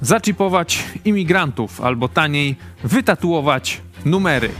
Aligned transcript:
zaczipować 0.00 0.84
imigrantów 1.04 1.80
albo 1.80 2.08
taniej 2.08 2.56
wytatuować 2.84 3.80
numery. 4.04 4.50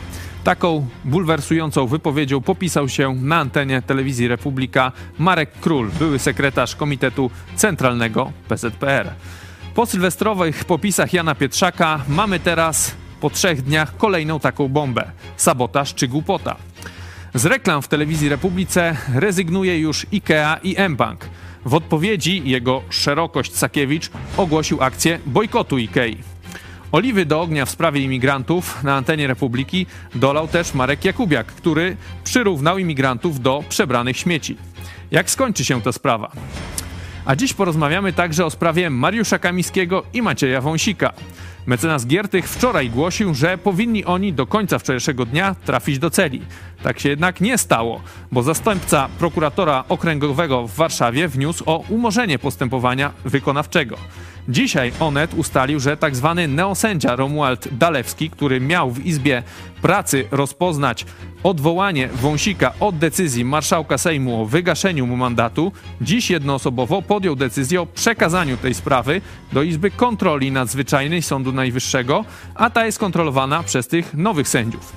Taką 0.44 0.86
bulwersującą 1.04 1.86
wypowiedzią 1.86 2.40
popisał 2.40 2.88
się 2.88 3.14
na 3.14 3.36
antenie 3.36 3.82
telewizji 3.82 4.28
Republika 4.28 4.92
Marek 5.18 5.50
Król, 5.60 5.90
były 5.98 6.18
sekretarz 6.18 6.76
Komitetu 6.76 7.30
Centralnego 7.56 8.32
PZPR. 8.48 9.10
Po 9.74 9.86
sylwestrowych 9.86 10.64
popisach 10.64 11.12
Jana 11.12 11.34
Pietrzaka 11.34 12.00
mamy 12.08 12.40
teraz 12.40 12.94
po 13.20 13.30
trzech 13.30 13.62
dniach 13.62 13.96
kolejną 13.96 14.40
taką 14.40 14.68
bombę. 14.68 15.10
Sabotaż 15.36 15.94
czy 15.94 16.08
głupota. 16.08 16.56
Z 17.34 17.46
reklam 17.46 17.82
w 17.82 17.88
telewizji 17.88 18.28
Republice 18.28 18.96
rezygnuje 19.14 19.78
już 19.78 20.06
IKEA 20.12 20.56
i 20.62 20.76
mBank. 20.88 21.24
W 21.68 21.74
odpowiedzi 21.74 22.42
jego 22.44 22.82
szerokość 22.90 23.54
Sakiewicz 23.54 24.10
ogłosił 24.36 24.82
akcję 24.82 25.18
bojkotu 25.26 25.76
IKEA. 25.76 26.16
Oliwy 26.92 27.26
do 27.26 27.40
ognia 27.40 27.66
w 27.66 27.70
sprawie 27.70 28.00
imigrantów 28.00 28.84
na 28.84 28.96
antenie 28.96 29.26
Republiki 29.26 29.86
dolał 30.14 30.48
też 30.48 30.74
Marek 30.74 31.04
Jakubiak, 31.04 31.46
który 31.46 31.96
przyrównał 32.24 32.78
imigrantów 32.78 33.40
do 33.40 33.64
przebranych 33.68 34.16
śmieci. 34.16 34.56
Jak 35.10 35.30
skończy 35.30 35.64
się 35.64 35.82
ta 35.82 35.92
sprawa? 35.92 36.32
A 37.24 37.36
dziś 37.36 37.54
porozmawiamy 37.54 38.12
także 38.12 38.44
o 38.46 38.50
sprawie 38.50 38.90
Mariusza 38.90 39.38
Kamińskiego 39.38 40.02
i 40.14 40.22
Macieja 40.22 40.60
Wąsika. 40.60 41.12
Mecenas 41.68 42.06
Giertych 42.06 42.48
wczoraj 42.48 42.90
głosił, 42.90 43.34
że 43.34 43.58
powinni 43.58 44.04
oni 44.04 44.32
do 44.32 44.46
końca 44.46 44.78
wczorajszego 44.78 45.26
dnia 45.26 45.56
trafić 45.64 45.98
do 45.98 46.10
celi. 46.10 46.42
Tak 46.82 47.00
się 47.00 47.08
jednak 47.08 47.40
nie 47.40 47.58
stało, 47.58 48.02
bo 48.32 48.42
zastępca 48.42 49.08
prokuratora 49.18 49.84
okręgowego 49.88 50.66
w 50.68 50.74
Warszawie 50.74 51.28
wniósł 51.28 51.64
o 51.66 51.84
umorzenie 51.88 52.38
postępowania 52.38 53.12
wykonawczego. 53.24 53.96
Dzisiaj 54.48 54.92
Onet 55.00 55.34
ustalił, 55.34 55.80
że. 55.80 55.96
Tak 55.96 56.12
neosędzia 56.48 57.16
Romuald 57.16 57.68
Dalewski, 57.78 58.30
który 58.30 58.60
miał 58.60 58.90
w 58.90 59.06
Izbie 59.06 59.42
Pracy 59.82 60.24
rozpoznać 60.30 61.06
odwołanie 61.42 62.08
Wąsika 62.08 62.72
od 62.80 62.98
decyzji 62.98 63.44
marszałka 63.44 63.98
Sejmu 63.98 64.42
o 64.42 64.46
wygaszeniu 64.46 65.06
mu 65.06 65.16
mandatu, 65.16 65.72
dziś 66.00 66.30
jednoosobowo 66.30 67.02
podjął 67.02 67.36
decyzję 67.36 67.80
o 67.80 67.86
przekazaniu 67.86 68.56
tej 68.56 68.74
sprawy 68.74 69.20
do 69.52 69.62
Izby 69.62 69.90
Kontroli 69.90 70.52
Nadzwyczajnej 70.52 71.22
Sądu 71.22 71.52
Najwyższego, 71.52 72.24
a 72.54 72.70
ta 72.70 72.86
jest 72.86 72.98
kontrolowana 72.98 73.62
przez 73.62 73.88
tych 73.88 74.14
nowych 74.14 74.48
sędziów. 74.48 74.92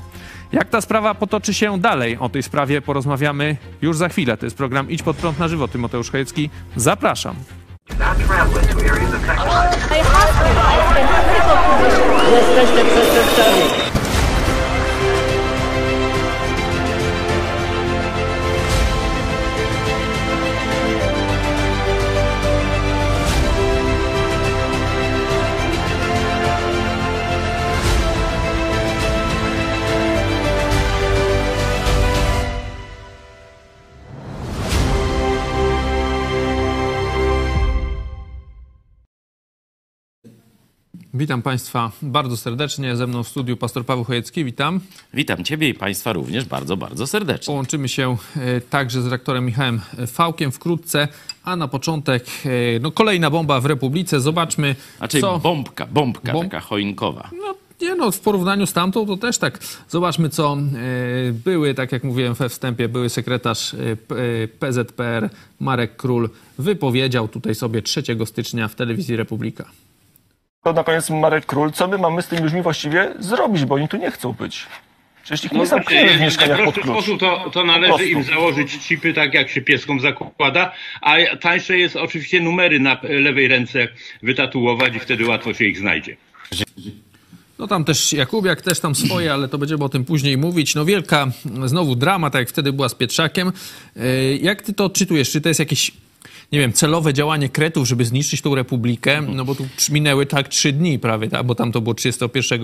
Jak 0.52 0.70
ta 0.70 0.82
sprawa 0.82 1.16
potoczy 1.16 1.54
się 1.54 1.80
dalej? 1.80 2.18
O 2.18 2.30
tej 2.30 2.44
sprawie 2.44 2.82
porozmawiamy 2.82 3.58
już 3.82 3.98
za 3.98 4.10
chwilę. 4.10 4.38
To 4.38 4.46
jest 4.46 4.58
program 4.58 4.90
Idź 4.90 5.04
pod 5.04 5.18
prąd 5.18 5.40
na 5.40 5.48
żywo. 5.48 5.68
Tymoteusz 5.68 6.12
Chojecki. 6.12 6.50
Zapraszam. 6.76 7.36
Not 8.00 8.18
traveling 8.20 8.68
to 8.68 8.78
areas 8.86 9.14
affected. 9.14 9.48
I 9.48 9.98
have 9.98 10.32
to. 10.38 10.52
I've 10.62 10.96
to. 10.96 11.22
critical 11.82 12.52
system, 12.56 12.88
system. 12.88 13.91
Witam 41.14 41.42
Państwa 41.42 41.92
bardzo 42.02 42.38
serdecznie. 42.38 42.96
Ze 42.96 43.08
mną 43.08 43.24
w 43.24 43.28
studiu 43.28 43.58
pastor 43.58 43.86
Paweł 43.86 44.04
Chojecki. 44.04 44.46
Witam. 44.46 44.80
Witam 45.14 45.44
Ciebie 45.44 45.70
i 45.70 45.74
Państwa 45.74 46.14
również 46.14 46.46
bardzo, 46.46 46.78
bardzo 46.78 47.08
serdecznie. 47.08 47.46
Połączymy 47.46 47.90
się 47.90 48.18
e, 48.38 48.62
także 48.62 49.02
z 49.02 49.08
rektorem 49.08 49.46
Michałem 49.46 49.82
Fałkiem 50.08 50.52
wkrótce, 50.52 51.08
a 51.44 51.56
na 51.56 51.68
początek 51.68 52.26
e, 52.46 52.50
no, 52.80 52.92
kolejna 52.92 53.30
bomba 53.30 53.60
w 53.60 53.66
Republice. 53.66 54.22
Zobaczmy, 54.22 54.76
Znaczy 54.98 55.22
co... 55.22 55.40
bombka, 55.40 55.88
bombka 55.88 56.34
Bomb- 56.34 56.44
taka 56.44 56.60
choinkowa. 56.60 57.30
No, 57.42 57.56
nie 57.82 57.96
no, 57.96 58.12
w 58.12 58.20
porównaniu 58.20 58.66
z 58.66 58.74
tamtą 58.74 59.06
to 59.06 59.18
też 59.18 59.38
tak. 59.38 59.60
Zobaczmy, 59.90 60.30
co 60.30 60.58
e, 60.58 61.32
były, 61.32 61.74
tak 61.74 61.92
jak 61.92 62.04
mówiłem 62.04 62.34
we 62.34 62.50
wstępie, 62.50 62.90
były 62.90 63.10
sekretarz 63.10 63.74
e, 63.74 63.78
e, 63.78 64.48
PZPR 64.48 65.30
Marek 65.60 65.96
Król 65.96 66.30
wypowiedział 66.58 67.28
tutaj 67.28 67.56
sobie 67.56 67.82
3 67.82 68.04
stycznia 68.26 68.68
w 68.68 68.76
telewizji 68.76 69.16
Republika. 69.16 69.66
To 70.64 70.74
na 70.74 70.84
koniec 70.84 71.10
Marek 71.10 71.46
Król, 71.46 71.72
co 71.72 71.88
my 71.88 71.98
mamy 71.98 72.22
z 72.22 72.28
tymi 72.28 72.42
ludźmi 72.42 72.62
właściwie 72.62 73.14
zrobić, 73.20 73.66
bo 73.66 73.76
oni 73.76 73.88
tu 73.88 73.98
nie 73.98 74.12
chcą 74.12 74.32
być. 74.34 74.66
Przecież 75.24 75.46
ich 75.46 75.52
nie 75.52 75.66
zamkniemy 75.66 76.18
w 76.18 76.22
mieszkaniach 76.22 76.64
pod 76.66 76.76
klucz. 76.76 76.86
sposób 76.86 77.20
to, 77.20 77.50
to 77.54 77.64
należy 77.64 78.06
im 78.10 78.24
założyć 78.24 78.72
chipy, 78.72 79.14
tak 79.14 79.34
jak 79.34 79.50
się 79.50 79.62
pieskom 79.62 80.00
zakłada, 80.00 80.72
a 81.02 81.16
tańsze 81.42 81.78
jest 81.78 81.96
oczywiście 81.96 82.40
numery 82.42 82.80
na 82.80 82.98
lewej 83.04 83.48
ręce 83.48 83.88
wytatuować 84.24 84.96
i 84.96 85.00
wtedy 85.00 85.26
łatwo 85.26 85.54
się 85.54 85.66
ich 85.66 85.78
znajdzie. 85.80 86.18
No 87.60 87.68
tam 87.68 87.86
też 87.86 88.14
Jakubiak 88.14 88.62
też 88.62 88.80
tam 88.80 88.96
swoje, 88.96 89.34
ale 89.34 89.48
to 89.48 89.58
będziemy 89.58 89.84
o 89.84 89.90
tym 89.90 90.06
później 90.06 90.38
mówić. 90.38 90.76
No 90.76 90.86
wielka 90.86 91.28
znowu 91.66 91.96
drama, 91.96 92.30
tak 92.30 92.40
jak 92.40 92.50
wtedy 92.50 92.74
była 92.74 92.90
z 92.90 92.96
Pietrzakiem. 92.96 93.52
E, 93.98 94.36
Jak 94.36 94.62
ty 94.62 94.74
to 94.74 94.86
odczytujesz? 94.86 95.32
Czy 95.32 95.42
to 95.42 95.48
jest 95.50 95.60
jakieś, 95.60 95.92
nie 96.52 96.60
wiem, 96.60 96.74
celowe 96.74 97.14
działanie 97.14 97.50
Kretów, 97.50 97.88
żeby 97.88 98.06
zniszczyć 98.06 98.42
tą 98.42 98.56
republikę? 98.56 99.22
No 99.22 99.46
bo 99.46 99.56
tu 99.56 99.68
minęły 99.92 100.26
tak 100.26 100.48
trzy 100.48 100.72
dni 100.72 101.00
prawie, 101.00 101.28
tak? 101.28 101.46
bo 101.46 101.56
tam 101.56 101.72
to 101.72 101.82
było 101.82 101.94
31 101.94 102.62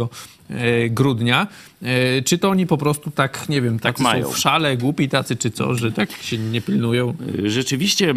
e, 0.50 0.90
grudnia. 0.90 1.48
E, 1.82 2.22
Czy 2.22 2.38
to 2.38 2.50
oni 2.50 2.68
po 2.68 2.78
prostu 2.78 3.12
tak, 3.12 3.50
nie 3.50 3.62
wiem, 3.62 3.80
tak, 3.80 4.00
mają. 4.00 4.26
są 4.26 4.32
w 4.32 4.38
szale, 4.38 4.78
głupi 4.78 5.10
tacy 5.10 5.36
czy 5.36 5.52
co, 5.52 5.76
że 5.76 5.92
tak 5.92 6.12
się 6.12 6.38
nie 6.38 6.62
pilnują? 6.62 7.14
Rzeczywiście 7.44 8.14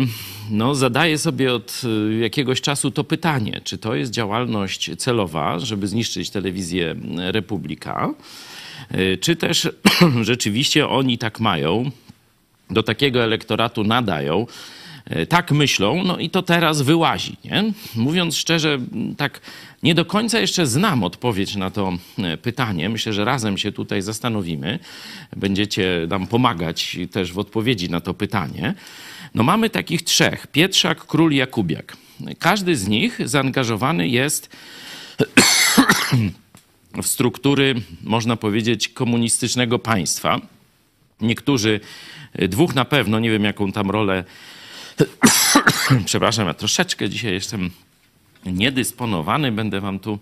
no, 0.50 0.75
zadaję 0.75 1.19
sobie 1.19 1.54
od 1.54 1.82
jakiegoś 2.20 2.60
czasu 2.60 2.91
to 2.91 3.04
pytanie, 3.04 3.60
czy 3.64 3.78
to 3.78 3.94
jest 3.94 4.12
działalność 4.12 4.91
celowa, 4.98 5.59
żeby 5.59 5.88
zniszczyć 5.88 6.30
telewizję 6.30 6.97
Republika, 7.16 8.14
czy 9.20 9.36
też 9.36 9.69
rzeczywiście 10.22 10.88
oni 10.88 11.19
tak 11.19 11.41
mają, 11.41 11.91
do 12.70 12.82
takiego 12.82 13.25
elektoratu 13.25 13.84
nadają, 13.84 14.47
tak 15.28 15.53
myślą, 15.53 16.04
no 16.04 16.19
i 16.19 16.31
to 16.31 16.43
teraz 16.43 16.82
wyłazi. 16.82 17.37
Nie? 17.44 17.72
Mówiąc 17.97 18.37
szczerze, 18.37 18.78
tak 19.16 19.41
nie 19.82 19.94
do 19.94 20.04
końca 20.04 20.41
jeszcze 20.41 20.66
znam 20.66 21.04
odpowiedź 21.04 21.56
na 21.56 21.71
to 21.71 21.93
e, 22.19 22.37
pytanie. 22.37 22.88
Myślę, 22.88 23.12
że 23.12 23.25
razem 23.25 23.59
się 23.59 23.72
tutaj 23.72 24.03
zastanowimy. 24.03 24.78
Będziecie 25.37 26.06
nam 26.09 26.26
pomagać 26.26 26.98
też 27.12 27.32
w 27.32 27.38
odpowiedzi 27.38 27.91
na 27.91 28.00
to 28.00 28.15
pytanie. 28.15 28.75
No 29.34 29.43
mamy 29.43 29.71
takich 29.71 30.03
trzech: 30.03 30.47
Pietrzak, 30.47 31.06
Król, 31.06 31.32
Jakubiak. 31.32 31.97
Każdy 32.38 32.77
z 32.77 32.88
nich 32.88 33.19
zaangażowany 33.25 34.09
jest 34.09 34.56
w 37.03 37.06
struktury, 37.06 37.75
można 38.03 38.37
powiedzieć, 38.37 38.88
komunistycznego 38.88 39.78
państwa. 39.78 40.41
Niektórzy, 41.21 41.81
dwóch 42.48 42.75
na 42.75 42.84
pewno, 42.84 43.19
nie 43.21 43.31
wiem 43.31 43.44
jaką 43.44 43.72
tam 43.72 43.91
rolę, 43.91 44.25
przepraszam, 46.04 46.46
ja 46.46 46.54
troszeczkę 46.54 47.08
dzisiaj 47.08 47.32
jestem 47.32 47.70
niedysponowany, 48.46 49.52
będę 49.52 49.80
wam 49.80 49.98
tu 49.98 50.18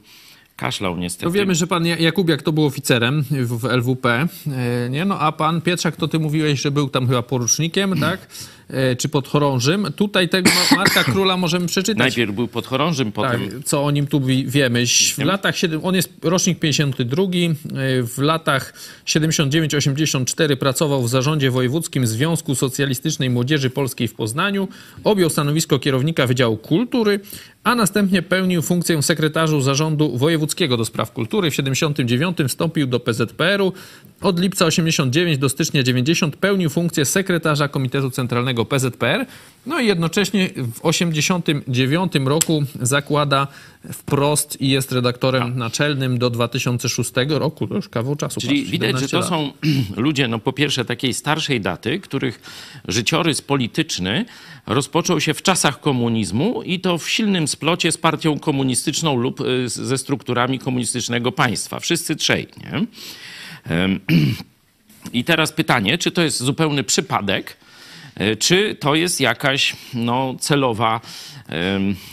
kaszlał 0.56 0.96
niestety. 0.96 1.32
Wiemy, 1.32 1.54
że 1.54 1.66
pan 1.66 1.86
Ja- 1.86 1.96
Jakubiak 1.98 2.42
to 2.42 2.52
był 2.52 2.64
oficerem 2.66 3.22
w 3.30 3.60
w 3.60 3.64
LWP, 3.64 4.06
e, 4.46 4.90
nie? 4.90 5.04
No 5.04 5.18
a 5.18 5.32
pan 5.32 5.60
Pietrzak, 5.60 5.96
to 5.96 6.08
ty 6.08 6.18
mówiłeś, 6.18 6.60
że 6.60 6.70
był 6.70 6.88
tam 6.88 7.06
chyba 7.06 7.22
porucznikiem, 7.22 8.00
tak? 8.00 8.28
E, 8.70 8.96
Czy 8.96 9.08
podchorążym. 9.08 9.86
Tutaj 9.96 10.28
tego 10.28 10.50
Ma- 10.70 10.76
Marka 10.76 11.04
Króla 11.12 11.36
możemy 11.36 11.66
przeczytać. 11.66 11.98
Najpierw 11.98 12.32
był 12.34 12.48
podchorążym, 12.48 13.12
Tak, 13.12 13.14
potem 13.40 13.62
co 13.62 13.84
o 13.84 13.90
nim 13.90 14.06
tu 14.06 14.20
wi- 14.20 14.46
wiemy. 14.46 14.84
W 15.14 15.18
latach, 15.18 15.54
siedem- 15.56 15.80
on 15.82 15.94
jest 15.94 16.12
rocznik 16.22 16.58
52, 16.58 17.22
e, 17.22 18.02
w 18.02 18.18
latach 18.18 18.72
79-84 19.06 20.56
pracował 20.56 21.02
w 21.02 21.08
zarządzie 21.08 21.50
wojewódzkim 21.50 22.06
Związku 22.06 22.54
Socjalistycznej 22.54 23.30
Młodzieży 23.30 23.70
Polskiej 23.70 24.08
w 24.08 24.14
Poznaniu, 24.14 24.68
objął 25.04 25.30
stanowisko 25.30 25.78
kierownika 25.78 26.26
Wydziału 26.26 26.56
Kultury, 26.56 27.20
a 27.64 27.74
następnie 27.74 28.22
pełnił 28.22 28.62
funkcję 28.62 29.02
sekretarzu 29.02 29.60
zarządu 29.60 30.18
wojewódzkiego 30.18 30.76
do 30.76 30.84
spraw 30.84 31.12
kultury. 31.12 31.50
W 31.50 31.54
79 31.54 32.36
wstąpił 32.48 32.86
do 32.86 33.00
PZPR-u. 33.00 33.72
Od 34.20 34.40
lipca 34.40 34.66
89 34.66 35.38
do 35.38 35.48
stycznia 35.48 35.82
90 35.82 36.36
pełnił 36.36 36.70
funkcję 36.70 37.04
sekretarza 37.04 37.68
Komitetu 37.68 38.10
Centralnego 38.10 38.57
byłego 38.58 38.64
PZPR. 38.64 39.26
No 39.66 39.80
i 39.80 39.86
jednocześnie 39.86 40.50
w 40.56 40.80
89 40.82 42.12
roku 42.24 42.64
zakłada 42.80 43.46
wprost 43.92 44.60
i 44.60 44.68
jest 44.68 44.92
redaktorem 44.92 45.58
naczelnym 45.58 46.18
do 46.18 46.30
2006 46.30 47.12
roku. 47.28 47.66
To 47.66 47.74
już 47.74 47.88
kawał 47.88 48.16
czasu. 48.16 48.40
Czyli 48.40 48.64
widać, 48.64 49.00
że 49.00 49.08
17 49.08 49.08
to 49.08 49.20
lat. 49.20 49.28
są 49.28 49.52
ludzie, 50.06 50.28
no 50.28 50.38
po 50.38 50.52
pierwsze 50.52 50.84
takiej 50.84 51.14
starszej 51.14 51.60
daty, 51.60 52.00
których 52.00 52.40
życiorys 52.88 53.42
polityczny 53.42 54.24
rozpoczął 54.66 55.20
się 55.20 55.34
w 55.34 55.42
czasach 55.42 55.80
komunizmu 55.80 56.62
i 56.62 56.80
to 56.80 56.98
w 56.98 57.08
silnym 57.08 57.48
splocie 57.48 57.92
z 57.92 57.98
partią 57.98 58.38
komunistyczną 58.38 59.16
lub 59.16 59.40
y, 59.40 59.68
ze 59.68 59.98
strukturami 59.98 60.58
komunistycznego 60.58 61.32
państwa. 61.32 61.80
Wszyscy 61.80 62.16
trzej, 62.16 62.46
nie? 62.56 62.86
I 65.18 65.24
teraz 65.24 65.52
pytanie, 65.52 65.98
czy 65.98 66.10
to 66.10 66.22
jest 66.22 66.38
zupełny 66.38 66.84
przypadek, 66.84 67.56
czy 68.38 68.74
to 68.80 68.94
jest 68.94 69.20
jakaś 69.20 69.76
no, 69.94 70.34
celowa 70.40 71.00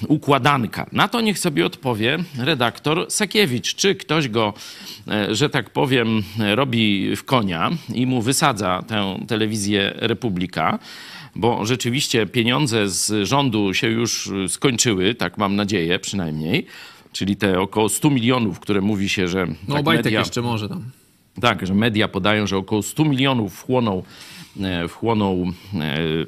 układanka? 0.07 0.85
Na 0.91 1.07
to 1.07 1.21
niech 1.21 1.39
sobie 1.39 1.65
odpowie 1.65 2.17
redaktor 2.37 3.05
Sakiewicz. 3.09 3.75
Czy 3.75 3.95
ktoś 3.95 4.27
go, 4.29 4.53
e, 5.07 5.35
że 5.35 5.49
tak 5.49 5.69
powiem, 5.69 6.23
robi 6.55 7.15
w 7.15 7.23
konia 7.23 7.71
i 7.93 8.05
mu 8.05 8.21
wysadza 8.21 8.83
tę 8.87 9.19
telewizję 9.27 9.93
Republika? 9.95 10.79
Bo 11.35 11.65
rzeczywiście 11.65 12.25
pieniądze 12.25 12.89
z 12.89 13.27
rządu 13.27 13.73
się 13.73 13.87
już 13.87 14.29
skończyły, 14.47 15.15
tak 15.15 15.37
mam 15.37 15.55
nadzieję 15.55 15.99
przynajmniej. 15.99 16.65
Czyli 17.11 17.35
te 17.35 17.59
około 17.59 17.89
100 17.89 18.09
milionów, 18.09 18.59
które 18.59 18.81
mówi 18.81 19.09
się, 19.09 19.27
że. 19.27 19.45
No 19.67 19.73
tak 19.75 19.79
Obajtek 19.79 20.05
media- 20.05 20.19
jeszcze 20.19 20.41
może 20.41 20.69
tam. 20.69 20.83
tak, 21.41 21.67
że 21.67 21.73
media 21.73 22.07
podają, 22.07 22.47
że 22.47 22.57
około 22.57 22.81
100 22.83 23.05
milionów 23.05 23.55
wchłonął, 23.55 23.97
e, 23.97 24.03
wchłonął 24.89 25.45
e, 25.73 25.79
e, 25.79 26.25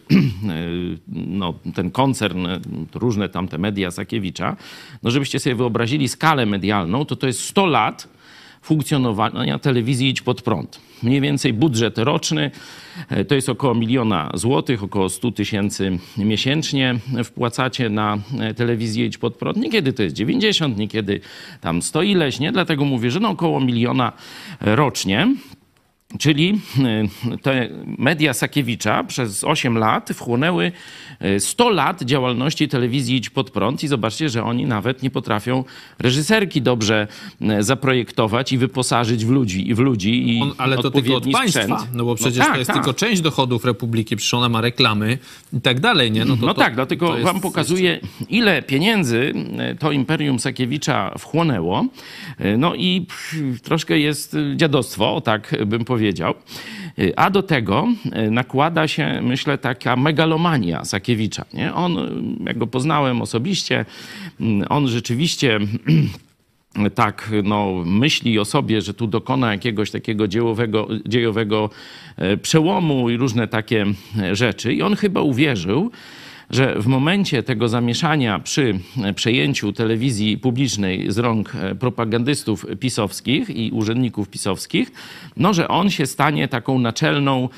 no, 1.08 1.54
ten 1.76 1.92
koncern, 1.92 2.46
e, 2.46 2.60
różne 2.94 3.30
tam 3.30 3.48
te 3.48 3.58
media 3.58 3.92
Sakiewicza. 3.92 4.56
No 5.04 5.12
żebyście 5.12 5.40
sobie 5.40 5.56
wyobrazili 5.56 6.08
skalę 6.08 6.46
medialną, 6.46 7.06
to 7.06 7.16
to 7.16 7.28
jest 7.28 7.40
100 7.40 7.66
lat 7.66 8.08
funkcjonowania 8.62 9.60
telewizji 9.60 10.10
Idź 10.10 10.22
Pod 10.22 10.42
Prąd. 10.42 10.80
Mniej 11.04 11.22
więcej 11.22 11.54
budżet 11.54 11.98
roczny 11.98 12.52
e, 13.10 13.26
to 13.26 13.36
jest 13.36 13.50
około 13.50 13.76
miliona 13.76 14.32
złotych, 14.34 14.84
około 14.84 15.10
100 15.10 15.32
tysięcy 15.32 16.00
miesięcznie 16.18 16.96
wpłacacie 17.24 17.90
na 17.90 18.18
e, 18.40 18.54
telewizję 18.54 19.06
Idź 19.06 19.18
Pod 19.18 19.36
Prąd. 19.36 19.58
Niekiedy 19.58 19.94
to 19.94 20.04
jest 20.04 20.16
90, 20.16 20.78
niekiedy 20.78 21.20
tam 21.62 21.82
100 21.82 22.04
ileś, 22.04 22.40
nie? 22.40 22.52
Dlatego 22.52 22.86
mówię, 22.86 23.12
że 23.12 23.20
no 23.20 23.30
około 23.30 23.60
miliona 23.60 24.12
rocznie. 24.62 25.28
Czyli 26.20 26.62
y, 27.34 27.38
te 27.38 27.70
media 27.98 28.34
Sakiewicza 28.34 29.04
przez 29.04 29.44
8 29.44 29.78
lat 29.78 30.10
wchłonęły 30.14 30.72
100 31.40 31.70
lat 31.70 32.04
działalności 32.04 32.68
telewizji 32.68 33.16
Idź 33.16 33.30
Pod 33.30 33.52
Prąd 33.52 33.84
i 33.84 33.88
zobaczcie, 33.88 34.30
że 34.30 34.44
oni 34.44 34.66
nawet 34.66 35.04
nie 35.04 35.10
potrafią 35.10 35.64
reżyserki 36.00 36.62
dobrze 36.62 37.08
y, 37.42 37.64
zaprojektować 37.64 38.52
i 38.52 38.58
wyposażyć 38.58 39.26
w 39.26 39.30
ludzi, 39.30 39.76
w 39.76 39.80
ludzi 39.80 40.38
i 40.38 40.42
On, 40.42 40.54
ale 40.58 40.78
to 40.78 40.92
tylko 40.92 41.16
od 41.16 41.32
państwa, 41.32 41.64
sprzęt. 41.64 41.94
no 41.94 42.06
bo 42.06 42.16
przecież 42.16 42.38
tak, 42.38 42.52
to 42.52 42.58
jest 42.58 42.68
tak. 42.68 42.78
tylko 42.78 42.94
część 42.94 43.22
dochodów 43.22 43.66
Republiki, 43.66 44.16
przecież 44.16 44.34
ona 44.34 44.50
ma 44.50 44.62
reklamy 44.62 45.18
i 45.54 45.62
tak 45.62 45.80
dalej, 45.80 46.12
nie? 46.12 46.26
to, 46.26 46.36
No 46.36 46.54
to, 46.54 46.54
tak, 46.54 46.76
dlatego 46.76 47.14
jest 47.14 47.24
wam 47.24 47.42
pokazuję, 47.42 48.00
ile 48.30 48.62
pieniędzy 48.62 49.34
e, 49.58 49.76
to 49.76 49.92
Imperium 49.92 50.40
Sakiewicza 50.40 51.14
wchłonęło. 51.18 51.86
No 52.58 52.76
i 52.76 53.06
troszkę 53.64 54.00
jest 54.00 54.36
dziadostwo, 54.56 55.22
tak 55.22 55.56
bym 55.66 55.86
powiedział. 55.86 56.34
E, 57.00 57.20
A 57.20 57.30
do 57.30 57.44
tego 57.44 57.88
e, 58.12 58.32
nakłada 58.32 58.88
się, 58.88 59.22
myślę, 59.24 59.58
taka 59.58 59.96
megalomania 59.96 60.86
Sakiewicza. 60.86 61.46
Nie? 61.54 61.74
On, 61.74 61.98
e, 61.98 62.08
jak 62.46 62.58
go 62.58 62.68
poznałem 62.68 63.22
osobiście, 63.22 63.86
on 64.70 64.88
rzeczywiście 64.88 65.60
tak 66.96 67.32
no, 67.44 67.84
myśli 67.86 68.40
o 68.40 68.46
sobie, 68.46 68.82
że 68.82 68.94
tu 68.94 69.08
dokona 69.08 69.52
jakiegoś 69.52 69.92
takiego 69.92 70.28
dziejowego, 70.28 70.88
dziejowego 71.06 71.70
przełomu 72.42 73.10
i 73.10 73.18
różne 73.18 73.48
takie 73.48 73.86
rzeczy. 74.32 74.74
I 74.74 74.82
on 74.82 74.96
chyba 74.96 75.22
uwierzył, 75.22 75.92
że 76.50 76.76
w 76.82 76.88
momencie 76.88 77.44
tego 77.44 77.68
zamieszania 77.70 78.40
przy 78.40 78.80
e, 79.04 79.14
przejęciu 79.14 79.74
telewizji 79.74 80.38
publicznej 80.38 81.12
z 81.12 81.18
rąk 81.18 81.56
e, 81.56 81.76
propagandystów 81.76 82.66
pisowskich 82.80 83.50
i 83.50 83.72
urzędników 83.72 84.30
pisowskich, 84.30 84.92
no, 85.38 85.54
że 85.54 85.68
on 85.68 85.90
się 85.90 86.06
stanie 86.06 86.48
taką 86.48 86.80
naczelną 86.80 87.50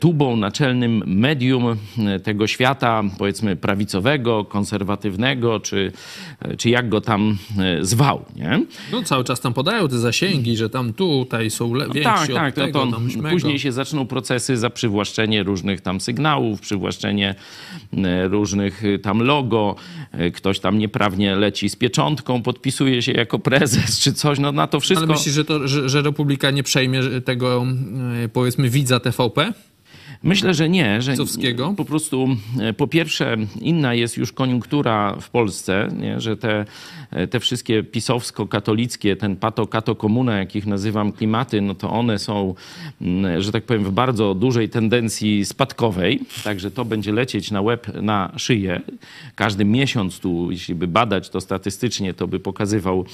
tubą, 0.00 0.36
naczelnym 0.36 1.02
medium 1.06 1.76
tego 2.22 2.46
świata, 2.46 3.02
powiedzmy, 3.18 3.56
prawicowego, 3.56 4.44
konserwatywnego, 4.44 5.60
czy, 5.60 5.92
e, 6.40 6.56
czy 6.56 6.70
jak 6.70 6.88
go 6.88 7.00
tam 7.00 7.38
zwał, 7.80 8.24
nie? 8.36 8.62
No 8.92 9.02
cały 9.02 9.24
czas 9.24 9.40
tam 9.40 9.54
podają 9.54 9.88
te 9.88 9.98
zasięgi, 9.98 10.56
że 10.56 10.70
tam 10.70 10.92
tutaj 10.92 11.50
są 11.50 11.74
le- 11.74 11.86
Tak, 12.02 12.28
od 12.30 12.34
tak, 12.34 12.56
no 12.56 12.64
tego, 12.64 12.86
to 12.86 13.08
śmego. 13.10 13.28
później 13.30 13.58
się 13.58 13.72
zaczną 13.72 14.06
procesy 14.06 14.56
za 14.56 14.70
przywłaszczenie 14.70 15.42
różnych 15.42 15.80
tam 15.80 16.00
sygnałów, 16.00 16.60
przywłaszczenie 16.60 17.34
różnych 18.26 18.84
e, 18.84 18.98
tam 18.98 19.22
logo, 19.22 19.76
e, 20.12 20.30
ktoś 20.30 20.60
tam 20.60 20.78
nieprawnie 20.78 21.36
leci 21.36 21.68
z 21.68 21.76
pieczątką, 21.76 22.42
podpisuje 22.42 23.02
się 23.02 23.12
jako 23.12 23.38
prezes 23.38 24.00
czy 24.00 24.12
coś, 24.12 24.38
no 24.38 24.52
na 24.52 24.66
to 24.66 24.80
wszystko... 24.80 25.06
Ale 25.06 25.14
myślisz, 25.14 25.34
że, 25.34 25.44
to, 25.44 25.68
że, 25.68 25.88
że 25.88 26.02
Republika 26.02 26.50
nie 26.50 26.62
przejmie 26.62 27.00
tego, 27.24 27.66
e, 28.24 28.28
powiedzmy, 28.28 28.70
widza 28.70 29.00
TVP? 29.00 29.52
Myślę, 30.22 30.54
że 30.54 30.68
nie, 30.68 31.02
że 31.02 31.14
Cowskiego? 31.14 31.74
po 31.76 31.84
prostu 31.84 32.28
e, 32.60 32.72
po 32.72 32.86
pierwsze 32.86 33.36
inna 33.60 33.94
jest 33.94 34.16
już 34.16 34.32
koniunktura 34.32 35.16
w 35.20 35.30
Polsce, 35.30 35.88
nie? 35.98 36.20
że 36.20 36.36
te, 36.36 36.64
e, 37.10 37.26
te 37.26 37.40
wszystkie 37.40 37.82
pisowsko-katolickie, 37.82 39.16
ten 39.16 39.36
pato-kato-komuna, 39.36 40.38
jakich 40.38 40.66
nazywam 40.66 41.12
klimaty, 41.12 41.60
no 41.60 41.74
to 41.74 41.90
one 41.90 42.18
są, 42.18 42.54
mm, 43.00 43.42
że 43.42 43.52
tak 43.52 43.64
powiem, 43.64 43.84
w 43.84 43.90
bardzo 43.90 44.34
dużej 44.34 44.68
tendencji 44.68 45.44
spadkowej, 45.44 46.20
także 46.44 46.70
to 46.70 46.84
będzie 46.84 47.12
lecieć 47.12 47.50
na 47.50 47.60
łeb, 47.60 48.02
na 48.02 48.32
szyję. 48.36 48.80
Każdy 49.34 49.64
miesiąc 49.64 50.18
tu, 50.18 50.50
jeśli 50.50 50.74
by 50.74 50.86
badać 50.86 51.30
to 51.30 51.40
statystycznie, 51.40 52.14
to 52.14 52.28
by 52.28 52.40
pokazywał 52.40 53.04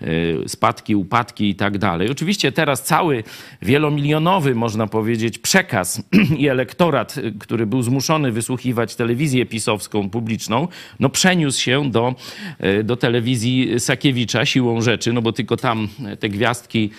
e, 0.00 0.48
spadki, 0.48 0.96
upadki 0.96 1.48
i 1.48 1.54
tak 1.54 1.78
dalej. 1.78 2.10
Oczywiście 2.10 2.52
teraz 2.52 2.82
cały 2.82 3.24
wielomilionowy, 3.62 4.54
można 4.54 4.86
powiedzieć, 4.86 5.38
przekaz 5.38 6.02
elektorat, 6.48 7.18
y, 7.18 7.32
który 7.38 7.66
był 7.66 7.82
zmuszony 7.82 8.32
wysłuchiwać 8.32 8.94
telewizję 8.96 9.46
pisowską 9.46 10.10
publiczną, 10.10 10.68
no 11.00 11.08
przeniósł 11.08 11.60
się 11.60 11.90
do, 11.90 12.14
y, 12.80 12.84
do 12.84 12.96
telewizji 12.96 13.80
Sakiewicza 13.80 14.46
siłą 14.46 14.80
rzeczy, 14.80 15.12
no 15.12 15.22
bo 15.22 15.32
tylko 15.32 15.56
tam 15.56 15.88
y, 16.12 16.16
te 16.16 16.28
gwiazdki 16.28 16.90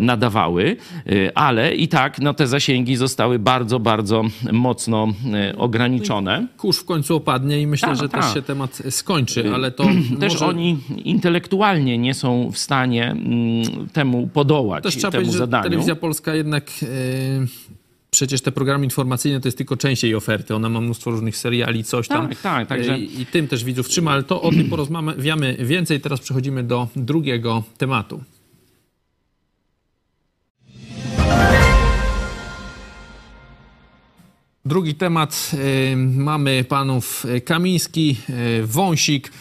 nadawały, 0.00 0.76
ale 1.34 1.74
i 1.74 1.88
tak 1.88 2.18
no, 2.18 2.34
te 2.34 2.46
zasięgi 2.46 2.96
zostały 2.96 3.38
bardzo, 3.38 3.80
bardzo 3.80 4.24
mocno 4.52 5.08
ograniczone. 5.56 6.46
Kurz 6.56 6.78
w 6.78 6.84
końcu 6.84 7.16
opadnie 7.16 7.60
i 7.60 7.66
myślę, 7.66 7.88
Tak, 7.88 7.96
że 7.98 8.08
tak. 8.08 8.22
też 8.24 8.34
się 8.34 8.42
temat 8.42 8.82
skończy, 8.90 9.54
ale 9.54 9.70
to 9.70 9.84
Też 10.20 10.32
może... 10.32 10.46
oni 10.46 10.78
intelektualnie 11.04 11.98
nie 11.98 12.14
są 12.14 12.50
w 12.52 12.58
stanie 12.58 13.10
mm, 13.10 13.88
temu 13.92 14.26
podołać, 14.32 14.84
Też 14.84 14.96
trzeba 14.96 15.10
temu 15.10 15.20
powiedzieć, 15.20 15.32
że 15.32 15.38
zadaniu. 15.38 15.64
telewizja 15.64 15.96
polska 15.96 16.34
jednak... 16.34 16.70
e, 16.82 17.72
Przecież 18.14 18.40
te 18.40 18.52
programy 18.52 18.84
informacyjne 18.84 19.40
to 19.40 19.48
jest 19.48 19.58
tylko 19.58 19.76
część 19.76 20.02
jej 20.02 20.14
oferty. 20.14 20.54
Ona 20.54 20.68
ma 20.68 20.80
mnóstwo 20.80 21.10
różnych 21.10 21.36
seriali, 21.36 21.84
coś 21.84 22.08
tam. 22.08 22.28
Tak, 22.28 22.40
tak, 22.40 22.68
także- 22.68 22.98
I 22.98 23.26
tym 23.26 23.48
też 23.48 23.64
widzów 23.64 23.88
trzyma, 23.88 24.10
ale 24.10 24.22
to 24.22 24.42
o 24.42 24.50
tym 24.50 24.68
porozmawiamy 24.70 25.56
więcej. 25.60 26.00
Teraz 26.00 26.20
przechodzimy 26.20 26.62
do 26.64 26.88
drugiego 26.96 27.62
tematu. 27.78 28.20
Drugi 34.64 34.94
temat. 34.94 35.50
e, 35.92 35.96
Mamy 35.96 36.64
panów 36.64 37.26
e, 37.26 37.40
Kamiński, 37.40 38.16
e, 38.28 38.62
Wąsik. 38.66 39.32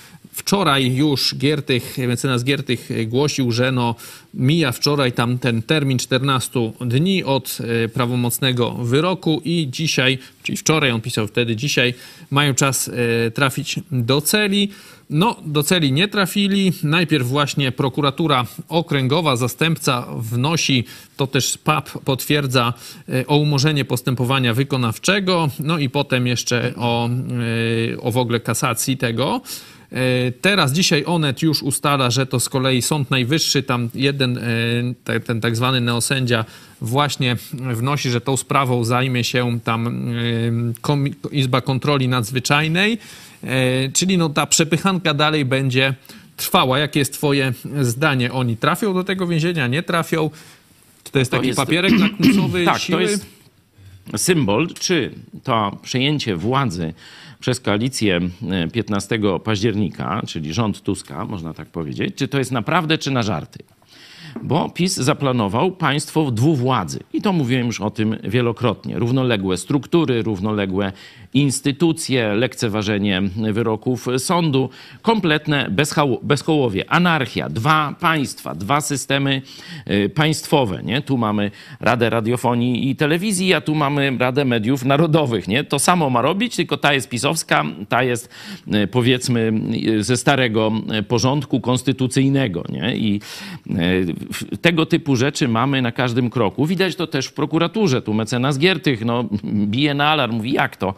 Wczoraj 0.42 0.96
już 0.96 1.36
Giertych, 1.36 1.98
mecenas 2.08 2.44
Giertych 2.44 2.90
głosił, 3.08 3.52
że 3.52 3.72
no 3.72 3.96
mija 4.34 4.72
wczoraj 4.72 5.12
tam 5.12 5.40
ten 5.40 5.62
termin 5.62 5.98
14 6.00 6.72
dni 6.82 7.24
od 7.24 7.58
e, 7.86 7.90
prawomocnego 7.90 8.72
wyroku 8.72 9.42
i 9.46 9.68
dzisiaj, 9.72 10.18
czyli 10.44 10.58
wczoraj, 10.58 10.92
on 10.92 11.02
pisał 11.02 11.28
wtedy, 11.28 11.56
dzisiaj 11.56 11.94
mają 12.32 12.54
czas 12.54 12.90
e, 12.90 13.32
trafić 13.32 13.80
do 13.92 14.22
celi. 14.22 14.70
No, 15.10 15.36
do 15.46 15.64
celi 15.64 15.92
nie 15.92 16.08
trafili. 16.08 16.74
Najpierw 16.84 17.28
właśnie 17.28 17.72
prokuratura 17.72 18.46
okręgowa, 18.70 19.36
zastępca 19.36 20.08
wnosi, 20.18 20.86
to 21.18 21.28
też 21.28 21.58
PAP 21.58 21.90
potwierdza 21.90 22.74
e, 23.10 23.28
o 23.28 23.38
umorzenie 23.38 23.86
postępowania 23.86 24.54
wykonawczego, 24.54 25.50
no 25.60 25.78
i 25.78 25.90
potem 25.90 26.28
jeszcze 26.28 26.74
o, 26.78 27.10
o 28.02 28.12
w 28.12 28.18
ogóle 28.18 28.40
kasacji 28.40 28.98
tego. 28.98 29.42
E, 29.92 30.32
Teraz, 30.42 30.72
dzisiaj 30.74 31.04
Onet 31.06 31.42
już 31.42 31.64
ustala, 31.64 32.10
że 32.12 32.26
to 32.26 32.40
z 32.40 32.50
kolei 32.50 32.82
Sąd 32.82 33.12
Najwyższy, 33.12 33.64
tam 33.64 33.90
jeden, 33.96 34.38
e, 34.38 34.42
te- 35.04 35.20
ten 35.20 35.42
tak 35.42 35.56
zwany 35.56 35.82
neosędzia 35.82 36.46
właśnie 36.82 37.36
wnosi, 37.54 38.10
że 38.10 38.22
tą 38.22 38.38
sprawą 38.38 38.84
zajmie 38.84 39.24
się 39.24 39.60
tam 39.64 39.88
e, 39.88 41.30
Izba 41.32 41.62
Kontroli 41.62 42.08
Nadzwyczajnej, 42.08 42.98
czyli 43.94 44.18
no 44.18 44.30
ta 44.30 44.46
przepychanka 44.46 45.14
dalej 45.14 45.46
będzie 45.46 45.94
trwała. 46.38 46.80
Jakie 46.80 47.00
jest 47.00 47.14
twoje 47.14 47.54
zdanie? 47.82 48.32
Oni 48.32 48.58
trafią 48.58 48.94
do 48.94 49.04
tego 49.04 49.28
więzienia, 49.28 49.68
nie 49.68 49.84
trafią? 49.84 50.30
Czy 51.04 51.12
to 51.12 51.20
jest 51.20 51.32
To 51.32 51.38
taki 51.38 51.48
jest- 51.48 51.58
papierek 51.58 51.94
lakmusowy 52.00 52.66
Tak, 52.66 52.80
siły? 52.82 52.98
to 52.98 53.02
jest 53.12 53.26
symbol, 54.18 54.68
czy 54.80 55.12
to 55.44 55.78
przejęcie 55.84 56.36
władzy 56.36 56.94
przez 57.42 57.60
koalicję 57.60 58.20
e, 58.52 58.68
15 58.68 59.20
października, 59.44 60.22
czyli 60.28 60.54
rząd 60.54 60.82
Tuska, 60.82 61.26
można 61.26 61.54
tak 61.54 61.68
powiedzieć, 61.68 62.16
czy 62.16 62.28
to 62.28 62.38
jest 62.38 62.52
naprawdę, 62.52 62.98
czy 62.98 63.12
na 63.12 63.24
żarty? 63.24 63.64
Bo 64.44 64.70
PiS 64.70 64.96
zaplanował 64.96 65.72
państwo 65.72 66.32
dwuwładzy. 66.32 67.00
I 67.14 67.22
to 67.22 67.34
mówiłem 67.34 67.68
już 67.68 67.82
o 67.82 67.90
tym 67.90 68.18
wielokrotnie. 68.24 69.00
Równoległe 69.00 69.58
struktury, 69.58 70.24
równoległe 70.24 70.92
instytucje, 71.34 72.34
lekceważenie 72.34 73.22
wyroków 73.54 74.08
sądu, 74.18 74.70
kompletne 75.02 75.70
bezchołowie, 76.24 76.90
anarchia, 76.90 77.50
dwa 77.50 77.96
państwa, 78.00 78.56
dwa 78.56 78.82
systemy 78.82 79.42
y, 79.92 80.10
państwowe. 80.10 80.84
Nie? 80.84 81.02
Tu 81.02 81.18
mamy 81.18 81.52
Radę 81.80 82.10
Radiofonii 82.10 82.90
i 82.90 82.96
Telewizji, 82.96 83.54
a 83.54 83.62
tu 83.62 83.76
mamy 83.76 84.18
Radę 84.20 84.46
Mediów 84.46 84.86
Narodowych. 84.86 85.48
Nie? 85.48 85.64
To 85.64 85.80
samo 85.80 86.10
ma 86.10 86.22
robić, 86.22 86.56
tylko 86.56 86.78
ta 86.78 86.94
jest 86.94 87.10
pisowska, 87.10 87.66
ta 87.90 88.04
jest 88.04 88.30
y, 88.68 88.88
powiedzmy 88.88 89.54
y, 89.88 90.04
ze 90.04 90.18
starego 90.18 90.72
porządku 91.08 91.62
konstytucyjnego. 91.62 92.64
Nie? 92.70 92.96
I 92.96 93.22
tego 94.62 94.86
typu 94.86 95.16
rzeczy 95.16 95.48
mamy 95.48 95.82
na 95.82 95.92
każdym 95.92 96.30
kroku. 96.30 96.66
Widać 96.66 96.96
to 96.96 97.08
też 97.08 97.26
w 97.26 97.34
prokuraturze. 97.34 98.02
Tu 98.02 98.14
mecenas 98.14 98.60
Giertych 98.60 99.06
no, 99.06 99.26
bije 99.44 99.94
na 99.94 100.10
alarm, 100.10 100.36
mówi 100.36 100.52
jak 100.52 100.78
to? 100.78 100.94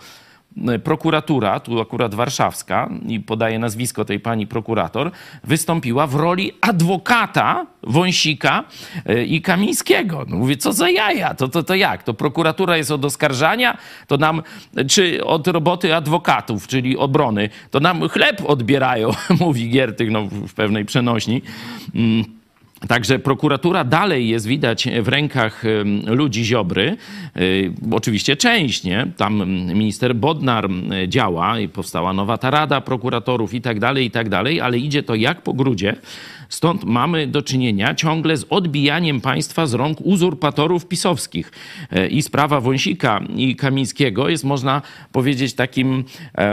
Prokuratura, 0.83 1.59
tu 1.59 1.79
akurat 1.79 2.15
warszawska, 2.15 2.89
i 3.07 3.19
podaje 3.19 3.59
nazwisko 3.59 4.05
tej 4.05 4.19
pani 4.19 4.47
prokurator, 4.47 5.11
wystąpiła 5.43 6.07
w 6.07 6.15
roli 6.15 6.51
adwokata 6.61 7.65
Wąsika 7.83 8.63
e, 9.05 9.23
i 9.23 9.41
Kamińskiego. 9.41 10.25
No 10.29 10.37
mówię, 10.37 10.57
co 10.57 10.73
za 10.73 10.89
jaja? 10.89 11.33
To, 11.33 11.47
to, 11.47 11.63
to 11.63 11.75
jak? 11.75 12.03
To 12.03 12.13
prokuratura 12.13 12.77
jest 12.77 12.91
od 12.91 13.05
oskarżania, 13.05 13.77
to 14.07 14.17
nam, 14.17 14.41
czy 14.89 15.25
od 15.25 15.47
roboty 15.47 15.95
adwokatów, 15.95 16.67
czyli 16.67 16.97
obrony, 16.97 17.49
to 17.71 17.79
nam 17.79 18.09
chleb 18.09 18.41
odbierają, 18.47 19.11
mówi 19.39 19.69
Giertych, 19.69 20.11
no 20.11 20.23
w 20.25 20.53
pewnej 20.53 20.85
przenośni. 20.85 21.41
Także 22.87 23.19
prokuratura 23.19 23.83
dalej 23.83 24.27
jest 24.29 24.47
widać 24.47 24.87
w 25.01 25.07
rękach 25.07 25.63
ludzi 26.05 26.45
Ziobry. 26.45 26.97
Y, 27.37 27.73
Oczywiście 27.91 28.35
część, 28.35 28.83
nie? 28.83 29.07
Tam 29.17 29.49
minister 29.73 30.15
Bodnar 30.15 30.69
działa 31.07 31.59
i 31.59 31.67
powstała 31.69 32.13
nowa 32.13 32.37
ta 32.37 32.49
rada 32.49 32.81
prokuratorów 32.81 33.53
i 33.53 33.61
tak 33.61 33.79
dalej, 33.79 34.05
i 34.05 34.11
tak 34.11 34.29
dalej, 34.29 34.61
ale 34.61 34.77
idzie 34.77 35.03
to 35.03 35.15
jak 35.15 35.41
po 35.41 35.53
grudzie. 35.53 35.95
Stąd 36.49 36.83
mamy 36.83 37.27
do 37.27 37.41
czynienia 37.41 37.95
ciągle 37.95 38.37
z 38.37 38.45
odbijaniem 38.49 39.21
państwa 39.21 39.65
z 39.67 39.73
rąk 39.73 40.01
uzurpatorów 40.01 40.87
pisowskich. 40.87 41.51
E, 41.91 42.07
I 42.07 42.21
sprawa 42.21 42.61
Wąsika 42.61 43.21
i 43.35 43.55
Kamińskiego 43.55 44.29
jest, 44.29 44.43
można 44.43 44.81
powiedzieć, 45.11 45.53
takim, 45.53 46.03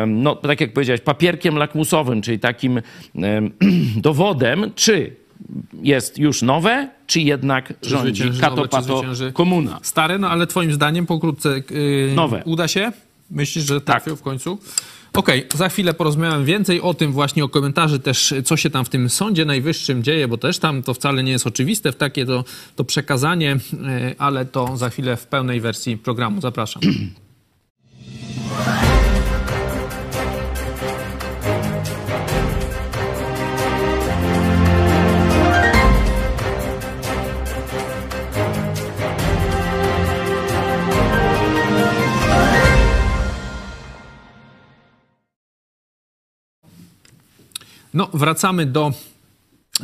no 0.06 0.36
tak 0.36 0.60
jak 0.60 0.72
powiedziałeś, 0.72 1.00
papierkiem 1.00 1.56
lakmusowym, 1.56 2.22
czyli 2.22 2.38
takim 2.38 2.82
em, 3.14 3.50
dowodem, 3.96 4.70
czy 4.74 5.20
jest 5.82 6.18
już 6.18 6.42
nowe, 6.42 6.88
czy 7.06 7.20
jednak 7.20 7.72
rządzi 7.82 8.30
katopato 8.40 9.02
komuna. 9.32 9.78
Stare, 9.82 10.18
no 10.18 10.30
ale 10.30 10.46
twoim 10.46 10.72
zdaniem 10.72 11.06
pokrótce 11.06 11.62
yy, 11.70 12.12
Nowe. 12.14 12.42
uda 12.44 12.68
się? 12.68 12.92
Myślisz, 13.30 13.64
że 13.64 13.80
Tak. 13.80 14.02
trafią 14.02 14.16
w 14.16 14.22
końcu? 14.22 14.58
Okej, 15.12 15.46
za 15.54 15.68
chwilę 15.68 15.94
porozmawiam 15.94 16.44
więcej 16.44 16.80
o 16.80 16.94
tym 16.94 17.12
właśnie, 17.12 17.44
o 17.44 17.48
komentarzy 17.48 17.98
też, 17.98 18.34
co 18.44 18.56
się 18.56 18.70
tam 18.70 18.84
w 18.84 18.88
tym 18.88 19.10
Sądzie 19.10 19.44
Najwyższym 19.44 20.02
dzieje, 20.02 20.28
bo 20.28 20.38
też 20.38 20.58
tam 20.58 20.82
to 20.82 20.94
wcale 20.94 21.22
nie 21.22 21.32
jest 21.32 21.46
oczywiste 21.46 21.92
w 21.92 21.96
takie 21.96 22.26
to, 22.26 22.44
to 22.76 22.84
przekazanie, 22.84 23.56
yy, 23.72 24.14
ale 24.18 24.44
to 24.44 24.76
za 24.76 24.90
chwilę 24.90 25.16
w 25.16 25.26
pełnej 25.26 25.60
wersji 25.60 25.96
programu. 25.96 26.40
Zapraszam. 26.40 26.82
No, 47.94 48.08
wracamy 48.14 48.66
do, 48.66 48.92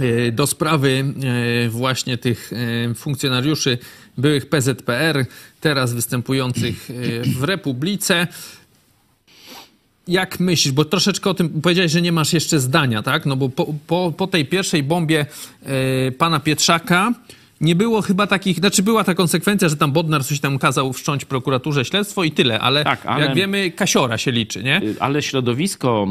e, 0.01 0.33
do 0.33 0.47
sprawy 0.47 1.05
e, 1.65 1.69
właśnie 1.69 2.19
tych 2.19 2.53
e, 2.91 2.95
funkcjonariuszy 2.95 3.79
byłych 4.19 4.49
PZPR, 4.49 5.27
teraz 5.61 5.95
występujących 5.95 6.89
w 7.39 7.43
Republice. 7.43 8.27
Jak 10.09 10.41
myślisz, 10.41 10.75
bo 10.75 10.85
troszeczkę 10.85 11.31
o 11.31 11.35
tym 11.35 11.61
powiedziałeś, 11.63 11.93
że 11.93 12.03
nie 12.03 12.13
masz 12.13 12.33
jeszcze 12.33 12.61
zdania, 12.61 13.03
tak? 13.03 13.27
No 13.27 13.37
bo 13.37 13.49
po, 13.49 13.75
po, 13.87 14.13
po 14.17 14.27
tej 14.27 14.45
pierwszej 14.45 14.83
bombie 14.83 15.27
pana 16.19 16.41
Pietrzaka 16.41 17.13
nie 17.61 17.75
było 17.75 18.03
chyba 18.03 18.27
takich, 18.27 18.57
znaczy 18.57 18.83
była 18.83 19.05
ta 19.05 19.15
konsekwencja, 19.15 19.69
że 19.69 19.77
tam 19.77 19.93
Bodnar 19.93 20.25
coś 20.25 20.41
tam 20.41 20.59
kazał 20.59 20.93
wszcząć 20.93 21.25
prokuraturze 21.25 21.85
śledztwo 21.85 22.25
i 22.25 22.31
tyle, 22.31 22.61
ale, 22.61 22.85
Tak, 22.85 23.07
ale- 23.07 23.25
jak 23.27 23.35
wiemy, 23.35 23.71
kasiora 23.71 24.19
się 24.19 24.31
liczy, 24.33 24.63
nie? 24.63 24.83
Y, 24.83 24.95
Ale 25.01 25.23
środowisko 25.23 26.07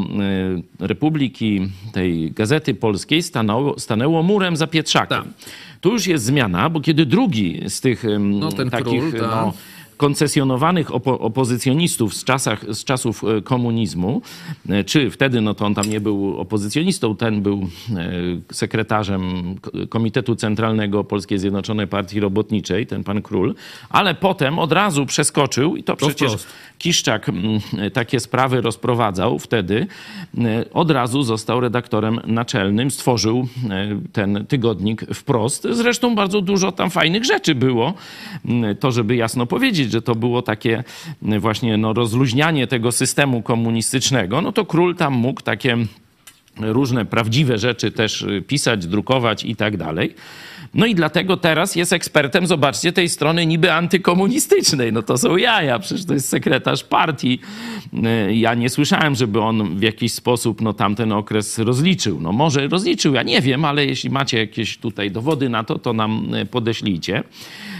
y, 0.80 0.88
Republiki, 0.88 1.62
tej 1.94 2.32
Gazety 2.32 2.74
Polskiej 2.74 3.24
stanęło, 3.24 3.80
stanęło 3.80 4.24
murem 4.24 4.58
za 4.58 4.68
Pietrzakiem. 4.68 5.18
Tak. 5.18 5.26
Tu 5.82 5.92
już 5.92 6.08
jest 6.08 6.26
zmiana, 6.26 6.70
bo 6.70 6.82
kiedy 6.82 7.06
drugi 7.06 7.62
z 7.68 7.82
tych 7.82 8.04
No, 8.20 8.52
takich 8.52 9.00
król, 9.00 9.12
tak. 9.12 9.22
no, 9.22 9.54
koncesjonowanych 9.98 10.90
opo- 10.90 11.18
opozycjonistów 11.20 12.14
z, 12.14 12.24
czasach, 12.24 12.66
z 12.76 12.84
czasów 12.84 13.24
y, 13.24 13.42
komunizmu, 13.42 14.22
y, 14.70 14.84
czy 14.84 15.12
wtedy 15.12 15.42
no 15.42 15.54
to 15.54 15.66
on 15.66 15.76
tam 15.76 15.90
nie 15.90 16.02
był 16.02 16.38
opozycjonistą, 16.38 17.16
ten 17.16 17.42
był 17.42 17.62
y, 17.62 18.54
sekretarzem 18.54 19.56
Komitetu 19.90 20.36
Centralnego 20.36 21.04
Polskiej 21.04 21.40
Zjednoczonej 21.40 21.88
Partii 21.88 22.20
Robotniczej, 22.20 22.88
ten 22.88 23.04
pan 23.04 23.22
król, 23.22 23.56
ale 23.90 24.16
potem 24.16 24.60
od 24.60 24.72
razu 24.72 25.06
przeskoczył 25.06 25.76
i 25.76 25.84
to 25.84 25.96
przecież 25.96 26.32
wprost. 26.32 26.48
Kiszczak 26.78 27.30
mm, 27.30 27.60
takie 27.94 28.20
sprawy 28.20 28.62
rozprowadzał 28.62 29.40
wtedy, 29.40 29.88
e, 30.38 30.66
od 30.74 30.92
razu 30.92 31.24
został 31.24 31.60
redaktorem 31.60 32.20
naczelnym, 32.28 32.92
stworzył 32.92 33.48
e, 33.70 34.00
ten 34.12 34.46
tygodnik 34.46 35.02
wprost. 35.14 35.68
Zresztą 35.72 36.16
bardzo 36.16 36.42
dużo 36.42 36.72
tam 36.72 36.90
fajnych 36.90 37.26
rzeczy 37.26 37.56
było. 37.56 37.94
To, 38.80 38.92
żeby 38.92 39.16
jasno 39.16 39.46
powiedzieć, 39.46 39.85
że 39.90 40.02
to 40.02 40.16
było 40.16 40.42
takie 40.42 40.84
mm, 41.24 41.40
właśnie 41.40 41.78
no, 41.78 41.94
rozluźnianie 41.94 42.68
tego 42.68 42.92
systemu 42.92 43.42
komunistycznego, 43.42 44.42
no 44.42 44.52
to 44.52 44.66
król 44.66 44.96
tam 44.96 45.14
mógł 45.14 45.42
takie 45.42 45.78
różne 46.60 47.06
prawdziwe 47.06 47.58
rzeczy 47.58 47.92
też 47.92 48.22
y, 48.22 48.44
pisać, 48.48 48.88
drukować 48.88 49.44
i 49.44 49.56
tak 49.56 49.78
dalej. 49.78 50.16
No 50.74 50.86
i 50.86 50.96
dlatego 50.96 51.38
teraz 51.38 51.76
jest 51.76 51.94
ekspertem, 51.94 52.48
zobaczcie, 52.48 52.92
tej 52.92 53.10
strony 53.10 53.46
niby 53.46 53.74
antykomunistycznej. 53.74 54.94
No 54.94 55.02
to 55.02 55.18
są 55.18 55.38
jaja, 55.38 55.80
przecież 55.80 56.06
to 56.06 56.14
jest 56.14 56.30
sekretarz 56.30 56.84
partii. 56.84 57.40
Y, 58.30 58.36
Ja 58.36 58.54
nie 58.54 58.70
słyszałem, 58.70 59.16
żeby 59.16 59.42
on 59.42 59.80
w 59.80 59.82
jakiś 59.82 60.14
sposób 60.14 60.62
no, 60.62 60.74
tamten 60.74 61.12
okres 61.12 61.60
rozliczył. 61.60 62.22
No 62.22 62.32
może 62.32 62.68
rozliczył, 62.68 63.14
ja 63.14 63.24
nie 63.24 63.42
wiem, 63.42 63.66
ale 63.66 63.86
jeśli 63.86 64.10
macie 64.10 64.38
jakieś 64.38 64.78
tutaj 64.78 65.12
dowody 65.12 65.50
na 65.50 65.64
to, 65.64 65.80
to 65.80 65.94
nam 65.94 66.34
y, 66.36 66.46
podeślijcie. 66.46 67.24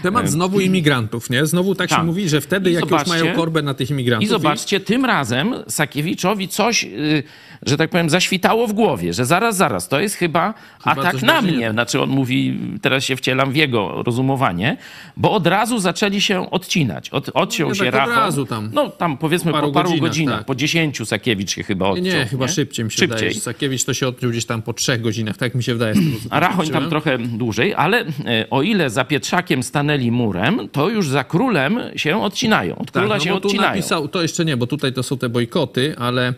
Temat 0.02 0.30
znowu 0.30 0.60
imigrantów, 0.60 1.30
nie? 1.30 1.46
Znowu 1.46 1.74
tak, 1.74 1.90
się 1.90 1.96
Tak. 1.96 2.04
mówi, 2.06 2.28
że 2.28 2.40
wtedy 2.40 2.70
I 2.70 2.74
jak 2.74 2.90
już 2.90 3.06
mają 3.06 3.34
korbę 3.34 3.62
na 3.62 3.74
tych 3.74 3.90
imigrantów. 3.90 4.26
I 4.28 4.30
zobaczcie, 4.30 4.80
tym 4.80 5.04
razem 5.04 5.54
Sakiewiczowi 5.68 6.48
coś, 6.48 6.84
y, 6.84 7.22
że 7.62 7.76
tak 7.76 7.90
powiem, 7.90 8.10
zaświtało 8.10 8.66
w 8.66 8.72
głowie, 8.72 9.12
że 9.12 9.24
zaraz, 9.26 9.56
zaraz, 9.56 9.88
to 9.88 10.00
jest 10.00 10.14
chyba, 10.14 10.54
atak 10.84 11.12
coś 11.12 11.22
na 11.22 11.40
nie 11.40 11.52
mnie. 11.52 11.64
tak. 11.64 11.72
Znaczy 11.72 12.02
on 12.02 12.10
mówi, 12.10 12.58
teraz 12.82 13.04
się 13.04 13.16
wcielam 13.16 13.52
w 13.52 13.56
jego 13.56 14.02
rozumowanie, 14.02 14.76
bo 15.16 15.32
od 15.32 15.46
razu 15.46 15.78
zaczęli 15.78 16.20
się 16.20 16.50
odcinać. 16.50 17.10
Od, 17.10 17.30
odciął 17.34 17.68
Nie, 17.68 17.74
się 17.74 17.84
tak 17.84 17.94
od 17.94 17.98
Rachą. 18.00 18.20
razu 18.20 18.46
tam. 18.46 18.70
No 18.72 18.88
tam 18.90 19.16
powiedzmy 19.18 19.52
Po 19.52 19.58
paru 19.58 19.72
paru 19.72 19.88
godzinach, 19.88 20.08
godzinach, 20.08 20.36
tak. 20.38 20.46
po 20.46 20.54
dziesięciu 20.54 21.06
Sakiewicz 21.06 21.50
się 21.50 21.62
chyba 21.62 21.84
Nie, 21.86 21.90
odciął. 21.92 22.04
nie, 22.04 22.26
chyba 22.26 22.48
szybciej 22.48 22.84
mi 22.84 22.90
się 22.90 22.96
Szybciej. 22.98 23.18
wydaje. 23.18 23.34
Sakiewicz 23.40 23.84
to 23.84 23.94
się 23.94 24.08
odciął 24.08 24.30
gdzieś 24.30 24.44
tam 24.46 24.62
po 24.62 24.72
trzech 24.72 25.00
godzinach, 25.00 25.36
tak 25.36 25.54
mi 25.54 25.62
się 25.62 25.72
wydaje. 25.72 25.94
A 26.30 26.40
Rachoń 26.40 26.68
tam 26.68 26.88
trochę 26.88 27.18
dłużej, 27.18 27.74
ale 27.74 28.00
e, 28.00 28.04
o 28.50 28.62
ile 28.62 28.90
za 28.90 29.04
Pietrzakiem 29.04 29.62
stanęli 29.62 30.10
murem, 30.10 30.68
to 30.72 30.88
już 30.88 31.08
za 31.08 31.24
królem 31.24 31.80
się 31.96 32.22
odcinają. 32.22 32.76
Od 32.78 32.90
Tak, 32.92 33.02
króla 33.02 33.16
no 33.16 33.24
się 33.24 33.34
odcinają. 33.34 33.68
napisał, 33.70 34.08
to 34.08 34.22
jeszcze 34.22 34.44
nie, 34.44 34.56
bo 34.56 34.66
tutaj 34.66 34.92
to 34.92 35.02
są 35.02 35.18
te 35.18 35.28
bojkoty, 35.28 35.94
ale 35.98 36.34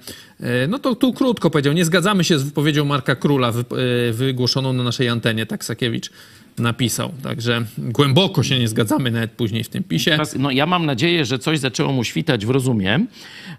No 0.69 0.79
to 0.79 0.95
tu 0.95 1.13
krótko 1.13 1.51
powiedział. 1.51 1.73
Nie 1.73 1.85
zgadzamy 1.85 2.25
się 2.25 2.39
z 2.39 2.43
wypowiedzią 2.43 2.85
Marka 2.85 3.17
Króla 3.17 3.49
e, 3.49 4.13
wygłoszoną 4.13 4.73
na 4.73 4.83
naszej 4.83 5.09
antenie, 5.09 5.47
tak 5.47 5.65
Sakiewicz 5.65 6.11
napisał. 6.59 7.13
Także 7.23 7.65
głęboko 7.79 8.43
się 8.43 8.59
nie 8.59 8.69
zgadzamy 8.69 9.11
nawet 9.11 9.31
później 9.31 9.65
w 9.65 9.69
tym 9.69 9.85
pisie. 9.85 10.11
Teraz, 10.11 10.37
no, 10.39 10.51
ja 10.51 10.67
mam 10.67 10.87
nadzieję, 10.87 11.25
że 11.25 11.39
coś 11.39 11.59
zaczęło 11.59 11.93
mu 11.93 12.05
świtać 12.05 12.47
w 12.47 12.51
rozumie, 12.51 13.07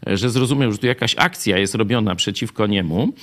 że 0.08 0.30
zrozumiał, 0.30 0.72
że 0.72 0.78
tu 0.78 0.88
jakaś 0.88 1.16
akcja 1.18 1.58
jest 1.58 1.76
robiona 1.76 2.16
przeciwko 2.16 2.68
niemu, 2.68 3.14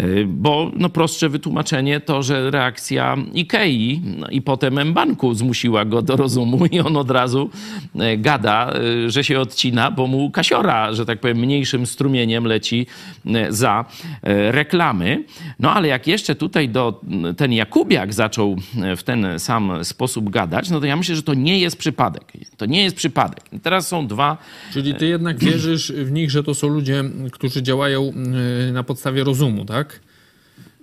y, 0.00 0.24
bo 0.28 0.72
no, 0.76 0.88
prostsze 0.88 1.28
wytłumaczenie 1.28 2.00
to, 2.00 2.22
że 2.22 2.50
reakcja 2.50 3.16
Ikei 3.34 4.02
no, 4.18 4.28
i 4.28 4.42
potem 4.42 4.78
M-Banku 4.78 5.34
zmusiła 5.34 5.84
go 5.84 6.02
do 6.02 6.16
rozumu 6.16 6.66
i 6.66 6.80
on 6.80 6.96
od 6.96 7.10
razu 7.10 7.50
e, 7.98 8.16
gada, 8.16 8.72
y, 9.06 9.10
że 9.10 9.24
się 9.24 9.40
odcina, 9.40 9.90
bo 9.90 10.06
mu 10.06 10.30
kasiora, 10.30 10.92
że 10.92 11.06
tak 11.06 11.20
powiem, 11.20 11.38
mniejszym 11.38 11.86
strumieniem 11.86 12.44
leci 12.44 12.86
za 13.48 13.84
reklamy. 14.50 15.24
No 15.58 15.72
ale 15.72 15.88
jak 15.88 16.06
jeszcze 16.06 16.34
tutaj 16.34 16.68
do, 16.68 17.00
ten 17.36 17.52
Jakubiak 17.52 18.14
zaczął 18.14 18.56
w 18.96 19.02
ten 19.02 19.17
sam 19.38 19.84
sposób 19.84 20.30
gadać, 20.30 20.70
no 20.70 20.80
to 20.80 20.86
ja 20.86 20.96
myślę, 20.96 21.16
że 21.16 21.22
to 21.22 21.34
nie 21.34 21.58
jest 21.58 21.76
przypadek. 21.76 22.32
To 22.56 22.66
nie 22.66 22.84
jest 22.84 22.96
przypadek. 22.96 23.40
Teraz 23.62 23.88
są 23.88 24.06
dwa 24.06 24.36
Czyli 24.72 24.94
ty 24.94 25.06
jednak 25.06 25.38
wierzysz 25.44 25.92
w 25.92 26.12
nich, 26.12 26.30
że 26.30 26.42
to 26.42 26.54
są 26.54 26.68
ludzie, 26.68 27.04
którzy 27.32 27.62
działają 27.62 28.12
y, 28.68 28.72
na 28.72 28.82
podstawie 28.82 29.24
rozumu, 29.24 29.64
tak? 29.64 30.00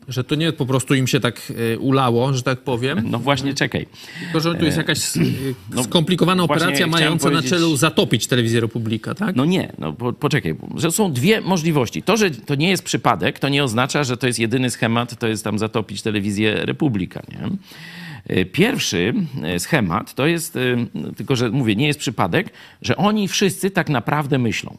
Że 0.08 0.24
to 0.24 0.36
nie 0.36 0.52
po 0.52 0.66
prostu 0.66 0.96
im 0.96 1.08
się 1.08 1.20
tak 1.20 1.42
y, 1.74 1.80
ulało, 1.80 2.34
że 2.34 2.44
tak 2.44 2.60
powiem, 2.60 3.02
No 3.06 3.20
właśnie, 3.20 3.54
czekaj. 3.54 3.88
tylko 4.20 4.40
że 4.40 4.56
tu 4.56 4.66
jest 4.66 4.78
jakaś 4.78 5.18
y, 5.18 5.84
skomplikowana 5.84 6.38
no 6.38 6.44
operacja 6.44 6.88
mająca 6.88 7.30
na 7.30 7.42
celu 7.42 7.78
zatopić 7.78 8.28
telewizję 8.28 8.60
Republika, 8.60 9.16
tak? 9.16 9.36
No 9.36 9.46
nie, 9.46 9.72
no 9.80 9.94
po, 9.94 10.14
poczekaj, 10.14 10.56
że 10.76 10.92
są 10.92 11.14
dwie 11.14 11.42
możliwości. 11.42 12.04
To, 12.04 12.18
że 12.18 12.32
to 12.32 12.56
nie 12.56 12.70
jest 12.70 12.84
przypadek, 12.84 13.40
to 13.40 13.50
nie 13.50 13.64
oznacza, 13.64 14.04
że 14.04 14.18
to 14.18 14.28
jest 14.28 14.40
jedyny 14.40 14.70
schemat, 14.70 15.20
to 15.20 15.28
jest 15.28 15.44
tam 15.44 15.60
zatopić 15.60 16.02
telewizję 16.02 16.66
Republika, 16.66 17.22
nie? 17.32 17.50
Y, 18.32 18.46
Pierwszy 18.46 19.14
y, 19.56 19.60
schemat 19.60 20.14
to 20.14 20.28
jest, 20.28 20.56
y, 20.56 20.78
tylko 21.18 21.36
że 21.36 21.50
mówię, 21.50 21.76
nie 21.76 21.88
jest 21.88 22.00
przypadek, 22.00 22.50
że 22.82 22.98
oni 22.98 23.28
wszyscy 23.28 23.72
tak 23.72 23.90
naprawdę 23.90 24.38
myślą. 24.38 24.78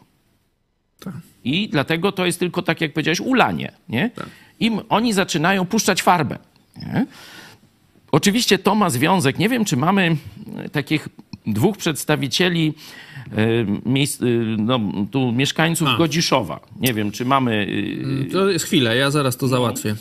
Tak. 1.01 1.15
I 1.45 1.69
dlatego 1.69 2.13
to 2.13 2.27
jest 2.27 2.39
tylko, 2.39 2.63
tak 2.63 2.81
jak 2.81 2.93
powiedziałeś, 2.93 3.21
ulanie. 3.21 3.73
Nie? 3.89 4.11
Im 4.61 4.81
oni 4.89 5.13
zaczynają 5.13 5.65
puszczać 5.67 6.03
farbę. 6.03 6.39
Nie? 6.77 7.07
Oczywiście 8.13 8.59
to 8.59 8.75
ma 8.75 8.91
związek. 8.91 9.39
Nie 9.39 9.49
wiem, 9.49 9.65
czy 9.65 9.77
mamy 9.77 10.17
takich 10.73 11.09
dwóch 11.47 11.77
przedstawicieli 11.77 12.75
miejsc, 13.87 14.19
no, 14.59 14.81
tu 15.11 15.33
mieszkańców 15.33 15.89
A. 15.89 15.97
Godziszowa. 15.97 16.61
Nie 16.81 16.95
wiem, 16.95 17.13
czy 17.13 17.25
mamy. 17.25 17.67
e, 18.29 18.31
To 18.33 18.49
jest 18.51 18.65
chwila, 18.65 18.95
ja 18.95 19.11
zaraz 19.11 19.37
to 19.37 19.49
załatwię. 19.49 19.91
Y, 19.91 19.97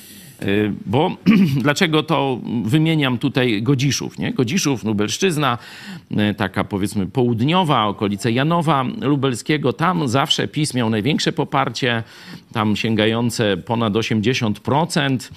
Bo 0.86 1.18
dlaczego 1.64 2.04
to 2.04 2.40
wymieniam 2.64 3.18
tutaj 3.18 3.62
Godziszów? 3.62 4.20
Nie? 4.20 4.34
Godziszów, 4.34 4.84
Lubelszczyzna, 4.84 5.58
y, 6.12 6.34
taka 6.34 6.64
powiedzmy 6.64 7.06
południowa, 7.08 7.86
okolice 7.86 8.32
Janowa 8.32 8.86
Lubelskiego, 9.02 9.74
tam 9.74 10.08
zawsze 10.08 10.48
PiS 10.48 10.74
miał 10.74 10.90
największe 10.90 11.32
poparcie, 11.32 12.04
tam 12.54 12.76
sięgające 12.76 13.58
ponad 13.58 13.94
80%. 13.94 15.32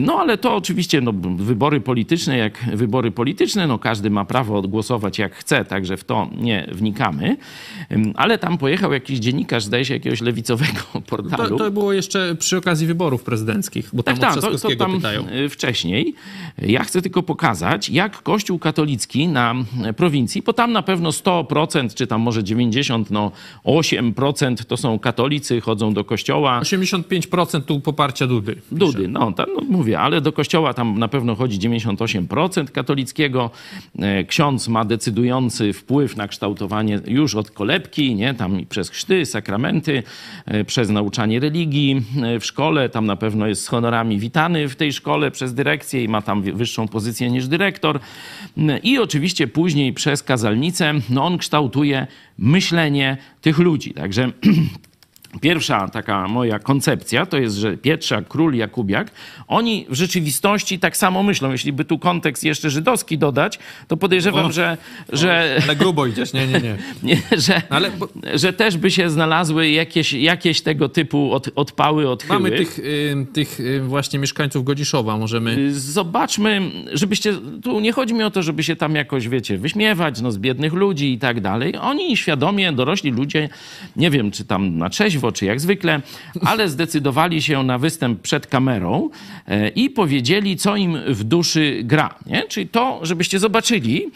No 0.00 0.18
ale 0.18 0.38
to 0.38 0.56
oczywiście 0.56 1.00
no, 1.00 1.12
wybory 1.36 1.80
polityczne, 1.80 2.38
jak 2.38 2.64
wybory 2.74 3.10
polityczne, 3.10 3.66
no 3.66 3.78
każdy 3.78 4.10
ma 4.10 4.24
prawo 4.24 4.62
głosować 4.62 5.18
jak 5.18 5.34
chce, 5.34 5.64
także 5.64 5.96
w 5.96 6.04
to 6.04 6.30
nie 6.36 6.66
wnikamy. 6.72 7.36
Ale 8.14 8.38
tam 8.38 8.58
pojechał 8.58 8.92
jakiś 8.92 9.18
dziennikarz, 9.18 9.64
zdaje 9.64 9.84
się, 9.84 9.94
jakiegoś 9.94 10.20
lewicowego 10.20 10.80
portalu. 11.10 11.58
To, 11.58 11.64
to 11.64 11.70
było 11.70 11.92
jeszcze 11.92 12.34
przy 12.38 12.56
okazji 12.56 12.86
wyborów 12.86 13.22
prezydenckich, 13.22 13.90
bo 13.92 14.02
tam 14.02 14.16
Tak, 14.16 14.36
od 14.36 14.37
to, 14.40 14.46
to 14.46 14.48
Trzaskowskiego 14.48 14.84
tam 14.84 14.96
pytają. 14.96 15.28
y, 15.28 15.48
wcześniej. 15.48 16.14
Ja 16.58 16.84
chcę 16.84 17.02
tylko 17.02 17.22
pokazać, 17.22 17.88
jak 17.88 18.22
Kościół 18.22 18.58
katolicki 18.58 19.28
na 19.28 19.54
y, 19.90 19.92
prowincji, 19.92 20.42
bo 20.42 20.52
tam 20.52 20.72
na 20.72 20.82
pewno 20.82 21.10
100%, 21.10 21.94
czy 21.94 22.06
tam 22.06 22.20
może 22.20 22.42
98% 22.42 23.04
no 23.10 23.32
8% 23.64 24.64
to 24.64 24.76
są 24.76 24.98
katolicy, 24.98 25.60
chodzą 25.60 25.94
do 25.94 26.04
kościoła. 26.04 26.60
85% 26.60 27.62
tu 27.62 27.80
poparcia 27.80 28.26
Dudy. 28.26 28.56
Dudy, 28.72 29.08
no, 29.08 29.32
tam, 29.32 29.46
no 29.54 29.62
mówię, 29.68 30.00
ale 30.00 30.20
do 30.20 30.32
kościoła 30.32 30.74
tam 30.74 30.98
na 30.98 31.08
pewno 31.08 31.34
chodzi 31.34 31.58
98% 31.58 32.70
katolickiego. 32.70 33.50
E, 33.98 34.24
Ksiądz 34.24 34.68
ma 34.68 34.84
decydujący 34.84 35.72
wpływ 35.72 36.16
na 36.16 36.28
kształtowanie 36.28 37.00
już 37.06 37.34
od 37.34 37.50
kolebki, 37.50 38.14
nie? 38.14 38.34
Tam 38.34 38.66
przez 38.68 38.90
chrzty, 38.90 39.26
sakramenty, 39.26 40.02
e, 40.46 40.64
przez 40.64 40.90
nauczanie 40.90 41.40
religii 41.40 42.02
e, 42.22 42.40
w 42.40 42.46
szkole. 42.46 42.88
Tam 42.88 43.06
na 43.06 43.16
pewno 43.16 43.46
jest 43.46 43.64
z 43.64 43.68
honorami 43.68 44.18
witany 44.28 44.68
w 44.68 44.76
tej 44.76 44.92
szkole 44.92 45.30
przez 45.30 45.54
dyrekcję 45.54 46.04
i 46.04 46.08
ma 46.08 46.22
tam 46.22 46.42
wyższą 46.42 46.88
pozycję 46.88 47.30
niż 47.30 47.48
dyrektor. 47.48 48.00
Mm, 48.58 48.82
I 48.82 48.98
oczywiście 48.98 49.48
później 49.48 49.92
przez 49.92 50.22
kazalnicę, 50.22 50.94
no 51.10 51.24
on 51.24 51.38
kształtuje 51.38 52.06
myślenie 52.38 53.16
tych 53.40 53.58
ludzi. 53.58 53.94
Także 53.94 54.30
Pierwsza 55.40 55.88
taka 55.88 56.28
moja 56.28 56.58
koncepcja 56.58 57.26
to 57.26 57.38
jest, 57.38 57.56
że 57.56 57.76
Pietrzak, 57.76 58.28
Król, 58.28 58.54
Jakubiak, 58.54 59.10
oni 59.48 59.86
w 59.88 59.94
rzeczywistości 59.94 60.78
tak 60.78 60.96
samo 60.96 61.22
myślą. 61.22 61.52
Jeśli 61.52 61.72
by 61.72 61.84
tu 61.84 61.98
kontekst 61.98 62.44
jeszcze 62.44 62.70
żydowski 62.70 63.18
dodać, 63.18 63.58
to 63.88 63.96
podejrzewam, 63.96 64.46
O. 64.46 64.52
że, 64.52 64.76
że, 65.12 65.60
Ale 65.64 65.76
grubo 65.76 66.06
idziesz, 66.06 66.32
nie, 66.32 66.46
nie, 66.46 66.60
nie. 66.60 66.76
nie, 67.02 67.22
że, 67.38 67.62
Ale 67.70 67.90
bo- 67.90 68.08
że 68.34 68.52
też 68.52 68.76
by 68.76 68.90
się 68.90 69.10
znalazły 69.10 69.70
jakieś, 69.70 70.12
jakieś 70.12 70.60
tego 70.60 70.88
typu 70.88 71.32
od, 71.32 71.48
odpały, 71.54 72.10
odchyły. 72.10 72.34
Mamy 72.40 72.50
tych, 72.50 72.78
y, 72.78 73.26
tych 73.32 73.60
y, 73.60 73.80
właśnie 73.80 74.18
mieszkańców 74.18 74.64
Godziszowa, 74.64 75.16
możemy... 75.16 75.72
Zobaczmy, 75.72 76.60
żebyście, 76.92 77.34
tu 77.62 77.80
nie 77.80 77.92
chodzi 77.92 78.14
mi 78.14 78.22
o 78.22 78.30
to, 78.30 78.42
żeby 78.42 78.62
się 78.62 78.76
tam 78.76 78.94
jakoś, 78.94 79.28
wiecie, 79.28 79.58
wyśmiewać 79.58 80.20
no, 80.20 80.32
z 80.32 80.38
biednych 80.38 80.72
ludzi 80.72 81.12
i 81.12 81.18
tak 81.18 81.40
dalej. 81.40 81.76
Oni 81.80 82.16
świadomie, 82.16 82.72
dorośli 82.72 83.10
ludzie, 83.10 83.48
nie 83.96 84.10
wiem, 84.10 84.30
czy 84.30 84.44
tam 84.44 84.78
na 84.78 84.90
trzeźwo, 84.90 85.17
czy 85.32 85.44
jak 85.44 85.60
zwykle, 85.60 86.02
ale 86.44 86.68
zdecydowali 86.68 87.42
się 87.42 87.62
na 87.62 87.78
występ 87.78 88.20
przed 88.20 88.46
kamerą 88.46 89.10
e, 89.46 89.68
i 89.68 89.90
powiedzieli, 89.90 90.56
co 90.56 90.76
im 90.76 90.98
w 91.06 91.24
duszy 91.24 91.80
gra. 91.84 92.14
Nie? 92.26 92.42
Czyli 92.42 92.68
to, 92.68 93.00
żebyście 93.02 93.38
zobaczyli, 93.38 94.06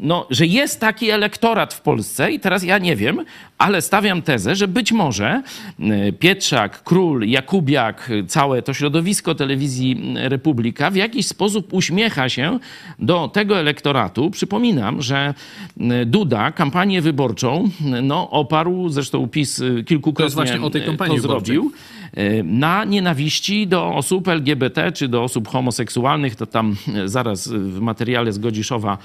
no, 0.00 0.26
że 0.30 0.46
jest 0.46 0.80
taki 0.80 1.10
elektorat 1.10 1.74
w 1.74 1.80
Polsce 1.80 2.32
i 2.32 2.40
teraz 2.40 2.62
ja 2.62 2.78
nie 2.78 2.96
wiem, 2.96 3.24
ale 3.58 3.82
stawiam 3.82 4.22
tezę, 4.22 4.56
że 4.56 4.68
być 4.68 4.92
może 4.92 5.42
y, 5.80 6.12
Pietrzak, 6.12 6.82
Król, 6.84 7.26
Jakubiak, 7.26 8.10
całe 8.28 8.62
to 8.62 8.74
środowisko 8.74 9.34
telewizji 9.34 10.14
y, 10.24 10.28
Republika 10.28 10.90
w 10.90 10.96
jakiś 10.96 11.26
sposób 11.26 11.72
uśmiecha 11.72 12.28
się 12.28 12.58
do 12.98 13.28
tego 13.28 13.58
elektoratu. 13.58 14.30
Przypominam, 14.30 15.02
że 15.02 15.34
y, 15.76 16.06
Duda 16.06 16.52
kampanię 16.52 17.02
wyborczą 17.02 17.70
no, 18.02 18.30
oparł, 18.30 18.88
zresztą 18.88 19.28
PiS 19.28 19.62
kilkukrotnie 19.86 20.14
To 20.14 20.24
jest 20.24 20.52
właśnie 20.52 20.66
o 20.66 20.70
tej 20.70 20.82
kampanii 20.82 21.16
to 21.16 21.22
wyborczej. 21.22 21.54
zrobił, 21.54 21.72
y, 22.01 22.01
na 22.44 22.84
nienawiści 22.84 23.66
do 23.66 23.94
osób 23.94 24.28
LGBT 24.28 24.92
czy 24.92 25.08
do 25.08 25.22
osób 25.22 25.48
homoseksualnych. 25.48 26.36
To 26.36 26.46
tam 26.46 26.76
y, 27.04 27.08
zaraz 27.08 27.46
y, 27.46 27.58
w 27.58 27.80
materiale 27.80 28.32
z 28.32 28.38
Godziszowa 28.38 28.98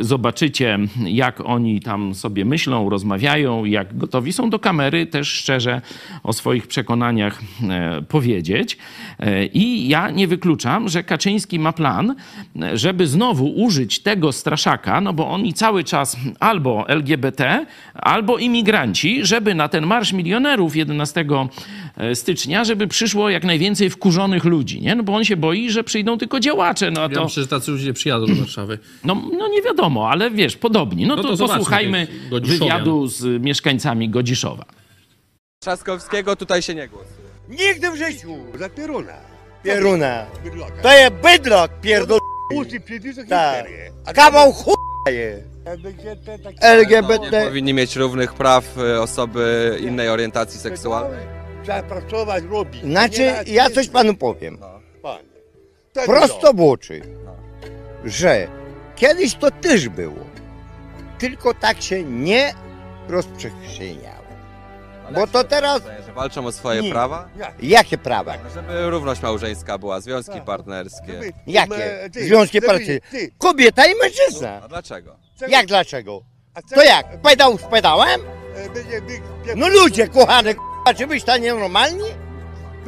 y, 0.00 0.04
zobaczycie, 0.04 0.78
jak 1.04 1.40
oni 1.40 1.80
tam 1.80 2.14
sobie 2.14 2.44
myślą, 2.44 2.90
rozmawiają, 2.90 3.64
jak 3.64 3.96
gotowi 3.98 4.32
są 4.32 4.50
do 4.50 4.58
kamery 4.58 5.06
też 5.06 5.28
szczerze 5.28 5.80
o 6.22 6.32
swoich 6.32 6.66
przekonaniach 6.66 7.40
powiedzieć. 8.08 8.78
I 9.52 9.88
ja 9.88 10.10
nie 10.10 10.28
wykluczam, 10.28 10.88
że 10.88 11.02
Kaczyński 11.02 11.58
ma 11.58 11.72
plan, 11.72 12.14
żeby 12.74 13.06
znowu 13.06 13.46
użyć 13.46 13.98
tego 13.98 14.32
straszaka, 14.32 15.00
no 15.00 15.12
bo 15.12 15.28
oni 15.30 15.54
cały 15.54 15.84
czas 15.84 16.16
albo 16.40 16.88
LGBT, 16.88 17.66
albo 17.94 18.38
imigranci, 18.38 19.26
żeby 19.26 19.54
na 19.54 19.68
ten 19.68 19.86
Marsz 19.86 20.12
Milionerów 20.12 20.76
11 20.76 21.24
stycznia, 22.14 22.64
żeby 22.64 22.86
przyszło 22.88 23.30
jak 23.30 23.44
najwięcej 23.44 23.90
wkurzonych 23.90 24.44
ludzi, 24.44 24.80
nie? 24.80 24.94
No 24.94 25.02
bo 25.02 25.14
on 25.14 25.24
się 25.24 25.36
boi, 25.36 25.70
że 25.70 25.84
przyjdą 25.84 26.18
tylko 26.18 26.40
działacze, 26.40 26.90
no 26.90 27.00
a 27.00 27.04
Ja 27.04 27.08
to... 27.08 27.24
myślę, 27.24 27.42
że 27.42 27.48
tacy 27.48 27.70
ludzie 27.70 27.92
przyjadą 27.92 28.26
do 28.26 28.34
Warszawy. 28.34 28.78
No, 29.04 29.14
no 29.38 29.48
nie 29.48 29.62
wiadomo, 29.62 30.10
ale 30.10 30.30
wiesz, 30.30 30.56
podobni. 30.56 31.06
No, 31.06 31.16
No 31.16 31.22
to, 31.22 31.36
to 31.36 31.48
posłuchajmy 31.48 32.06
wywiadu 32.42 33.06
z 33.06 33.42
mieszkańcami 33.42 34.08
Godziszowa. 34.08 34.64
Trzaskowskiego 35.62 36.36
tutaj 36.36 36.62
się 36.62 36.74
nie 36.74 36.88
głosuje. 36.88 37.16
Nigdy 37.48 37.90
w 37.90 37.96
życiu! 37.96 38.36
Za 38.58 38.68
Pieruna. 38.68 39.12
Pieruna. 39.62 40.26
To 40.82 40.92
jest 40.98 41.12
bydlak, 41.14 41.80
pierdol... 41.80 42.18
Przyjdzie 42.84 43.12
za 43.12 43.24
Tak. 43.24 43.66
Kawał 44.14 44.52
chuja 44.52 44.76
jest. 45.10 45.42
LGBT. 46.60 47.40
Nie 47.40 47.46
powinni 47.46 47.74
mieć 47.74 47.96
równych 47.96 48.34
praw 48.34 48.78
y, 48.78 49.00
osoby 49.00 49.76
innej 49.80 50.08
orientacji 50.08 50.60
seksualnej. 50.60 51.35
Trzeba 51.66 51.82
pracować, 51.82 52.44
robić. 52.44 52.82
Znaczy, 52.82 53.34
Nie 53.46 53.52
ja 53.52 53.70
coś 53.70 53.88
panu 53.88 54.14
powiem. 54.14 54.56
No, 54.60 54.80
panie. 55.02 55.28
Tak 55.92 56.06
Prosto 56.06 56.52
w 56.52 56.60
oczy. 56.60 57.02
No. 57.24 57.36
Że 58.04 58.48
kiedyś 58.96 59.34
to 59.34 59.50
też 59.50 59.88
było. 59.88 60.26
Tylko 61.18 61.54
tak 61.54 61.82
się 61.82 62.02
nie 62.04 62.54
rozprzestrzeniało. 63.08 64.26
Bo 65.14 65.26
to 65.26 65.44
teraz 65.44 65.82
Walczą 66.14 66.46
o 66.46 66.52
swoje 66.52 66.82
Nie. 66.82 66.90
prawa? 66.90 67.28
Jakie 67.62 67.98
prawa? 67.98 68.34
Żeby 68.54 68.90
równość 68.90 69.22
małżeńska 69.22 69.78
była, 69.78 70.00
związki 70.00 70.40
partnerskie. 70.40 71.20
Jakie? 71.46 72.10
Związki 72.12 72.60
partii. 72.60 73.00
Kobieta 73.38 73.86
i 73.86 73.94
mężczyzna. 74.02 74.60
A 74.64 74.68
dlaczego? 74.68 75.16
Jak 75.48 75.66
dlaczego? 75.66 76.22
To 76.74 76.82
jak? 76.82 77.20
Pedał 77.20 77.58
z 77.58 77.62
pedałem? 77.62 78.20
No 79.56 79.68
ludzie 79.68 80.08
kochane, 80.08 80.54
k***a, 80.86 80.94
czy 80.94 81.06
byś 81.06 81.24
ta 81.24 81.36
nienormalni? 81.36 82.08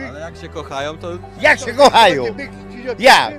Ale 0.09 0.21
jak 0.21 0.37
się 0.37 0.49
kochają, 0.49 0.99
to 0.99 1.09
Jak 1.41 1.59
się 1.59 1.73
kochają? 1.73 2.25
Jak? 2.99 3.35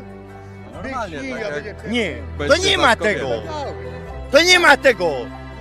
normalnie, 0.74 1.20
tak 1.54 1.66
jak 1.66 1.92
Nie, 1.92 2.16
to 2.48 2.58
nie 2.58 2.78
ma 2.78 2.96
tego. 2.96 3.30
To 4.32 4.42
nie 4.42 4.60
ma 4.60 4.78
tego. 4.78 5.12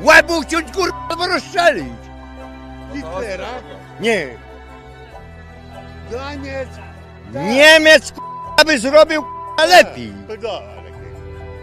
Łeb 0.01 0.31
uciąć 0.31 0.73
kurwa 0.73 1.07
albo 1.11 1.27
rozstrzelić. 1.27 1.85
Hitlera, 2.95 3.47
Nie. 4.01 4.29
Daniec, 6.11 6.69
Niemiec 7.35 8.13
kurwa 8.13 8.65
by 8.67 8.79
zrobił 8.79 9.23
kurwa 9.23 9.65
lepiej. 9.65 10.13
to 10.29 10.37
da. 10.37 10.61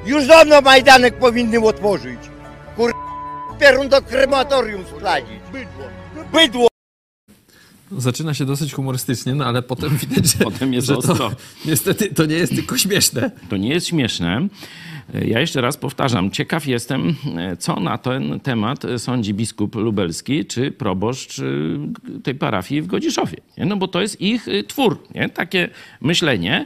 Już 0.05 0.27
dawno 0.27 0.61
Majdanek 0.61 1.19
powinny 1.19 1.59
otworzyć. 1.59 2.19
Kurwa, 2.75 2.99
pierun 3.59 3.89
do 3.89 4.01
krematorium 4.01 4.85
spladzić. 4.85 5.39
Bydło. 5.51 5.83
Bydło. 6.33 6.67
Zaczyna 7.91 8.33
się 8.33 8.45
dosyć 8.45 8.73
humorystycznie, 8.73 9.35
no 9.35 9.45
ale 9.45 9.61
potem 9.61 9.97
widać, 10.07 10.25
że, 10.25 10.43
Potem 10.43 10.73
jest 10.73 10.87
że 10.87 10.97
to 10.97 11.31
niestety 11.65 12.13
to 12.13 12.25
nie 12.25 12.35
jest 12.35 12.55
tylko 12.55 12.77
śmieszne. 12.77 13.31
To 13.49 13.57
nie 13.57 13.69
jest 13.69 13.87
śmieszne. 13.87 14.47
Ja 15.25 15.39
jeszcze 15.39 15.61
raz 15.61 15.77
powtarzam, 15.77 16.31
ciekaw 16.31 16.67
jestem, 16.67 17.15
co 17.59 17.79
na 17.79 17.97
ten 17.97 18.39
temat 18.39 18.83
sądzi 18.97 19.33
biskup 19.33 19.75
lubelski 19.75 20.45
czy 20.45 20.71
proboszcz 20.71 21.39
y, 21.39 21.77
tej 22.23 22.35
parafii 22.35 22.81
w 22.81 22.87
Godziszowie. 22.87 23.37
Nie? 23.57 23.65
No 23.65 23.77
bo 23.77 23.87
to 23.87 24.01
jest 24.01 24.21
ich 24.21 24.47
y, 24.47 24.63
twór, 24.63 25.03
nie? 25.15 25.29
takie 25.29 25.69
myślenie. 26.01 26.65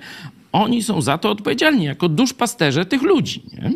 Oni 0.52 0.84
są 0.84 1.02
za 1.02 1.18
to 1.18 1.32
odpowiedzialni, 1.32 1.86
jako 1.86 2.10
duszpasterze 2.10 2.86
tych 2.86 3.02
ludzi. 3.02 3.44
Nie? 3.54 3.72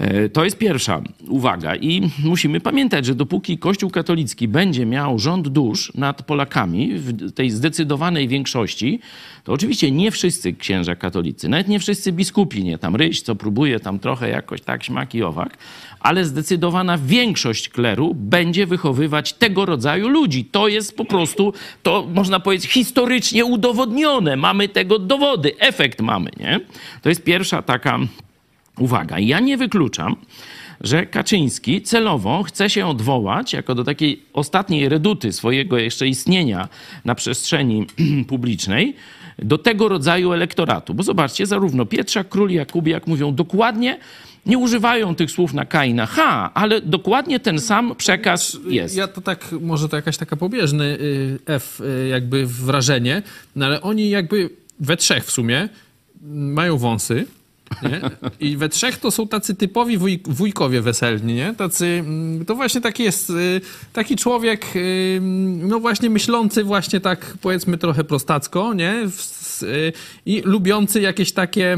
E, 0.00 0.28
To 0.28 0.44
jest 0.44 0.58
pierwsza 0.58 1.02
uwaga. 1.28 1.76
I 1.76 2.10
musimy 2.24 2.60
pamiętać, 2.60 3.06
że 3.06 3.14
dopóki 3.14 3.58
Kościół 3.58 3.90
katolicki 3.90 4.48
będzie 4.48 4.86
miał 4.86 5.18
rząd 5.18 5.48
dusz 5.48 5.92
nad 5.94 6.22
Polakami 6.22 6.92
w 6.98 7.32
tej 7.32 7.50
zdecydowanej 7.50 8.28
większości, 8.28 9.00
to 9.44 9.52
oczywiście 9.52 9.90
nie 9.90 10.10
wszyscy 10.10 10.52
księża 10.52 10.96
katolicy, 10.96 11.48
nawet 11.48 11.68
nie 11.68 11.78
wszyscy 11.78 12.12
biskupi, 12.12 12.64
nie 12.64 12.78
tam 12.78 12.96
ryś, 12.96 13.22
co 13.22 13.34
próbuje 13.34 13.80
tam 13.80 13.98
trochę 13.98 14.28
jakoś 14.28 14.60
tak 14.60 14.84
śmak 14.84 15.14
i 15.14 15.22
owak, 15.22 15.58
ale 16.00 16.24
zdecydowana 16.24 16.98
większość 16.98 17.68
kleru 17.68 18.14
będzie 18.14 18.66
wychowywać 18.66 19.32
tego 19.32 19.66
rodzaju 19.66 20.08
ludzi. 20.08 20.44
To 20.44 20.68
jest 20.68 20.96
po 20.96 21.04
prostu, 21.04 21.52
to 21.82 22.08
można 22.14 22.40
powiedzieć, 22.40 22.70
historycznie 22.72 23.44
udowodnione. 23.44 24.36
Mamy 24.36 24.68
tego 24.68 24.98
dowody, 24.98 25.52
efekt 25.58 26.00
mamy, 26.00 26.30
nie? 26.40 26.60
To 27.02 27.08
jest 27.08 27.24
pierwsza 27.24 27.62
taka 27.62 27.98
Uwaga, 28.80 29.18
ja 29.18 29.40
nie 29.40 29.56
wykluczam, 29.56 30.16
że 30.80 31.06
Kaczyński 31.06 31.82
celowo 31.82 32.42
chce 32.42 32.70
się 32.70 32.86
odwołać 32.86 33.52
jako 33.52 33.74
do 33.74 33.84
takiej 33.84 34.22
ostatniej 34.32 34.88
reduty 34.88 35.32
swojego 35.32 35.78
jeszcze 35.78 36.08
istnienia 36.08 36.68
na 37.04 37.14
przestrzeni 37.14 37.86
publicznej 38.28 38.96
do 39.38 39.58
tego 39.58 39.88
rodzaju 39.88 40.32
elektoratu. 40.32 40.94
Bo 40.94 41.02
zobaczcie, 41.02 41.46
zarówno 41.46 41.86
Pietrzak, 41.86 42.28
Król, 42.28 42.50
Jakubiak 42.50 43.06
mówią 43.06 43.34
dokładnie, 43.34 43.98
nie 44.46 44.58
używają 44.58 45.14
tych 45.14 45.30
słów 45.30 45.54
na 45.54 45.64
K 45.64 45.84
i 45.84 45.94
na 45.94 46.06
H, 46.06 46.50
ale 46.54 46.80
dokładnie 46.80 47.40
ten 47.40 47.60
sam 47.60 47.96
przekaz 47.96 48.58
jest. 48.68 48.96
Ja 48.96 49.08
to 49.08 49.20
tak, 49.20 49.54
może 49.60 49.88
to 49.88 49.96
jakaś 49.96 50.16
taka 50.16 50.36
pobieżny 50.36 50.84
y, 50.84 51.38
F 51.46 51.80
y, 51.80 52.08
jakby 52.08 52.46
wrażenie, 52.46 53.22
no 53.56 53.66
ale 53.66 53.80
oni 53.80 54.10
jakby 54.10 54.50
we 54.80 54.96
trzech 54.96 55.24
w 55.24 55.30
sumie 55.30 55.68
mają 56.30 56.78
wąsy, 56.78 57.26
nie? 57.82 58.00
I 58.40 58.56
we 58.56 58.68
trzech 58.68 58.98
to 58.98 59.10
są 59.10 59.28
tacy 59.28 59.54
typowi 59.54 59.98
wuj, 59.98 60.20
wujkowie 60.24 60.80
weselni, 60.80 61.34
nie? 61.34 61.54
Tacy, 61.54 61.86
mm, 61.86 62.44
to 62.44 62.54
właśnie 62.54 62.80
taki 62.80 63.02
jest, 63.02 63.30
y, 63.30 63.60
taki 63.92 64.16
człowiek, 64.16 64.66
y, 64.76 65.18
no 65.58 65.80
właśnie 65.80 66.10
myślący 66.10 66.64
właśnie 66.64 67.00
tak 67.00 67.34
powiedzmy 67.40 67.78
trochę 67.78 68.04
prostacko, 68.04 68.74
nie? 68.74 68.94
Y, 69.62 69.92
I 70.26 70.42
lubiący 70.44 71.00
jakieś 71.00 71.32
takie, 71.32 71.76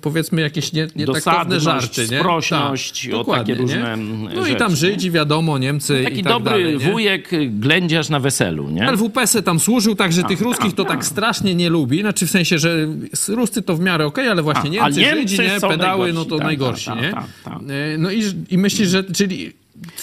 powiedzmy 0.00 0.40
jakieś 0.40 0.72
nie, 0.72 0.82
nietaktowne 0.96 1.06
Dosadność, 1.06 1.64
żarty, 1.64 2.12
nie? 2.14 2.18
sprośność, 2.18 3.08
Tak, 3.10 3.20
o 3.20 3.24
takie 3.24 3.54
różne 3.54 3.96
nie? 3.96 4.04
No 4.34 4.42
i 4.42 4.44
rzeczy, 4.46 4.58
tam 4.58 4.70
nie? 4.70 4.76
Żydzi, 4.76 5.10
wiadomo, 5.10 5.58
Niemcy 5.58 6.00
Taki 6.04 6.20
i 6.20 6.22
tak 6.22 6.32
dobry 6.32 6.50
dalej, 6.50 6.78
nie? 6.78 6.92
wujek, 6.92 7.30
ględziarz 7.48 8.08
na 8.08 8.20
weselu, 8.20 8.70
nie? 8.70 8.90
LWP 8.90 9.26
se 9.26 9.42
tam 9.42 9.60
służył, 9.60 9.94
także 9.94 10.22
tych 10.22 10.40
ruskich 10.40 10.74
to 10.74 10.84
tak 10.84 11.04
strasznie 11.04 11.54
nie 11.54 11.70
lubi. 11.70 12.00
Znaczy 12.00 12.26
w 12.26 12.30
sensie, 12.30 12.58
że 12.58 12.88
Ruscy 13.28 13.62
to 13.62 13.76
w 13.76 13.80
miarę 13.80 14.06
okej, 14.06 14.28
ale 14.28 14.42
właśnie 14.42 14.82
A, 14.82 14.90
a 14.98 15.14
Niemcy, 15.14 15.36
Żydzi, 15.36 15.42
nie, 15.62 15.68
pedały, 15.68 16.12
no 16.12 16.24
to 16.24 16.36
Tak, 16.36 16.46
najgorsi, 16.46 16.86
tak, 16.86 17.00
nie? 17.02 17.10
tak, 17.12 17.24
tak. 17.44 17.54
E, 17.54 17.98
No 17.98 18.10
i, 18.10 18.22
i 18.50 18.58
myślisz, 18.58 18.88
że, 18.88 19.04
czyli 19.04 19.52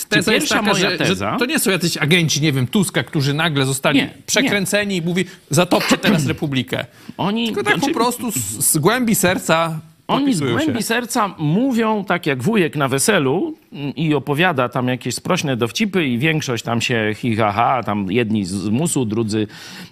teza 0.10 0.34
jest 0.34 0.50
taka, 0.50 0.74
że, 0.74 0.98
teza- 0.98 1.34
że 1.34 1.40
to 1.40 1.46
nie 1.46 1.60
są 1.60 1.72
jacyś 1.72 1.98
agenci, 1.98 2.42
nie 2.42 2.52
wiem, 2.52 2.68
Tuska, 2.68 3.04
którzy 3.04 3.34
nagle 3.34 3.66
zostali 3.66 4.00
Nie, 4.00 4.14
przekręceni 4.26 4.96
i 4.98 5.02
mówi, 5.02 5.26
zatopcie 5.50 5.98
teraz 5.98 6.26
Republikę. 6.26 6.86
Oni, 7.18 7.46
Tylko 7.46 7.64
tak 7.64 7.74
znaczy, 7.78 7.94
po 7.94 8.00
prostu 8.00 8.32
z, 8.32 8.36
z 8.72 8.78
głębi 8.78 9.16
serca 9.16 9.80
Oni 10.08 10.20
z 10.24 10.26
podpisują 10.40 10.60
się. 10.60 10.66
głębi 10.66 10.84
serca 10.84 11.36
mówią 11.38 12.06
tak 12.06 12.26
jak 12.26 12.44
wujek 12.44 12.76
na 12.76 12.88
weselu 12.88 13.58
i 13.96 14.14
opowiada 14.14 14.70
tam 14.70 14.88
jakieś 14.88 15.16
sprośne 15.16 15.58
dowcipy 15.58 16.06
i 16.06 16.18
większość 16.18 16.64
tam 16.64 16.82
się 16.82 17.12
hi 17.16 17.36
ha, 17.36 17.52
ha 17.52 17.84
tam 17.84 18.12
jedni 18.12 18.46
z 18.46 18.70
musu, 18.70 19.06
drudzy, 19.06 19.48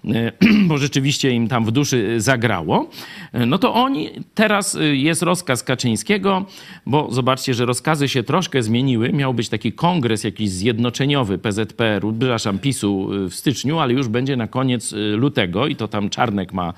e, 0.05 0.31
bo 0.67 0.77
rzeczywiście 0.77 1.31
im 1.31 1.47
tam 1.47 1.65
w 1.65 1.71
duszy 1.71 2.21
zagrało. 2.21 2.89
E, 3.33 3.45
No 3.45 3.57
to 3.57 3.73
oni, 3.73 4.09
teraz 4.35 4.75
e, 4.75 4.83
jest 4.95 5.21
rozkaz 5.21 5.63
Kaczyńskiego, 5.63 6.45
bo 6.85 7.07
zobaczcie, 7.11 7.53
że 7.53 7.65
rozkazy 7.65 8.09
się 8.09 8.23
troszkę 8.23 8.63
zmieniły. 8.63 9.13
Miał 9.13 9.33
być 9.33 9.49
taki 9.49 9.73
kongres 9.73 10.23
jakiś 10.23 10.49
zjednoczeniowy 10.49 11.37
PZPR-u, 11.37 12.13
przepraszam, 12.13 12.59
PiSu 12.59 13.09
w 13.29 13.33
styczniu, 13.33 13.79
ale 13.79 13.93
już 13.93 14.07
będzie 14.07 14.37
na 14.37 14.47
koniec 14.47 14.93
lutego 15.15 15.67
i 15.67 15.75
to 15.75 15.87
tam 15.87 16.09
Czarnek 16.09 16.53
ma 16.53 16.73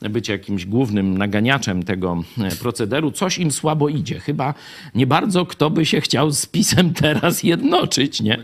być 0.00 0.28
jakimś 0.28 0.66
głównym 0.66 1.18
naganiaczem 1.18 1.82
tego 1.82 2.22
procederu. 2.60 3.10
Coś 3.10 3.38
im 3.38 3.50
słabo 3.50 3.88
idzie. 3.88 4.20
Chyba 4.20 4.54
nie 4.94 5.06
bardzo 5.06 5.46
kto 5.46 5.70
by 5.70 5.86
się 5.86 6.00
chciał 6.00 6.30
z 6.30 6.41
PiSem 6.46 6.94
teraz 6.94 7.42
jednoczyć, 7.42 8.20
nie? 8.20 8.38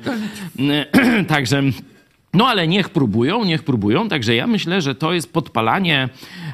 E, 0.58 1.24
Także... 1.34 1.62
No 2.34 2.46
ale 2.46 2.68
niech 2.68 2.88
próbują, 2.88 3.44
niech 3.44 3.62
próbują. 3.62 4.08
Także 4.08 4.34
ja 4.34 4.46
myślę, 4.46 4.82
że 4.82 4.94
to 4.94 5.12
jest 5.12 5.32
podpalanie 5.32 6.08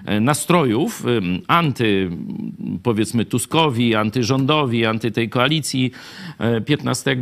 e, 0.04 0.20
nastrojów 0.20 1.04
anty, 1.46 2.10
powiedzmy, 2.82 3.24
Tuskowi, 3.24 3.94
antyrządowi, 3.94 4.86
anty 4.86 5.10
tej 5.10 5.28
koalicji 5.28 5.90
e, 6.38 6.60
15 6.60 7.16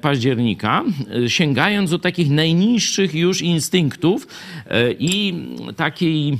października, 0.00 0.84
e, 1.24 1.30
sięgając 1.30 1.90
do 1.90 1.98
takich 1.98 2.30
najniższych 2.30 3.14
już 3.14 3.42
instynktów 3.42 4.26
e, 4.66 4.92
i 4.92 5.34
takiej, 5.76 6.38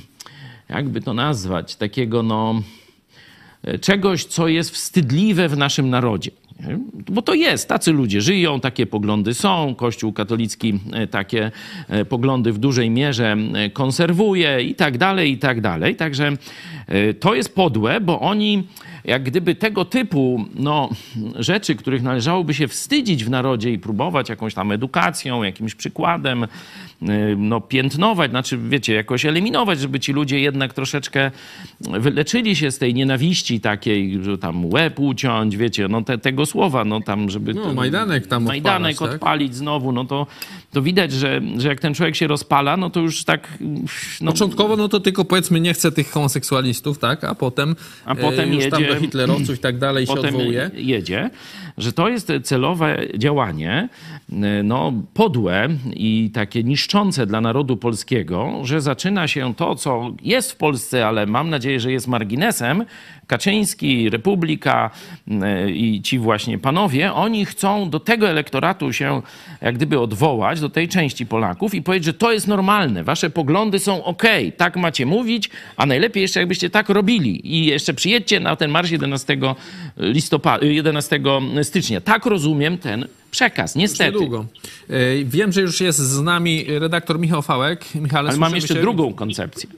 jakby 0.68 1.00
to 1.00 1.14
nazwać, 1.14 1.76
takiego 1.76 2.22
no 2.22 2.62
e, 3.62 3.78
czegoś, 3.78 4.24
co 4.24 4.48
jest 4.48 4.70
wstydliwe 4.70 5.48
w 5.48 5.56
naszym 5.56 5.90
narodzie. 5.90 6.30
Bo 7.10 7.22
to 7.22 7.34
jest, 7.34 7.68
tacy 7.68 7.92
ludzie 7.92 8.20
żyją, 8.20 8.60
takie 8.60 8.86
poglądy 8.86 9.34
są. 9.34 9.74
Kościół 9.74 10.12
katolicki 10.12 10.80
e, 10.92 11.06
takie 11.06 11.50
e, 11.88 12.04
poglądy 12.04 12.52
w 12.52 12.58
dużej 12.58 12.90
mierze 12.90 13.36
e, 13.54 13.70
konserwuje 13.70 14.62
i 14.62 14.74
tak 14.74 14.98
dalej, 14.98 15.32
i 15.32 15.38
tak 15.38 15.60
dalej. 15.60 15.96
Także 15.96 16.32
to 17.20 17.34
jest 17.34 17.54
podłe, 17.54 18.00
bo 18.00 18.20
oni 18.20 18.66
jak 19.04 19.22
gdyby 19.22 19.54
tego 19.54 19.84
typu 19.84 20.44
no, 20.54 20.90
rzeczy, 21.36 21.74
których 21.74 22.02
należałoby 22.02 22.54
się 22.54 22.68
wstydzić 22.68 23.24
w 23.24 23.30
narodzie 23.30 23.72
i 23.72 23.78
próbować 23.78 24.28
jakąś 24.28 24.54
tam 24.54 24.72
edukacją, 24.72 25.42
jakimś 25.42 25.74
przykładem, 25.74 26.44
y, 26.44 26.46
no, 27.38 27.60
piętnować, 27.60 28.30
znaczy 28.30 28.58
wiecie, 28.58 28.94
jakoś 28.94 29.26
eliminować, 29.26 29.80
żeby 29.80 30.00
ci 30.00 30.12
ludzie 30.12 30.40
jednak 30.40 30.74
troszeczkę 30.74 31.30
wyleczyli 31.80 32.56
się 32.56 32.70
z 32.70 32.78
tej 32.78 32.94
nienawiści 32.94 33.60
takiej, 33.60 34.24
że 34.24 34.38
tam 34.38 34.66
łeb 34.72 35.00
uciąć, 35.00 35.56
wiecie, 35.56 35.88
no 35.88 36.02
te, 36.02 36.18
tego 36.18 36.46
słowa, 36.46 36.84
no 36.84 37.00
tam, 37.00 37.30
żeby... 37.30 37.54
No, 37.54 37.62
to- 37.62 37.74
Majdanek 37.74 38.26
tam 38.26 38.44
Majdanek 38.44 38.92
odpalać, 38.92 39.12
tak? 39.12 39.22
odpalić 39.22 39.54
znowu, 39.54 39.92
no 39.92 40.04
to, 40.04 40.26
to 40.72 40.82
widać, 40.82 41.12
że, 41.12 41.40
że 41.56 41.68
jak 41.68 41.80
ten 41.80 41.94
człowiek 41.94 42.16
się 42.16 42.26
rozpala, 42.26 42.76
no 42.76 42.90
to 42.90 43.00
już 43.00 43.24
tak... 43.24 43.58
No, 44.20 44.32
Początkowo 44.32 44.76
no 44.76 44.88
to 44.88 45.00
tylko 45.00 45.24
powiedzmy 45.24 45.60
nie 45.60 45.74
chce 45.74 45.92
tych 45.92 46.10
homoseksualistów, 46.10 46.98
tak? 46.98 47.24
A 47.24 47.34
potem 47.34 47.76
A 48.04 48.14
potem 48.14 48.50
e, 48.52 48.54
jedzie 48.54 48.97
potem, 48.98 49.10
hitlerowców 49.10 49.56
i 49.56 49.58
tak 49.58 49.78
dalej 49.78 50.06
się 50.06 50.12
odwołuje. 50.12 50.70
jedzie, 50.74 51.30
że 51.78 51.92
to 51.92 52.08
jest 52.08 52.32
celowe 52.42 52.98
działanie, 53.18 53.88
no 54.64 54.92
podłe 55.14 55.68
i 55.94 56.30
takie 56.34 56.64
niszczące 56.64 57.26
dla 57.26 57.40
narodu 57.40 57.76
polskiego, 57.76 58.52
że 58.62 58.80
zaczyna 58.80 59.28
się 59.28 59.54
to, 59.54 59.74
co 59.74 60.12
jest 60.22 60.52
w 60.52 60.56
Polsce, 60.56 61.06
ale 61.06 61.26
mam 61.26 61.50
nadzieję, 61.50 61.80
że 61.80 61.92
jest 61.92 62.08
marginesem, 62.08 62.84
Kaczyński, 63.26 64.10
Republika 64.10 64.90
e, 65.42 65.70
i 65.70 66.02
ci 66.02 66.18
właśnie 66.18 66.58
panowie, 66.58 67.12
oni 67.12 67.44
chcą 67.44 67.90
do 67.90 68.00
tego 68.00 68.28
elektoratu 68.28 68.92
się 68.92 69.22
jak 69.60 69.74
gdyby 69.74 70.00
odwołać, 70.00 70.60
do 70.60 70.68
tej 70.68 70.88
części 70.88 71.26
Polaków 71.26 71.74
i 71.74 71.82
powiedzieć, 71.82 72.04
że 72.04 72.14
to 72.14 72.32
jest 72.32 72.48
normalne, 72.48 73.04
wasze 73.04 73.30
poglądy 73.30 73.78
są 73.78 74.04
ok, 74.04 74.22
tak 74.56 74.76
macie 74.76 75.06
mówić, 75.06 75.50
a 75.76 75.86
najlepiej 75.86 76.20
jeszcze 76.22 76.40
jakbyście 76.40 76.70
tak 76.70 76.88
robili 76.88 77.56
i 77.56 77.66
jeszcze 77.66 77.94
przyjedźcie 77.94 78.40
na 78.40 78.56
ten 78.56 78.70
marsz 78.78 78.90
11 78.90 79.36
listopada, 79.96 80.66
11 80.66 81.20
stycznia. 81.62 82.00
Tak 82.00 82.26
rozumiem 82.26 82.78
ten 82.78 83.06
przekaz, 83.30 83.74
niestety. 83.76 84.12
Niedługo. 84.12 84.46
E, 84.90 85.24
Wiem, 85.24 85.52
że 85.52 85.60
już 85.60 85.80
jest 85.80 85.98
z 85.98 86.20
nami 86.20 86.64
redaktor 86.68 87.18
Michał 87.18 87.42
Fałek. 87.42 87.94
Michale, 87.94 88.28
Ale 88.28 88.38
mam 88.38 88.54
jeszcze 88.54 88.74
się? 88.74 88.80
drugą 88.80 89.14
koncepcję. 89.14 89.68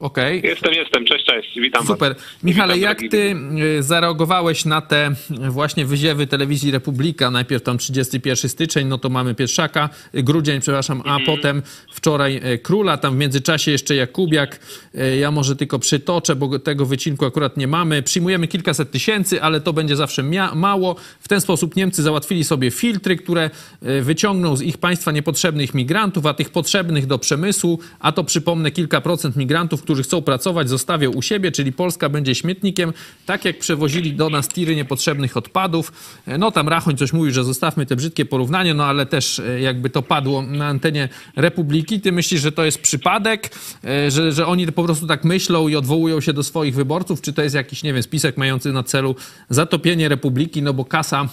Okej. 0.00 0.40
Jestem, 0.44 0.72
jestem. 0.74 1.04
Cześć, 1.04 1.24
cześć. 1.24 1.60
Witam 1.60 1.86
Super. 1.86 2.14
was. 2.14 2.22
Michale, 2.42 2.74
Witam, 2.74 2.90
jak 2.90 3.10
ty 3.10 3.34
y, 3.78 3.82
zareagowałeś 3.82 4.64
na 4.64 4.80
te 4.80 5.14
właśnie 5.50 5.86
wyziewy 5.86 6.26
telewizji 6.26 6.70
Republika? 6.70 7.30
Najpierw 7.30 7.62
tam 7.62 7.78
31 7.78 8.50
styczeń, 8.50 8.86
no 8.86 8.98
to 8.98 9.08
mamy 9.08 9.34
Pietrzaka, 9.34 9.88
y, 10.14 10.22
grudzień, 10.22 10.60
przepraszam, 10.60 11.02
a 11.04 11.18
potem 11.26 11.62
wczoraj 11.92 12.40
y, 12.54 12.58
Króla, 12.58 12.96
tam 12.96 13.14
w 13.14 13.16
międzyczasie 13.18 13.70
jeszcze 13.70 13.94
Jakubiak. 13.94 14.60
Y, 14.94 15.16
Ja 15.16 15.30
może 15.30 15.56
tylko 15.56 15.78
przytoczę, 15.78 16.36
bo 16.36 16.58
tego 16.58 16.86
wycinku 16.86 17.26
akurat 17.26 17.56
nie 17.56 17.66
mamy. 17.66 18.02
Przyjmujemy 18.02 18.48
kilkaset 18.48 18.90
tysięcy, 18.90 19.42
ale 19.42 19.60
to 19.60 19.72
będzie 19.72 19.96
zawsze 19.96 20.22
mało. 20.54 20.96
W 21.20 21.28
ten 21.28 21.40
sposób 21.40 21.76
Niemcy 21.76 22.02
załatwili 22.02 22.44
sobie 22.44 22.70
filtry, 22.70 23.16
które 23.16 23.50
y, 23.86 24.02
wyciągną 24.02 24.56
z 24.56 24.62
ich 24.62 24.78
państwa 24.78 25.12
niepotrzebnych 25.12 25.74
migrantów, 25.74 26.26
a 26.26 26.34
tych 26.34 26.50
potrzebnych 26.50 27.06
do 27.06 27.18
przemysłu, 27.18 27.78
a 28.00 28.12
to 28.12 28.24
przypomnę 28.24 28.70
kilka 28.70 29.00
procent 29.00 29.36
migrantów, 29.36 29.82
którzy 29.88 30.02
chcą 30.02 30.22
pracować, 30.22 30.68
zostawią 30.68 31.10
u 31.10 31.22
siebie, 31.22 31.52
czyli 31.52 31.72
Polska 31.72 32.08
będzie 32.08 32.34
śmietnikiem, 32.34 32.92
tak 33.26 33.44
jak 33.44 33.58
przewozili 33.58 34.12
do 34.12 34.30
nas 34.30 34.48
tiry 34.48 34.76
niepotrzebnych 34.76 35.36
odpadów. 35.36 35.92
E, 36.26 36.38
No 36.38 36.50
tam 36.50 36.68
Rachoń 36.68 36.96
coś 36.96 37.12
mówi, 37.12 37.30
że 37.30 37.44
zostawmy 37.44 37.86
te 37.86 37.96
brzydkie 37.96 38.24
porównanie, 38.24 38.74
no 38.74 38.84
ale 38.84 39.06
też 39.06 39.38
e, 39.38 39.60
jakby 39.60 39.90
to 39.90 40.02
padło 40.02 40.42
na 40.42 40.66
antenie 40.66 41.08
Republiki. 41.36 42.00
Ty 42.00 42.12
myślisz, 42.12 42.40
że 42.40 42.52
to 42.52 42.64
jest 42.64 42.82
przypadek, 42.82 43.50
e, 43.84 44.10
że, 44.10 44.32
że 44.32 44.46
oni 44.46 44.66
po 44.72 44.84
prostu 44.84 45.06
tak 45.06 45.24
myślą 45.24 45.68
i 45.68 45.76
odwołują 45.76 46.20
się 46.20 46.32
do 46.32 46.42
swoich 46.42 46.74
wyborców, 46.74 47.20
czy 47.20 47.32
to 47.32 47.42
jest 47.42 47.54
jakiś, 47.54 47.82
nie 47.82 47.92
wiem, 47.92 48.02
spisek 48.02 48.36
mający 48.36 48.72
na 48.72 48.82
celu 48.82 49.14
zatopienie 49.48 50.08
Republiki, 50.08 50.62
no 50.62 50.72
bo 50.72 50.84
kasa 50.84 51.28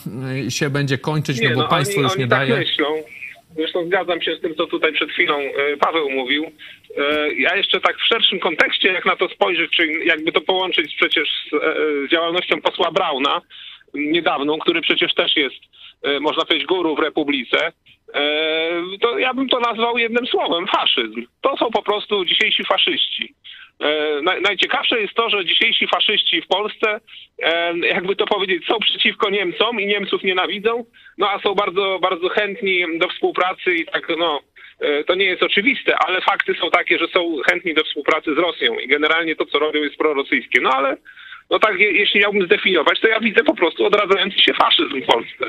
się 0.49 0.69
będzie 0.69 0.97
kończyć, 0.97 1.41
no 1.41 1.55
bo 1.55 1.67
państwo 1.67 1.97
oni, 1.97 2.03
już 2.03 2.13
oni 2.13 2.23
nie 2.23 2.29
tak 2.29 2.39
daje. 2.49 2.59
myślą. 2.59 2.87
Zresztą 3.55 3.85
zgadzam 3.87 4.21
się 4.21 4.35
z 4.35 4.41
tym, 4.41 4.55
co 4.55 4.67
tutaj 4.67 4.93
przed 4.93 5.09
chwilą 5.09 5.35
Paweł 5.79 6.09
mówił. 6.09 6.45
E, 6.97 7.33
Ja 7.33 7.55
jeszcze 7.55 7.79
tak 7.81 7.97
w 7.97 8.07
szerszym 8.07 8.39
kontekście, 8.39 8.87
jak 8.93 9.05
na 9.05 9.15
to 9.15 9.29
spojrzeć, 9.29 9.71
czy 9.71 9.87
jakby 9.87 10.31
to 10.31 10.41
połączyć 10.41 10.95
przecież 10.95 11.29
z, 11.29 11.53
e, 11.53 11.57
z 12.07 12.11
działalnością 12.11 12.61
posła 12.61 12.91
Brauna 12.91 13.41
niedawną, 13.93 14.59
który 14.59 14.81
przecież 14.81 15.13
też 15.13 15.35
jest, 15.35 15.55
e, 16.03 16.19
można 16.19 16.45
powiedzieć, 16.45 16.67
guru 16.67 16.95
w 16.95 16.99
Republice, 16.99 17.71
to 19.01 19.19
ja 19.19 19.33
bym 19.33 19.49
to 19.49 19.59
nazwał 19.59 19.97
jednym 19.97 20.27
słowem, 20.27 20.67
faszyzm. 20.67 21.25
To 21.41 21.57
są 21.57 21.71
po 21.71 21.83
prostu 21.83 22.25
dzisiejsi 22.25 22.63
faszyści. 22.63 23.33
Naj- 24.23 24.41
Najciekawsze 24.41 25.01
jest 25.01 25.13
to, 25.13 25.29
że 25.29 25.45
dzisiejsi 25.45 25.87
faszyści 25.87 26.41
w 26.41 26.47
Polsce, 26.47 26.99
jakby 27.81 28.15
to 28.15 28.25
powiedzieć, 28.25 28.65
są 28.65 28.79
przeciwko 28.79 29.29
Niemcom 29.29 29.79
i 29.81 29.85
Niemców 29.87 30.23
nienawidzą, 30.23 30.85
no 31.17 31.29
a 31.31 31.39
są 31.39 31.55
bardzo, 31.55 31.99
bardzo 32.01 32.29
chętni 32.29 32.83
do 32.99 33.07
współpracy 33.09 33.75
i 33.75 33.85
tak, 33.85 34.07
no, 34.17 34.39
to 35.07 35.15
nie 35.15 35.25
jest 35.25 35.43
oczywiste, 35.43 35.95
ale 36.07 36.21
fakty 36.21 36.53
są 36.61 36.69
takie, 36.71 36.97
że 36.99 37.07
są 37.07 37.35
chętni 37.49 37.73
do 37.73 37.83
współpracy 37.83 38.35
z 38.35 38.37
Rosją 38.37 38.79
i 38.79 38.87
generalnie 38.87 39.35
to, 39.35 39.45
co 39.45 39.59
robią, 39.59 39.83
jest 39.83 39.95
prorosyjskie. 39.97 40.61
No 40.61 40.69
ale, 40.69 40.97
no 41.49 41.59
tak, 41.59 41.79
je- 41.79 41.91
jeśli 41.91 42.19
miałbym 42.19 42.45
zdefiniować, 42.45 42.99
to 42.99 43.07
ja 43.07 43.19
widzę 43.19 43.43
po 43.43 43.55
prostu 43.55 43.85
odradzający 43.85 44.41
się 44.41 44.53
faszyzm 44.53 45.01
w 45.01 45.05
Polsce. 45.05 45.45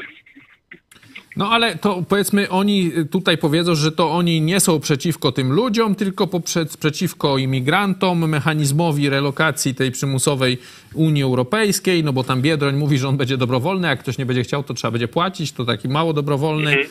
No 1.36 1.50
ale 1.50 1.76
to 1.76 2.02
powiedzmy, 2.08 2.48
oni 2.50 2.92
tutaj 3.12 3.38
powiedzą, 3.38 3.74
że 3.74 3.92
to 3.92 4.10
oni 4.10 4.40
nie 4.40 4.60
są 4.60 4.80
przeciwko 4.80 5.32
tym 5.32 5.52
ludziom, 5.52 5.94
tylko 5.94 6.26
poprzez, 6.26 6.76
przeciwko 6.76 7.38
imigrantom, 7.38 8.28
mechanizmowi 8.28 9.08
relokacji 9.10 9.74
tej 9.74 9.90
przymusowej 9.90 10.58
Unii 10.94 11.22
Europejskiej, 11.22 12.04
no 12.04 12.12
bo 12.12 12.24
tam 12.24 12.42
Biedroń 12.42 12.76
mówi, 12.76 12.98
że 12.98 13.08
on 13.08 13.16
będzie 13.16 13.36
dobrowolny, 13.36 13.88
jak 13.88 14.00
ktoś 14.00 14.18
nie 14.18 14.26
będzie 14.26 14.42
chciał, 14.42 14.62
to 14.62 14.74
trzeba 14.74 14.90
będzie 14.90 15.08
płacić, 15.08 15.52
to 15.52 15.64
taki 15.64 15.88
mało 15.88 16.12
dobrowolny. 16.12 16.78
Y, 16.78 16.88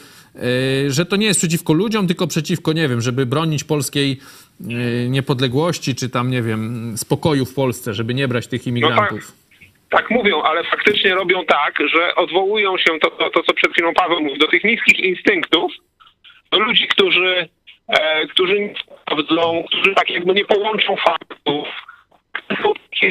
że 0.87 1.05
to 1.05 1.15
nie 1.15 1.25
jest 1.25 1.39
przeciwko 1.39 1.73
ludziom, 1.73 2.07
tylko 2.07 2.27
przeciwko, 2.27 2.73
nie 2.73 2.87
wiem, 2.87 3.01
żeby 3.01 3.25
bronić 3.25 3.63
polskiej 3.63 4.19
y, 4.61 5.09
niepodległości, 5.09 5.95
czy 5.95 6.09
tam, 6.09 6.31
nie 6.31 6.41
wiem, 6.41 6.93
spokoju 6.97 7.45
w 7.45 7.53
Polsce, 7.53 7.93
żeby 7.93 8.13
nie 8.13 8.27
brać 8.27 8.47
tych 8.47 8.67
imigrantów. 8.67 9.31
Tak 9.89 10.09
mówią, 10.09 10.41
ale 10.41 10.63
faktycznie 10.63 11.15
robią 11.15 11.45
tak, 11.45 11.77
że 11.93 12.15
odwołują 12.15 12.77
się 12.77 12.99
to, 13.01 13.11
to, 13.11 13.29
to 13.29 13.43
co 13.43 13.53
przed 13.53 13.71
chwilą 13.71 13.93
Paweł 13.93 14.21
mówił, 14.21 14.37
do 14.37 14.47
tych 14.47 14.63
niskich 14.63 14.99
instynktów, 14.99 15.71
do 16.51 16.59
ludzi, 16.59 16.87
którzy, 16.87 17.49
e, 17.87 18.27
którzy 18.27 18.59
nie 18.59 18.73
sprawdzą, 18.81 19.63
którzy 19.67 19.95
tak 19.95 20.09
jakby 20.09 20.33
nie 20.33 20.45
połączą 20.45 20.95
faktów. 20.95 21.67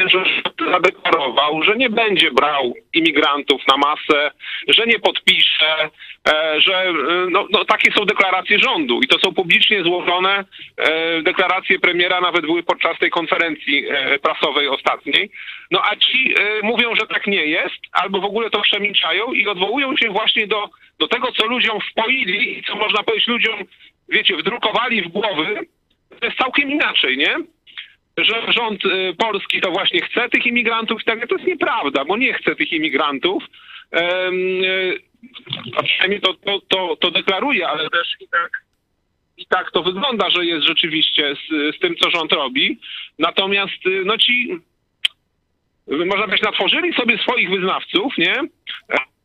Rząd 0.07 0.29
zadeklarował, 0.73 1.62
że 1.62 1.77
nie 1.77 1.90
będzie 1.90 2.31
brał 2.31 2.75
imigrantów 2.92 3.62
na 3.68 3.77
masę, 3.77 4.31
że 4.68 4.87
nie 4.87 4.99
podpisze, 4.99 5.90
e, 6.29 6.61
że 6.61 6.83
e, 6.83 6.94
no, 7.31 7.47
no, 7.51 7.64
takie 7.64 7.92
są 7.92 8.05
deklaracje 8.05 8.59
rządu 8.59 9.01
i 9.01 9.07
to 9.07 9.18
są 9.18 9.35
publicznie 9.35 9.83
złożone 9.83 10.44
e, 10.77 11.23
deklaracje 11.23 11.79
premiera, 11.79 12.20
nawet 12.20 12.47
były 12.47 12.62
podczas 12.62 12.99
tej 12.99 13.11
konferencji 13.11 13.87
prasowej 14.23 14.68
ostatniej. 14.68 15.31
No 15.70 15.83
a 15.85 15.97
ci 15.97 16.35
mówią, 16.62 16.94
że 16.94 17.07
tak 17.07 17.27
nie 17.27 17.47
jest, 17.47 17.81
albo 17.92 18.20
w 18.20 18.25
ogóle 18.25 18.51
to 18.51 18.61
przemilczają 18.61 19.33
i 19.33 19.47
odwołują 19.47 19.97
się 19.97 20.11
właśnie 20.11 20.47
do, 20.47 20.70
do 20.99 21.09
tego, 21.09 21.33
co 21.33 21.47
ludziom 21.47 21.79
wpoili 21.90 22.59
i 22.59 22.62
co 22.62 22.77
można 22.77 23.03
powiedzieć 23.03 23.29
ludziom, 23.29 23.55
wiecie, 24.09 24.37
wdrukowali 24.37 25.03
w 25.03 25.09
głowy. 25.09 25.61
To 26.20 26.27
jest 26.27 26.38
całkiem 26.38 26.70
inaczej, 26.70 27.16
nie? 27.16 27.37
Że 28.18 28.53
rząd 28.53 28.85
y, 28.85 29.14
polski 29.18 29.61
to 29.61 29.70
właśnie 29.70 30.00
chce 30.00 30.29
tych 30.29 30.46
imigrantów 30.46 31.03
i 31.03 31.05
tak. 31.05 31.29
To 31.29 31.35
jest 31.35 31.46
nieprawda, 31.46 32.05
bo 32.05 32.16
nie 32.16 32.35
chce 32.35 32.57
tych 32.57 32.72
imigrantów. 32.72 33.44
Y, 33.44 35.00
a 35.77 35.83
przynajmniej 35.83 36.20
to, 36.20 36.35
to, 36.35 36.61
to, 36.68 36.96
to 36.96 37.11
deklaruje, 37.11 37.68
ale 37.68 37.90
też 37.90 38.16
i 38.20 38.29
tak, 38.29 38.50
i 39.37 39.46
tak 39.46 39.70
to 39.70 39.83
wygląda, 39.83 40.31
że 40.31 40.46
jest 40.46 40.66
rzeczywiście 40.66 41.35
z, 41.35 41.77
z 41.77 41.79
tym, 41.79 41.96
co 41.96 42.11
rząd 42.11 42.33
robi. 42.33 42.79
Natomiast 43.18 43.87
y, 43.87 44.03
no 44.05 44.18
ci, 44.18 44.59
można 45.87 46.24
powiedzieć, 46.24 46.42
natworzyli 46.42 46.94
sobie 46.94 47.18
swoich 47.18 47.50
wyznawców, 47.50 48.18
nie? 48.18 48.35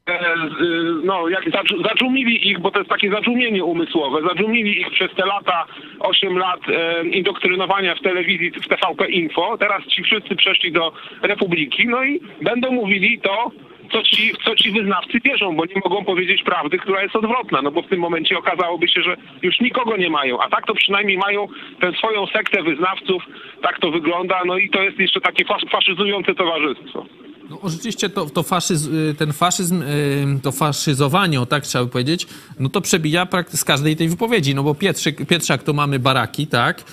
E, 0.10 0.36
z- 0.60 1.06
no, 1.06 1.30
jak 1.30 1.44
zadżumili 1.84 2.50
ich, 2.50 2.60
bo 2.60 2.72
to 2.72 2.80
jest 2.80 2.90
takie 2.90 3.10
zadżumienie 3.12 3.64
umysłowe, 3.64 4.22
zadżumili 4.28 4.82
ich 4.82 4.90
przez 4.92 5.12
te 5.16 5.26
lata, 5.26 5.66
8 6.00 6.38
lat 6.38 6.60
e, 6.70 7.04
indoktrynowania 7.08 7.96
w 7.96 8.02
telewizji, 8.02 8.52
w 8.52 8.68
TVP 8.68 9.10
Info. 9.10 9.58
Teraz 9.58 9.86
ci 9.88 10.04
wszyscy 10.04 10.36
przeszli 10.36 10.72
do 10.72 10.92
Republiki, 11.22 11.88
no 11.88 12.04
i 12.04 12.20
będą 12.42 12.72
mówili 12.72 13.20
to, 13.20 13.52
co 13.92 14.04
ci, 14.04 14.32
co 14.46 14.56
ci 14.56 14.72
wyznawcy 14.72 15.20
wierzą, 15.26 15.56
bo 15.56 15.66
nie 15.66 15.82
mogą 15.86 16.06
powiedzieć 16.06 16.44
prawdy, 16.44 16.78
która 16.78 17.04
jest 17.04 17.16
odwrotna, 17.16 17.62
no 17.62 17.72
bo 17.72 17.82
w 17.82 17.88
tym 17.88 18.00
momencie 18.00 18.38
okazałoby 18.38 18.88
się, 18.88 19.02
że 19.02 19.16
już 19.42 19.60
nikogo 19.60 19.98
nie 19.98 20.10
mają, 20.10 20.40
a 20.42 20.50
tak 20.50 20.66
to 20.66 20.74
przynajmniej 20.74 21.18
mają 21.18 21.48
tę 21.80 21.92
swoją 21.92 22.28
sektę 22.28 22.64
wyznawców, 22.64 23.24
tak 23.62 23.80
to 23.80 23.92
wygląda, 23.92 24.42
no 24.46 24.58
i 24.58 24.70
to 24.70 24.82
jest 24.84 25.00
jeszcze 25.00 25.22
takie 25.22 25.46
fas- 25.46 25.70
faszyzujące 25.72 26.36
towarzystwo. 26.36 27.06
No, 27.50 27.70
rzeczywiście 27.70 28.10
to, 28.10 28.26
to 28.26 28.44
faszyzm, 28.44 28.96
y, 28.96 29.14
ten 29.14 29.34
faszyzm, 29.34 29.82
y, 29.82 30.40
to 30.42 30.52
faszyzowanie, 30.52 31.42
o 31.42 31.46
tak 31.46 31.64
trzeba 31.64 31.86
by 31.86 31.92
powiedzieć, 31.92 32.28
no 32.60 32.70
to 32.70 32.82
przebija 32.82 33.28
z 33.54 33.64
każdej 33.64 33.96
tej 33.96 34.10
wypowiedzi, 34.10 34.56
no 34.56 34.64
bo 34.64 34.76
Pietrzyk, 34.76 35.28
Pietrzak 35.28 35.64
to 35.64 35.74
mamy 35.74 36.00
baraki, 36.00 36.48
tak? 36.48 36.84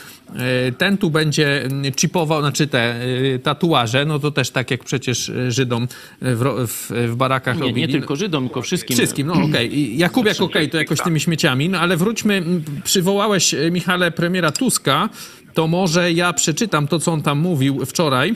Y, 0.68 0.72
Ten 0.72 0.98
tu 0.98 1.10
będzie 1.10 1.68
chipował, 2.00 2.40
znaczy 2.40 2.66
te 2.66 2.96
tatuaże, 3.42 4.04
no 4.04 4.18
to 4.18 4.30
też 4.30 4.50
tak 4.50 4.70
jak 4.70 4.84
przecież 4.84 5.32
Żydom 5.48 5.88
w, 6.20 6.66
w, 6.68 7.10
w 7.12 7.16
barakach 7.16 7.56
Nie, 7.56 7.60
nie 7.60 7.68
robili. 7.68 7.92
tylko 7.92 8.16
Żydom, 8.16 8.44
tylko 8.44 8.62
wszystkim. 8.62 8.96
Wszystkim, 8.96 9.26
no 9.26 9.34
okej. 9.34 9.78
I 9.78 9.98
Jakubiak 9.98 10.40
okej, 10.40 10.70
to 10.70 10.76
jakoś 10.76 11.00
tymi 11.00 11.20
śmieciami, 11.20 11.68
no 11.68 11.78
ale 11.78 11.96
wróćmy, 11.96 12.42
przywołałeś, 12.84 13.54
Michale, 13.70 14.10
premiera 14.10 14.52
Tuska, 14.52 15.08
to 15.54 15.66
może 15.66 16.12
ja 16.12 16.32
przeczytam 16.32 16.88
to, 16.88 16.98
co 16.98 17.12
on 17.12 17.22
tam 17.22 17.38
mówił 17.38 17.86
wczoraj. 17.86 18.34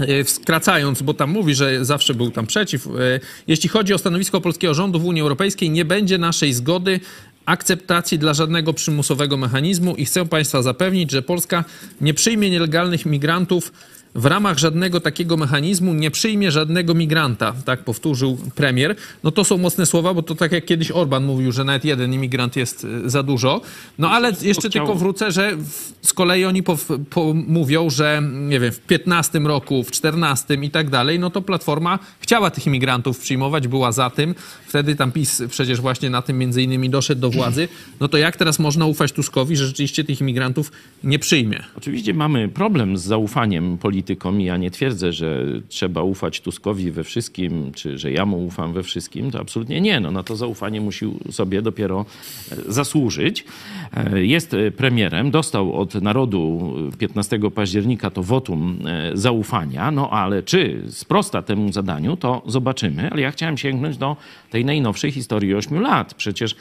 E, 0.00 0.24
Skracając, 0.24 1.02
bo 1.02 1.14
tam 1.14 1.30
mówi, 1.30 1.54
że 1.54 1.84
zawsze 1.84 2.14
był 2.14 2.30
tam 2.30 2.46
przeciw. 2.46 2.86
E, 2.86 2.90
Jeśli 3.46 3.68
chodzi 3.68 3.94
o 3.94 3.98
stanowisko 3.98 4.40
polskiego 4.40 4.74
rządu 4.74 5.00
w 5.00 5.04
Unii 5.04 5.22
Europejskiej, 5.22 5.70
nie 5.70 5.84
będzie 5.84 6.18
naszej 6.18 6.52
zgody 6.52 7.00
akceptacji 7.46 8.18
dla 8.18 8.34
żadnego 8.34 8.72
przymusowego 8.72 9.36
mechanizmu 9.36 9.96
i 9.96 10.04
chcę 10.04 10.26
Państwa 10.26 10.62
zapewnić, 10.62 11.10
że 11.10 11.22
Polska 11.22 11.64
nie 12.00 12.14
przyjmie 12.14 12.50
nielegalnych 12.50 13.06
migrantów 13.06 13.72
w 14.14 14.26
ramach 14.26 14.58
żadnego 14.58 15.00
takiego 15.00 15.36
mechanizmu 15.36 15.94
nie 15.94 16.10
przyjmie 16.10 16.50
żadnego 16.50 16.94
migranta, 16.94 17.54
tak 17.64 17.84
powtórzył 17.84 18.38
premier. 18.54 18.96
No 19.24 19.30
to 19.30 19.44
są 19.44 19.58
mocne 19.58 19.86
słowa, 19.86 20.14
bo 20.14 20.22
to 20.22 20.34
tak 20.34 20.52
jak 20.52 20.64
kiedyś 20.64 20.90
Orban 20.90 21.24
mówił, 21.24 21.52
że 21.52 21.64
nawet 21.64 21.84
jeden 21.84 22.14
imigrant 22.14 22.56
jest 22.56 22.84
y, 22.84 23.10
za 23.10 23.22
dużo. 23.22 23.60
No 23.98 24.10
ale 24.10 24.32
jeszcze 24.42 24.70
tylko 24.70 24.94
wrócę, 24.94 25.32
że 25.32 25.56
z 26.02 26.12
kolei 26.12 26.44
oni 26.44 26.62
pow, 26.62 26.88
po, 27.10 27.34
mówią, 27.34 27.90
że 27.90 28.22
nie 28.32 28.60
wiem, 28.60 28.72
w 28.72 28.80
15 28.80 29.38
roku, 29.38 29.84
w 29.84 29.90
14 29.90 30.54
i 30.54 30.70
tak 30.70 30.90
dalej, 30.90 31.18
no 31.18 31.30
to 31.30 31.42
Platforma 31.42 31.98
chciała 32.20 32.50
tych 32.50 32.66
imigrantów 32.66 33.18
przyjmować, 33.18 33.68
była 33.68 33.92
za 33.92 34.10
tym. 34.10 34.34
Wtedy 34.66 34.96
tam 34.96 35.12
PiS 35.12 35.42
przecież 35.48 35.80
właśnie 35.80 36.10
na 36.10 36.22
tym 36.22 36.38
między 36.38 36.62
innymi 36.62 36.90
doszedł 36.90 37.20
do 37.20 37.30
władzy. 37.30 37.68
No 38.00 38.08
to 38.08 38.18
jak 38.18 38.36
teraz 38.36 38.58
można 38.58 38.86
ufać 38.86 39.12
Tuskowi, 39.12 39.56
że 39.56 39.66
rzeczywiście 39.66 40.04
tych 40.04 40.20
imigrantów 40.20 40.72
nie 41.04 41.18
przyjmie? 41.18 41.62
Oczywiście 41.76 42.14
mamy 42.14 42.48
problem 42.48 42.96
z 42.98 43.02
zaufaniem 43.02 43.78
politykom 44.00 44.40
i 44.40 44.44
ja 44.44 44.56
nie 44.56 44.70
twierdzę, 44.70 45.12
że 45.12 45.44
trzeba 45.68 46.02
ufać 46.02 46.40
Tuskowi 46.40 46.90
we 46.90 47.04
wszystkim, 47.04 47.72
czy 47.72 47.98
że 47.98 48.12
ja 48.12 48.26
mu 48.26 48.46
ufam 48.46 48.72
we 48.72 48.82
wszystkim. 48.82 49.30
To 49.30 49.40
absolutnie 49.40 49.80
nie. 49.80 50.00
No, 50.00 50.10
na 50.10 50.22
to 50.22 50.36
zaufanie 50.36 50.80
musi 50.80 51.06
sobie 51.30 51.62
dopiero 51.62 52.04
e, 52.52 52.72
zasłużyć. 52.72 53.44
E, 53.94 54.24
Jest 54.24 54.54
e, 54.54 54.70
premierem, 54.70 55.30
dostał 55.30 55.72
od 55.72 55.94
narodu 55.94 56.72
e, 56.92 56.96
15 56.96 57.38
października 57.54 58.10
to 58.10 58.22
wotum 58.22 58.78
zaufania, 59.14 59.90
no 59.90 60.10
ale 60.10 60.42
czy 60.42 60.82
sprosta 60.88 61.42
temu 61.42 61.72
zadaniu, 61.72 62.16
to 62.16 62.42
zobaczymy. 62.46 63.10
Ale 63.10 63.20
ja 63.20 63.30
chciałem 63.30 63.58
sięgnąć 63.58 63.96
do 63.96 64.16
tej 64.50 64.64
najnowszej 64.64 65.10
historii 65.12 65.54
8 65.54 65.80
lat. 65.80 66.14
Przecież 66.14 66.56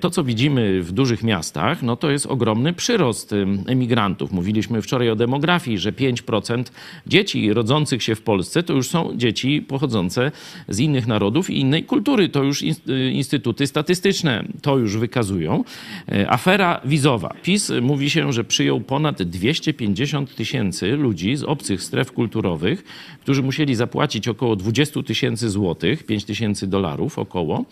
to, 0.00 0.10
co 0.10 0.24
widzimy 0.24 0.82
w 0.82 0.92
dużych 0.92 1.22
miastach, 1.22 1.82
no 1.82 1.96
to 1.96 2.10
jest 2.10 2.26
ogromny 2.26 2.72
przyrost 2.72 3.32
em, 3.32 3.64
emigrantów. 3.66 4.32
Mówiliśmy 4.32 4.82
wczoraj 4.82 5.10
o 5.10 5.16
demografii, 5.16 5.78
że 5.78 5.92
5% 5.92 6.64
dzieci 7.06 7.52
rodzących 7.52 8.02
się 8.02 8.14
w 8.14 8.22
Polsce 8.22 8.62
to 8.62 8.72
już 8.72 8.88
są 8.88 9.16
dzieci 9.16 9.62
pochodzące 9.68 10.32
z 10.68 10.78
innych 10.78 11.06
narodów 11.06 11.50
i 11.50 11.60
innej 11.60 11.84
kultury. 11.84 12.28
To 12.28 12.42
już 12.42 12.62
y, 12.62 12.66
instytuty 13.12 13.66
statystyczne 13.66 14.44
to 14.62 14.78
już 14.78 14.96
wykazują. 14.96 15.64
E, 16.12 16.30
Afera 16.30 16.80
wizowa. 16.84 17.34
PiS 17.42 17.72
mówi 17.82 18.10
się, 18.10 18.32
że 18.32 18.44
przyjął 18.44 18.80
ponad 18.80 19.22
250 19.22 20.34
tysięcy 20.34 20.96
ludzi 20.96 21.36
z 21.36 21.42
obcych 21.42 21.82
stref 21.82 22.12
kulturowych, 22.12 22.84
którzy 23.20 23.42
musieli 23.42 23.74
zapłacić 23.74 24.28
około 24.28 24.56
20 24.56 25.02
tysięcy 25.02 25.50
złotych, 25.50 26.06
5 26.06 26.24
tysięcy 26.24 26.66
dolarów 26.66 27.18
około. 27.18 27.64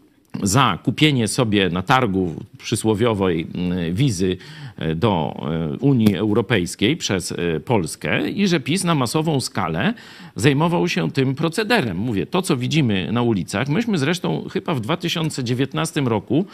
Za 0.44 0.80
kupienie 0.84 1.28
sobie 1.28 1.70
na 1.70 1.82
targu 1.82 2.36
przysłowiowej 2.58 3.48
mm, 3.56 3.96
wizy 3.96 4.38
e, 4.78 4.96
do 4.96 5.36
e, 5.74 5.78
Unii 5.78 6.16
Europejskiej 6.16 6.98
przez 6.98 7.32
e, 7.32 7.60
Polskę 7.60 8.30
i 8.30 8.48
że 8.48 8.60
PiS 8.60 8.84
na 8.84 8.96
masową 8.96 9.42
skalę 9.42 9.94
zajmował 10.36 10.88
się 10.88 11.12
tym 11.12 11.36
procederem. 11.36 11.98
Mówię, 11.98 12.26
to 12.26 12.42
co 12.42 12.58
widzimy 12.58 13.12
na 13.12 13.22
ulicach, 13.22 13.70
myśmy 13.70 13.98
zresztą 13.98 14.48
chyba 14.54 14.74
w 14.74 14.82
2019 14.82 16.02
roku 16.02 16.46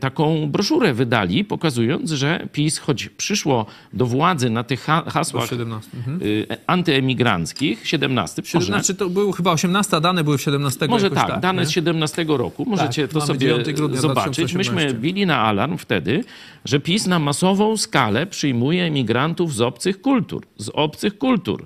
taką 0.00 0.46
broszurę 0.50 0.94
wydali, 0.94 1.44
pokazując, 1.44 2.10
że 2.10 2.48
PiS, 2.52 2.78
choć 2.78 3.08
przyszło 3.08 3.66
do 3.92 4.06
władzy 4.06 4.50
na 4.50 4.64
tych 4.64 4.80
ha- 4.80 5.04
hasłach 5.06 5.48
17. 5.48 5.90
Mhm. 5.96 6.22
y, 6.22 6.46
antyemigranckich, 6.66 7.86
17, 7.86 8.42
może, 8.54 8.66
Znaczy 8.66 8.94
to 8.94 9.08
było 9.08 9.32
chyba 9.32 9.52
18, 9.52 9.96
a 9.96 10.00
dane 10.00 10.24
były 10.24 10.38
w 10.38 10.42
17 10.42 10.86
może 10.88 11.06
jakoś 11.06 11.22
tak, 11.22 11.40
dane 11.40 11.62
nie? 11.62 11.66
z 11.66 11.70
17 11.70 12.24
roku. 12.28 12.64
Możecie 12.68 13.05
to 13.08 13.18
mamy 13.18 13.26
sobie 13.26 13.38
9 13.48 13.72
grudnia 13.72 14.00
zobaczyć. 14.00 14.36
2018. 14.36 14.72
Myśmy 14.72 15.00
bili 15.00 15.26
na 15.26 15.38
alarm 15.38 15.76
wtedy, 15.76 16.24
że 16.64 16.80
PiS 16.80 17.06
na 17.06 17.18
masową 17.18 17.76
skalę 17.76 18.26
przyjmuje 18.26 18.84
emigrantów 18.84 19.54
z 19.54 19.60
obcych 19.60 20.00
kultur. 20.00 20.46
Z 20.56 20.68
obcych 20.68 21.18
kultur. 21.18 21.64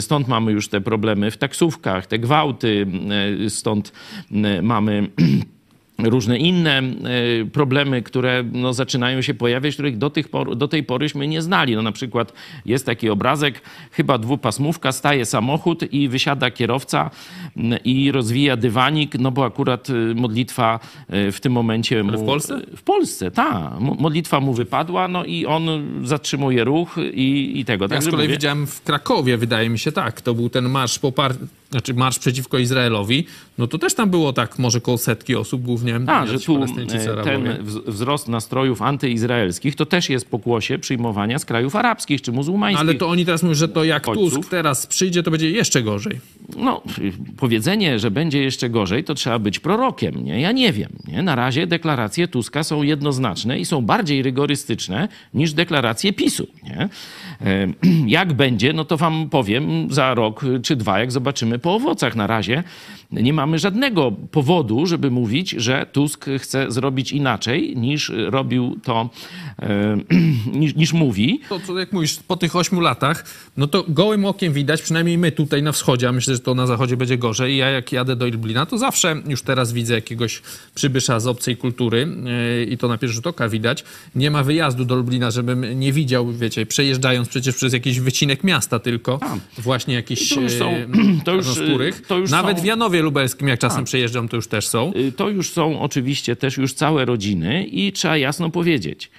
Stąd 0.00 0.28
mamy 0.28 0.52
już 0.52 0.68
te 0.68 0.80
problemy 0.80 1.30
w 1.30 1.36
taksówkach, 1.36 2.06
te 2.06 2.18
gwałty, 2.18 2.86
e, 3.46 3.50
stąd 3.50 3.92
e, 4.32 4.62
mamy 4.62 5.08
różne 5.98 6.38
inne 6.38 6.78
e, 6.78 6.82
problemy, 7.52 8.02
które 8.02 8.44
no, 8.52 8.72
zaczynają 8.72 9.22
się 9.22 9.34
pojawiać, 9.34 9.74
których 9.74 9.98
do, 9.98 10.10
tych 10.10 10.28
por, 10.28 10.56
do 10.56 10.68
tej 10.68 10.82
poryśmy 10.82 11.28
nie 11.28 11.42
znali. 11.42 11.76
No, 11.76 11.82
na 11.82 11.92
przykład 11.92 12.32
jest 12.66 12.86
taki 12.86 13.10
obrazek, 13.10 13.62
chyba 13.90 14.18
dwupasmówka, 14.18 14.92
staje 14.92 15.26
samochód 15.26 15.92
i 15.92 16.08
wysiada 16.08 16.50
kierowca 16.50 17.10
i 17.84 18.12
rozwija 18.12 18.56
dywanik, 18.56 19.18
no 19.18 19.30
bo 19.30 19.44
akurat 19.44 19.90
y, 19.90 20.14
modlitwa 20.14 20.80
y, 21.28 21.32
w 21.32 21.40
tym 21.40 21.52
momencie... 21.52 22.02
Mu, 22.02 22.18
w 22.18 22.26
Polsce? 22.26 22.60
W 22.76 22.82
Polsce, 22.82 23.30
tak. 23.30 23.80
Modlitwa 23.80 24.40
mu 24.40 24.52
wypadła, 24.52 25.08
no 25.08 25.24
i 25.24 25.46
on 25.46 25.68
zatrzymuje 26.04 26.64
ruch 26.64 26.96
i, 27.14 27.60
i 27.60 27.64
tego. 27.64 27.86
Ja 27.90 28.00
z 28.00 28.04
kolei 28.04 28.26
mówię- 28.26 28.36
widziałem 28.36 28.66
w 28.66 28.82
Krakowie, 28.82 29.36
wydaje 29.36 29.68
mi 29.68 29.78
się 29.78 29.92
tak. 29.92 30.20
To 30.20 30.34
był 30.34 30.48
ten 30.48 30.68
marsz 30.68 30.98
popar... 30.98 31.34
znaczy 31.70 31.94
marsz 31.94 32.18
przeciwko 32.18 32.58
Izraelowi. 32.58 33.26
No 33.58 33.66
to 33.66 33.78
też 33.78 33.94
tam 33.94 34.10
było 34.10 34.32
tak 34.32 34.58
może 34.58 34.80
koło 34.80 34.98
setki 34.98 35.36
osób, 35.36 35.62
głównie 35.62 35.85
A, 36.06 36.26
że 36.26 36.40
tu 36.40 36.62
e, 36.62 36.66
ten 37.24 37.44
wz- 37.44 37.90
wzrost 37.90 38.28
nastrojów 38.28 38.82
antyizraelskich 38.82 39.76
to 39.76 39.86
też 39.86 40.10
jest 40.10 40.30
pokłosie 40.30 40.78
przyjmowania 40.78 41.38
z 41.38 41.44
krajów 41.44 41.76
arabskich 41.76 42.22
czy 42.22 42.32
muzułmańskich. 42.32 42.80
Ale 42.80 42.94
to 42.94 43.08
oni 43.08 43.24
teraz 43.24 43.42
mówią, 43.42 43.54
że 43.54 43.68
to 43.68 43.84
jak 43.84 44.02
Uchodźców. 44.08 44.34
Tusk 44.34 44.50
teraz 44.50 44.86
przyjdzie, 44.86 45.22
to 45.22 45.30
będzie 45.30 45.50
jeszcze 45.50 45.82
gorzej. 45.82 46.20
No, 46.56 46.82
powiedzenie, 47.36 47.98
że 47.98 48.10
będzie 48.10 48.42
jeszcze 48.42 48.70
gorzej, 48.70 49.04
to 49.04 49.14
trzeba 49.14 49.38
być 49.38 49.58
prorokiem, 49.58 50.24
nie? 50.24 50.40
Ja 50.40 50.52
nie 50.52 50.72
wiem, 50.72 50.90
nie? 51.08 51.22
Na 51.22 51.34
razie 51.34 51.66
deklaracje 51.66 52.28
Tuska 52.28 52.64
są 52.64 52.82
jednoznaczne 52.82 53.58
i 53.60 53.64
są 53.64 53.82
bardziej 53.82 54.22
rygorystyczne 54.22 55.08
niż 55.34 55.52
deklaracje 55.52 56.12
PiSu, 56.12 56.46
nie? 56.64 56.88
E, 57.40 57.68
Jak 58.18 58.32
będzie, 58.32 58.72
no 58.72 58.84
to 58.84 58.96
wam 58.96 59.28
powiem 59.30 59.88
za 59.90 60.14
rok 60.14 60.44
czy 60.62 60.76
dwa, 60.76 60.98
jak 60.98 61.12
zobaczymy 61.12 61.58
po 61.58 61.74
owocach. 61.74 62.16
Na 62.16 62.26
razie 62.26 62.62
nie 63.12 63.32
mamy 63.32 63.58
żadnego 63.58 64.12
powodu, 64.30 64.86
żeby 64.86 65.10
mówić, 65.10 65.50
że 65.50 65.86
Tusk 65.92 66.26
chce 66.38 66.70
zrobić 66.70 67.12
inaczej 67.12 67.76
niż 67.76 68.12
robił 68.26 68.78
to, 68.84 69.10
e, 69.58 69.96
niż, 70.60 70.74
niż 70.74 70.92
mówi. 70.92 71.40
To, 71.48 71.58
to 71.66 71.78
jak 71.78 71.92
mówisz, 71.92 72.18
po 72.28 72.36
tych 72.36 72.56
ośmiu 72.56 72.80
latach, 72.80 73.24
no 73.56 73.66
to 73.66 73.84
gołym 73.88 74.24
okiem 74.24 74.52
widać, 74.52 74.82
przynajmniej 74.82 75.18
my 75.18 75.32
tutaj 75.32 75.62
na 75.62 75.72
wschodzie, 75.72 76.08
a 76.08 76.12
myślę, 76.12 76.34
że 76.34 76.40
to 76.40 76.54
na 76.54 76.66
zachodzie 76.66 76.96
będzie 76.96 77.18
gorzej. 77.18 77.56
Ja 77.56 77.70
jak 77.70 77.92
jadę 77.92 78.16
do 78.16 78.26
Lublina, 78.26 78.66
to 78.66 78.78
zawsze 78.78 79.16
już 79.28 79.42
teraz 79.42 79.72
widzę 79.72 79.94
jakiegoś 79.94 80.42
przybysza 80.74 81.20
z 81.20 81.26
obcej 81.26 81.56
kultury 81.56 82.08
yy, 82.58 82.64
i 82.64 82.78
to 82.78 82.88
na 82.88 82.98
pierwszy 82.98 83.14
rzut 83.14 83.26
oka 83.26 83.48
widać. 83.48 83.84
Nie 84.14 84.30
ma 84.30 84.42
wyjazdu 84.42 84.84
do 84.84 84.96
Lublina, 84.96 85.30
żebym 85.30 85.80
nie 85.80 85.92
widział, 85.92 86.32
wiecie, 86.32 86.66
przejeżdżając 86.66 87.28
przecież 87.28 87.54
przez 87.54 87.72
jakiś 87.72 88.00
wycinek 88.00 88.44
miasta 88.44 88.78
tylko, 88.78 89.20
właśnie 89.58 89.94
jakiś 89.94 90.28
to 90.34 90.40
już 90.40 90.52
są- 90.52 90.70
e, 90.70 90.86
to 91.24 91.32
już, 91.34 91.46
to 92.08 92.18
już 92.18 92.30
Nawet 92.30 92.56
są- 92.56 92.62
w 92.62 92.66
Janowie 92.66 92.95
Lubelskim, 93.02 93.48
jak 93.48 93.60
czasem 93.60 93.84
przejeżdżam, 93.84 94.28
to 94.28 94.36
już 94.36 94.48
też 94.48 94.68
są. 94.68 94.92
Y, 94.96 95.12
To 95.12 95.28
już 95.28 95.50
są 95.50 95.80
oczywiście 95.80 96.36
też 96.36 96.56
już 96.56 96.74
całe 96.74 97.04
rodziny 97.04 97.64
i 97.64 97.92
trzeba 97.92 98.16
jasno 98.16 98.50
powiedzieć, 98.50 99.10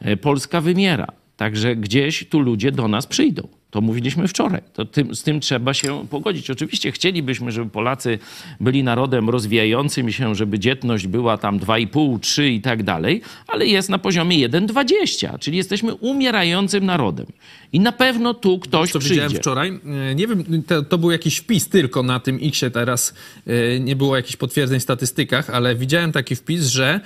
e, 0.00 0.16
Polska 0.16 0.60
wymiera. 0.60 1.06
Także 1.36 1.76
gdzieś 1.76 2.26
tu 2.28 2.40
ludzie 2.40 2.72
do 2.72 2.88
nas 2.88 3.06
przyjdą. 3.06 3.48
To 3.70 3.80
mówiliśmy 3.80 4.28
wczoraj. 4.28 4.60
To 4.72 4.84
tym, 4.84 5.14
z 5.14 5.22
tym 5.22 5.40
trzeba 5.40 5.74
się 5.74 6.06
pogodzić. 6.10 6.50
Oczywiście 6.50 6.92
chcielibyśmy, 6.92 7.52
żeby 7.52 7.70
Polacy 7.70 8.18
byli 8.60 8.84
narodem 8.84 9.30
rozwijającym 9.30 10.12
się, 10.12 10.34
żeby 10.34 10.58
dzietność 10.58 11.06
była 11.06 11.38
tam 11.38 11.58
2,5, 11.58 12.20
3 12.20 12.50
i 12.50 12.60
tak 12.60 12.82
dalej, 12.82 13.22
ale 13.46 13.66
jest 13.66 13.88
na 13.88 13.98
poziomie 13.98 14.48
1,20, 14.48 15.38
czyli 15.38 15.56
jesteśmy 15.56 15.94
umierającym 15.94 16.86
narodem. 16.86 17.26
I 17.72 17.80
na 17.80 17.92
pewno 17.92 18.34
tu 18.34 18.58
ktoś 18.58 18.92
co 18.92 18.98
przyjdzie. 18.98 19.14
widziałem 19.14 19.32
wczoraj. 19.42 19.80
E, 20.10 20.14
Nie 20.14 20.26
wiem, 20.26 20.62
to, 20.66 20.82
to 20.82 20.98
był 20.98 21.10
jakiś 21.10 21.36
wpis 21.38 21.68
tylko 21.68 22.02
na 22.02 22.20
tym 22.20 22.38
X-ie 22.42 22.70
teraz. 22.70 23.14
e, 23.46 23.80
Nie 23.80 23.96
było 23.96 24.16
jakichś 24.16 24.36
potwierdzeń 24.36 24.80
w 24.80 24.82
statystykach, 24.82 25.50
ale 25.50 25.74
widziałem 25.74 26.12
taki 26.12 26.36
wpis, 26.36 26.66
że 26.66 27.00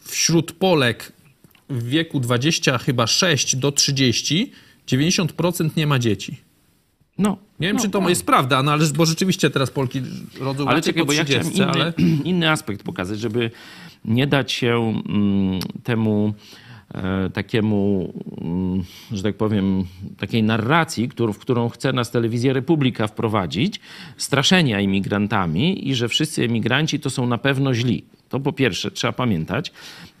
wśród 0.00 0.52
Polek 0.52 1.12
w 1.68 1.88
wieku 1.88 2.20
20 2.20 2.78
chyba 2.78 3.06
6 3.06 3.56
do 3.56 3.72
30 3.72 4.52
90% 4.86 5.70
nie 5.76 5.86
ma 5.86 5.98
dzieci. 5.98 6.36
No, 7.18 7.36
Nie 7.60 7.68
wiem, 7.68 7.76
no, 7.76 7.82
czy 7.82 7.90
to 7.90 8.00
tak. 8.00 8.08
jest 8.08 8.26
prawda, 8.26 8.62
no 8.62 8.72
ale 8.72 8.86
bo 8.96 9.06
rzeczywiście 9.06 9.50
teraz 9.50 9.70
Polki 9.70 10.02
rodzą 10.40 10.68
Ale 10.68 10.82
czekaj, 10.82 11.04
bo 11.04 11.12
ja 11.12 11.24
30, 11.24 11.50
chciałem 11.50 11.74
inny, 11.74 11.82
ale... 11.82 11.92
inny 12.30 12.50
aspekt 12.50 12.82
pokazać, 12.82 13.20
żeby 13.20 13.50
nie 14.04 14.26
dać 14.26 14.52
się 14.52 15.02
mm, 15.08 15.60
temu 15.84 16.34
e, 16.94 17.30
takiemu, 17.30 18.12
mm, 18.40 18.84
że 19.12 19.22
tak 19.22 19.36
powiem, 19.36 19.84
takiej 20.18 20.42
narracji, 20.42 21.08
którą, 21.08 21.32
w 21.32 21.38
którą 21.38 21.68
chce 21.68 21.92
nas 21.92 22.10
Telewizja 22.10 22.52
Republika 22.52 23.06
wprowadzić, 23.06 23.80
straszenia 24.16 24.80
imigrantami 24.80 25.88
i 25.88 25.94
że 25.94 26.08
wszyscy 26.08 26.44
emigranci 26.44 27.00
to 27.00 27.10
są 27.10 27.26
na 27.26 27.38
pewno 27.38 27.74
źli. 27.74 28.04
To 28.28 28.40
po 28.40 28.52
pierwsze 28.52 28.90
trzeba 28.90 29.12
pamiętać, 29.12 29.72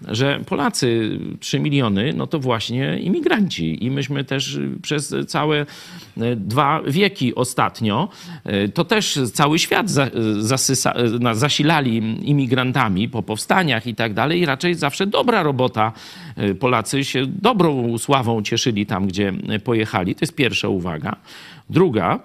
że 0.08 0.40
Polacy 0.46 1.18
3 1.40 1.60
miliony, 1.60 2.12
no 2.16 2.26
to 2.26 2.38
właśnie 2.38 2.98
imigranci. 2.98 3.84
I 3.84 3.90
myśmy 3.90 4.24
też 4.24 4.58
przez 4.82 5.14
całe 5.28 5.60
e, 5.60 6.36
dwa 6.36 6.82
wieki 6.86 7.34
ostatnio, 7.34 8.08
e, 8.44 8.68
to 8.68 8.84
też 8.84 9.18
cały 9.32 9.58
świat 9.58 9.90
za, 9.90 10.10
zasysa, 10.38 10.94
zasilali 11.32 11.96
imigrantami 12.30 13.08
po 13.08 13.22
powstaniach 13.22 13.86
i 13.86 13.94
tak 13.94 14.14
dalej. 14.14 14.40
I 14.40 14.46
raczej 14.46 14.74
zawsze 14.74 15.06
dobra 15.06 15.42
robota. 15.42 15.92
E, 16.36 16.54
Polacy 16.54 17.04
się 17.04 17.26
dobrą 17.26 17.98
sławą 17.98 18.42
cieszyli 18.42 18.86
tam, 18.86 19.06
gdzie 19.06 19.32
pojechali. 19.64 20.14
To 20.14 20.18
jest 20.22 20.34
pierwsza 20.34 20.68
uwaga. 20.68 21.16
Druga, 21.70 22.20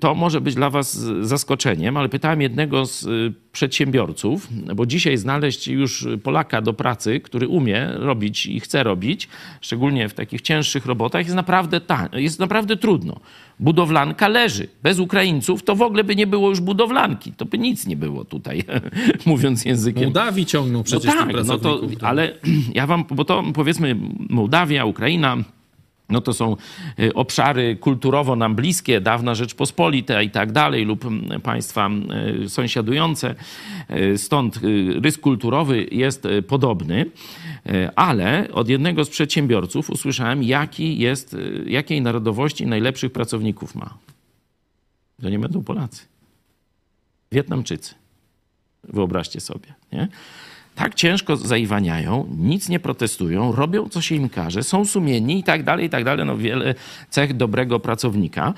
to 0.00 0.14
może 0.14 0.40
być 0.40 0.54
dla 0.54 0.70
Was 0.70 0.98
zaskoczeniem, 1.20 1.96
ale 1.96 2.08
pytałem 2.08 2.40
jednego 2.40 2.86
z 2.86 3.04
y, 3.04 3.32
przedsiębiorców, 3.52 4.48
bo 4.76 4.86
dzisiaj 4.86 5.16
znaleźć 5.16 5.68
już 5.68 6.06
Polaka 6.22 6.62
do 6.62 6.72
pracy, 6.72 7.20
który 7.20 7.48
umie 7.48 7.88
robić 7.94 8.46
i 8.46 8.60
chce 8.60 8.82
robić, 8.82 9.28
szczególnie 9.60 10.08
w 10.08 10.14
takich 10.14 10.40
cięższych 10.40 10.86
robotach, 10.86 11.22
jest 11.22 11.36
naprawdę, 11.36 11.80
ta, 11.80 12.08
jest 12.12 12.38
naprawdę 12.38 12.76
trudno. 12.76 13.20
Budowlanka 13.60 14.28
leży. 14.28 14.68
Bez 14.82 14.98
Ukraińców 14.98 15.62
to 15.62 15.76
w 15.76 15.82
ogóle 15.82 16.04
by 16.04 16.16
nie 16.16 16.26
było 16.26 16.48
już 16.48 16.60
budowlanki. 16.60 17.32
To 17.32 17.44
by 17.44 17.58
nic 17.58 17.86
nie 17.86 17.96
było 17.96 18.24
tutaj, 18.24 18.62
mówiąc 19.26 19.64
językiem 19.64 20.04
Mołdawii 20.04 20.46
ciągną 20.46 20.82
przecież 20.82 21.14
no 21.14 21.26
tak, 21.26 21.46
no 21.46 21.58
to, 21.58 21.78
do- 21.78 22.06
ale 22.06 22.32
ja 22.74 22.86
wam, 22.86 23.04
bo 23.10 23.24
to 23.24 23.44
powiedzmy 23.54 23.96
Mołdawia, 24.30 24.84
Ukraina, 24.84 25.36
no 26.08 26.20
to 26.20 26.32
są 26.32 26.56
y, 27.00 27.14
obszary 27.14 27.76
kulturowo 27.76 28.36
nam 28.36 28.54
bliskie, 28.54 29.00
dawna 29.00 29.34
Rzeczpospolita 29.34 30.22
i 30.22 30.30
tak 30.30 30.52
dalej, 30.52 30.84
lub 30.84 31.04
mm, 31.04 31.40
państwa 31.40 31.90
y, 32.44 32.48
sąsiadujące. 32.48 33.34
Y, 33.90 34.18
Stąd 34.18 34.60
rys 35.02 35.18
kulturowy 35.18 35.86
jest 35.90 36.28
podobny, 36.48 37.10
ale 37.96 38.48
od 38.52 38.68
jednego 38.68 39.04
z 39.04 39.08
przedsiębiorców 39.08 39.90
usłyszałem, 39.90 40.42
jaki 40.42 40.98
jest, 40.98 41.36
jakiej 41.66 42.02
narodowości 42.02 42.66
najlepszych 42.66 43.12
pracowników 43.12 43.74
ma. 43.74 43.98
To 45.22 45.28
nie 45.28 45.38
będą 45.38 45.64
Polacy. 45.64 46.02
Wietnamczycy. 47.32 47.94
Wyobraźcie 48.84 49.40
sobie. 49.40 49.74
Nie? 49.92 50.08
Tak 50.76 50.94
ciężko 50.94 51.36
zaiwaniają, 51.36 52.26
nic 52.38 52.68
nie 52.68 52.80
protestują, 52.80 53.52
robią 53.52 53.88
co 53.88 54.00
się 54.00 54.14
im 54.14 54.28
każe, 54.28 54.62
są 54.62 54.84
sumienni 54.84 55.38
i 55.38 55.42
tak 55.42 55.62
dalej, 55.62 55.86
i 55.86 55.90
tak 55.90 56.04
dalej. 56.04 56.26
No 56.26 56.36
wiele 56.36 56.74
cech 57.10 57.36
dobrego 57.36 57.80
pracownika. 57.80 58.54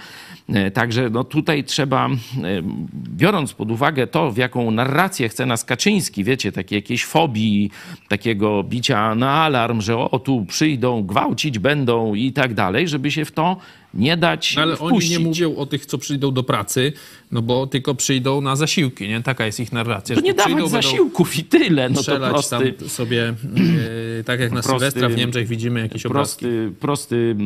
E, 0.48 0.70
Także 0.70 1.10
no 1.10 1.24
tutaj 1.24 1.64
trzeba, 1.64 2.06
e, 2.08 2.10
biorąc 3.16 3.52
pod 3.52 3.70
uwagę 3.70 4.06
to, 4.06 4.30
w 4.32 4.36
jaką 4.36 4.70
narrację 4.70 5.28
chce 5.28 5.46
nas 5.46 5.64
Kaczyński, 5.64 6.24
wiecie, 6.24 6.52
takiej 6.52 6.76
jakiejś 6.76 7.04
fobii, 7.04 7.70
takiego 8.08 8.62
bicia 8.62 9.14
na 9.14 9.30
alarm, 9.32 9.80
że 9.80 9.96
o 9.98 10.18
tu 10.18 10.44
przyjdą, 10.44 11.02
gwałcić 11.02 11.58
będą 11.58 12.14
i 12.14 12.32
tak 12.32 12.54
dalej, 12.54 12.88
żeby 12.88 13.10
się 13.10 13.24
w 13.24 13.32
to 13.32 13.56
nie 13.94 14.16
dać 14.16 14.56
No, 14.56 14.62
ale 14.62 14.76
wpuścić. 14.76 15.10
oni 15.16 15.22
nie 15.22 15.28
mówią 15.28 15.56
o 15.56 15.66
tych, 15.66 15.86
co 15.86 15.98
przyjdą 15.98 16.32
do 16.32 16.42
pracy, 16.42 16.92
no 17.32 17.42
bo 17.42 17.66
tylko 17.66 17.94
przyjdą 17.94 18.40
na 18.40 18.56
zasiłki, 18.56 19.08
nie? 19.08 19.22
Taka 19.22 19.46
jest 19.46 19.60
ich 19.60 19.72
narracja. 19.72 20.16
To 20.16 20.22
nie 20.22 20.34
dawać 20.34 20.70
zasiłków 20.70 21.38
i 21.38 21.44
tyle. 21.44 21.88
No 21.88 22.02
to 22.02 22.16
prosty, 22.30 22.72
tam 22.72 22.88
sobie, 22.88 23.34
e, 24.20 24.24
tak 24.24 24.40
jak 24.40 24.52
na 24.52 24.60
Prosty- 24.60 24.68
Sylwestra 24.70 25.08
w 25.08 25.16
Niemczech 25.16 25.48
widzimy 25.48 25.80
jakieś 25.80 26.06
obrazki. 26.06 26.46
prosty, 26.46 26.72
prosty, 26.80 27.36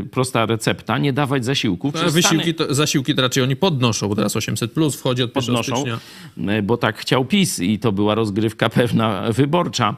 e, 0.00 0.02
prosta 0.02 0.46
recepta, 0.46 0.98
nie 0.98 1.12
dawać 1.12 1.44
zasiłków. 1.44 1.94
A 2.06 2.10
wysiłki 2.10 2.54
to, 2.54 2.74
zasiłki 2.74 3.14
to 3.14 3.22
raczej 3.22 3.42
oni 3.42 3.56
podnoszą, 3.56 4.08
bo 4.08 4.14
teraz 4.14 4.36
800 4.36 4.72
plus 4.72 4.96
wchodzi 4.96 5.22
od 5.22 5.30
1 5.36 5.44
podnoszą, 5.44 5.76
stycznia. 5.76 5.98
e, 6.54 6.62
bo 6.62 6.76
tak 6.76 6.98
chciał 6.98 7.24
PiS 7.24 7.58
i 7.60 7.78
to 7.78 7.92
była 7.92 8.14
rozgrywka 8.14 8.68
pewna 8.80 9.32
wyborcza. 9.32 9.96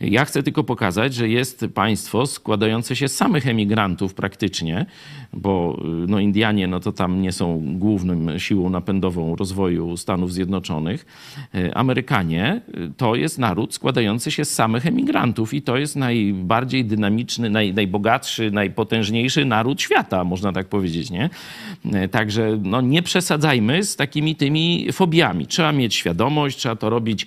Ja 0.00 0.24
chcę 0.24 0.42
tylko 0.42 0.64
pokazać, 0.64 1.14
że 1.14 1.28
jest 1.28 1.64
państwo 1.74 2.26
składające 2.26 2.96
się 2.96 3.08
z 3.08 3.16
samych 3.16 3.46
emigrantów 3.46 4.14
praktycznie, 4.14 4.86
bo 5.32 5.82
no 6.08 6.20
Indianie 6.20 6.66
no 6.68 6.80
to 6.80 6.92
tam 6.92 7.22
nie 7.22 7.32
są 7.32 7.62
główną 7.78 8.38
siłą 8.38 8.70
napędową 8.82 9.36
rozwoju 9.36 9.96
Stanów 9.96 10.32
Zjednoczonych. 10.32 11.06
E, 11.54 11.76
Amerykanie 11.76 12.60
y, 12.68 12.92
to 12.96 13.14
jest 13.14 13.38
naród 13.38 13.74
składający 13.74 14.30
się 14.30 14.44
z 14.44 14.54
samych 14.54 14.86
emigrantów 14.86 15.54
i 15.54 15.62
to 15.62 15.76
jest 15.76 15.96
najbardziej 15.96 16.84
dynamiczny, 16.84 17.50
naj, 17.50 17.74
najbogatszy, 17.74 18.50
najpotężniejszy 18.50 19.44
naród 19.44 19.82
świata, 19.82 20.24
można 20.24 20.52
tak 20.52 20.68
powiedzieć, 20.68 21.10
nie? 21.10 21.30
E, 21.92 22.08
Także 22.08 22.58
no, 22.62 22.80
nie 22.80 23.02
przesadzajmy 23.02 23.84
z 23.84 23.96
takimi 23.96 24.36
tymi 24.36 24.92
fobiami. 24.92 25.46
Trzeba 25.46 25.72
mieć 25.72 25.94
świadomość, 25.94 26.58
trzeba 26.58 26.76
to 26.76 26.90
robić 26.90 27.26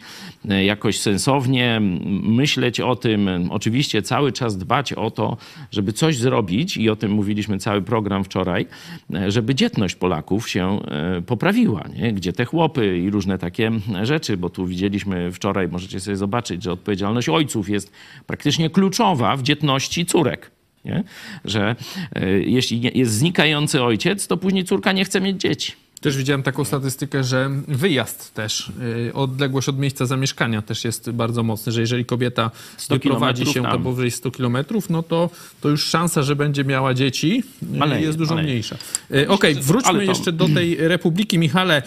e, 0.49 0.65
jakoś 0.65 0.99
sensownie, 0.99 1.81
myśleć 2.23 2.79
o 2.79 2.95
tym, 2.95 3.29
oczywiście 3.49 4.01
cały 4.01 4.31
czas 4.31 4.57
dbać 4.57 4.93
o 4.93 5.11
to, 5.11 5.37
żeby 5.71 5.93
coś 5.93 6.17
zrobić 6.17 6.77
i 6.77 6.89
o 6.89 6.95
tym 6.95 7.11
mówiliśmy 7.11 7.57
cały 7.57 7.81
program 7.81 8.23
wczoraj, 8.23 8.65
e, 9.13 9.31
żeby 9.31 9.55
dzietność 9.55 9.95
Polaków 9.95 10.49
się 10.49 10.79
e, 10.81 11.21
poprawiła, 11.45 11.85
nie? 11.95 12.13
gdzie 12.13 12.33
te 12.33 12.45
chłopy 12.45 12.97
i 12.99 13.09
różne 13.09 13.37
takie 13.37 13.71
rzeczy, 14.03 14.37
bo 14.37 14.49
tu 14.49 14.65
widzieliśmy 14.65 15.31
wczoraj, 15.31 15.67
możecie 15.67 15.99
sobie 15.99 16.17
zobaczyć, 16.17 16.63
że 16.63 16.71
odpowiedzialność 16.71 17.29
ojców 17.29 17.69
jest 17.69 17.91
praktycznie 18.27 18.69
kluczowa 18.69 19.37
w 19.37 19.43
dzietności 19.43 20.05
córek. 20.05 20.51
Nie? 20.85 21.03
Że 21.45 21.75
e, 22.15 22.29
jeśli 22.29 22.97
jest 22.99 23.11
znikający 23.11 23.83
ojciec, 23.83 24.27
to 24.27 24.37
później 24.37 24.63
córka 24.63 24.91
nie 24.91 25.05
chce 25.05 25.21
mieć 25.21 25.41
dzieci. 25.41 25.73
Też 26.05 26.17
widziałem 26.17 26.43
taką 26.43 26.63
statystykę, 26.65 27.23
że 27.23 27.49
wyjazd 27.67 28.33
też, 28.33 28.71
y, 29.09 29.13
odległość 29.13 29.69
od 29.69 29.79
miejsca 29.79 30.05
zamieszkania 30.05 30.61
też 30.61 30.85
jest 30.85 31.11
bardzo 31.11 31.43
mocny, 31.43 31.71
że 31.71 31.81
jeżeli 31.81 32.05
kobieta 32.05 32.51
100 32.77 32.95
wyprowadzi 32.95 33.45
się 33.45 33.63
tam. 33.63 33.71
to 33.71 33.79
powyżej 33.79 34.11
100 34.11 34.31
kilometrów, 34.31 34.89
no 34.89 35.03
to, 35.03 35.29
to 35.61 35.69
już 35.69 35.85
szansa, 35.85 36.23
że 36.23 36.35
będzie 36.35 36.63
miała 36.63 36.93
dzieci 36.93 37.43
y, 37.73 37.77
Maleje, 37.77 38.05
jest 38.05 38.17
dużo 38.17 38.35
maleje. 38.35 38.49
mniejsza. 38.49 38.75
Y, 39.11 39.29
Okej, 39.29 39.55
wróćmy 39.55 39.89
ale 39.89 39.99
to- 39.99 40.05
jeszcze 40.05 40.31
do 40.31 40.49
tej 40.49 40.75
Republiki. 40.75 41.39
Michale, 41.39 41.81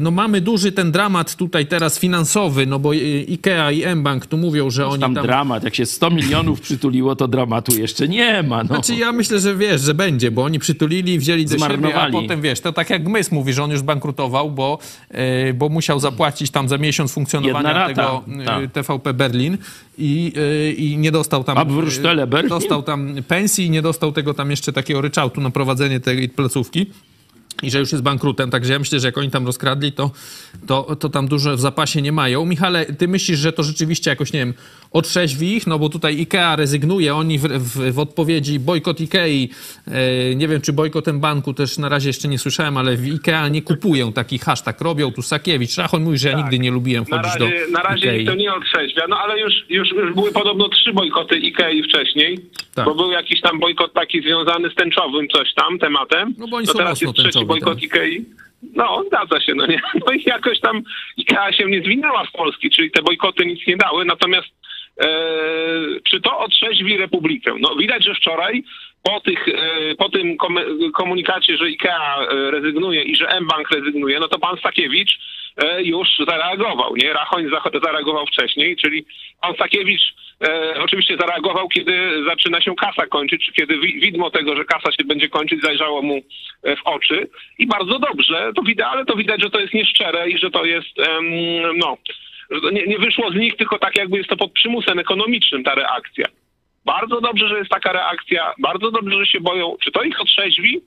no 0.00 0.10
mamy 0.10 0.40
duży 0.40 0.72
ten 0.72 0.92
dramat 0.92 1.36
tutaj 1.36 1.66
teraz 1.66 1.98
finansowy, 1.98 2.66
no 2.66 2.78
bo 2.78 2.90
IKEA 3.28 3.70
i 3.72 3.84
M-Bank 3.84 4.26
tu 4.26 4.36
mówią, 4.36 4.70
że 4.70 4.86
oni 4.86 5.00
Tam 5.00 5.14
tam... 5.14 5.24
dramat, 5.26 5.64
jak 5.64 5.74
się 5.74 5.86
100 5.86 6.10
milionów 6.10 6.60
przytuliło, 6.60 7.16
to 7.16 7.28
dramatu 7.28 7.76
jeszcze 7.76 8.08
nie 8.08 8.42
ma. 8.42 8.62
No. 8.62 8.66
Znaczy 8.66 8.94
ja 8.94 9.12
myślę, 9.12 9.40
że 9.40 9.56
wiesz, 9.56 9.80
że 9.80 9.94
będzie, 9.94 10.30
bo 10.30 10.44
oni 10.44 10.58
przytulili, 10.58 11.18
wzięli 11.18 11.44
do 11.46 11.58
siebie, 11.58 11.96
a 12.00 12.10
potem 12.10 12.40
wiesz, 12.42 12.60
to 12.60 12.72
tak 12.72 12.90
jak 12.90 13.04
Gmys 13.04 13.30
mówi, 13.44 13.52
że 13.52 13.64
on 13.64 13.70
już 13.70 13.82
bankrutował, 13.82 14.50
bo, 14.50 14.78
e, 15.10 15.54
bo 15.54 15.68
musiał 15.68 16.00
zapłacić 16.00 16.50
tam 16.50 16.68
za 16.68 16.78
miesiąc 16.78 17.12
funkcjonowania 17.12 17.86
tego 17.86 18.24
e, 18.40 18.44
tak. 18.44 18.72
TVP 18.72 19.14
Berlin 19.14 19.58
i, 19.98 20.32
e, 20.36 20.72
i 20.72 20.96
nie 20.96 21.12
dostał 21.12 21.44
tam... 21.44 21.56
Berlin? 22.26 22.48
Dostał 22.48 22.82
tam 22.82 23.14
pensji 23.28 23.66
i 23.66 23.70
nie 23.70 23.82
dostał 23.82 24.12
tego 24.12 24.34
tam 24.34 24.50
jeszcze 24.50 24.72
takiego 24.72 25.00
ryczałtu 25.00 25.40
na 25.40 25.50
prowadzenie 25.50 26.00
tej 26.00 26.28
placówki. 26.28 26.86
I 27.62 27.70
że 27.70 27.78
już 27.78 27.92
jest 27.92 28.04
bankrutem, 28.04 28.50
także 28.50 28.72
ja 28.72 28.78
myślę, 28.78 29.00
że 29.00 29.08
jak 29.08 29.18
oni 29.18 29.30
tam 29.30 29.46
rozkradli, 29.46 29.92
to, 29.92 30.10
to, 30.66 30.96
to 30.96 31.08
tam 31.08 31.28
dużo 31.28 31.56
w 31.56 31.60
zapasie 31.60 32.02
nie 32.02 32.12
mają. 32.12 32.46
Michale, 32.46 32.86
ty 32.86 33.08
myślisz, 33.08 33.38
że 33.38 33.52
to 33.52 33.62
rzeczywiście 33.62 34.10
jakoś, 34.10 34.32
nie 34.32 34.40
wiem, 34.40 34.54
otrzeźwi 34.94 35.56
ich? 35.56 35.66
No 35.66 35.78
bo 35.78 35.88
tutaj 35.88 36.20
IKEA 36.20 36.56
rezygnuje, 36.56 37.14
oni 37.14 37.38
w, 37.38 37.42
w, 37.42 37.92
w 37.92 37.98
odpowiedzi 37.98 38.60
bojkot 38.60 39.00
IKEI, 39.00 39.50
e, 39.88 40.34
nie 40.34 40.48
wiem 40.48 40.60
czy 40.60 40.72
bojkotem 40.72 41.20
banku 41.20 41.54
też 41.54 41.78
na 41.78 41.88
razie 41.88 42.08
jeszcze 42.08 42.28
nie 42.28 42.38
słyszałem, 42.38 42.76
ale 42.76 42.96
w 42.96 43.04
IKEA 43.04 43.50
nie 43.50 43.62
kupują 43.62 44.12
taki 44.12 44.38
hashtag, 44.38 44.80
robią 44.80 45.12
tu 45.12 45.22
Sakiewicz. 45.22 45.76
Rachoń 45.76 46.02
mówi, 46.02 46.18
że 46.18 46.28
ja 46.28 46.36
nigdy 46.36 46.58
nie 46.58 46.70
lubiłem 46.70 47.04
Na 47.10 47.16
chodzić 47.16 47.40
razie, 47.40 47.66
do 47.66 47.72
na 47.72 47.82
razie 47.82 48.18
ich 48.18 48.28
to 48.28 48.34
nie 48.34 48.54
otrzeźwia, 48.54 49.02
no 49.08 49.18
ale 49.18 49.40
już, 49.40 49.52
już, 49.68 49.92
już 49.92 50.14
były 50.14 50.32
podobno 50.32 50.68
trzy 50.68 50.92
bojkoty 50.92 51.38
Ikei 51.38 51.82
wcześniej, 51.82 52.38
Tak. 52.74 52.84
bo 52.84 52.94
był 52.94 53.10
jakiś 53.10 53.40
tam 53.40 53.60
bojkot 53.60 53.92
taki 53.92 54.22
związany 54.22 54.70
z 54.70 54.74
tęczowym 54.74 55.28
coś 55.28 55.54
tam 55.54 55.78
tematem. 55.78 56.34
No 56.38 56.48
bo 56.48 56.56
oni 56.56 56.66
to 56.66 56.72
są 56.72 56.78
teraz 56.78 57.00
jest 57.00 57.14
trzeci 57.14 57.44
bojkot 57.44 57.74
tak. 57.74 57.82
Ikei. 57.82 58.24
No, 58.74 59.04
zgadza 59.06 59.40
się, 59.40 59.54
no 59.54 59.66
nie. 59.66 59.80
No 60.06 60.12
i 60.12 60.22
jakoś 60.26 60.60
tam 60.60 60.82
Ikea 61.16 61.52
się 61.52 61.64
nie 61.64 61.82
zwinęła 61.82 62.26
z 62.26 62.32
Polski, 62.32 62.70
czyli 62.70 62.90
te 62.90 63.02
bojkoty 63.02 63.46
nic 63.46 63.66
nie 63.66 63.76
dały, 63.76 64.04
natomiast 64.04 64.48
czy 66.10 66.20
to 66.20 66.38
otrzeźwi 66.38 66.96
Republikę? 66.96 67.54
No 67.60 67.76
widać, 67.76 68.04
że 68.04 68.14
wczoraj 68.14 68.64
po, 69.02 69.20
tych, 69.20 69.48
e, 69.48 69.94
po 69.98 70.08
tym 70.08 70.36
kom- 70.36 70.92
komunikacie, 70.94 71.56
że 71.56 71.64
IKEA 71.64 72.26
e, 72.30 72.50
rezygnuje 72.50 73.02
i 73.02 73.16
że 73.16 73.28
M-Bank 73.28 73.70
rezygnuje, 73.70 74.20
no 74.20 74.28
to 74.28 74.38
pan 74.38 74.56
Stakiewicz 74.58 75.18
e, 75.56 75.82
już 75.82 76.08
zareagował, 76.28 76.96
nie? 76.96 77.12
Rachoń 77.12 77.50
za- 77.50 77.80
zareagował 77.84 78.26
wcześniej, 78.26 78.76
czyli 78.76 79.04
pan 79.40 79.54
Stakiewicz 79.54 80.14
e, 80.48 80.74
oczywiście 80.82 81.16
zareagował, 81.20 81.68
kiedy 81.68 82.24
zaczyna 82.28 82.60
się 82.60 82.74
kasa 82.74 83.06
kończyć, 83.06 83.46
czy 83.46 83.52
kiedy 83.52 83.78
wi- 83.78 84.00
widmo 84.00 84.30
tego, 84.30 84.56
że 84.56 84.64
kasa 84.64 84.92
się 84.92 85.04
będzie 85.04 85.28
kończyć, 85.28 85.60
zajrzało 85.62 86.02
mu 86.02 86.20
e, 86.62 86.76
w 86.76 86.86
oczy 86.86 87.28
i 87.58 87.66
bardzo 87.66 87.98
dobrze, 87.98 88.52
to 88.56 88.62
widać, 88.62 88.86
ale 88.90 89.04
to 89.04 89.16
widać, 89.16 89.42
że 89.42 89.50
to 89.50 89.60
jest 89.60 89.74
nieszczere 89.74 90.30
i 90.30 90.38
że 90.38 90.50
to 90.50 90.64
jest, 90.64 90.98
em, 90.98 91.24
no, 91.78 91.96
nie, 92.72 92.86
nie 92.86 92.98
wyszło 92.98 93.30
z 93.30 93.34
nich, 93.34 93.56
tylko 93.56 93.78
tak 93.78 93.98
jakby 93.98 94.16
jest 94.16 94.30
to 94.30 94.36
pod 94.36 94.52
przymusem 94.52 94.98
ekonomicznym 94.98 95.64
ta 95.64 95.74
reakcja. 95.74 96.26
Bardzo 96.84 97.20
dobrze, 97.20 97.48
że 97.48 97.58
jest 97.58 97.70
taka 97.70 97.92
reakcja, 97.92 98.52
bardzo 98.58 98.90
dobrze, 98.90 99.18
że 99.18 99.26
się 99.26 99.40
boją. 99.40 99.76
Czy 99.80 99.92
to 99.92 100.02
ich 100.02 100.20
otrzeźwi? 100.20 100.80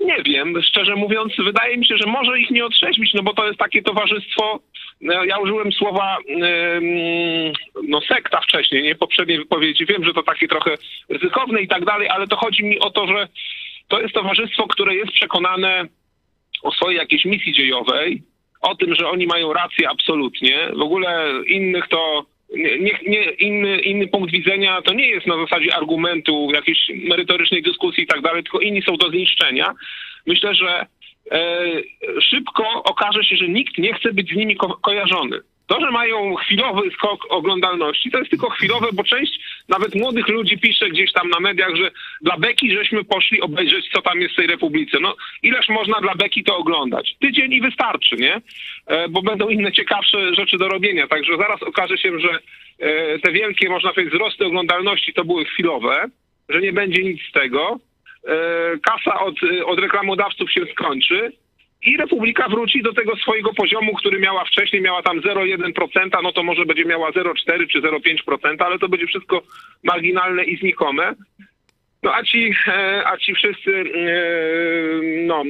Nie 0.00 0.22
wiem, 0.22 0.62
szczerze 0.62 0.96
mówiąc, 0.96 1.32
wydaje 1.38 1.76
mi 1.76 1.86
się, 1.86 1.96
że 1.96 2.06
może 2.06 2.40
ich 2.40 2.50
nie 2.50 2.64
otrzeźwić, 2.64 3.14
no 3.14 3.22
bo 3.22 3.34
to 3.34 3.46
jest 3.46 3.58
takie 3.58 3.82
towarzystwo, 3.82 4.60
no, 5.00 5.24
ja 5.24 5.38
użyłem 5.38 5.72
słowa 5.72 6.16
no 7.88 8.00
sekta 8.00 8.40
wcześniej, 8.40 8.82
nie, 8.82 8.94
poprzedniej 8.94 9.38
wypowiedzi, 9.38 9.86
wiem, 9.86 10.04
że 10.04 10.14
to 10.14 10.22
takie 10.22 10.48
trochę 10.48 10.74
ryzykowne 11.08 11.62
i 11.62 11.68
tak 11.68 11.84
dalej, 11.84 12.08
ale 12.08 12.26
to 12.26 12.36
chodzi 12.36 12.64
mi 12.64 12.78
o 12.78 12.90
to, 12.90 13.06
że 13.06 13.28
to 13.88 14.00
jest 14.00 14.14
towarzystwo, 14.14 14.66
które 14.66 14.94
jest 14.94 15.12
przekonane 15.12 15.84
o 16.62 16.72
swojej 16.72 16.98
jakiejś 16.98 17.24
misji 17.24 17.52
dziejowej, 17.52 18.22
o 18.60 18.74
tym, 18.74 18.94
że 18.94 19.08
oni 19.08 19.26
mają 19.26 19.52
rację 19.52 19.88
absolutnie, 19.90 20.68
w 20.76 20.80
ogóle 20.80 21.32
innych 21.46 21.88
to 21.88 22.26
nie, 22.56 22.98
nie, 23.06 23.22
inny, 23.30 23.78
inny 23.78 24.06
punkt 24.06 24.30
widzenia 24.32 24.82
to 24.82 24.94
nie 24.94 25.06
jest 25.06 25.26
na 25.26 25.36
zasadzie 25.36 25.74
argumentu, 25.74 26.48
jakiejś 26.54 26.78
merytorycznej 27.08 27.62
dyskusji 27.62 28.04
i 28.04 28.06
tak 28.06 28.20
dalej, 28.20 28.42
tylko 28.42 28.60
inni 28.60 28.82
są 28.82 28.96
do 28.96 29.08
zniszczenia. 29.10 29.74
Myślę, 30.26 30.54
że 30.54 30.86
e, 31.32 31.66
szybko 32.22 32.82
okaże 32.84 33.24
się, 33.24 33.36
że 33.36 33.48
nikt 33.48 33.78
nie 33.78 33.94
chce 33.94 34.12
być 34.12 34.32
z 34.32 34.36
nimi 34.36 34.56
ko- 34.56 34.78
kojarzony. 34.82 35.40
To, 35.68 35.80
że 35.80 35.90
mają 35.90 36.34
chwilowy 36.34 36.90
skok 36.90 37.26
oglądalności, 37.28 38.10
to 38.10 38.18
jest 38.18 38.30
tylko 38.30 38.50
chwilowe, 38.50 38.86
bo 38.92 39.04
część 39.04 39.40
nawet 39.68 39.94
młodych 39.94 40.28
ludzi 40.28 40.58
pisze 40.58 40.88
gdzieś 40.88 41.12
tam 41.12 41.30
na 41.30 41.40
mediach, 41.40 41.76
że 41.76 41.90
dla 42.20 42.36
Beki 42.36 42.72
żeśmy 42.72 43.04
poszli 43.04 43.40
obejrzeć, 43.40 43.88
co 43.92 44.02
tam 44.02 44.20
jest 44.20 44.34
w 44.34 44.36
tej 44.36 44.46
Republice. 44.46 44.98
No, 45.00 45.16
ileż 45.42 45.68
można 45.68 46.00
dla 46.00 46.14
Beki 46.14 46.44
to 46.44 46.56
oglądać? 46.56 47.16
Tydzień 47.20 47.52
i 47.52 47.60
wystarczy, 47.60 48.16
nie? 48.16 48.40
E, 48.86 49.08
bo 49.08 49.22
będą 49.22 49.48
inne 49.48 49.72
ciekawsze 49.72 50.34
rzeczy 50.34 50.58
do 50.58 50.68
robienia. 50.68 51.06
Także 51.06 51.36
zaraz 51.36 51.62
okaże 51.62 51.98
się, 51.98 52.20
że 52.20 52.38
e, 52.78 53.18
te 53.18 53.32
wielkie, 53.32 53.68
można 53.68 53.92
powiedzieć, 53.92 54.14
wzrosty 54.14 54.46
oglądalności 54.46 55.12
to 55.12 55.24
były 55.24 55.44
chwilowe, 55.44 56.04
że 56.48 56.60
nie 56.60 56.72
będzie 56.72 57.02
nic 57.02 57.20
z 57.28 57.32
tego. 57.32 57.78
E, 58.28 58.34
kasa 58.78 59.20
od, 59.20 59.34
od 59.66 59.78
reklamodawców 59.78 60.52
się 60.52 60.66
skończy 60.72 61.32
i 61.82 61.96
Republika 61.96 62.48
wróci 62.48 62.82
do 62.82 62.92
tego 62.92 63.16
swojego 63.16 63.54
poziomu, 63.54 63.94
który 63.94 64.18
miała 64.20 64.44
wcześniej, 64.44 64.82
miała 64.82 65.02
tam 65.02 65.20
0,1%, 65.20 66.22
no 66.22 66.32
to 66.32 66.42
może 66.42 66.64
będzie 66.64 66.84
miała 66.84 67.10
0,4 67.10 67.68
czy 67.68 67.80
0,5%, 67.80 68.56
ale 68.58 68.78
to 68.78 68.88
będzie 68.88 69.06
wszystko 69.06 69.42
marginalne 69.84 70.44
i 70.44 70.56
znikome. 70.56 71.14
No 72.02 72.14
a 72.14 72.22
ci, 72.22 72.54
e, 72.66 73.06
a 73.06 73.16
ci 73.16 73.34
wszyscy 73.34 73.70
e, 73.70 74.12
no, 75.26 75.42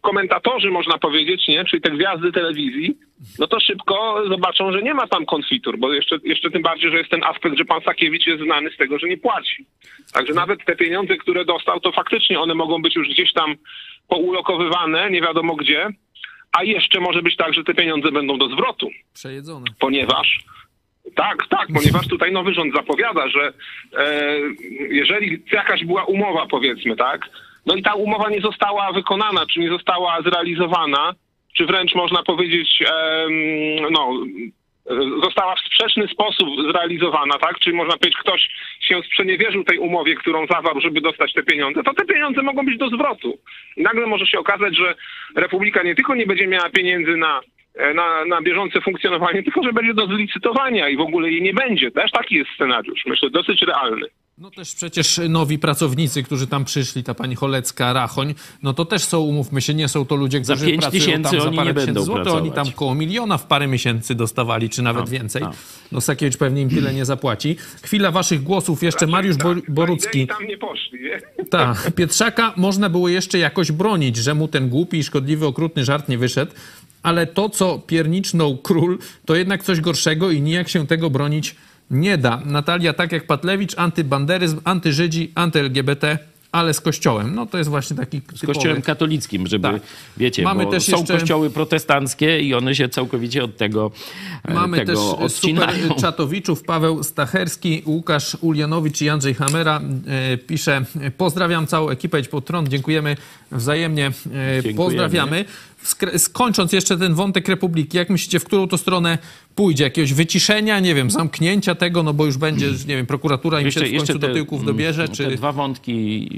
komentatorzy, 0.00 0.70
można 0.70 0.98
powiedzieć, 0.98 1.48
nie, 1.48 1.64
czyli 1.64 1.82
te 1.82 1.90
gwiazdy 1.90 2.32
telewizji, 2.32 2.96
no 3.38 3.46
to 3.46 3.60
szybko 3.60 4.24
zobaczą, 4.28 4.72
że 4.72 4.82
nie 4.82 4.94
ma 4.94 5.06
tam 5.06 5.26
konfitur, 5.26 5.78
bo 5.78 5.92
jeszcze, 5.92 6.18
jeszcze 6.24 6.50
tym 6.50 6.62
bardziej, 6.62 6.90
że 6.90 6.98
jest 6.98 7.10
ten 7.10 7.24
aspekt, 7.24 7.58
że 7.58 7.64
pan 7.64 7.80
Sakiewicz 7.80 8.26
jest 8.26 8.42
znany 8.42 8.70
z 8.70 8.76
tego, 8.76 8.98
że 8.98 9.08
nie 9.08 9.18
płaci. 9.18 9.66
Także 10.12 10.34
nawet 10.34 10.64
te 10.64 10.76
pieniądze, 10.76 11.16
które 11.16 11.44
dostał, 11.44 11.80
to 11.80 11.92
faktycznie 11.92 12.40
one 12.40 12.54
mogą 12.54 12.82
być 12.82 12.96
już 12.96 13.08
gdzieś 13.08 13.32
tam 13.32 13.54
poulokowywane, 14.08 15.10
nie 15.10 15.20
wiadomo 15.20 15.56
gdzie, 15.56 15.88
a 16.52 16.64
jeszcze 16.64 17.00
może 17.00 17.22
być 17.22 17.36
tak, 17.36 17.54
że 17.54 17.64
te 17.64 17.74
pieniądze 17.74 18.12
będą 18.12 18.38
do 18.38 18.48
zwrotu, 18.48 18.88
Przejedzone. 19.14 19.66
ponieważ 19.78 20.38
tak, 21.14 21.46
tak, 21.48 21.68
ponieważ 21.74 22.08
tutaj 22.08 22.32
nowy 22.32 22.54
rząd 22.54 22.74
zapowiada, 22.74 23.28
że 23.28 23.52
e, 23.96 24.38
jeżeli 24.90 25.42
jakaś 25.52 25.84
była 25.84 26.04
umowa, 26.04 26.46
powiedzmy, 26.46 26.96
tak, 26.96 27.28
no 27.66 27.74
i 27.74 27.82
ta 27.82 27.94
umowa 27.94 28.30
nie 28.30 28.40
została 28.40 28.92
wykonana, 28.92 29.46
czy 29.46 29.60
nie 29.60 29.68
została 29.68 30.22
zrealizowana, 30.22 31.14
czy 31.56 31.66
wręcz 31.66 31.94
można 31.94 32.22
powiedzieć, 32.22 32.82
em, 32.82 33.32
no, 33.90 34.10
e, 34.10 34.61
została 35.22 35.54
w 35.54 35.60
sprzeczny 35.60 36.08
sposób 36.08 36.48
zrealizowana, 36.70 37.38
tak? 37.38 37.58
Czyli 37.58 37.76
można 37.76 37.96
powiedzieć, 37.96 38.18
ktoś 38.18 38.48
się 38.80 39.02
sprzeniewierzył 39.02 39.64
tej 39.64 39.78
umowie, 39.78 40.14
którą 40.14 40.46
zawarł, 40.46 40.80
żeby 40.80 41.00
dostać 41.00 41.32
te 41.32 41.42
pieniądze, 41.42 41.82
to 41.82 41.94
te 41.94 42.04
pieniądze 42.04 42.42
mogą 42.42 42.66
być 42.66 42.78
do 42.78 42.88
zwrotu. 42.88 43.38
I 43.76 43.82
nagle 43.82 44.06
może 44.06 44.26
się 44.26 44.38
okazać, 44.38 44.76
że 44.76 44.94
Republika 45.36 45.82
nie 45.82 45.94
tylko 45.94 46.14
nie 46.14 46.26
będzie 46.26 46.46
miała 46.46 46.70
pieniędzy 46.70 47.16
na 47.16 47.40
e, 47.74 47.94
na, 47.94 48.24
na 48.24 48.42
bieżące 48.42 48.80
funkcjonowanie, 48.80 49.42
tylko 49.42 49.62
że 49.62 49.72
będzie 49.72 49.94
do 49.94 50.06
zlicytowania 50.06 50.88
i 50.88 50.96
w 50.96 51.00
ogóle 51.00 51.30
jej 51.30 51.42
nie 51.42 51.54
będzie. 51.54 51.90
Też 51.90 52.10
taki 52.10 52.34
jest 52.34 52.50
scenariusz, 52.50 53.02
myślę, 53.06 53.30
dosyć 53.30 53.62
realny. 53.62 54.06
No 54.38 54.50
też 54.50 54.74
przecież 54.74 55.20
nowi 55.28 55.58
pracownicy, 55.58 56.22
którzy 56.22 56.46
tam 56.46 56.64
przyszli, 56.64 57.04
ta 57.04 57.14
pani 57.14 57.34
Cholecka, 57.34 57.92
Rachoń, 57.92 58.34
no 58.62 58.74
to 58.74 58.84
też 58.84 59.04
są, 59.04 59.20
umówmy 59.20 59.60
się, 59.62 59.74
nie 59.74 59.88
są 59.88 60.04
to 60.04 60.16
ludzie, 60.16 60.44
Za 60.44 60.54
którzy 60.54 60.70
pięć 60.70 60.80
pracują 60.80 61.02
tysięcy 61.04 61.30
tam 61.30 61.40
za 61.40 61.56
parę 61.56 61.68
nie 61.68 61.74
tysięcy 61.80 62.02
złotych, 62.02 62.32
oni 62.32 62.52
tam 62.52 62.72
koło 62.72 62.94
miliona 62.94 63.38
w 63.38 63.46
parę 63.46 63.66
miesięcy 63.66 64.14
dostawali, 64.14 64.70
czy 64.70 64.82
nawet 64.82 65.04
No, 65.04 65.10
więcej. 65.10 65.42
no. 65.42 65.50
No 65.92 66.00
Sakiewicz 66.00 66.36
pewnie 66.36 66.62
im 66.62 66.70
tyle 66.70 66.94
nie 66.94 67.04
zapłaci. 67.04 67.56
Chwila 67.82 68.10
waszych 68.10 68.42
głosów, 68.42 68.82
jeszcze 68.82 69.06
Mariusz 69.06 69.36
Bo- 69.36 69.54
Tak, 69.54 69.70
Borucki. 69.70 70.26
tam 70.26 70.46
nie 70.46 70.58
poszli, 70.58 70.98
nie? 71.02 71.44
Tak, 71.44 71.90
Pietrzaka 71.96 72.54
można 72.56 72.88
było 72.88 73.08
jeszcze 73.08 73.38
jakoś 73.38 73.72
bronić, 73.72 74.16
że 74.16 74.34
mu 74.34 74.48
ten 74.48 74.68
głupi 74.68 74.98
i 74.98 75.04
szkodliwy, 75.04 75.46
okrutny 75.46 75.84
żart 75.84 76.08
nie 76.08 76.18
wyszedł, 76.18 76.52
ale 77.02 77.26
to, 77.26 77.48
co 77.48 77.78
piernicznął 77.78 78.56
król, 78.56 78.98
to 79.24 79.36
jednak 79.36 79.62
coś 79.64 79.80
gorszego 79.80 80.30
i 80.30 80.42
nijak 80.42 80.68
się 80.68 80.86
tego 80.86 81.10
bronić 81.10 81.50
nie 81.50 81.71
da. 82.18 82.40
Natalia, 82.44 82.92
tak 82.92 83.12
jak 83.12 83.26
Patlewicz, 83.26 83.78
antybanderyzm, 83.78 84.60
antyżydzi, 84.64 85.32
anty-LGBT, 85.34 86.18
ale 86.52 86.74
z 86.74 86.80
kościołem. 86.80 87.34
No 87.34 87.46
to 87.46 87.58
jest 87.58 87.70
właśnie 87.70 87.96
taki 87.96 88.20
Z 88.34 88.46
kościołem 88.46 88.82
katolickim, 88.82 89.46
żeby, 89.46 89.68
Tak. 89.68 89.82
wiecie, 90.16 90.42
Mamy 90.42 90.66
też 90.66 90.84
są 90.84 90.96
jeszcze- 90.98 91.14
kościoły 91.18 91.50
protestanckie 91.50 92.40
i 92.40 92.54
one 92.54 92.74
się 92.74 92.88
całkowicie 92.88 93.44
od 93.44 93.56
tego, 93.56 93.90
e, 94.44 94.54
Mamy 94.54 94.76
tego 94.76 94.92
też 94.92 95.00
super 95.02 95.24
odcinają. 95.26 95.94
czatowiczów, 96.00 96.62
Paweł 96.62 97.02
Stacherski, 97.02 97.82
Łukasz 97.86 98.36
Ulianowicz 98.40 99.02
i 99.02 99.08
Andrzej 99.08 99.34
Hamera 99.34 99.80
e, 100.06 100.36
pisze, 100.36 100.84
pozdrawiam 101.16 101.66
całą 101.66 101.88
ekipę 101.90 102.20
Idź 102.20 102.28
pod 102.28 102.44
trąd, 102.46 102.68
dziękujemy 102.68 103.16
wzajemnie, 103.52 104.06
e, 104.06 104.12
Dziękujemy. 104.62 104.76
pozdrawiamy. 104.76 105.44
Skończąc 106.16 106.72
jeszcze 106.72 106.98
ten 106.98 107.14
wątek 107.14 107.48
Republiki, 107.48 107.96
jak 107.96 108.10
myślicie, 108.10 108.40
w 108.40 108.44
którą 108.44 108.68
to 108.68 108.78
stronę 108.78 109.18
pójdzie? 109.54 109.84
Jakiegoś 109.84 110.12
wyciszenia, 110.12 110.80
nie 110.80 110.94
wiem, 110.94 111.10
zamknięcia 111.10 111.74
tego, 111.74 112.02
no 112.02 112.14
bo 112.14 112.26
już 112.26 112.36
będzie, 112.36 112.66
nie 112.88 112.96
wiem, 112.96 113.06
prokuratura 113.06 113.60
im 113.60 113.70
się 113.70 113.80
w 113.80 113.96
końcu 113.96 114.18
do 114.18 114.34
tyłków 114.34 114.64
dobierze, 114.64 115.08
te 115.08 115.14
czy... 115.14 115.36
dwa 115.36 115.52
wątki, 115.52 116.28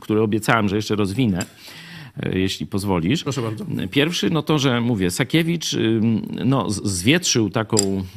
które 0.00 0.22
obiecałem, 0.22 0.68
że 0.68 0.76
jeszcze 0.76 0.96
rozwinę, 0.96 1.46
jeśli 2.32 2.66
pozwolisz. 2.66 3.22
Proszę 3.22 3.42
bardzo. 3.42 3.64
Pierwszy, 3.90 4.30
no 4.30 4.42
to, 4.42 4.58
że 4.58 4.80
mówię, 4.80 5.10
Sakiewicz 5.10 5.76
no, 6.44 6.70
zwietrzył 6.70 7.50
taką 7.50 7.76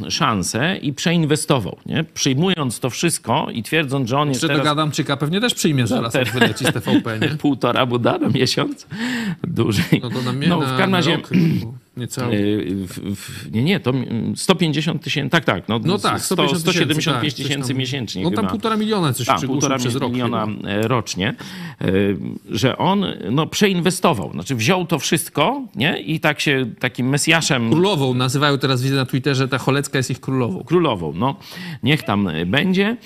szansę 0.10 0.78
i 0.78 0.93
przeinwestował, 0.93 1.78
nie? 1.86 2.04
Przyjmując 2.04 2.80
to 2.80 2.89
wszystko 2.89 3.47
i 3.54 3.64
twierdząc, 3.64 4.10
że 4.10 4.18
on 4.18 4.30
jest 4.30 4.43
Jeszcze 4.43 4.56
teraz... 4.56 4.72
Adamczyka 4.72 5.18
pewnie 5.18 5.41
też 5.41 5.54
przyjmie 5.54 5.88
zaraz, 5.88 6.14
jak 6.14 6.24
teraz- 6.24 6.39
wyleci 6.39 6.66
z 6.66 6.74
TVP, 6.74 7.20
nie? 7.20 7.28
Półtora 7.41 7.86
buda 7.86 8.18
na 8.18 8.30
miesiąc. 8.30 8.88
Dłużej. 9.43 10.02
No 10.04 10.10
to 10.10 10.22
na, 10.22 10.34
mnie, 10.34 10.47
no, 10.47 10.62
w 10.62 10.64
każdym 10.64 10.95
razie... 10.95 11.16
rok, 11.16 11.30
niecały. 11.97 12.65
W, 12.67 13.15
w, 13.15 13.51
nie, 13.51 13.63
nie, 13.63 13.79
to 13.79 13.89
mm, 13.89 14.35
150 14.37 15.03
tysięcy, 15.03 15.29
tak, 15.29 15.45
tak. 15.45 15.69
No, 15.69 15.79
No 15.85 15.97
tak, 15.97 16.21
100, 16.21 16.35
150 16.35 16.61
175 16.61 17.05
tak, 17.05 17.21
coś 17.23 17.33
tysięcy 17.33 17.67
tam- 17.69 17.77
miesięcznie 17.77 18.23
No 18.23 18.31
tam 18.31 18.47
półtora 18.47 18.77
miliona 18.77 19.13
coś 19.13 19.27
Tak, 19.27 19.37
przygłuszył 19.37 19.59
półtora 19.59 19.77
przez 19.77 19.95
rok 19.95 20.11
miliona 20.13 20.45
chyba. 20.45 20.69
e, 20.69 20.87
rocznie, 20.87 21.35
e, 21.81 21.85
że 22.49 22.77
on 22.77 23.05
no, 23.31 23.47
przeinwestował, 23.47 24.31
znaczy 24.31 24.55
wziął 24.55 24.85
to 24.85 24.99
wszystko 24.99 25.61
nie? 25.75 25.99
i 25.99 26.19
tak 26.19 26.39
się 26.39 26.65
takim 26.79 27.09
mesjaszem 27.09 27.71
Królową 27.71 28.13
nazywają 28.13 28.57
teraz, 28.57 28.81
widzę 28.81 28.95
na 28.95 29.05
Twitterze, 29.05 29.47
ta 29.47 29.57
Cholecka 29.57 29.97
jest 29.97 30.11
ich 30.11 30.19
królową. 30.19 30.63
królową, 30.63 31.13
no 31.15 31.35
niech 31.83 32.03
tam 32.03 32.27
e, 32.27 32.45
będzie 32.45 32.97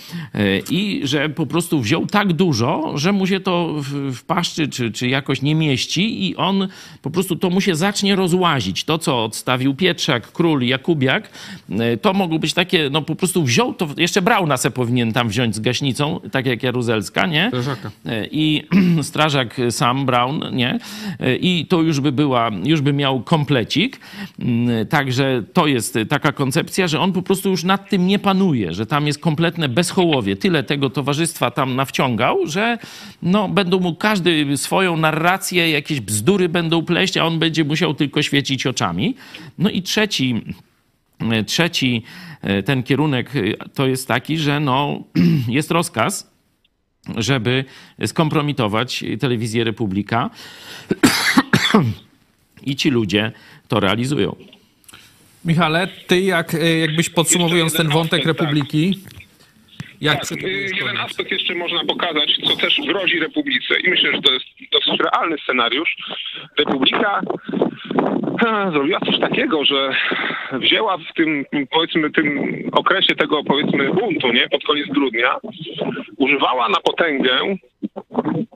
i 0.69 1.01
że 1.03 1.29
po 1.29 1.45
prostu 1.45 1.81
wziął 1.81 2.07
tak 2.07 2.33
dużo, 2.33 2.91
że 2.97 3.11
mu 3.11 3.27
się 3.27 3.39
to 3.39 3.73
w, 3.77 4.13
w 4.15 4.23
paszczy 4.23 4.67
czy, 4.67 4.91
czy 4.91 5.07
jakoś 5.07 5.41
nie 5.41 5.55
mieści 5.55 6.27
i 6.29 6.35
on 6.35 6.67
po 7.01 7.09
prostu 7.09 7.35
to 7.35 7.49
mu 7.49 7.61
się 7.61 7.75
zacznie 7.75 8.15
rozłazić. 8.15 8.74
To, 8.83 8.97
co 8.97 9.23
odstawił 9.23 9.75
Pietrzak, 9.75 10.31
Król, 10.31 10.61
Jakubiak, 10.61 11.29
e, 11.69 11.97
to 11.97 12.13
mogło 12.13 12.39
być 12.39 12.53
takie, 12.53 12.89
no 12.91 13.01
po 13.01 13.15
prostu 13.15 13.43
wziął 13.43 13.73
to, 13.73 13.87
jeszcze 13.97 14.21
Brauna 14.21 14.57
se 14.57 14.71
powinien 14.71 15.13
tam 15.13 15.29
wziąć 15.29 15.55
z 15.55 15.59
gaśnicą, 15.59 16.19
tak 16.31 16.45
jak 16.45 16.63
Jaruzelska, 16.63 17.25
nie? 17.25 17.47
Strażaka. 17.47 17.91
E, 18.05 18.27
I 18.31 18.63
strażak 19.01 19.57
sam 19.69 20.05
Brown, 20.05 20.43
nie? 20.51 20.79
E, 21.19 21.35
I 21.35 21.65
to 21.65 21.81
już 21.81 21.99
by 21.99 22.11
była, 22.11 22.51
już 22.63 22.81
by 22.81 22.93
miał 22.93 23.21
komplecik. 23.21 23.99
Mm, 24.39 24.87
Także 24.87 25.43
to 25.53 25.67
jest 25.67 25.97
taka 26.09 26.31
koncepcja, 26.31 26.87
że 26.87 26.99
on 26.99 27.13
po 27.13 27.21
prostu 27.21 27.49
już 27.49 27.63
nad 27.63 27.89
tym 27.89 28.07
nie 28.07 28.19
panuje, 28.19 28.73
że 28.73 28.85
tam 28.85 29.07
jest 29.07 29.19
kompletne 29.19 29.69
bezchołowie. 29.69 30.35
Tyle 30.35 30.63
tego 30.63 30.89
towarzystwa 30.89 31.51
tam 31.51 31.75
nawciągał, 31.75 32.47
że 32.47 32.77
no, 33.21 33.49
będą 33.49 33.79
mu 33.79 33.95
każdy 33.95 34.57
swoją 34.57 34.97
narrację, 34.97 35.69
jakieś 35.69 35.99
bzdury 36.01 36.49
będą 36.49 36.85
pleść, 36.85 37.17
a 37.17 37.25
on 37.25 37.39
będzie 37.39 37.63
musiał 37.63 37.93
tylko 37.93 38.21
świecić 38.21 38.64
oczami. 38.67 39.15
No 39.57 39.69
i 39.69 39.81
trzeci 39.81 40.43
Trzeci 41.45 42.03
e, 42.41 42.63
ten 42.63 42.83
kierunek 42.83 43.35
e, 43.35 43.69
to 43.69 43.87
jest 43.87 44.07
taki, 44.07 44.37
że 44.37 44.59
no, 44.59 45.03
jest 45.47 45.71
rozkaz, 45.71 46.31
żeby 47.17 47.65
skompromitować 48.05 49.03
telewizję 49.19 49.63
Republika 49.63 50.29
i 52.63 52.75
ci 52.75 52.89
ludzie 52.89 53.31
to 53.67 53.79
realizują. 53.79 54.35
Michale, 55.45 55.87
ty 56.07 56.21
jak, 56.21 56.53
e, 56.53 56.79
jakbyś 56.79 57.09
podsumowując 57.09 57.73
ten 57.73 57.89
wątek. 57.89 58.25
Republiki, 58.25 58.99
jak 60.01 60.27
Tak, 60.27 60.43
y, 60.43 60.69
jeden 60.75 60.97
aspekt 60.97 61.31
jeszcze 61.31 61.55
można 61.55 61.85
pokazać, 61.85 62.37
co 62.47 62.55
też 62.55 62.81
grozi 62.87 63.19
Republice. 63.19 63.79
I 63.83 63.89
myślę, 63.89 64.11
że 64.11 64.21
to 64.21 64.33
jest, 64.33 64.45
dosyć 64.71 64.99
realny 64.99 65.37
scenariusz, 65.43 65.95
Republika 66.57 67.21
zrobiła 68.71 68.99
coś 68.99 69.19
takiego, 69.19 69.65
że 69.65 69.89
wzięła 70.51 70.97
w 70.97 71.13
tym, 71.15 71.45
powiedzmy, 71.71 72.11
tym 72.11 72.53
okresie 72.71 73.15
tego, 73.15 73.43
powiedzmy, 73.43 73.89
buntu, 73.93 74.31
nie, 74.31 74.49
pod 74.49 74.63
koniec 74.63 74.87
grudnia, 74.87 75.35
używała 76.17 76.69
na 76.69 76.77
potęgę, 76.83 77.55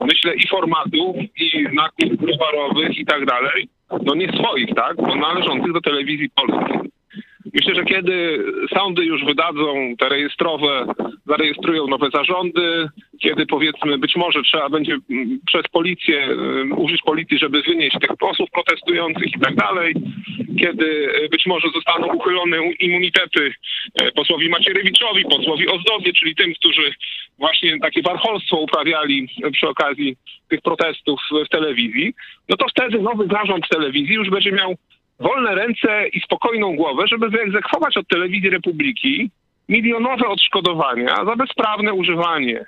myślę, 0.00 0.34
i 0.34 0.48
formatów, 0.48 1.16
i 1.40 1.66
znaków 1.72 2.30
towarowych 2.30 2.98
i 2.98 3.06
tak 3.06 3.26
dalej, 3.26 3.68
no 4.02 4.14
nie 4.14 4.32
swoich, 4.32 4.74
tak, 4.74 4.96
bo 4.96 5.16
należących 5.16 5.72
do 5.72 5.80
telewizji 5.80 6.30
polskiej. 6.30 6.89
Myślę, 7.54 7.74
że 7.74 7.84
kiedy 7.84 8.44
sądy 8.74 9.04
już 9.04 9.24
wydadzą 9.24 9.96
te 9.98 10.08
rejestrowe, 10.08 10.86
zarejestrują 11.26 11.86
nowe 11.86 12.08
zarządy, 12.14 12.88
kiedy 13.22 13.46
powiedzmy 13.46 13.98
być 13.98 14.16
może 14.16 14.42
trzeba 14.42 14.68
będzie 14.68 14.98
mm, 15.10 15.38
przez 15.46 15.62
policję, 15.72 16.28
y, 16.70 16.74
użyć 16.74 17.02
policji, 17.02 17.38
żeby 17.38 17.62
wynieść 17.62 17.96
tych 18.00 18.16
posłów 18.16 18.50
protestujących 18.50 19.26
i 19.36 19.40
tak 19.40 19.54
dalej, 19.54 19.94
kiedy 20.58 20.86
y, 21.24 21.28
być 21.28 21.46
może 21.46 21.68
zostaną 21.74 22.06
uchylone 22.06 22.56
immunitety 22.80 23.52
y, 24.02 24.12
posłowi 24.12 24.48
Macierewiczowi, 24.48 25.24
posłowi 25.24 25.68
Ozdowie, 25.68 26.12
czyli 26.12 26.34
tym, 26.34 26.54
którzy 26.54 26.94
właśnie 27.38 27.78
takie 27.78 28.02
warcholstwo 28.02 28.56
uprawiali 28.56 29.28
przy 29.52 29.68
okazji 29.68 30.16
tych 30.48 30.60
protestów 30.60 31.20
w 31.46 31.48
telewizji, 31.48 32.14
no 32.48 32.56
to 32.56 32.66
wtedy 32.68 32.98
nowy 32.98 33.26
zarząd 33.26 33.68
telewizji 33.68 34.14
już 34.14 34.30
będzie 34.30 34.52
miał 34.52 34.76
wolne 35.20 35.54
ręce 35.54 36.08
i 36.08 36.20
spokojną 36.20 36.76
głowę, 36.76 37.02
żeby 37.06 37.28
wyegzekwować 37.28 37.96
od 37.96 38.08
telewizji 38.08 38.50
Republiki 38.50 39.30
milionowe 39.68 40.28
odszkodowania 40.28 41.14
za 41.24 41.36
bezprawne 41.36 41.92
używanie 41.94 42.64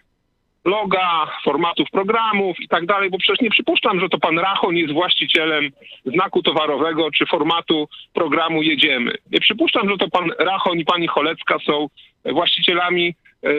loga, 0.64 1.30
formatów 1.44 1.90
programów 1.90 2.60
i 2.60 2.68
tak 2.68 2.86
dalej, 2.86 3.10
bo 3.10 3.18
przecież 3.18 3.40
nie 3.40 3.50
przypuszczam, 3.50 4.00
że 4.00 4.08
to 4.08 4.18
pan 4.18 4.38
Rachon 4.38 4.76
jest 4.76 4.92
właścicielem 4.92 5.70
znaku 6.04 6.42
towarowego 6.42 7.10
czy 7.10 7.26
formatu 7.26 7.88
programu 8.12 8.62
Jedziemy. 8.62 9.12
Nie 9.30 9.40
przypuszczam, 9.40 9.90
że 9.90 9.96
to 9.96 10.08
pan 10.10 10.30
Rachon 10.38 10.78
i 10.78 10.84
pani 10.84 11.06
Cholecka 11.06 11.58
są 11.66 11.86
właścicielami 12.24 13.14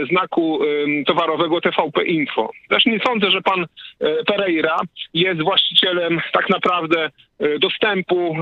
znaku 0.10 0.60
towarowego 1.06 1.62
TVP 1.62 2.04
Info. 2.04 2.50
Też 2.70 2.86
nie 2.86 3.00
sądzę, 3.00 3.32
że 3.32 3.42
pan 3.42 3.66
e, 4.00 4.24
Pereira 4.24 4.78
jest 5.14 5.42
właścicielem 5.42 6.22
tak 6.34 6.50
naprawdę 6.50 7.10
e, 7.40 7.60
dostępu 7.60 8.36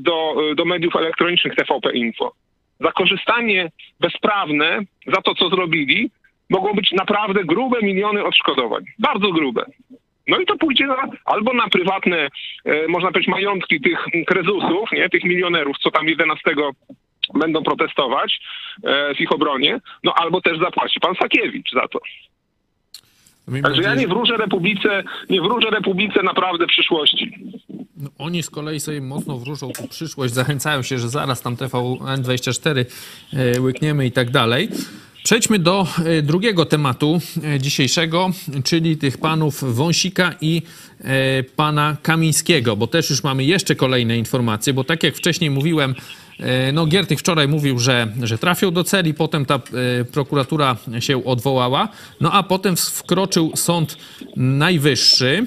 do, 0.00 0.36
do 0.56 0.64
mediów 0.64 0.96
elektronicznych 0.96 1.54
TVP 1.54 1.92
Info. 1.92 2.32
Za 2.80 2.92
korzystanie 2.92 3.70
bezprawne, 4.00 4.80
za 5.06 5.22
to 5.22 5.34
co 5.34 5.48
zrobili, 5.48 6.10
mogą 6.50 6.72
być 6.74 6.92
naprawdę 6.92 7.44
grube 7.44 7.78
miliony 7.82 8.24
odszkodowań. 8.24 8.84
Bardzo 8.98 9.32
grube. 9.32 9.64
No 10.28 10.38
i 10.38 10.46
to 10.46 10.56
pójdzie 10.56 10.86
na, 10.86 11.08
albo 11.24 11.52
na 11.52 11.68
prywatne, 11.68 12.28
e, 12.64 12.88
można 12.88 13.10
powiedzieć, 13.10 13.28
majątki 13.28 13.80
tych 13.80 14.04
krezusów, 14.26 14.92
nie, 14.92 15.08
tych 15.08 15.24
milionerów, 15.24 15.78
co 15.78 15.90
tam 15.90 16.08
11 16.08 16.54
będą 17.34 17.62
protestować 17.62 18.40
e, 18.84 19.14
w 19.14 19.20
ich 19.20 19.32
obronie, 19.32 19.80
no 20.04 20.14
albo 20.14 20.40
też 20.40 20.58
zapłaci 20.58 21.00
pan 21.00 21.14
Sakiewicz 21.14 21.72
za 21.72 21.88
to. 21.88 21.98
Także 23.62 23.82
ja 23.82 23.94
nie 23.94 24.08
wróżę 24.08 24.36
Republice, 24.36 25.02
nie 25.30 25.40
wróżę 25.40 25.70
Republice 25.70 26.22
naprawdę 26.22 26.66
przyszłości. 26.66 27.32
No, 27.96 28.10
oni 28.18 28.42
z 28.42 28.50
kolei 28.50 28.80
sobie 28.80 29.00
mocno 29.00 29.38
wróżą 29.38 29.70
tu 29.72 29.88
przyszłość, 29.88 30.34
zachęcają 30.34 30.82
się, 30.82 30.98
że 30.98 31.08
zaraz 31.08 31.42
tam 31.42 31.56
TVN24 31.56 32.84
e, 33.32 33.60
łykniemy 33.60 34.06
i 34.06 34.12
tak 34.12 34.30
dalej. 34.30 34.68
Przejdźmy 35.24 35.58
do 35.58 35.86
e, 36.04 36.22
drugiego 36.22 36.64
tematu 36.64 37.18
dzisiejszego, 37.58 38.30
czyli 38.64 38.96
tych 38.96 39.18
panów 39.18 39.74
Wąsika 39.74 40.34
i 40.40 40.62
pana 41.56 41.96
Kamińskiego, 42.02 42.76
bo 42.76 42.86
też 42.86 43.10
już 43.10 43.24
mamy 43.24 43.44
jeszcze 43.44 43.74
kolejne 43.74 44.18
informacje, 44.18 44.74
bo 44.74 44.84
tak 44.84 45.02
jak 45.02 45.14
wcześniej 45.14 45.50
mówiłem, 45.50 45.94
no 46.72 46.86
Giertych 46.86 47.18
wczoraj 47.18 47.48
mówił, 47.48 47.78
że, 47.78 48.08
że 48.22 48.38
trafią 48.38 48.70
do 48.70 48.84
celi, 48.84 49.14
potem 49.14 49.46
ta 49.46 49.60
prokuratura 50.12 50.76
się 51.00 51.24
odwołała, 51.24 51.88
no 52.20 52.32
a 52.32 52.42
potem 52.42 52.76
wkroczył 52.76 53.52
Sąd 53.54 53.96
Najwyższy 54.36 55.46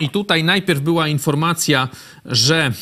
i 0.00 0.08
tutaj 0.08 0.44
najpierw 0.44 0.80
była 0.80 1.08
informacja, 1.08 1.88
że, 2.24 2.72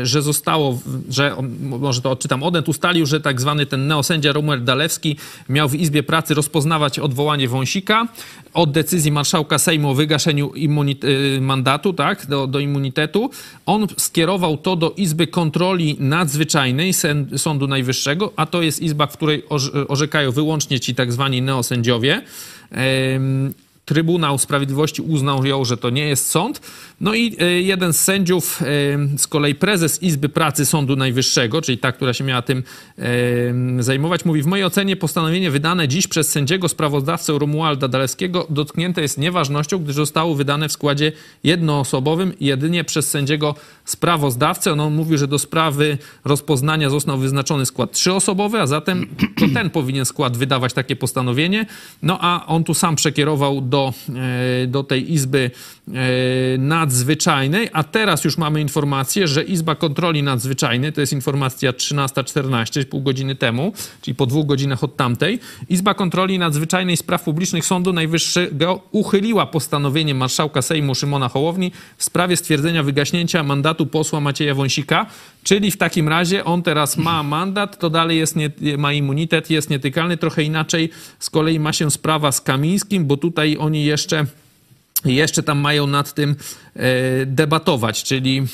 e, 0.00 0.06
że 0.06 0.22
zostało, 0.22 0.78
że 1.08 1.36
może 1.60 2.02
to 2.02 2.10
odczytam, 2.10 2.42
Odet 2.42 2.68
ustalił, 2.68 3.06
że 3.06 3.20
tak 3.20 3.40
zwany 3.40 3.66
ten 3.66 3.86
neosędzia 3.86 4.32
Romuald 4.32 4.64
Dalewski 4.64 5.16
miał 5.48 5.68
w 5.68 5.74
Izbie 5.74 6.02
Pracy 6.02 6.34
rozpoznawać 6.34 6.98
odwołanie 6.98 7.48
Wąsika 7.48 8.08
od 8.54 8.72
decyzji 8.72 9.12
marszałka 9.12 9.58
Sejmu 9.58 9.90
o 9.90 9.94
wygaszeniu 9.94 10.52
e, 10.54 11.40
mandatu, 11.40 11.92
tak, 11.92 12.26
do, 12.26 12.46
do 12.46 12.58
immunitetu. 12.58 13.30
On 13.66 13.86
skierował 13.96 14.56
to 14.56 14.76
do 14.76 14.90
Izby 14.96 15.26
Kontroli 15.26 15.96
Nadzwyczajnej 16.00 16.92
Sądu 17.36 17.66
Najwyższego, 17.66 18.32
a 18.36 18.46
to 18.46 18.62
jest 18.62 18.82
izba, 18.82 19.06
w 19.06 19.16
której 19.16 19.42
orzekają 19.88 20.32
wyłącznie 20.32 20.80
ci 20.80 20.94
tak 20.94 21.12
zwani 21.12 21.42
neosędziowie. 21.42 22.22
Trybunał 23.84 24.38
Sprawiedliwości 24.38 25.02
uznał 25.02 25.44
ją, 25.44 25.64
że 25.64 25.76
to 25.76 25.90
nie 25.90 26.08
jest 26.08 26.30
sąd. 26.30 26.60
No 27.00 27.14
i 27.14 27.36
e, 27.40 27.60
jeden 27.60 27.92
z 27.92 28.00
sędziów, 28.00 28.62
e, 28.62 29.18
z 29.18 29.26
kolei 29.26 29.54
prezes 29.54 30.02
Izby 30.02 30.28
Pracy 30.28 30.66
Sądu 30.66 30.96
Najwyższego, 30.96 31.62
czyli 31.62 31.78
ta, 31.78 31.92
która 31.92 32.14
się 32.14 32.24
miała 32.24 32.42
tym 32.42 32.62
e, 33.78 33.82
zajmować, 33.82 34.24
mówi: 34.24 34.42
W 34.42 34.46
mojej 34.46 34.64
ocenie 34.64 34.96
postanowienie 34.96 35.50
wydane 35.50 35.88
dziś 35.88 36.06
przez 36.06 36.30
sędziego 36.30 36.68
sprawozdawcę 36.68 37.38
Romualda 37.38 37.88
Dalewskiego 37.88 38.46
dotknięte 38.50 39.02
jest 39.02 39.18
nieważnością, 39.18 39.78
gdyż 39.78 39.96
zostało 39.96 40.34
wydane 40.34 40.68
w 40.68 40.72
składzie 40.72 41.12
jednoosobowym 41.44 42.32
jedynie 42.40 42.84
przez 42.84 43.10
sędziego 43.10 43.54
sprawozdawcę. 43.84 44.76
No, 44.76 44.84
on 44.84 44.94
mówił, 44.94 45.18
że 45.18 45.28
do 45.28 45.38
sprawy 45.38 45.98
rozpoznania 46.24 46.90
został 46.90 47.18
wyznaczony 47.18 47.66
skład 47.66 47.92
trzyosobowy, 47.92 48.60
a 48.60 48.66
zatem 48.66 49.06
to 49.38 49.46
ten 49.54 49.70
powinien 49.70 50.04
skład 50.04 50.36
wydawać 50.36 50.72
takie 50.72 50.96
postanowienie. 50.96 51.66
No 52.02 52.18
a 52.20 52.46
on 52.46 52.64
tu 52.64 52.74
sam 52.74 52.96
przekierował 52.96 53.60
do, 53.60 53.73
do 54.68 54.82
tej 54.82 55.12
Izby 55.12 55.50
Nadzwyczajnej, 56.58 57.68
a 57.72 57.84
teraz 57.84 58.24
już 58.24 58.38
mamy 58.38 58.60
informację, 58.60 59.28
że 59.28 59.42
Izba 59.42 59.74
Kontroli 59.74 60.22
Nadzwyczajnej, 60.22 60.92
to 60.92 61.00
jest 61.00 61.12
informacja 61.12 61.72
13.14, 61.72 62.84
pół 62.84 63.02
godziny 63.02 63.34
temu, 63.34 63.72
czyli 64.02 64.14
po 64.14 64.26
dwóch 64.26 64.46
godzinach 64.46 64.84
od 64.84 64.96
tamtej, 64.96 65.40
Izba 65.68 65.94
Kontroli 65.94 66.38
Nadzwyczajnej 66.38 66.96
Spraw 66.96 67.22
Publicznych 67.22 67.64
Sądu 67.66 67.92
Najwyższego 67.92 68.80
uchyliła 68.92 69.46
postanowienie 69.46 70.14
marszałka 70.14 70.62
Sejmu 70.62 70.94
Szymona 70.94 71.28
Hołowni 71.28 71.72
w 71.96 72.04
sprawie 72.04 72.36
stwierdzenia 72.36 72.82
wygaśnięcia 72.82 73.42
mandatu 73.42 73.86
posła 73.86 74.20
Macieja 74.20 74.54
Wąsika, 74.54 75.06
czyli 75.42 75.70
w 75.70 75.76
takim 75.76 76.08
razie 76.08 76.44
on 76.44 76.62
teraz 76.62 76.96
ma 76.96 77.22
mandat, 77.22 77.78
to 77.78 77.90
dalej 77.90 78.18
jest 78.18 78.36
nie, 78.36 78.50
ma 78.78 78.92
immunitet, 78.92 79.50
jest 79.50 79.70
nietykalny, 79.70 80.16
trochę 80.16 80.42
inaczej 80.42 80.90
z 81.18 81.30
kolei 81.30 81.60
ma 81.60 81.72
się 81.72 81.90
sprawa 81.90 82.32
z 82.32 82.40
Kamińskim, 82.40 83.04
bo 83.06 83.16
tutaj 83.16 83.56
oni 83.64 83.84
jeszcze 83.84 84.26
jeszcze 85.04 85.42
tam 85.42 85.58
mają 85.58 85.86
nad 85.86 86.14
tym 86.14 86.36
E, 86.76 87.26
debatować, 87.26 88.02
czyli 88.02 88.38
e, 88.38 88.44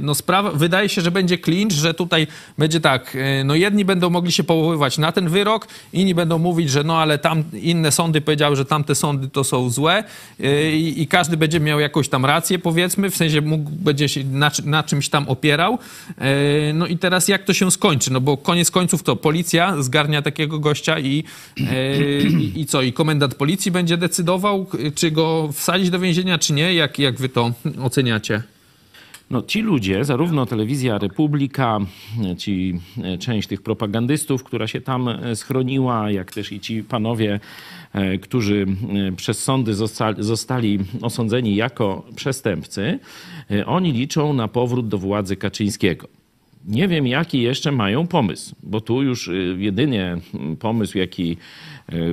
no 0.00 0.14
sprawa, 0.14 0.50
wydaje 0.50 0.88
się, 0.88 1.02
że 1.02 1.10
będzie 1.10 1.38
clinch, 1.38 1.72
że 1.72 1.94
tutaj 1.94 2.26
będzie 2.58 2.80
tak, 2.80 3.16
e, 3.16 3.44
no 3.44 3.54
jedni 3.54 3.84
będą 3.84 4.10
mogli 4.10 4.32
się 4.32 4.44
powoływać 4.44 4.98
na 4.98 5.12
ten 5.12 5.28
wyrok, 5.28 5.68
inni 5.92 6.14
będą 6.14 6.38
mówić, 6.38 6.70
że 6.70 6.84
no 6.84 6.98
ale 6.98 7.18
tam 7.18 7.44
inne 7.52 7.92
sądy 7.92 8.20
powiedziały, 8.20 8.56
że 8.56 8.64
tamte 8.64 8.94
sądy 8.94 9.28
to 9.28 9.44
są 9.44 9.70
złe 9.70 10.04
i, 10.72 10.94
i 10.96 11.06
każdy 11.06 11.36
będzie 11.36 11.60
miał 11.60 11.80
jakąś 11.80 12.08
tam 12.08 12.24
rację, 12.24 12.58
powiedzmy, 12.58 13.10
w 13.10 13.16
sensie 13.16 13.40
mógł, 13.40 13.70
będzie 13.70 14.08
się 14.08 14.24
na, 14.24 14.50
na 14.64 14.82
czymś 14.82 15.08
tam 15.08 15.28
opierał. 15.28 15.78
No 16.74 16.86
i 16.86 16.98
teraz 16.98 17.28
jak 17.28 17.44
to 17.44 17.54
się 17.54 17.70
skończy? 17.70 18.12
No 18.12 18.20
bo 18.20 18.36
koniec 18.36 18.70
końców 18.70 19.02
to 19.02 19.16
policja 19.16 19.82
zgarnia 19.82 20.22
takiego 20.22 20.58
gościa 20.58 20.98
i, 20.98 21.24
i, 21.56 22.52
i 22.60 22.66
co? 22.66 22.82
I 22.82 22.92
komendant 22.92 23.34
policji 23.34 23.70
będzie 23.70 23.96
decydował, 23.96 24.66
czy 24.94 25.10
go 25.10 25.51
wsadzić 25.52 25.90
do 25.90 25.98
więzienia, 25.98 26.38
czy 26.38 26.52
nie? 26.52 26.74
Jak, 26.74 26.98
jak 26.98 27.18
wy 27.18 27.28
to 27.28 27.52
oceniacie? 27.82 28.42
No, 29.32 29.42
ci 29.42 29.62
ludzie, 29.62 30.04
zarówno 30.04 30.46
telewizja 30.46 30.98
Republika, 30.98 31.78
ci 32.38 32.80
e, 33.02 33.18
część 33.18 33.48
tych 33.48 33.62
propagandystów, 33.62 34.44
która 34.44 34.66
się 34.66 34.80
tam 34.80 35.08
e, 35.08 35.36
schroniła, 35.36 36.10
jak 36.10 36.32
też 36.32 36.52
i 36.52 36.60
ci 36.60 36.82
panowie, 36.82 37.40
e, 37.92 38.18
którzy 38.18 38.66
przez 39.16 39.42
sądy 39.42 39.74
zostali, 40.18 40.78
osądzeni 41.02 41.56
jako 41.56 42.06
przestępcy, 42.16 42.98
oni 43.66 43.92
liczą 43.92 44.32
na 44.32 44.48
powrót 44.48 44.88
do 44.88 44.98
władzy 44.98 45.36
Kaczyńskiego. 45.36 46.08
Nie 46.68 46.88
wiem, 46.88 47.06
jaki 47.06 47.42
jeszcze 47.42 47.72
mają 47.72 48.06
pomysł, 48.06 48.54
bo 48.62 48.80
tu 48.80 49.02
już 49.02 49.30
jedynie 49.58 50.16
pomysł, 50.60 50.98
jaki 50.98 51.36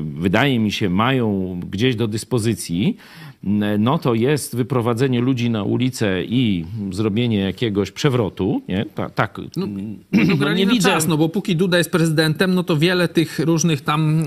wydaje 0.04 0.60
mi 0.60 0.72
się 0.72 0.90
mają 0.90 1.60
gdzieś 1.72 1.96
do 1.96 2.08
dyspozycji, 2.08 2.98
no 3.80 3.98
to 3.98 4.14
jest 4.14 4.56
wyprowadzenie 4.56 5.22
ludzi 5.22 5.50
na 5.50 5.64
ulicę 5.64 6.24
i 6.24 6.66
zrobienie 6.92 7.40
jakiegoś 7.40 7.92
przewrotu. 7.92 8.62
Nie? 8.68 8.86
Ta, 8.96 9.10
tak. 9.10 9.38
No, 9.58 9.68
No, 10.12 10.36
grali 10.38 10.66
na 10.66 10.78
czas, 10.80 11.08
no 11.08 11.18
bo 11.18 11.30
póki 11.30 11.56
Duda 11.56 11.78
jest 11.78 11.92
prezydentem, 11.92 12.54
no 12.56 12.64
to 12.64 12.78
wiele 12.78 13.08
tych 13.08 13.40
różnych 13.40 13.82
tam 13.82 14.24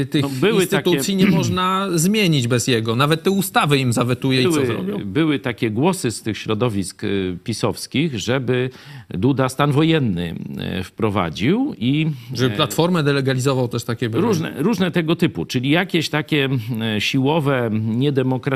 y, 0.00 0.06
tych 0.10 0.22
No, 0.22 0.28
były 0.40 0.60
instytucji 0.62 1.14
takie- 1.16 1.30
nie 1.30 1.36
można 1.36 1.88
zmienić 1.94 2.48
bez 2.48 2.66
jego. 2.66 2.96
Nawet 2.96 3.22
te 3.22 3.30
ustawy 3.30 3.78
im 3.78 3.92
zawetuje 3.92 4.40
i 4.40 4.44
co 4.44 4.50
były, 4.50 4.66
zrobią. 4.66 4.98
były 5.04 5.38
takie 5.38 5.70
głosy 5.70 6.10
z 6.10 6.22
tych 6.22 6.38
środowisk 6.38 7.04
y, 7.04 7.36
pisowskich, 7.44 8.18
żeby 8.18 8.70
Duda 9.10 9.48
stan 9.48 9.72
wojenny 9.72 10.34
y, 10.80 10.82
wprowadził 10.84 11.74
i 11.78 12.06
Żeby 12.34 12.56
Platformę 12.56 13.02
delegalizował 13.02 13.68
też 13.68 13.84
takie 13.84 14.08
były. 14.10 14.22
Różne, 14.22 14.52
różne 14.62 14.90
tego 14.90 15.16
typu, 15.16 15.44
czyli 15.46 15.70
jakieś 15.70 16.08
takie 16.08 16.48
e, 16.96 17.00
siłowe, 17.00 17.70
niedemokratyczne 17.72 18.53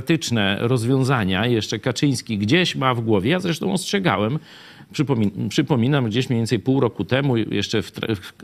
rozwiązania 0.59 1.46
jeszcze 1.46 1.78
Kaczyński 1.78 2.38
gdzieś 2.38 2.76
ma 2.76 2.94
w 2.94 3.01
głowie. 3.01 3.30
Ja 3.30 3.40
zresztą 3.40 3.72
ostrzegałem, 3.72 4.38
przypomin- 4.92 5.49
przypominam, 5.49 6.07
gdzieś 6.07 6.28
mniej 6.28 6.40
więcej 6.40 6.59
pół 6.59 6.80
roku 6.80 7.05
temu, 7.05 7.36
jeszcze 7.36 7.82
w, 7.82 7.92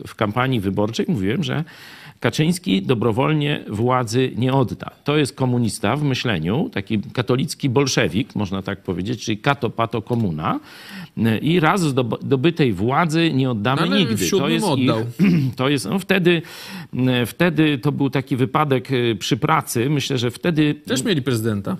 w 0.07 0.15
kampanii 0.15 0.59
wyborczej, 0.59 1.05
mówiłem, 1.09 1.43
że 1.43 1.63
Kaczyński 2.19 2.81
dobrowolnie 2.81 3.63
władzy 3.69 4.31
nie 4.35 4.53
odda. 4.53 4.91
To 5.03 5.17
jest 5.17 5.35
komunista 5.35 5.95
w 5.95 6.03
myśleniu, 6.03 6.69
taki 6.73 6.99
katolicki 6.99 7.69
bolszewik, 7.69 8.35
można 8.35 8.61
tak 8.61 8.83
powiedzieć, 8.83 9.25
czyli 9.25 9.37
kato 9.37 9.69
pato 9.69 10.01
komuna. 10.01 10.59
I 11.41 11.59
raz 11.59 11.81
zdobytej 11.81 12.73
władzy 12.73 13.31
nie 13.33 13.49
oddamy 13.51 13.81
No, 13.81 13.87
ale 13.87 13.99
nigdy. 13.99 14.27
siódmym 14.27 14.63
oddał. 14.63 15.05
To 15.55 15.69
jest, 15.69 15.85
no 15.85 15.99
wtedy, 15.99 16.41
wtedy 17.25 17.77
to 17.77 17.91
był 17.91 18.09
taki 18.09 18.35
wypadek 18.35 18.91
y, 18.91 19.15
przy 19.19 19.37
pracy. 19.37 19.89
Myślę, 19.89 20.17
że 20.17 20.31
wtedy 20.31 20.75
Też 20.75 21.03
mieli 21.03 21.21
prezydenta. 21.21 21.77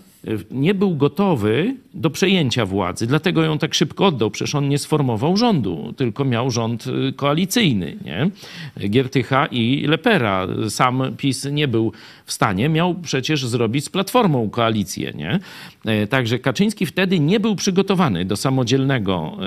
Nie 0.52 0.74
był 0.74 0.96
gotowy 0.96 1.76
do 1.94 2.10
przejęcia 2.10 2.66
władzy, 2.66 3.08
dlatego 3.08 3.44
ją 3.44 3.58
tak 3.58 3.74
szybko 3.74 4.06
oddał. 4.06 4.32
Przecież 4.32 4.56
on 4.56 4.70
nie 4.70 4.78
sformował 4.78 5.38
rządu, 5.38 5.94
tylko 5.98 6.26
miał 6.26 6.52
rząd 6.52 6.88
y, 6.88 7.14
koalicyjny, 7.14 7.98
nie? 8.06 8.30
Giertycha 8.90 9.46
i 9.46 9.88
Lepera. 9.88 10.48
Sam 10.70 11.04
PiS 11.18 11.48
nie 11.52 11.68
był 11.68 11.92
w 12.26 12.32
stanie, 12.32 12.70
miał 12.70 12.96
przecież 12.96 13.46
zrobić 13.46 13.86
z 13.86 13.90
Platformą 13.90 14.50
koalicję, 14.50 15.14
nie? 15.16 15.40
E, 15.86 16.08
Także 16.08 16.40
Kaczyński 16.40 16.86
wtedy 16.86 17.20
nie 17.20 17.40
był 17.40 17.56
przygotowany 17.56 18.26
do 18.26 18.36
samodzielnego 18.36 19.38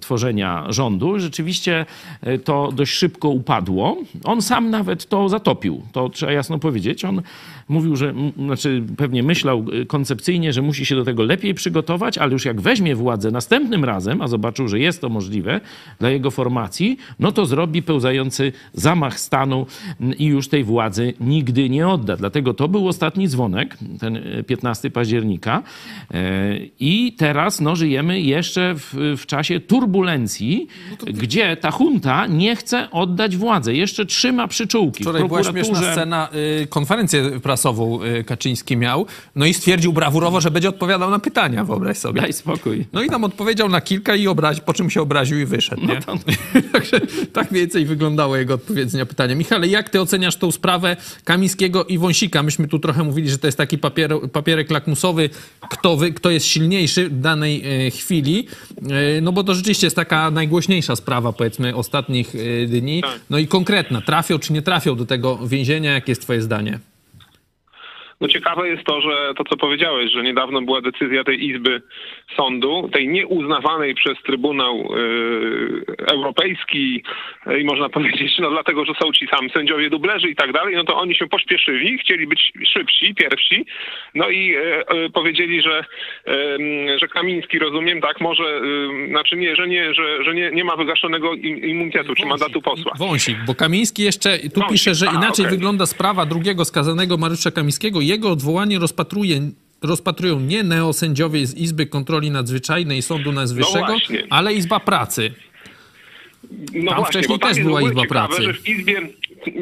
tworzenia 0.00 0.64
rządu. 0.68 1.18
Rzeczywiście 1.18 1.86
e, 2.22 2.38
to 2.38 2.72
dość 2.72 2.92
szybko 2.92 3.28
upadło. 3.28 3.96
On 4.24 4.42
sam 4.42 4.70
nawet 4.70 5.06
to 5.06 5.28
zatopił, 5.28 5.82
to 5.92 6.08
trzeba 6.08 6.32
jasno 6.32 6.58
powiedzieć. 6.58 7.04
On 7.04 7.22
mówił, 7.68 7.96
że, 7.96 8.14
znaczy 8.36 8.82
pewnie 8.96 9.22
myślał 9.22 9.64
y, 9.74 9.86
koncepcyjnie, 9.86 10.52
że 10.52 10.62
musi 10.62 10.86
się 10.86 10.96
do 10.96 11.04
tego 11.04 11.22
lepiej 11.22 11.54
przygotować, 11.54 12.18
ale 12.18 12.32
już 12.32 12.44
jak 12.44 12.60
weźmie 12.60 12.96
władzę 12.96 13.30
następnym 13.30 13.84
razem, 13.84 14.22
a 14.22 14.28
zobaczył, 14.28 14.68
że 14.68 14.78
jest 14.78 15.00
to 15.00 15.08
możliwe 15.08 15.60
dla 15.98 16.10
jego 16.10 16.30
formacji, 16.30 16.96
no 17.18 17.32
to 17.32 17.46
zrobi 17.46 17.82
pełzający 17.82 18.52
zamach 18.72 19.20
stanu 19.20 19.66
i 20.18 20.24
już 20.24 20.48
tej 20.48 20.64
władzy 20.64 21.14
nigdy 21.20 21.68
nie 21.68 21.88
odda. 21.88 22.09
Dlatego 22.16 22.54
to 22.54 22.68
był 22.68 22.88
ostatni 22.88 23.28
dzwonek, 23.28 23.76
ten 24.00 24.16
y, 24.16 24.44
15 24.46 24.90
października. 24.90 25.62
E, 26.10 26.56
I 26.80 27.12
teraz 27.18 27.60
no, 27.60 27.76
żyjemy 27.76 28.20
jeszcze 28.20 28.74
w, 28.74 28.94
w 29.18 29.26
czasie 29.26 29.60
turbulencji, 29.60 30.66
gdzie 31.06 31.56
ta 31.56 31.72
junta 31.80 32.26
nie 32.26 32.56
chce 32.56 32.90
oddać 32.90 33.36
władzy. 33.36 33.74
Jeszcze 33.74 34.06
trzyma 34.06 34.48
przyczółki. 34.48 35.04
w 35.04 35.06
Wczoraj 35.06 35.28
była 35.28 35.42
prokuraturze. 35.42 35.64
śmieszna 35.74 35.92
scena, 35.92 36.28
y, 36.62 36.66
konferencję 36.66 37.40
prasową 37.40 38.02
y, 38.02 38.24
Kaczyński 38.24 38.76
miał, 38.76 39.06
no 39.36 39.46
i 39.46 39.54
stwierdził 39.54 39.92
brawurowo, 39.92 40.40
że 40.40 40.50
będzie 40.50 40.68
odpowiadał 40.68 41.10
na 41.10 41.18
pytania, 41.18 41.64
wyobraź 41.64 41.96
sobie. 41.96 42.20
Daj 42.20 42.32
spokój. 42.32 42.86
No 42.92 43.02
i 43.02 43.06
nam 43.06 43.24
odpowiedział 43.24 43.68
na 43.68 43.80
kilka 43.80 44.16
i 44.16 44.26
obrazi, 44.26 44.60
po 44.60 44.72
czym 44.72 44.90
się 44.90 45.02
obraził 45.02 45.38
i 45.38 45.44
wyszedł, 45.44 45.82
nie? 45.86 46.00
Także 46.72 47.00
tak 47.32 47.52
więcej 47.52 47.86
wyglądało 47.86 48.36
jego 48.36 48.54
odpowiedzi 48.54 48.96
na 48.96 49.06
pytania. 49.06 49.34
Michale, 49.34 49.68
jak 49.68 49.88
ty 49.88 50.00
oceniasz 50.00 50.36
tą 50.36 50.50
sprawę 50.50 50.96
Kamińskiego 51.24 51.84
i 51.84 51.98
Wąsika? 52.00 52.42
Myśmy 52.42 52.68
tu 52.68 52.78
trochę 52.78 53.02
mówili, 53.04 53.30
że 53.30 53.38
to 53.38 53.46
jest 53.46 53.58
taki 53.58 53.78
papier, 53.78 54.10
papierek 54.32 54.70
lakmusowy, 54.70 55.30
kto, 55.70 55.96
wy, 55.96 56.12
kto 56.12 56.30
jest 56.30 56.46
silniejszy 56.46 57.08
w 57.08 57.20
danej 57.20 57.62
e, 57.86 57.90
chwili, 57.90 58.46
E, 58.88 59.20
no 59.20 59.32
bo 59.32 59.44
to 59.44 59.54
rzeczywiście 59.54 59.86
jest 59.86 59.96
taka 59.96 60.30
najgłośniejsza 60.30 60.96
sprawa, 60.96 61.32
powiedzmy, 61.32 61.76
ostatnich 61.76 62.34
e, 62.34 62.66
dni. 62.66 63.02
No 63.30 63.38
i 63.38 63.46
konkretna, 63.46 64.00
trafią 64.00 64.38
czy 64.38 64.52
nie 64.52 64.62
trafią 64.62 64.96
do 64.96 65.06
tego 65.06 65.38
więzienia? 65.46 65.92
Jakie 65.92 66.12
jest 66.12 66.22
twoje 66.22 66.40
zdanie? 66.40 66.78
No 68.20 68.28
ciekawe 68.28 68.68
jest 68.68 68.84
to, 68.84 69.00
że 69.00 69.34
to 69.36 69.44
co 69.44 69.56
powiedziałeś, 69.56 70.12
że 70.12 70.22
niedawno 70.22 70.62
była 70.62 70.80
decyzja 70.80 71.24
tej 71.24 71.48
Izby 71.48 71.82
Sądu, 72.36 72.90
tej 72.92 73.08
nieuznawanej 73.08 73.94
przez 73.94 74.18
Trybunał 74.26 74.76
yy, 74.76 75.84
Europejski 76.12 77.02
yy, 77.46 77.60
i 77.60 77.64
można 77.64 77.88
powiedzieć, 77.98 78.38
no 78.38 78.50
dlatego, 78.50 78.84
że 78.84 78.92
są 79.02 79.12
ci 79.12 79.26
sam 79.26 79.50
sędziowie 79.50 79.90
dublerzy 79.90 80.28
i 80.28 80.36
tak 80.36 80.52
dalej, 80.52 80.76
no 80.76 80.84
to 80.84 80.96
oni 80.96 81.14
się 81.14 81.26
pośpieszyli, 81.26 81.98
chcieli 81.98 82.26
być 82.26 82.52
szybsi, 82.72 83.14
pierwsi, 83.14 83.66
no 84.14 84.30
i 84.30 84.46
yy, 84.46 85.10
powiedzieli, 85.14 85.62
że, 85.62 85.84
że 87.00 87.08
Kamiński, 87.08 87.58
rozumiem, 87.58 88.00
tak, 88.00 88.20
może, 88.20 88.60
znaczy 89.08 89.36
nie, 89.36 89.56
że 89.56 89.68
nie, 89.68 89.94
że, 89.94 90.24
że 90.24 90.34
nie, 90.34 90.50
nie 90.50 90.64
ma 90.64 90.76
wygaszonego 90.76 91.34
im- 91.34 91.64
immunitetu 91.64 92.14
czy 92.14 92.26
mandatu 92.26 92.62
posła. 92.62 92.92
Wąsik, 92.98 93.36
bo 93.46 93.54
Kamiński 93.54 94.02
jeszcze 94.02 94.38
tu 94.38 94.60
Wąsik, 94.60 94.72
pisze, 94.72 94.94
że 94.94 95.08
a, 95.08 95.12
inaczej 95.12 95.44
okej. 95.44 95.56
wygląda 95.56 95.86
sprawa 95.86 96.26
drugiego 96.26 96.64
skazanego 96.64 97.16
Mariusza 97.16 97.50
Kamińskiego. 97.50 98.00
Jego 98.00 98.30
odwołanie 98.30 98.78
rozpatruje, 98.78 99.40
rozpatrują 99.82 100.40
nie 100.40 100.62
neosędziowie 100.62 101.46
z 101.46 101.56
Izby 101.56 101.86
Kontroli 101.86 102.30
Nadzwyczajnej 102.30 102.98
i 102.98 103.02
Sądu 103.02 103.32
Najwyższego, 103.32 103.80
No 103.80 103.86
właśnie. 103.86 104.22
ale 104.30 104.54
Izba 104.54 104.80
Pracy. 104.80 105.32
No 106.74 106.92
Tam 106.94 107.04
wcześniej 107.04 107.38
też 107.38 107.60
była 107.60 107.82
Izba 107.82 108.02
Pracy. 108.08 108.42
Izbie, 108.66 109.00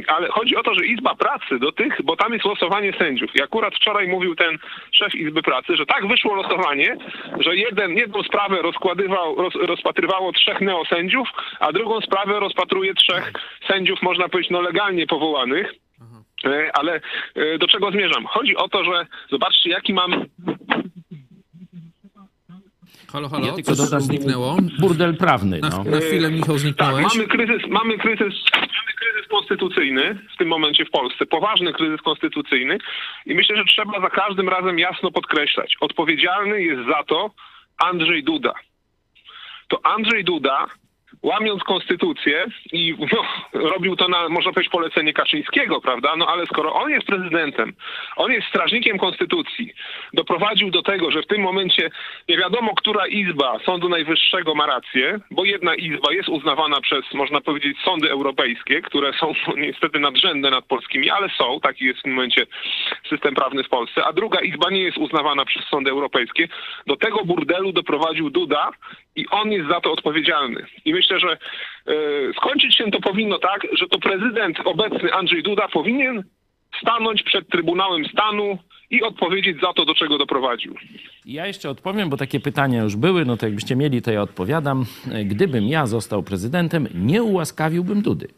ale 0.07 0.29
chodzi 0.29 0.57
o 0.57 0.63
to, 0.63 0.75
że 0.75 0.87
Izba 0.87 1.15
Pracy 1.15 1.59
do 1.61 1.73
tych, 1.73 2.03
bo 2.05 2.17
tam 2.17 2.33
jest 2.33 2.45
losowanie 2.45 2.93
sędziów. 2.99 3.31
I 3.37 3.43
akurat 3.43 3.75
wczoraj 3.75 4.09
mówił 4.09 4.35
ten 4.35 4.59
szef 4.93 5.15
Izby 5.15 5.43
Pracy, 5.43 5.77
że 5.77 5.87
tak 5.87 6.09
wyszło 6.09 6.35
losowanie, 6.35 6.97
że 7.41 7.57
jeden, 7.57 7.97
jedną 7.97 8.23
sprawę 8.23 8.63
rozkładywał, 8.63 9.35
roz, 9.37 9.55
rozpatrywało 9.55 10.33
trzech 10.33 10.61
neosędziów, 10.61 11.29
a 11.61 11.73
drugą 11.73 12.01
sprawę 12.01 12.41
rozpatruje 12.41 12.95
trzech 12.95 13.33
sędziów, 13.69 14.03
można 14.03 14.29
powiedzieć, 14.29 14.51
no 14.51 14.61
legalnie 14.61 15.07
powołanych. 15.07 15.75
E, 16.45 16.71
Ale 16.77 17.01
e, 17.35 17.59
do 17.59 17.69
czego 17.69 17.91
zmierzam? 17.91 18.27
Chodzi 18.27 18.57
o 18.57 18.69
to, 18.69 18.85
że 18.85 19.07
zobaczcie, 19.31 19.71
jaki 19.71 19.95
mamy 19.95 20.27
Halo, 23.13 23.29
halo, 23.29 23.47
Ja 23.47 23.53
tylko 23.53 23.75
coś 23.75 23.85
dodam 23.85 24.01
zniknęło. 24.01 24.57
Burdel 24.81 25.17
prawny. 25.17 25.59
Na, 25.59 25.69
No. 25.69 25.85
na 25.85 26.01
chwilę, 26.01 26.31
Michał, 26.31 26.55
Tak, 26.55 26.59
zniknąłeś. 26.61 27.07
mamy 27.15 27.27
kryzys, 27.29 27.63
mamy 27.71 27.99
kryzys, 27.99 28.35
mamy 28.55 28.93
kryzys 28.99 29.29
konstytucyjny 29.31 30.19
w 30.35 30.37
tym 30.37 30.49
momencie 30.49 30.85
w 30.85 30.91
Polsce, 30.91 31.27
poważny 31.27 31.73
kryzys 31.73 32.03
konstytucyjny 32.03 32.79
i 33.27 33.35
myślę, 33.35 33.57
że 33.57 33.65
trzeba 33.65 34.01
za 34.01 34.11
każdym 34.11 34.49
razem 34.49 34.79
jasno 34.79 35.11
podkreślać, 35.11 35.77
odpowiedzialny 35.81 36.63
jest 36.63 36.89
za 36.89 37.05
to 37.05 37.31
Andrzej 37.79 38.25
Duda. 38.25 38.53
To 39.69 39.81
Andrzej 39.87 40.25
Duda, 40.25 40.67
łamiąc 41.23 41.63
konstytucję 41.65 42.47
i 42.73 42.95
no, 43.13 43.23
robił 43.53 43.97
to 43.97 44.09
na, 44.09 44.29
można 44.29 44.53
powiedzieć, 44.53 44.73
polecenie 44.73 45.13
Kaczyńskiego, 45.13 45.81
prawda? 45.81 46.17
No 46.17 46.27
ale 46.27 46.47
skoro 46.47 46.75
on 46.75 46.91
jest 46.91 47.07
prezydentem, 47.07 47.73
on 48.17 48.33
jest 48.33 48.49
strażnikiem 48.49 48.99
konstytucji, 48.99 49.73
doprowadził 50.13 50.71
do 50.71 50.83
tego, 50.83 51.11
że 51.11 51.23
w 51.23 51.27
tym 51.27 51.43
momencie 51.43 51.91
nie 52.29 52.39
wiadomo, 52.39 52.75
która 52.75 53.07
izba 53.07 53.59
Sądu 53.65 53.89
Najwyższego 53.89 54.55
ma 54.55 54.67
rację, 54.67 55.21
bo 55.31 55.45
jedna 55.45 55.75
izba 55.75 56.13
jest 56.13 56.29
uznawana 56.29 56.81
przez, 56.81 57.15
można 57.15 57.41
powiedzieć, 57.41 57.79
sądy 57.85 58.11
europejskie, 58.11 58.83
które 58.83 59.13
są 59.13 59.33
no, 59.49 59.55
niestety 59.57 59.99
nadrzędne 59.99 60.51
nad 60.51 60.65
polskimi, 60.65 61.11
ale 61.11 61.29
są, 61.29 61.61
taki 61.61 61.85
jest 61.85 62.01
w 62.01 62.03
tym 62.03 62.13
momencie 62.13 62.47
system 63.09 63.35
prawny 63.35 63.65
w 63.65 63.69
Polsce, 63.69 64.05
a 64.05 64.13
druga 64.13 64.41
izba 64.41 64.71
nie 64.71 64.83
jest 64.83 64.99
uznawana 64.99 65.45
przez 65.45 65.65
sądy 65.65 65.91
europejskie. 65.91 66.49
Do 66.87 66.97
tego 66.97 67.25
burdelu 67.25 67.73
doprowadził 67.73 68.31
Duda 68.31 68.71
i 69.17 69.27
on 69.29 69.53
jest 69.53 69.69
za 69.69 69.81
to 69.81 69.93
odpowiedzialny. 69.93 70.67
I 70.85 70.93
myślę, 70.93 71.08
że 71.17 71.33
e, 71.33 71.37
skończyć 72.37 72.77
się 72.77 72.91
to 72.91 73.01
powinno 73.01 73.39
tak, 73.39 73.67
że 73.73 73.87
to 73.87 73.99
prezydent 73.99 74.59
obecny 74.65 75.13
Andrzej 75.13 75.43
Duda 75.43 75.69
powinien 75.69 76.25
stanąć 76.83 77.23
przed 77.23 77.49
Trybunałem 77.49 78.05
Stanu 78.05 78.59
i 78.91 79.03
odpowiedzieć 79.03 79.61
za 79.61 79.73
to, 79.73 79.85
do 79.85 79.95
czego 79.95 80.19
doprowadził. 80.19 80.75
Ja 81.27 81.47
jeszcze 81.47 81.71
odpowiem, 81.71 82.09
bo 82.09 82.17
takie 82.17 82.41
pytania 82.41 82.83
już 82.83 82.97
były, 82.97 83.25
no 83.25 83.37
to 83.37 83.47
jakbyście 83.47 83.77
mieli, 83.77 84.03
to 84.03 84.11
ja 84.11 84.23
odpowiadam. 84.23 84.85
Gdybym 85.25 85.69
ja 85.69 85.87
został 85.87 86.23
prezydentem, 86.23 86.89
nie 86.95 87.23
ułaskawiłbym 87.23 88.03
Dudy. 88.03 88.29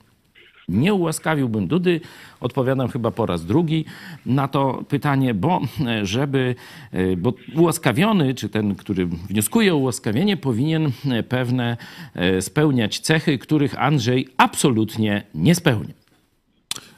Nie 0.71 0.95
ułaskawiłbym 0.95 1.67
Dudy. 1.67 2.01
Odpowiadam 2.41 2.89
chyba 2.89 3.11
po 3.11 3.27
raz 3.27 3.45
drugi 3.45 3.85
na 4.27 4.49
to 4.49 4.85
pytanie, 4.89 5.35
bo 5.35 5.61
e, 5.87 6.07
żeby, 6.07 6.55
e, 6.93 7.17
bo 7.17 7.35
ułaskawiony, 7.57 8.35
czy 8.35 8.49
ten, 8.49 8.75
który 8.75 9.07
wnioskuje 9.07 9.75
o 9.75 9.77
ułaskawienie, 9.77 10.37
powinien 10.37 10.93
e, 11.11 11.23
pewne 11.23 11.77
spełniać 12.41 13.01
cechy, 13.01 13.39
których 13.39 13.83
Andrzej 13.83 14.29
absolutnie 14.37 15.23
nie 15.35 15.55
spełnia. 15.55 16.01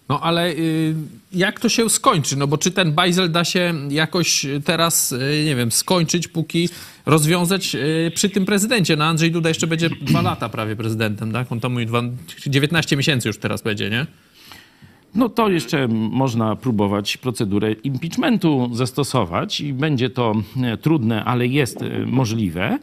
No 0.08 0.20
ale 0.20 0.50
y, 0.50 0.94
jak 1.32 1.60
to 1.60 1.68
się 1.68 1.90
skończy? 1.90 2.36
No 2.36 2.46
bo 2.46 2.58
czy 2.58 2.70
ten 2.70 2.92
bajzel 2.92 3.32
da 3.32 3.44
się 3.44 3.74
jakoś 3.90 4.46
teraz, 4.64 5.12
y, 5.12 5.42
nie 5.44 5.56
wiem, 5.56 5.72
skończyć, 5.72 6.28
póki 6.28 6.68
rozwiązać 7.06 7.74
y, 7.74 8.10
przy 8.14 8.28
tym 8.28 8.44
prezydencie? 8.44 8.96
No 8.96 9.04
Andrzej 9.04 9.30
Duda 9.30 9.48
jeszcze 9.48 9.66
będzie 9.66 9.90
dwa 9.90 10.22
lata 10.30 10.48
prawie 10.48 10.76
prezydentem, 10.76 11.32
tak? 11.32 11.52
On 11.52 11.60
tam 11.60 11.72
mówi 11.72 11.86
dwa, 11.86 12.02
19 12.46 12.96
miesięcy 12.96 13.28
już 13.28 13.38
teraz 13.38 13.62
będzie, 13.62 13.90
nie? 13.90 14.06
No 15.14 15.28
to 15.28 15.48
jeszcze 15.48 15.88
można 15.88 16.56
próbować 16.56 17.16
procedurę 17.16 17.72
impeachmentu 17.72 18.70
zastosować 18.72 19.60
i 19.60 19.72
będzie 19.72 20.10
to 20.10 20.34
e, 20.62 20.76
trudne, 20.76 21.24
ale 21.24 21.46
jest 21.46 21.82
e, 21.82 22.06
możliwe. 22.06 22.78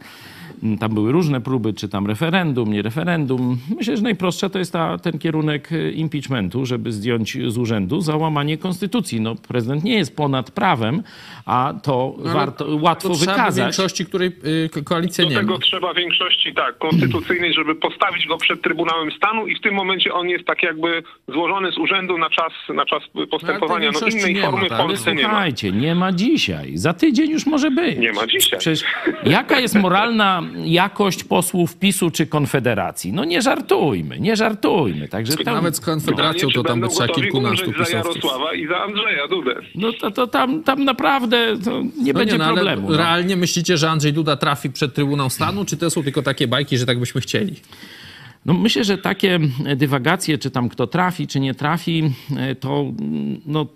Tam 0.80 0.94
były 0.94 1.12
różne 1.12 1.40
próby, 1.40 1.72
czy 1.74 1.88
tam 1.88 2.06
referendum, 2.06 2.72
nie 2.72 2.82
referendum. 2.82 3.58
Myślę, 3.76 3.96
że 3.96 4.02
najprostsza 4.02 4.48
to 4.48 4.58
jest 4.58 4.72
ta, 4.72 4.98
ten 4.98 5.18
kierunek 5.18 5.72
e, 5.72 5.90
impeachmentu, 5.90 6.66
żeby 6.66 6.92
zdjąć 6.92 7.38
z 7.48 7.58
urzędu 7.58 8.00
załamanie 8.00 8.58
konstytucji. 8.58 9.20
No, 9.20 9.34
prezydent 9.48 9.84
nie 9.84 9.94
jest 9.94 10.16
ponad 10.16 10.50
prawem, 10.50 11.02
a 11.46 11.74
to 11.82 12.14
No, 12.24 12.32
warto, 12.34 12.66
łatwo 12.80 13.08
to 13.08 13.14
wykazać. 13.14 13.64
większości, 13.64 14.06
której 14.06 14.28
y, 14.64 14.68
ko- 14.68 14.82
koalicja 14.82 15.24
Do 15.24 15.30
nie 15.30 15.36
tego 15.36 15.52
ma. 15.54 15.58
trzeba 15.60 15.94
większości 15.94 16.54
tak, 16.54 16.78
konstytucyjnej, 16.78 17.54
żeby 17.54 17.74
postawić 17.74 18.26
go 18.26 18.36
przed 18.38 18.62
Trybunałem 18.62 19.10
Stanu 19.12 19.46
i 19.46 19.56
w 19.56 19.60
tym 19.60 19.74
momencie 19.74 20.14
on 20.14 20.28
jest 20.28 20.44
tak 20.44 20.62
jakby 20.62 21.02
złożony 21.28 21.72
z 21.72 21.78
urzędu 21.78 22.18
na 22.18 22.30
czas, 22.30 22.52
na 22.74 22.84
czas 22.84 23.02
postępowania. 23.30 23.90
No 24.00 24.08
innej 24.08 24.34
nie 24.34 24.40
ma, 24.40 24.50
formy 24.50 24.68
tak? 24.68 24.78
w 24.78 24.82
Polsce 24.86 25.14
nie 25.14 25.22
ma. 25.22 25.28
Słuchajcie, 25.28 25.72
nie 25.72 25.94
ma 25.94 26.12
dzisiaj. 26.12 26.76
Za 26.76 26.92
tydzień 26.94 27.30
już 27.30 27.46
może 27.46 27.70
być. 27.70 27.98
Nie 27.98 28.12
ma 28.12 28.26
dzisiaj. 28.26 28.58
Przecież 28.58 28.84
jaka 29.24 29.60
jest 29.60 29.74
moralna 29.74 30.42
jakość 30.64 31.24
posłów 31.24 31.76
PiSu 31.76 32.10
czy 32.10 32.26
Konfederacji? 32.26 33.12
No 33.12 33.24
nie 33.24 33.42
żartujmy, 33.42 34.20
nie 34.20 34.36
żartujmy. 34.36 35.08
Także 35.08 35.36
tam, 35.36 35.54
Nawet 35.54 35.76
z 35.76 35.80
Konfederacją 35.80 36.48
Pytanie, 36.48 36.54
to 36.64 36.68
tam 36.68 36.80
by 36.80 36.88
trzeba 36.88 37.08
kilkunastu 37.14 37.66
umrzeć 37.66 37.78
za 37.78 37.84
pisowców. 37.84 38.24
Jarosława 38.24 38.54
i 38.54 38.66
za 38.66 38.76
Andrzeja 38.76 39.28
Dudę. 39.28 39.54
no 39.74 39.92
to, 39.92 40.10
to 40.10 40.26
tam, 40.26 40.62
tam 40.62 40.84
naprawdę 40.84 41.56
to 41.64 41.82
nie 42.02 42.12
No 42.12 42.18
będzie 42.18 42.32
nie, 42.38 42.38
no, 42.38 42.54
problemu. 42.54 42.90
no. 42.90 42.96
Realnie 42.96 43.36
myślicie, 43.36 43.76
że 43.78 43.90
Andrzej 43.90 44.12
Duda 44.12 44.36
trafi 44.36 44.70
przed 44.70 44.94
Trybunał 44.94 45.30
Stanu, 45.30 45.64
czy 45.64 45.76
to 45.76 45.90
są 45.90 46.02
tylko 46.02 46.22
takie 46.22 46.48
bajki, 46.48 46.78
że 46.78 46.86
tak 46.86 47.00
byśmy 47.00 47.20
chcieli? 47.20 47.56
No 48.46 48.54
myślę, 48.54 48.84
że 48.84 48.98
takie 48.98 49.38
dywagacje, 49.76 50.38
czy 50.38 50.50
tam 50.50 50.68
kto 50.68 50.86
trafi, 50.86 51.26
czy 51.26 51.40
nie 51.40 51.54
trafi, 51.54 52.12
e, 52.36 52.54
to, 52.54 52.80
mm, 52.80 53.40
no, 53.46 53.64
to 53.64 53.70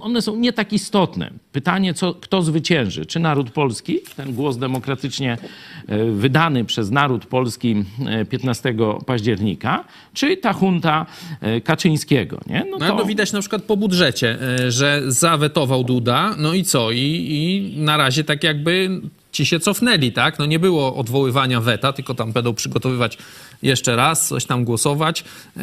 one 0.00 0.22
są 0.22 0.36
nie 0.36 0.52
tak 0.52 0.72
istotne. 0.72 1.30
Pytanie, 1.52 1.94
co, 1.94 2.14
kto 2.14 2.42
zwycięży? 2.42 3.06
Czy 3.06 3.20
naród 3.20 3.50
polski, 3.50 3.98
ten 4.16 4.34
głos 4.34 4.56
demokratycznie 4.56 5.38
e, 5.86 6.04
wydany 6.04 6.64
przez 6.64 6.90
naród 6.90 7.26
polski 7.26 7.84
e, 8.06 8.24
15 8.24 8.74
października, 9.06 9.84
czy 10.14 10.36
ta 10.36 10.54
junta 10.62 11.06
e, 11.40 11.60
Kaczyńskiego? 11.60 12.40
Nie? 12.46 12.64
No 12.70 12.86
ale 12.86 12.96
to 12.96 13.04
widać 13.04 13.32
na 13.32 13.40
przykład 13.40 13.62
po 13.62 13.76
budżecie, 13.76 14.38
e, 14.60 14.70
że 14.70 15.02
zawetował 15.06 15.84
Duda, 15.84 16.34
no 16.38 16.54
i 16.54 16.64
co? 16.64 16.90
I, 16.90 16.98
I 17.30 17.74
na 17.80 17.96
razie 17.96 18.24
tak 18.24 18.44
jakby 18.44 19.00
ci 19.32 19.46
się 19.46 19.60
cofnęli, 19.60 20.12
tak? 20.12 20.38
No 20.38 20.46
nie 20.46 20.58
było 20.58 20.96
odwoływania 20.96 21.60
weta, 21.60 21.92
tylko 21.92 22.14
tam 22.14 22.32
będą 22.32 22.54
przygotowywać 22.54 23.18
jeszcze 23.62 23.96
raz, 23.96 24.28
coś 24.28 24.44
tam 24.44 24.64
głosować. 24.64 25.24
E, 25.56 25.62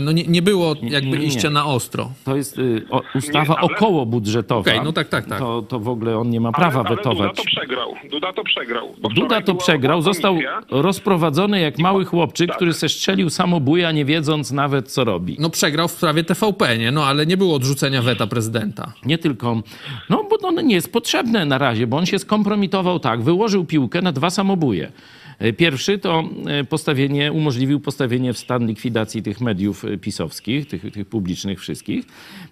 No 0.00 0.12
nie, 0.12 0.24
nie 0.26 0.42
było 0.42 0.74
jakby 0.82 1.18
nie, 1.18 1.24
iścia 1.24 1.50
na 1.50 1.66
ostro. 1.66 2.10
To 2.24 2.36
jest 2.36 2.58
y, 2.58 2.86
o, 2.90 3.02
ustawa 3.14 3.54
Nie, 3.54 3.58
ale- 3.60 3.74
okołobudżetowa. 3.76 4.60
Okej, 4.60 4.80
no 4.84 4.92
tak, 4.92 5.08
tak, 5.08 5.26
tak. 5.26 5.38
To, 5.38 5.62
to 5.62 5.80
w 5.80 5.88
ogóle 5.88 6.18
on 6.18 6.30
nie 6.30 6.40
ma 6.40 6.52
prawa 6.52 6.80
ale, 6.80 6.88
ale 6.88 6.96
wetować. 6.96 7.30
Duda 7.30 7.42
to 7.42 7.44
przegrał. 7.44 7.94
Duda 8.10 8.32
to 8.32 8.44
przegrał. 8.44 8.88
Duda 9.14 9.40
to 9.40 9.54
przegrał, 9.54 10.02
został 10.02 10.38
rozprowadzony 10.70 11.60
jak 11.60 11.78
mały 11.78 12.04
chłopczyk, 12.04 12.46
Tak. 12.48 12.56
który 12.56 12.72
se 12.72 12.88
strzelił 12.88 13.30
samobuja, 13.30 13.92
nie 13.92 14.04
wiedząc 14.04 14.50
nawet 14.50 14.92
co 14.92 15.04
robi. 15.04 15.36
No 15.38 15.50
przegrał 15.50 15.88
w 15.88 15.92
sprawie 15.92 16.24
TVP, 16.24 16.78
nie? 16.78 16.90
No 16.92 17.04
ale 17.04 17.26
nie 17.26 17.36
było 17.36 17.54
odrzucenia 17.54 18.02
weta 18.02 18.26
prezydenta. 18.26 18.92
Nie 19.04 19.18
tylko, 19.18 19.62
no 20.10 20.24
bo 20.30 20.48
ono 20.48 20.60
nie 20.60 20.74
jest 20.74 20.92
potrzebne 20.92 21.44
na 21.44 21.58
razie, 21.58 21.86
bo 21.86 21.96
on 21.96 22.06
się 22.06 22.18
skompromitował 22.18 22.98
tak, 23.00 23.22
wyłożył 23.22 23.64
piłkę 23.64 24.02
na 24.02 24.12
dwa 24.12 24.30
samobuje. 24.30 24.92
E, 25.40 25.52
Pierwszy 25.52 25.98
to 25.98 26.24
e, 26.46 26.64
postawienie, 26.64 27.32
umożliwił 27.32 27.80
postawienie 27.80 28.32
w 28.32 28.38
stan 28.38 28.66
likwidacji 28.66 29.22
tych 29.22 29.40
mediów 29.40 29.84
e, 29.84 29.98
pisowskich, 29.98 30.68
tych, 30.68 30.92
tych 30.92 31.08
publicznych 31.08 31.60
wszystkich. 31.60 32.04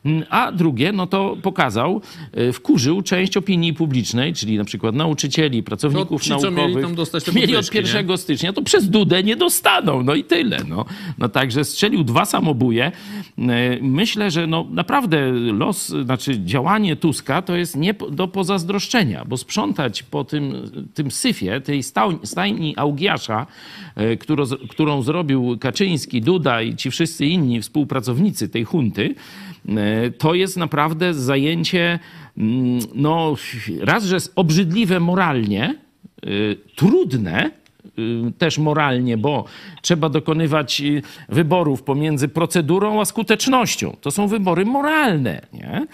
Mm, 0.05 0.25
A 0.31 0.53
drugie, 0.53 0.93
no 0.93 1.07
to 1.07 1.37
pokazał, 1.43 2.01
wkurzył 2.53 3.03
część 3.03 3.37
opinii 3.37 3.75
publicznej, 3.75 4.33
czyli 4.33 4.59
na 4.59 4.65
przykład 4.65 4.95
nauczycieli, 4.95 5.63
pracowników 5.63 6.23
ci, 6.23 6.31
co 6.31 6.37
mieli 6.37 6.55
naukowych. 6.55 6.85
tam 6.85 6.95
dostać 6.95 7.25
te 7.25 7.33
mieli 7.33 7.57
od 7.57 7.67
podwyżki, 7.67 7.95
nie? 7.95 8.01
1 8.01 8.19
stycznia, 8.19 8.53
to 8.53 8.63
przez 8.63 8.91
Dudę 8.91 9.23
nie 9.23 9.37
dostaną. 9.37 10.03
No 10.03 10.15
i 10.15 10.25
tyle. 10.25 10.59
No, 10.69 10.85
no 11.19 11.29
także 11.29 11.65
strzelił 11.65 12.05
dwa 12.05 12.25
samobuje. 12.25 12.93
Myślę, 13.81 14.31
że 14.31 14.47
no 14.47 14.67
naprawdę 14.71 15.33
los, 15.33 15.89
znaczy 15.89 16.41
działanie 16.45 16.97
Tuska 16.97 17.43
to 17.43 17.57
jest 17.57 17.77
nie 17.77 17.95
do 18.11 18.29
pozazdroszczenia, 18.29 19.25
bo 19.25 19.37
sprzątać 19.37 20.03
po 20.03 20.25
tym, 20.25 20.55
tym 20.95 21.11
syfie, 21.11 21.61
tej 21.61 21.83
stajni 22.25 22.78
Augiasza, 22.79 23.47
e, 23.97 24.17
którą, 24.17 24.45
którą 24.69 25.03
zrobił 25.03 25.59
Kaczyński, 25.61 26.21
Duda 26.21 26.63
i 26.63 26.77
ci 26.77 26.91
wszyscy 26.91 27.27
inni 27.27 27.61
współpracownicy 27.61 28.49
tej 28.49 28.65
hunty, 28.65 29.15
e, 29.69 30.11
to 30.11 30.35
jest 30.35 30.57
naprawdę 30.57 31.15
zajęcie, 31.15 31.99
mm, 32.39 32.79
no 32.95 33.35
raz, 33.81 34.05
że 34.05 34.15
jest 34.15 34.33
obrzydliwe 34.37 35.01
moralnie, 35.01 35.75
y, 36.27 36.57
trudne, 36.77 37.51
też 38.39 38.59
moralnie, 38.59 39.17
bo 39.17 39.45
trzeba 39.83 40.09
dokonywać 40.09 40.83
wyborów 41.29 41.83
pomiędzy 41.83 42.29
procedurą 42.29 43.01
a 43.01 43.05
skutecznością. 43.05 43.97
To 44.01 44.11
są 44.11 44.29
wybory 44.29 44.65
moralne. 44.65 45.41
Nie? 45.53 45.87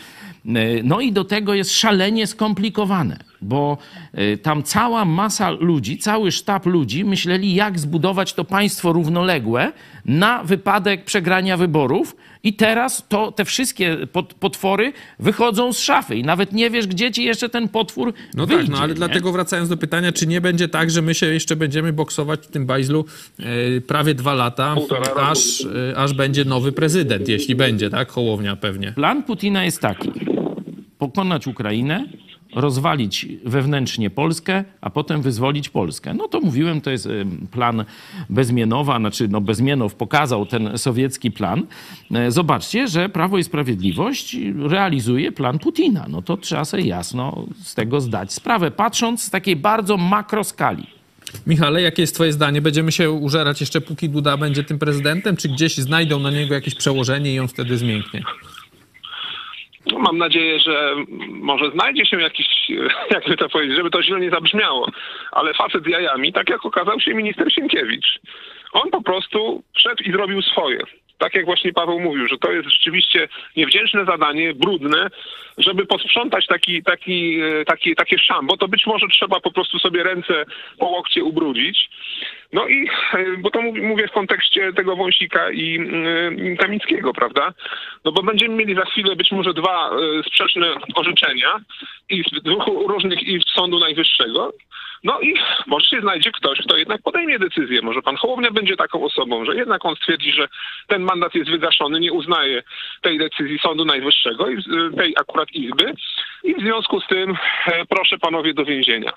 No 0.84 1.00
i 1.00 1.12
do 1.12 1.24
tego 1.24 1.54
jest 1.54 1.72
szalenie 1.72 2.26
skomplikowane, 2.26 3.18
bo 3.44 3.78
y, 4.18 4.38
tam 4.38 4.62
cała 4.62 5.04
masa 5.04 5.50
ludzi, 5.50 5.98
cały 5.98 6.32
sztab 6.32 6.66
ludzi 6.66 7.04
myśleli, 7.04 7.54
jak 7.54 7.78
zbudować 7.78 8.34
to 8.34 8.44
państwo 8.44 8.92
równoległe 8.92 9.72
na 10.04 10.44
wypadek 10.44 11.04
przegrania 11.04 11.56
wyborów. 11.56 12.16
I 12.42 12.52
teraz 12.54 13.04
to, 13.08 13.32
te 13.32 13.44
wszystkie 13.44 13.96
pot, 14.12 14.34
potwory 14.34 14.92
wychodzą 15.18 15.72
z 15.72 15.78
szafy 15.78 16.16
i 16.16 16.22
nawet 16.22 16.52
nie 16.52 16.70
wiesz, 16.70 16.86
gdzie 16.86 17.10
ci 17.12 17.24
jeszcze 17.24 17.48
ten 17.48 17.68
potwór 17.68 18.14
No 18.34 18.46
wyjdzie. 18.46 18.62
tak, 18.62 18.72
no 18.72 18.78
ale 18.78 18.88
nie? 18.88 18.94
dlatego 18.94 19.32
wracając 19.32 19.68
do 19.68 19.76
pytania, 19.76 20.12
czy 20.12 20.26
nie 20.26 20.40
będzie 20.40 20.68
tak, 20.68 20.90
że 20.90 21.02
my 21.02 21.14
się 21.14 21.26
jeszcze 21.26 21.56
będziemy 21.56 21.92
boksować 21.92 22.40
w 22.40 22.46
tym 22.46 22.66
bajzlu 22.66 23.04
e, 23.40 23.80
prawie 23.80 24.14
dwa 24.14 24.34
lata, 24.34 24.74
aż, 25.16 25.66
e, 25.92 25.96
aż 25.96 26.14
będzie 26.14 26.44
nowy 26.44 26.72
prezydent, 26.72 27.28
jeśli 27.28 27.54
będzie, 27.54 27.90
tak? 27.90 28.10
Hołownia 28.10 28.56
pewnie. 28.56 28.92
Plan 28.92 29.22
Putina 29.22 29.64
jest 29.64 29.80
taki: 29.80 30.12
pokonać 30.98 31.46
Ukrainę, 31.46 32.04
rozwalić 32.54 33.26
wewnętrznie 33.44 34.10
Polskę, 34.10 34.64
a 34.80 34.90
potem 34.90 35.22
wyzwolić 35.22 35.68
Polskę. 35.68 36.14
No 36.14 36.28
to 36.28 36.40
mówiłem, 36.40 36.80
to 36.80 36.90
jest 36.90 37.08
plan 37.50 37.84
Bezmienowa, 38.30 38.98
znaczy 38.98 39.28
no 39.28 39.40
Bezmienow 39.40 39.94
pokazał 39.94 40.46
ten 40.46 40.78
sowiecki 40.78 41.30
plan. 41.30 41.66
E, 42.14 42.30
Zobaczcie, 42.30 42.88
że 42.88 43.08
Prawo 43.08 43.38
i 43.38 43.44
Sprawiedliwość 43.44 44.36
realizuje 44.68 45.32
plan 45.32 45.58
Putina. 45.58 46.06
No 46.08 46.22
to 46.22 46.36
trzeba 46.36 46.64
sobie 46.64 46.82
jasno 46.84 47.46
z 47.62 47.74
tego 47.74 48.00
zdać 48.00 48.32
sprawę, 48.32 48.70
patrząc 48.70 49.22
z 49.22 49.30
takiej 49.30 49.56
bardzo 49.56 49.96
makroskali. 49.96 50.86
Michale, 51.46 51.82
jakie 51.82 52.02
jest 52.02 52.14
twoje 52.14 52.32
zdanie? 52.32 52.62
Będziemy 52.62 52.92
się 52.92 53.10
użerać 53.10 53.60
jeszcze 53.60 53.80
póki 53.80 54.08
Duda 54.08 54.36
będzie 54.36 54.64
tym 54.64 54.78
prezydentem, 54.78 55.36
czy 55.36 55.48
gdzieś 55.48 55.76
znajdą 55.76 56.20
na 56.20 56.30
niego 56.30 56.54
jakieś 56.54 56.74
przełożenie 56.74 57.34
i 57.34 57.40
on 57.40 57.48
wtedy 57.48 57.78
zmięknie? 57.78 58.22
No, 59.92 59.98
Mam 59.98 60.18
nadzieję, 60.18 60.58
że 60.58 60.94
może 61.28 61.70
znajdzie 61.70 62.06
się 62.06 62.20
jakiś, 62.20 62.46
jakby 63.14 63.36
to 63.36 63.48
powiedzieć, 63.48 63.76
żeby 63.76 63.90
to 63.90 64.02
źle 64.02 64.20
nie 64.20 64.30
zabrzmiało, 64.30 64.88
ale 65.32 65.54
facet 65.54 65.84
z 65.84 65.88
jajami, 65.88 66.32
tak 66.32 66.50
jak 66.50 66.66
okazał 66.66 67.00
się 67.00 67.14
minister 67.14 67.52
Sienkiewicz. 67.52 68.20
On 68.72 68.90
po 68.90 69.02
prostu 69.02 69.62
wszedł 69.76 70.02
i 70.02 70.12
zrobił 70.12 70.42
swoje. 70.42 70.78
Tak 71.24 71.34
jak 71.34 71.44
właśnie 71.44 71.72
Paweł 71.72 72.00
mówił, 72.00 72.28
że 72.28 72.38
to 72.38 72.52
jest 72.52 72.68
rzeczywiście 72.68 73.28
niewdzięczne 73.56 74.04
zadanie, 74.04 74.54
brudne, 74.54 75.10
żeby 75.58 75.86
posprzątać 75.86 76.46
taki, 76.46 76.82
taki, 76.82 77.40
e, 77.40 77.64
taki, 77.64 77.94
takie 77.94 78.18
szambo, 78.18 78.56
to 78.56 78.68
być 78.68 78.86
może 78.86 79.06
trzeba 79.08 79.40
po 79.40 79.52
prostu 79.52 79.78
sobie 79.78 80.02
ręce 80.02 80.44
po 80.78 80.86
łokcie 80.86 81.24
ubrudzić. 81.24 81.90
No 82.52 82.68
i, 82.68 82.88
e, 83.12 83.36
bo 83.38 83.50
to 83.50 83.62
mówię, 83.62 84.08
w 84.08 84.12
kontekście 84.12 84.72
tego 84.72 84.96
Wąsika 84.96 85.50
i 85.50 85.78
y, 86.52 86.56
Kamickiego, 86.56 87.12
prawda? 87.12 87.52
No 88.04 88.12
bo 88.12 88.22
będziemy 88.22 88.54
mieli 88.54 88.74
za 88.74 88.84
chwilę 88.84 89.16
być 89.16 89.32
może 89.32 89.54
dwa 89.54 89.90
y, 89.90 90.22
sprzeczne 90.22 90.66
orzeczenia 90.94 91.60
i 92.10 92.22
z 92.22 92.42
dwóch 92.42 92.66
różnych 92.66 93.22
i 93.22 93.40
z 93.40 93.54
Sądu 93.54 93.78
Najwyższego. 93.78 94.52
No 95.04 95.20
i 95.20 95.34
może 95.66 95.86
się 95.86 96.00
znajdzie 96.00 96.30
ktoś, 96.32 96.58
kto 96.58 96.76
jednak 96.76 97.02
podejmie 97.02 97.38
decyzję. 97.38 97.82
Może 97.82 98.02
pan 98.02 98.16
Hołownia 98.16 98.50
będzie 98.50 98.76
taką 98.76 99.04
osobą, 99.04 99.44
że 99.44 99.56
jednak 99.56 99.84
on 99.84 99.96
stwierdzi, 99.96 100.32
że 100.32 100.48
ten 100.86 101.02
mandat 101.02 101.34
jest 101.34 101.50
wygaszony, 101.50 102.00
nie 102.00 102.12
uznaje 102.12 102.62
tej 103.02 103.18
decyzji 103.18 103.58
Sądu 103.58 103.84
Najwyższego 103.84 104.50
i 104.50 104.56
tej 104.96 105.14
akurat 105.20 105.50
Izby 105.52 105.94
i 106.44 106.54
w 106.54 106.60
związku 106.60 107.00
z 107.00 107.06
tym 107.06 107.36
e, 107.66 107.84
proszę 107.88 108.18
panowie 108.18 108.54
do 108.54 108.64
więzienia. 108.64 109.12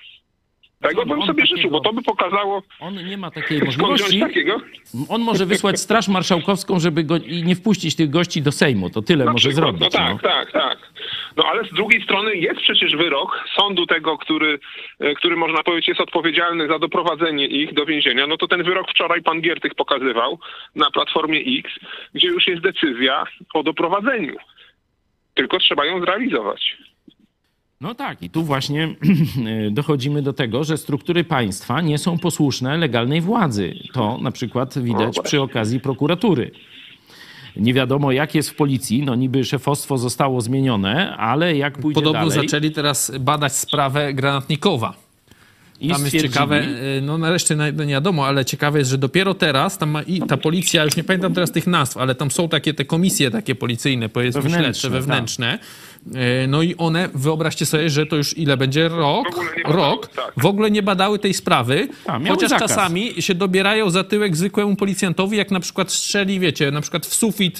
Tego 0.80 1.06
bym 1.06 1.20
sobie 1.22 1.42
takiego- 1.42 1.56
życzył, 1.56 1.70
bo 1.70 1.80
to 1.80 1.92
by 1.92 2.02
pokazało, 2.02 2.62
On 2.80 2.94
nie 3.06 3.16
ma 3.16 3.30
takiej 3.30 3.62
możliwości. 3.62 4.20
takiego. 4.28 4.60
On 5.08 5.20
może 5.22 5.46
wysłać 5.46 5.80
Straż 5.80 6.08
Marszałkowską, 6.08 6.80
żeby 6.80 7.04
go 7.04 7.16
i 7.16 7.42
nie 7.42 7.56
wpuścić 7.56 7.96
tych 7.96 8.10
gości 8.10 8.42
do 8.42 8.52
Sejmu. 8.52 8.90
To 8.90 9.02
tyle 9.02 9.24
Na 9.24 9.32
może 9.32 9.48
przykład, 9.48 9.76
zrobić. 9.78 9.94
No 9.94 10.18
tak, 10.18 10.22
tak, 10.22 10.52
tak. 10.52 10.78
No 11.38 11.44
ale 11.44 11.64
z 11.64 11.74
drugiej 11.74 12.02
strony 12.02 12.36
jest 12.36 12.60
przecież 12.60 12.96
wyrok 12.96 13.44
sądu 13.56 13.86
tego, 13.86 14.18
który, 14.18 14.58
e, 15.00 15.14
który 15.14 15.36
można 15.36 15.62
powiedzieć 15.62 15.88
jest 15.88 16.00
odpowiedzialny 16.00 16.68
za 16.68 16.78
doprowadzenie 16.78 17.46
ich 17.46 17.74
do 17.74 17.86
więzienia. 17.86 18.26
No 18.26 18.36
to 18.36 18.48
ten 18.48 18.62
wyrok 18.62 18.90
wczoraj 18.90 19.22
pan 19.22 19.40
Giertych 19.40 19.74
pokazywał 19.74 20.38
na 20.74 20.90
Platformie 20.90 21.40
X, 21.40 21.70
gdzie 22.14 22.28
już 22.28 22.46
jest 22.46 22.62
decyzja 22.62 23.24
o 23.54 23.62
doprowadzeniu. 23.62 24.36
Tylko 25.34 25.58
trzeba 25.58 25.84
ją 25.84 26.00
zrealizować. 26.00 26.76
No 27.80 27.94
tak, 27.94 28.22
i 28.22 28.30
tu 28.30 28.42
właśnie 28.42 28.88
dochodzimy 29.70 30.22
do 30.22 30.32
tego, 30.32 30.64
że 30.64 30.76
struktury 30.76 31.24
państwa 31.24 31.80
nie 31.80 31.98
są 31.98 32.18
posłuszne 32.18 32.76
legalnej 32.76 33.20
władzy. 33.20 33.74
To 33.92 34.18
na 34.22 34.30
przykład 34.30 34.78
widać 34.78 35.16
No 35.16 35.22
przy 35.22 35.40
okazji 35.40 35.80
prokuratury. 35.80 36.50
Nie 37.56 37.74
wiadomo, 37.74 38.12
jak 38.12 38.34
jest 38.34 38.50
w 38.50 38.54
policji. 38.54 39.02
No 39.02 39.14
niby 39.14 39.44
szefostwo 39.44 39.98
zostało 39.98 40.40
zmienione, 40.40 41.16
ale 41.16 41.56
jak 41.56 41.78
pójdzie 41.78 41.94
Podobno 42.00 42.28
dalej... 42.28 42.48
zaczęli 42.48 42.70
teraz 42.70 43.12
badać 43.20 43.56
sprawę 43.56 44.14
granatnikowa. 44.14 44.94
i 45.80 45.88
Tam 45.88 46.04
jest 46.04 46.20
ciekawe, 46.20 46.62
y, 46.62 47.00
no 47.02 47.18
nareszcie 47.18 47.56
na- 47.56 47.72
no 47.72 47.84
nie 47.84 47.92
wiadomo, 47.92 48.26
ale 48.26 48.44
ciekawe 48.44 48.78
jest, 48.78 48.90
że 48.90 48.98
dopiero 48.98 49.34
teraz 49.34 49.78
tam 49.78 49.90
ma 49.90 50.02
i 50.02 50.20
ta 50.22 50.36
policja, 50.36 50.84
już 50.84 50.96
nie 50.96 51.04
pamiętam 51.04 51.34
teraz 51.34 51.52
tych 51.52 51.66
nazw, 51.66 51.96
ale 51.96 52.14
tam 52.14 52.30
są 52.30 52.48
takie 52.48 52.74
te 52.74 52.84
komisje 52.84 53.30
takie 53.30 53.54
policyjne, 53.54 54.08
powiedzmy 54.08 54.42
Wewnętrzne, 54.42 54.64
śledcze, 54.74 54.90
wewnętrzne. 54.90 55.54
Y, 55.54 55.58
No 56.48 56.62
i 56.62 56.74
one, 56.76 57.08
wyobraźcie 57.14 57.66
sobie, 57.66 57.90
że 57.90 58.06
to 58.06 58.16
już 58.16 58.38
ile 58.38 58.56
będzie? 58.56 58.88
Rok? 58.88 59.26
W 59.34 59.36
ogóle 59.36 59.50
nie 59.56 59.62
badały, 59.62 59.90
Rok. 59.90 60.06
tak. 60.06 60.32
W 60.36 60.46
ogóle 60.46 60.70
nie 60.70 60.82
badały 60.82 61.18
tej 61.18 61.34
sprawy, 61.34 61.88
A, 62.06 62.18
chociaż 62.28 62.50
zakaz. 62.50 62.68
czasami 62.70 63.22
się 63.22 63.34
dobierają 63.34 63.90
za 63.90 64.04
tyłek 64.04 64.36
zwykłemu 64.36 64.76
policjantowi, 64.76 65.36
jak 65.36 65.50
na 65.50 65.60
przykład 65.60 65.92
strzeli, 65.92 66.40
wiecie, 66.40 66.70
na 66.70 66.80
przykład 66.80 67.06
w 67.06 67.14
sufit 67.14 67.58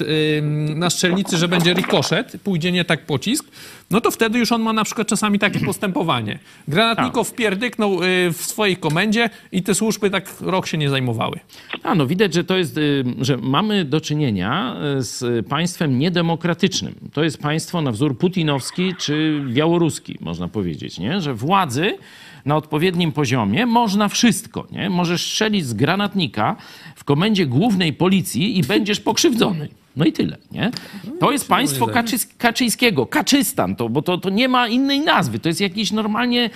na 0.75 0.91
strzelnicy, 0.91 1.37
że 1.37 1.49
będzie 1.49 1.75
rikoszet, 1.75 2.33
pójdzie 2.45 2.73
nie 2.73 2.85
tak 2.85 3.07
pocisk, 3.07 3.45
no 3.91 4.01
to 4.01 4.11
wtedy 4.11 4.39
już 4.39 4.53
on 4.53 4.63
ma 4.63 4.73
na 4.73 4.85
przykład 4.85 5.09
czasami 5.09 5.39
takie 5.39 5.61
postępowanie. 5.67 6.39
Granatnikow 6.69 7.35
pierdyknął 7.35 8.03
y, 8.03 8.33
w 8.33 8.37
swojej 8.37 8.77
komendzie 8.77 9.31
i 9.53 9.63
te 9.63 9.75
służby 9.75 10.11
tak 10.11 10.35
rok 10.41 10.67
się 10.67 10.79
nie 10.79 10.91
zajmowały. 10.91 11.41
A 11.83 11.95
no 11.95 12.07
widać, 12.07 12.35
że 12.35 12.45
to 12.45 12.57
jest, 12.57 12.79
y, 12.79 13.05
że 13.21 13.37
mamy 13.37 13.85
do 13.85 14.01
czynienia 14.01 14.77
y, 14.99 15.03
z 15.03 15.47
państwem 15.47 15.99
niedemokratycznym. 15.99 16.95
To 17.13 17.25
jest 17.25 17.39
państwo 17.39 17.83
na 17.83 17.93
wzór 17.93 18.19
putinowski 18.19 18.95
czy 18.99 19.45
białoruski, 19.49 20.19
można 20.21 20.49
powiedzieć, 20.49 20.99
nie? 20.99 21.21
że 21.21 21.35
władzy 21.35 21.99
na 22.45 22.57
odpowiednim 22.57 23.13
poziomie 23.13 23.67
można 23.67 24.09
wszystko. 24.09 24.67
Nie? 24.71 24.91
Możesz 24.91 25.23
strzelić 25.27 25.67
z 25.67 25.75
granatnika 25.75 26.57
w 26.97 27.05
komendzie 27.05 27.47
głównej 27.47 27.93
policji 27.93 28.59
i 28.59 28.63
będziesz 28.63 29.01
pokrzywdzony. 29.01 29.69
No 29.97 30.05
i 30.05 30.13
tyle, 30.13 30.37
nie? 30.53 30.71
To 31.21 31.33
jest 31.33 31.49
państwo 31.49 31.87
Kaczyńskiego, 32.39 33.07
Kaczystan, 33.07 33.77
to, 33.77 33.89
bo 33.89 34.03
to, 34.03 34.19
to 34.19 34.31
nie 34.31 34.49
ma 34.49 34.69
innej 34.69 35.01
nazwy. 35.01 35.39
To 35.39 35.49
jest 35.49 35.61
jakiś 35.61 35.93
normalnie 35.93 36.51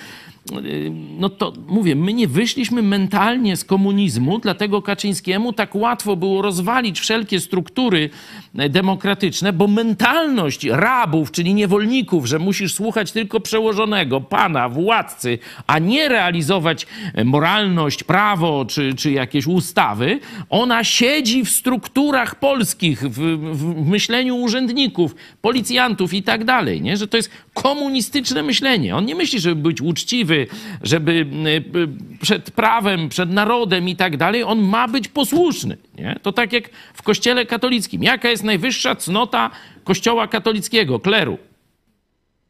no 1.19 1.29
to 1.29 1.53
mówię, 1.67 1.95
my 1.95 2.13
nie 2.13 2.27
wyszliśmy 2.27 2.81
mentalnie 2.81 3.57
z 3.57 3.63
komunizmu, 3.65 4.39
dlatego 4.39 4.81
Kaczyńskiemu 4.81 5.53
tak 5.53 5.75
łatwo 5.75 6.15
było 6.15 6.41
rozwalić 6.41 6.99
wszelkie 6.99 7.39
struktury 7.39 8.09
e, 8.57 8.69
demokratyczne, 8.69 9.53
bo 9.53 9.67
mentalność 9.67 10.65
rabów, 10.65 11.31
czyli 11.31 11.53
niewolników, 11.53 12.25
że 12.25 12.39
musisz 12.39 12.73
słuchać 12.73 13.11
tylko 13.11 13.39
przełożonego, 13.39 14.21
pana, 14.21 14.69
władcy, 14.69 15.39
a 15.67 15.79
nie 15.79 16.09
realizować 16.09 16.87
e, 17.13 17.23
moralność, 17.23 18.03
prawo 18.03 18.65
czy, 18.65 18.93
czy 18.95 19.11
jakieś 19.11 19.47
ustawy, 19.47 20.19
ona 20.49 20.83
siedzi 20.83 21.45
w 21.45 21.49
strukturach 21.49 22.35
polskich, 22.35 22.99
w, 22.99 23.19
w 23.53 23.89
myśleniu 23.89 24.35
urzędników, 24.35 25.15
policjantów 25.41 26.13
i 26.13 26.23
tak 26.23 26.43
dalej, 26.45 26.81
nie? 26.81 26.97
że 26.97 27.07
to 27.07 27.17
jest 27.17 27.29
komunistyczne 27.53 28.43
myślenie. 28.43 28.95
On 28.95 29.05
nie 29.05 29.15
myśli, 29.15 29.39
żeby 29.39 29.61
być 29.61 29.81
uczciwy, 29.81 30.47
żeby 30.81 31.11
y, 31.11 31.77
y, 31.79 31.87
przed 32.21 32.51
prawem, 32.51 33.09
przed 33.09 33.29
narodem 33.29 33.89
i 33.89 33.95
tak 33.95 34.17
dalej, 34.17 34.43
on 34.43 34.61
ma 34.61 34.87
być 34.87 35.07
posłuszny. 35.07 35.77
Nie? 35.97 36.19
To 36.21 36.31
tak 36.31 36.53
jak 36.53 36.69
w 36.93 37.01
kościele 37.01 37.45
katolickim. 37.45 38.03
Jaka 38.03 38.29
jest 38.29 38.43
najwyższa 38.43 38.95
cnota 38.95 39.49
kościoła 39.83 40.27
katolickiego, 40.27 40.99
kleru? 40.99 41.37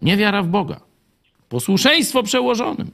Niewiara 0.01 0.41
w 0.41 0.47
Boga. 0.47 0.79
Posłuszeństwo 1.49 2.23
przełożonym. 2.23 2.91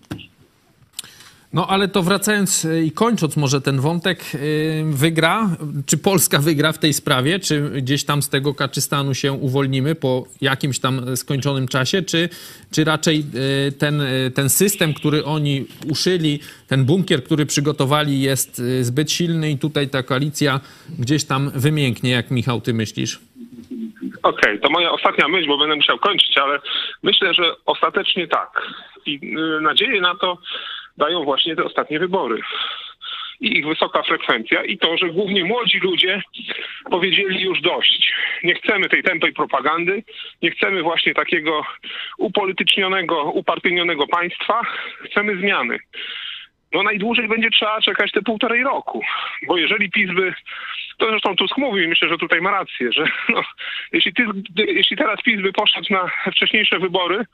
No 1.53 1.67
ale 1.67 1.87
to 1.87 2.03
wracając 2.03 2.65
y, 2.65 2.83
i 2.85 2.91
kończąc 2.91 3.37
może 3.37 3.61
ten 3.61 3.79
wątek, 3.79 4.19
y, 4.35 4.83
wygra, 4.85 5.49
czy 5.85 5.97
Polska 5.97 6.39
wygra 6.39 6.71
w 6.71 6.77
tej 6.77 6.93
sprawie, 6.93 7.39
czy 7.39 7.61
gdzieś 7.61 8.05
tam 8.05 8.21
z 8.21 8.29
tego 8.29 8.53
Kaczystanu 8.53 9.13
się 9.13 9.31
uwolnimy 9.31 9.95
po 9.95 10.23
jakimś 10.41 10.79
tam 10.79 11.17
skończonym 11.17 11.67
czasie, 11.67 12.01
czy, 12.01 12.29
czy 12.71 12.83
raczej 12.83 13.23
y, 13.67 13.71
ten, 13.71 14.01
ten 14.35 14.49
system, 14.49 14.93
który 14.93 15.25
oni 15.25 15.65
uszyli, 15.91 16.39
ten 16.67 16.85
bunkier, 16.85 17.23
który 17.23 17.45
przygotowali 17.45 18.21
jest 18.21 18.61
zbyt 18.81 19.11
silny 19.11 19.51
i 19.51 19.57
tutaj 19.57 19.89
ta 19.89 20.03
koalicja 20.03 20.59
gdzieś 20.99 21.25
tam 21.25 21.51
wymięknie, 21.55 22.09
jak 22.11 22.31
Michał, 22.31 22.61
ty 22.61 22.73
myślisz? 22.73 23.19
Okej, 24.23 24.59
to 24.59 24.69
moja 24.69 24.91
ostatnia 24.91 25.27
myśl, 25.27 25.47
bo 25.47 25.57
będę 25.57 25.75
musiał 25.75 25.99
kończyć, 25.99 26.37
ale 26.37 26.59
myślę, 27.03 27.33
że 27.33 27.43
ostatecznie 27.65 28.27
tak. 28.27 28.61
I 29.05 29.35
nadzieję 29.61 30.01
na 30.01 30.15
to 30.15 30.37
dają 30.99 31.23
właśnie 31.23 31.55
te 31.55 31.63
ostatnie 31.63 31.99
wybory. 31.99 32.41
I 33.41 33.57
ich 33.57 33.67
wysoka 33.67 34.03
frekwencja 34.03 34.63
i 34.63 34.77
to, 34.77 34.97
że 34.97 35.09
głównie 35.09 35.45
młodzi 35.45 35.79
ludzie 35.79 36.21
powiedzieli 36.89 37.41
już 37.41 37.61
dość. 37.61 38.13
Nie 38.43 38.55
chcemy 38.55 38.89
tej 38.89 39.03
tępej 39.03 39.33
propagandy, 39.33 40.03
nie 40.41 40.51
chcemy 40.51 40.83
właśnie 40.83 41.13
takiego 41.13 41.65
upolitycznionego, 42.17 43.23
upartyjnionego 43.23 44.07
państwa, 44.07 44.61
chcemy 45.05 45.37
zmiany. 45.37 45.79
No 46.73 46.83
najdłużej 46.83 47.27
będzie 47.27 47.49
trzeba 47.49 47.81
czekać 47.81 48.11
te 48.11 48.21
półtorej 48.21 48.63
roku, 48.63 49.01
bo 49.47 49.57
jeżeli 49.57 49.91
PiS 49.91 50.11
by, 50.13 50.33
to 50.97 51.09
zresztą 51.09 51.35
Tusk 51.35 51.57
mówił 51.57 51.83
i 51.83 51.87
myślę, 51.87 52.09
że 52.09 52.17
tutaj 52.17 52.41
ma 52.41 52.51
rację, 52.51 52.91
że 52.91 53.05
no, 53.29 53.41
jeśli, 53.93 54.13
ty, 54.13 54.23
jeśli 54.57 54.97
teraz 54.97 55.21
PiS 55.21 55.41
by 55.41 55.53
poszedł 55.53 55.87
na 55.89 56.31
wcześniejsze 56.31 56.79
wybory, 56.79 57.25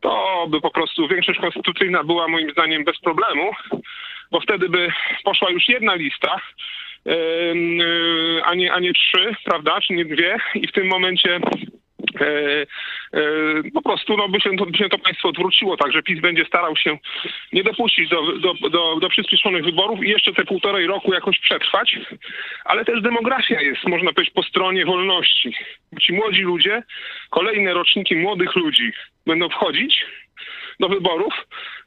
to 0.00 0.46
by 0.48 0.60
po 0.60 0.70
prostu 0.70 1.08
większość 1.08 1.40
konstytucyjna 1.40 2.04
była 2.04 2.28
moim 2.28 2.50
zdaniem 2.50 2.84
bez 2.84 2.98
problemu, 2.98 3.50
bo 4.30 4.40
wtedy 4.40 4.68
by 4.68 4.92
poszła 5.24 5.50
już 5.50 5.68
jedna 5.68 5.94
lista, 5.94 6.40
y, 7.06 8.40
a 8.44 8.54
nie, 8.54 8.72
a 8.72 8.80
nie 8.80 8.92
trzy, 8.92 9.34
prawda, 9.44 9.80
czy 9.80 9.92
nie 9.92 10.04
dwie. 10.04 10.36
I 10.54 10.66
w 10.66 10.72
tym 10.72 10.86
momencie 10.86 11.40
po 13.74 13.82
prostu 13.82 14.16
no, 14.16 14.28
by, 14.28 14.40
się 14.40 14.56
to, 14.56 14.66
by 14.66 14.78
się 14.78 14.88
to 14.88 14.98
państwo 14.98 15.28
odwróciło, 15.28 15.76
także 15.76 16.02
PiS 16.02 16.20
będzie 16.20 16.44
starał 16.44 16.76
się 16.76 16.98
nie 17.52 17.62
dopuścić 17.62 18.08
do, 18.08 18.32
do, 18.38 18.54
do, 18.54 18.96
do 19.00 19.08
przyspieszonych 19.08 19.64
wyborów 19.64 20.04
i 20.04 20.08
jeszcze 20.08 20.32
te 20.32 20.44
półtorej 20.44 20.86
roku 20.86 21.14
jakoś 21.14 21.38
przetrwać, 21.38 21.98
ale 22.64 22.84
też 22.84 23.02
demografia 23.02 23.60
jest, 23.60 23.86
można 23.86 24.12
powiedzieć, 24.12 24.34
po 24.34 24.42
stronie 24.42 24.84
wolności. 24.84 25.54
Ci 26.00 26.12
młodzi 26.12 26.42
ludzie, 26.42 26.82
kolejne 27.30 27.74
roczniki 27.74 28.16
młodych 28.16 28.56
ludzi 28.56 28.92
będą 29.26 29.48
wchodzić 29.48 30.04
do 30.80 30.88
wyborów, 30.88 31.34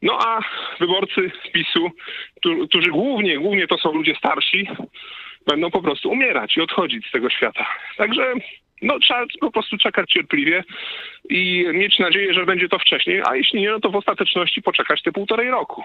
no 0.01 0.19
a 0.21 0.39
wyborcy 0.79 1.31
PiSu, 1.53 1.91
którzy 2.69 2.89
głównie, 2.89 3.37
głównie 3.37 3.67
to 3.67 3.77
są 3.77 3.93
ludzie 3.93 4.15
starsi, 4.15 4.67
będą 5.47 5.71
po 5.71 5.81
prostu 5.81 6.09
umierać 6.09 6.57
i 6.57 6.61
odchodzić 6.61 7.07
z 7.07 7.11
tego 7.11 7.29
świata. 7.29 7.65
Także 7.97 8.33
no, 8.83 8.99
trzeba 8.99 9.25
po 9.41 9.51
prostu 9.51 9.77
czekać 9.77 10.09
cierpliwie 10.11 10.63
i 11.29 11.65
mieć 11.73 11.99
nadzieję, 11.99 12.33
że 12.33 12.45
będzie 12.45 12.69
to 12.69 12.79
wcześniej, 12.79 13.21
a 13.25 13.35
jeśli 13.35 13.61
nie, 13.61 13.71
no 13.71 13.79
to 13.79 13.89
w 13.89 13.95
ostateczności 13.95 14.61
poczekać 14.61 15.01
te 15.01 15.11
półtorej 15.11 15.49
roku. 15.49 15.83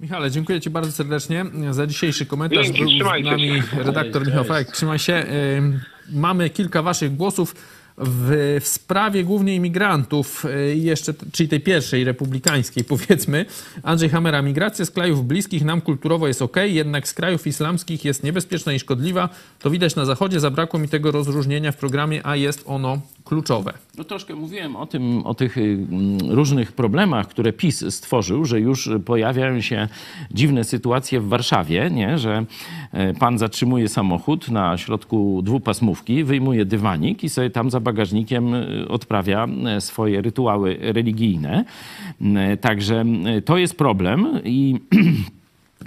Michale, 0.00 0.30
dziękuję 0.30 0.60
Ci 0.60 0.70
bardzo 0.70 0.92
serdecznie 0.92 1.44
za 1.70 1.86
dzisiejszy 1.86 2.26
komentarz. 2.26 2.66
Dzięki, 2.66 2.98
Był 2.98 3.08
z 3.08 3.24
nami 3.24 3.48
się. 3.48 3.82
redaktor 3.82 4.26
Michał 4.26 4.44
Fajek. 4.44 4.68
Trzymaj 4.68 4.98
się. 4.98 5.24
Mamy 6.12 6.50
kilka 6.50 6.82
Waszych 6.82 7.16
głosów 7.16 7.54
w, 8.00 8.58
w 8.60 8.68
sprawie 8.68 9.24
głównie 9.24 9.54
imigrantów, 9.54 10.44
y, 10.44 10.76
jeszcze, 10.76 11.14
czyli 11.32 11.48
tej 11.48 11.60
pierwszej, 11.60 12.04
republikańskiej 12.04 12.84
powiedzmy. 12.94 13.46
Andrzej 13.82 14.08
Hamera, 14.08 14.42
migracja 14.42 14.84
z 14.84 14.90
krajów 14.90 15.26
bliskich 15.26 15.64
nam 15.64 15.80
kulturowo 15.80 16.28
jest 16.28 16.42
ok, 16.42 16.56
jednak 16.64 17.08
z 17.08 17.14
krajów 17.14 17.46
islamskich 17.46 18.04
jest 18.04 18.24
niebezpieczna 18.24 18.72
i 18.72 18.78
szkodliwa. 18.78 19.28
To 19.58 19.70
widać 19.70 19.96
na 19.96 20.04
Zachodzie, 20.04 20.40
zabrakło 20.40 20.80
mi 20.80 20.88
tego 20.88 21.10
rozróżnienia 21.10 21.72
w 21.72 21.76
programie, 21.76 22.26
a 22.26 22.36
jest 22.36 22.62
ono 22.66 23.00
kluczowe. 23.24 23.72
No 23.98 24.04
troszkę 24.04 24.34
mówiłem 24.34 24.76
o 24.76 24.86
tym, 24.86 25.26
o 25.26 25.34
tych 25.34 25.58
y, 25.58 25.86
różnych 26.28 26.72
problemach, 26.72 27.28
które 27.28 27.52
PiS 27.52 27.84
stworzył, 27.94 28.44
że 28.44 28.60
już 28.60 28.90
pojawiają 29.04 29.60
się 29.60 29.88
dziwne 30.30 30.64
sytuacje 30.64 31.20
w 31.20 31.28
Warszawie, 31.28 31.90
nie? 31.90 32.18
że 32.18 32.44
e, 32.92 33.14
pan 33.14 33.38
zatrzymuje 33.38 33.88
samochód 33.88 34.48
na 34.48 34.78
środku 34.78 35.42
dwupasmówki, 35.42 36.24
wyjmuje 36.24 36.64
dywanik 36.64 37.24
i 37.24 37.28
sobie 37.28 37.50
tam 37.50 37.70
za 37.70 37.80
bagażnikiem 37.90 38.54
y, 38.54 38.88
odprawia 38.88 39.46
e, 39.46 39.80
swoje 39.80 40.22
rytuały 40.22 40.78
religijne. 40.80 41.64
E, 42.36 42.56
Także 42.56 43.04
to 43.44 43.58
jest 43.58 43.78
problem 43.78 44.28
i 44.44 44.80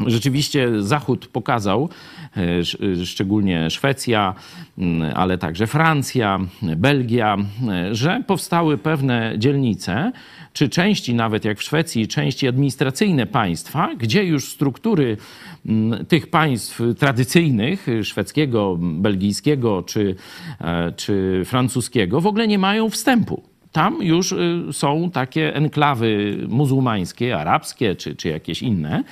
Rzeczywiście 0.08 0.82
Zachód 0.84 1.28
pokazał, 1.28 1.89
e, 2.38 2.41
sz- 2.60 3.08
szczególnie 3.10 3.70
Szwecja, 3.70 4.34
m, 4.78 5.04
ale 5.16 5.38
także 5.38 5.68
Francja, 5.68 6.39
Belgia, 6.62 7.38
e, 7.70 7.96
że 7.96 8.24
powstały 8.28 8.78
pewne 8.78 9.34
dzielnice, 9.38 10.12
czy 10.54 10.70
części 10.70 11.14
nawet 11.16 11.46
jak 11.46 11.60
w 11.60 11.64
Szwecji, 11.64 12.08
części 12.08 12.48
administracyjne 12.48 13.26
państwa, 13.26 13.96
gdzie 13.96 14.24
już 14.24 14.52
struktury 14.52 15.18
m, 15.66 16.06
tych 16.08 16.30
państw 16.30 16.82
tradycyjnych, 17.00 17.89
e, 17.89 18.04
szwedzkiego, 18.04 18.78
belgijskiego 18.80 19.84
czy, 19.84 20.16
e, 20.62 20.91
czy 20.91 21.41
francuskiego, 21.46 22.22
w 22.22 22.28
ogóle 22.28 22.48
nie 22.48 22.60
mają 22.60 22.89
wstępu 22.89 23.53
tam 23.74 24.03
już 24.03 24.32
y, 24.32 24.63
są 24.71 25.11
takie 25.11 25.55
enklawy 25.55 26.38
muzułmańskie, 26.47 27.39
arabskie 27.39 27.95
czy, 27.95 28.15
czy 28.15 28.30
jakieś 28.30 28.61
inne. 28.61 29.03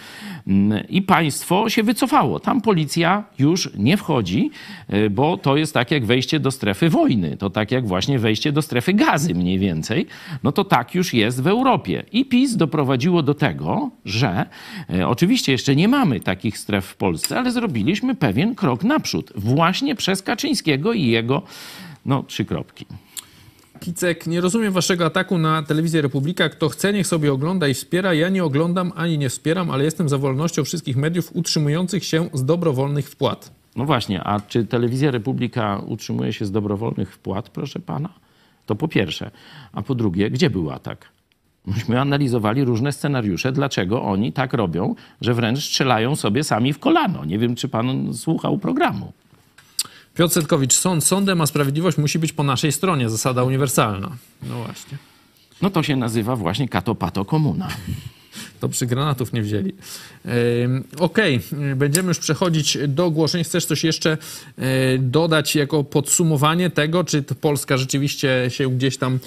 Mm, 0.48 0.88
I 0.90 1.02
państwo 1.02 1.70
się 1.70 1.84
wycofało. 1.84 2.40
Tam 2.40 2.62
policja 2.62 3.24
już 3.40 3.70
nie 3.76 3.98
wchodzi, 3.98 4.52
y, 4.94 5.10
bo 5.10 5.38
to 5.38 5.58
jest 5.58 5.74
tak 5.74 5.92
jak 5.92 6.06
wejście 6.06 6.40
do 6.40 6.52
strefy 6.52 6.90
wojny. 6.90 7.38
To 7.38 7.50
tak 7.50 7.72
jak 7.72 7.88
właśnie 7.88 8.20
wejście 8.20 8.52
do 8.52 8.62
strefy 8.62 8.94
gazy 8.94 9.36
mniej 9.36 9.60
więcej. 9.60 10.08
No 10.44 10.52
to 10.52 10.64
tak 10.64 10.96
już 10.96 11.14
jest 11.14 11.44
w 11.44 11.48
Europie. 11.48 12.04
I 12.12 12.26
PiS 12.26 12.56
doprowadziło 12.56 13.24
do 13.24 13.34
tego, 13.34 13.90
że 14.06 14.46
y, 14.94 15.08
oczywiście 15.08 15.52
jeszcze 15.52 15.76
nie 15.76 15.88
mamy 15.88 16.20
takich 16.20 16.58
stref 16.58 16.86
w 16.86 16.96
Polsce, 16.96 17.40
ale 17.40 17.52
zrobiliśmy 17.52 18.16
pewien 18.16 18.56
krok 18.56 18.84
naprzód. 18.84 19.34
Właśnie 19.36 19.96
przez 19.96 20.22
Kaczyńskiego 20.22 20.94
i 20.94 21.06
jego, 21.06 21.42
no, 22.06 22.24
trzy 22.24 22.46
kropki. 22.46 22.86
Kicek, 23.82 24.28
nie 24.28 24.42
rozumiem 24.42 24.74
waszego 24.74 25.06
ataku 25.06 25.38
na 25.38 25.64
telewizję 25.64 26.02
Republika. 26.02 26.50
Kto 26.50 26.70
chce, 26.70 26.94
niech 26.94 27.08
sobie 27.08 27.34
ogląda 27.34 27.68
i 27.68 27.74
wspiera. 27.74 28.14
Ja 28.14 28.30
nie 28.30 28.44
oglądam 28.44 28.92
ani 28.96 29.18
nie 29.18 29.30
wspieram, 29.30 29.72
ale 29.72 29.84
jestem 29.84 30.10
za 30.10 30.18
wolnością 30.18 30.64
wszystkich 30.64 30.98
mediów 30.98 31.36
utrzymujących 31.36 32.06
się 32.06 32.30
z 32.34 32.46
dobrowolnych 32.46 33.10
wpłat. 33.10 33.52
No 33.76 33.86
właśnie, 33.86 34.24
a 34.24 34.40
czy 34.40 34.66
telewizja 34.66 35.12
Republika 35.12 35.82
utrzymuje 35.88 36.34
się 36.34 36.46
z 36.46 36.52
dobrowolnych 36.52 37.14
wpłat, 37.14 37.50
proszę 37.50 37.80
pana? 37.80 38.10
To 38.66 38.76
po 38.76 38.88
pierwsze. 38.88 39.32
A 39.74 39.82
po 39.82 39.96
drugie, 39.96 40.30
gdzie 40.30 40.50
był 40.50 40.72
atak? 40.72 41.10
Myśmy 41.66 42.02
analizowali 42.02 42.64
różne 42.64 42.92
scenariusze, 42.92 43.52
dlaczego 43.52 44.04
oni 44.04 44.34
tak 44.34 44.54
robią, 44.54 44.96
że 45.22 45.34
wręcz 45.34 45.60
strzelają 45.60 46.16
sobie 46.16 46.44
sami 46.44 46.74
w 46.74 46.80
kolano. 46.80 47.26
Nie 47.26 47.40
wiem, 47.40 47.56
czy 47.56 47.70
pan 47.70 48.14
słuchał 48.14 48.58
programu. 48.58 49.14
Piotr 50.16 50.34
Setkowicz, 50.34 50.74
sąd 50.74 51.04
sądem, 51.04 51.42
a 51.42 51.48
sprawiedliwość 51.48 51.98
musi 51.98 52.20
być 52.20 52.34
po 52.34 52.44
naszej 52.44 52.72
stronie. 52.72 53.10
Zasada 53.10 53.44
uniwersalna. 53.44 54.18
No 54.44 54.56
właśnie. 54.56 54.98
No 55.62 55.70
to 55.70 55.84
się 55.84 55.96
nazywa 55.96 56.36
właśnie 56.36 56.70
katopato 56.70 57.26
komuna. 57.26 57.68
To 58.60 58.70
przy 58.70 58.86
granatów 58.86 59.34
nie 59.34 59.42
wzięli. 59.42 59.74
Okej, 61.00 61.40
y, 61.72 61.76
będziemy 61.76 62.08
już 62.08 62.20
przechodzić 62.20 62.78
do 62.88 63.06
ogłoszeń. 63.06 63.44
Chcesz 63.44 63.66
coś 63.66 63.84
jeszcze 63.84 64.18
y, 64.60 64.64
dodać 65.00 65.56
jako 65.56 65.84
podsumowanie 65.84 66.70
tego, 66.70 67.04
czy 67.04 67.24
Polska 67.24 67.78
rzeczywiście 67.78 68.46
się 68.50 68.76
gdzieś 68.76 68.98
tam... 68.98 69.20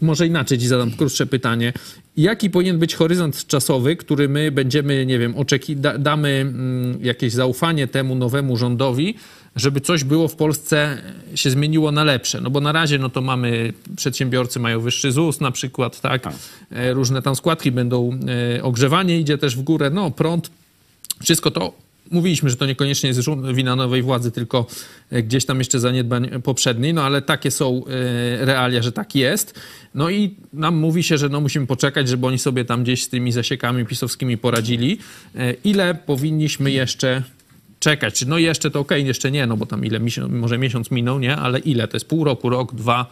Może 0.00 0.26
inaczej 0.26 0.58
ci 0.58 0.68
zadam 0.68 0.90
krótsze 0.90 1.26
pytanie. 1.26 1.72
Jaki 2.16 2.50
powinien 2.50 2.78
być 2.78 2.94
horyzont 2.94 3.46
czasowy, 3.46 3.96
który 3.96 4.28
my 4.28 4.50
będziemy, 4.52 5.06
nie 5.06 5.18
wiem, 5.18 5.36
oczeki, 5.36 5.76
da, 5.76 5.98
damy 5.98 6.28
mm, 6.28 6.98
jakieś 7.04 7.32
zaufanie 7.32 7.86
temu 7.86 8.14
nowemu 8.14 8.56
rządowi, 8.56 9.14
żeby 9.58 9.80
coś 9.80 10.04
było 10.04 10.28
w 10.28 10.36
Polsce 10.36 11.02
się 11.34 11.50
zmieniło 11.50 11.92
na 11.92 12.04
lepsze. 12.04 12.40
No 12.40 12.50
bo 12.50 12.60
na 12.60 12.72
razie 12.72 12.98
no 12.98 13.10
to 13.10 13.20
mamy, 13.20 13.72
przedsiębiorcy 13.96 14.60
mają 14.60 14.80
wyższy 14.80 15.12
ZUS 15.12 15.40
na 15.40 15.50
przykład, 15.50 16.00
tak? 16.00 16.22
E, 16.72 16.92
Różne 16.92 17.22
tam 17.22 17.36
składki 17.36 17.72
będą, 17.72 18.18
e, 18.56 18.62
ogrzewanie 18.62 19.20
idzie 19.20 19.38
też 19.38 19.56
w 19.56 19.62
górę, 19.62 19.90
no 19.90 20.10
prąd, 20.10 20.50
wszystko 21.22 21.50
to 21.50 21.72
mówiliśmy, 22.10 22.50
że 22.50 22.56
to 22.56 22.66
niekoniecznie 22.66 23.08
jest 23.08 23.20
wina 23.54 23.76
nowej 23.76 24.02
władzy, 24.02 24.30
tylko 24.30 24.66
e, 25.10 25.22
gdzieś 25.22 25.44
tam 25.44 25.58
jeszcze 25.58 25.80
zaniedbań 25.80 26.30
poprzedniej, 26.42 26.94
no 26.94 27.02
ale 27.02 27.22
takie 27.22 27.50
są 27.50 27.82
e, 27.86 28.44
realia, 28.46 28.82
że 28.82 28.92
tak 28.92 29.14
jest. 29.14 29.54
No 29.94 30.10
i 30.10 30.34
nam 30.52 30.76
mówi 30.76 31.02
się, 31.02 31.18
że 31.18 31.28
no 31.28 31.40
musimy 31.40 31.66
poczekać, 31.66 32.08
żeby 32.08 32.26
oni 32.26 32.38
sobie 32.38 32.64
tam 32.64 32.82
gdzieś 32.82 33.04
z 33.04 33.08
tymi 33.08 33.32
zasiekami 33.32 33.86
pisowskimi 33.86 34.38
poradzili. 34.38 34.98
E, 35.34 35.52
Ile 35.52 35.94
powinniśmy 35.94 36.70
jeszcze 36.70 37.22
czekać? 37.80 38.26
No 38.26 38.38
jeszcze 38.38 38.70
to 38.70 38.80
okej, 38.80 39.06
jeszcze 39.06 39.30
nie, 39.30 39.46
no 39.46 39.56
bo 39.56 39.66
tam 39.66 39.84
ile, 39.84 40.00
może 40.28 40.58
miesiąc 40.58 40.90
minął, 40.90 41.18
nie? 41.18 41.36
Ale 41.36 41.58
ile? 41.58 41.88
To 41.88 41.96
jest 41.96 42.08
pół 42.08 42.24
roku, 42.24 42.48
rok, 42.48 42.74
dwa? 42.74 43.06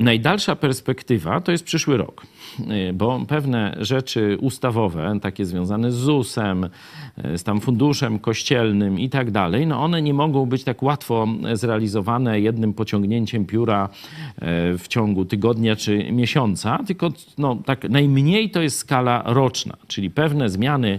Najdalsza 0.00 0.56
perspektywa 0.56 1.40
to 1.40 1.52
jest 1.52 1.64
przyszły 1.64 1.96
rok, 1.96 2.26
y, 2.60 2.92
bo 2.92 3.20
pewne 3.28 3.76
rzeczy 3.80 4.38
ustawowe, 4.40 5.18
takie 5.22 5.46
związane 5.46 5.92
z 5.92 5.94
ZUS-em, 5.94 6.64
y, 6.64 7.38
z 7.38 7.44
tam 7.44 7.60
funduszem 7.60 8.18
kościelnym 8.18 9.00
i 9.00 9.08
tak 9.10 9.30
dalej, 9.30 9.66
no 9.66 9.82
one 9.82 10.02
nie 10.02 10.14
mogą 10.14 10.46
być 10.46 10.64
tak 10.64 10.82
łatwo 10.82 11.26
zrealizowane 11.52 12.40
jednym 12.40 12.74
pociągnięciem 12.74 13.46
pióra 13.46 13.88
y, 13.88 14.40
w 14.78 14.84
ciągu 14.88 15.24
tygodnia 15.24 15.76
czy 15.76 16.12
miesiąca, 16.12 16.78
tylko 16.86 17.12
no, 17.38 17.56
tak 17.66 17.90
najmniej 17.90 18.50
to 18.50 18.62
jest 18.62 18.78
skala 18.78 19.22
roczna, 19.26 19.76
czyli 19.86 20.10
pewne 20.10 20.48
zmiany 20.48 20.88
y, 20.88 20.98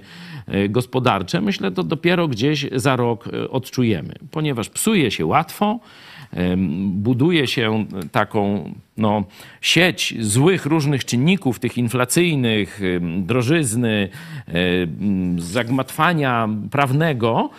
gospodarcze, 0.70 1.41
myślę, 1.41 1.72
to 1.72 1.84
dopiero 1.84 2.28
gdzieś 2.28 2.66
za 2.72 2.96
rok 2.96 3.28
y, 3.28 3.50
odczujemy, 3.50 4.14
ponieważ 4.32 4.70
psuje 4.70 5.12
się 5.12 5.26
łatwo, 5.26 5.80
buduje 6.88 7.48
się 7.48 7.86
taką 8.12 8.74
no, 8.98 9.24
sieć 9.62 10.16
złych 10.20 10.66
różnych 10.66 11.06
czynników, 11.06 11.60
tych 11.60 11.78
inflacyjnych, 11.78 12.82
drożyzny, 13.02 14.10
em, 14.48 15.39
zagmatwania 15.39 16.50
prawnego, 16.72 17.50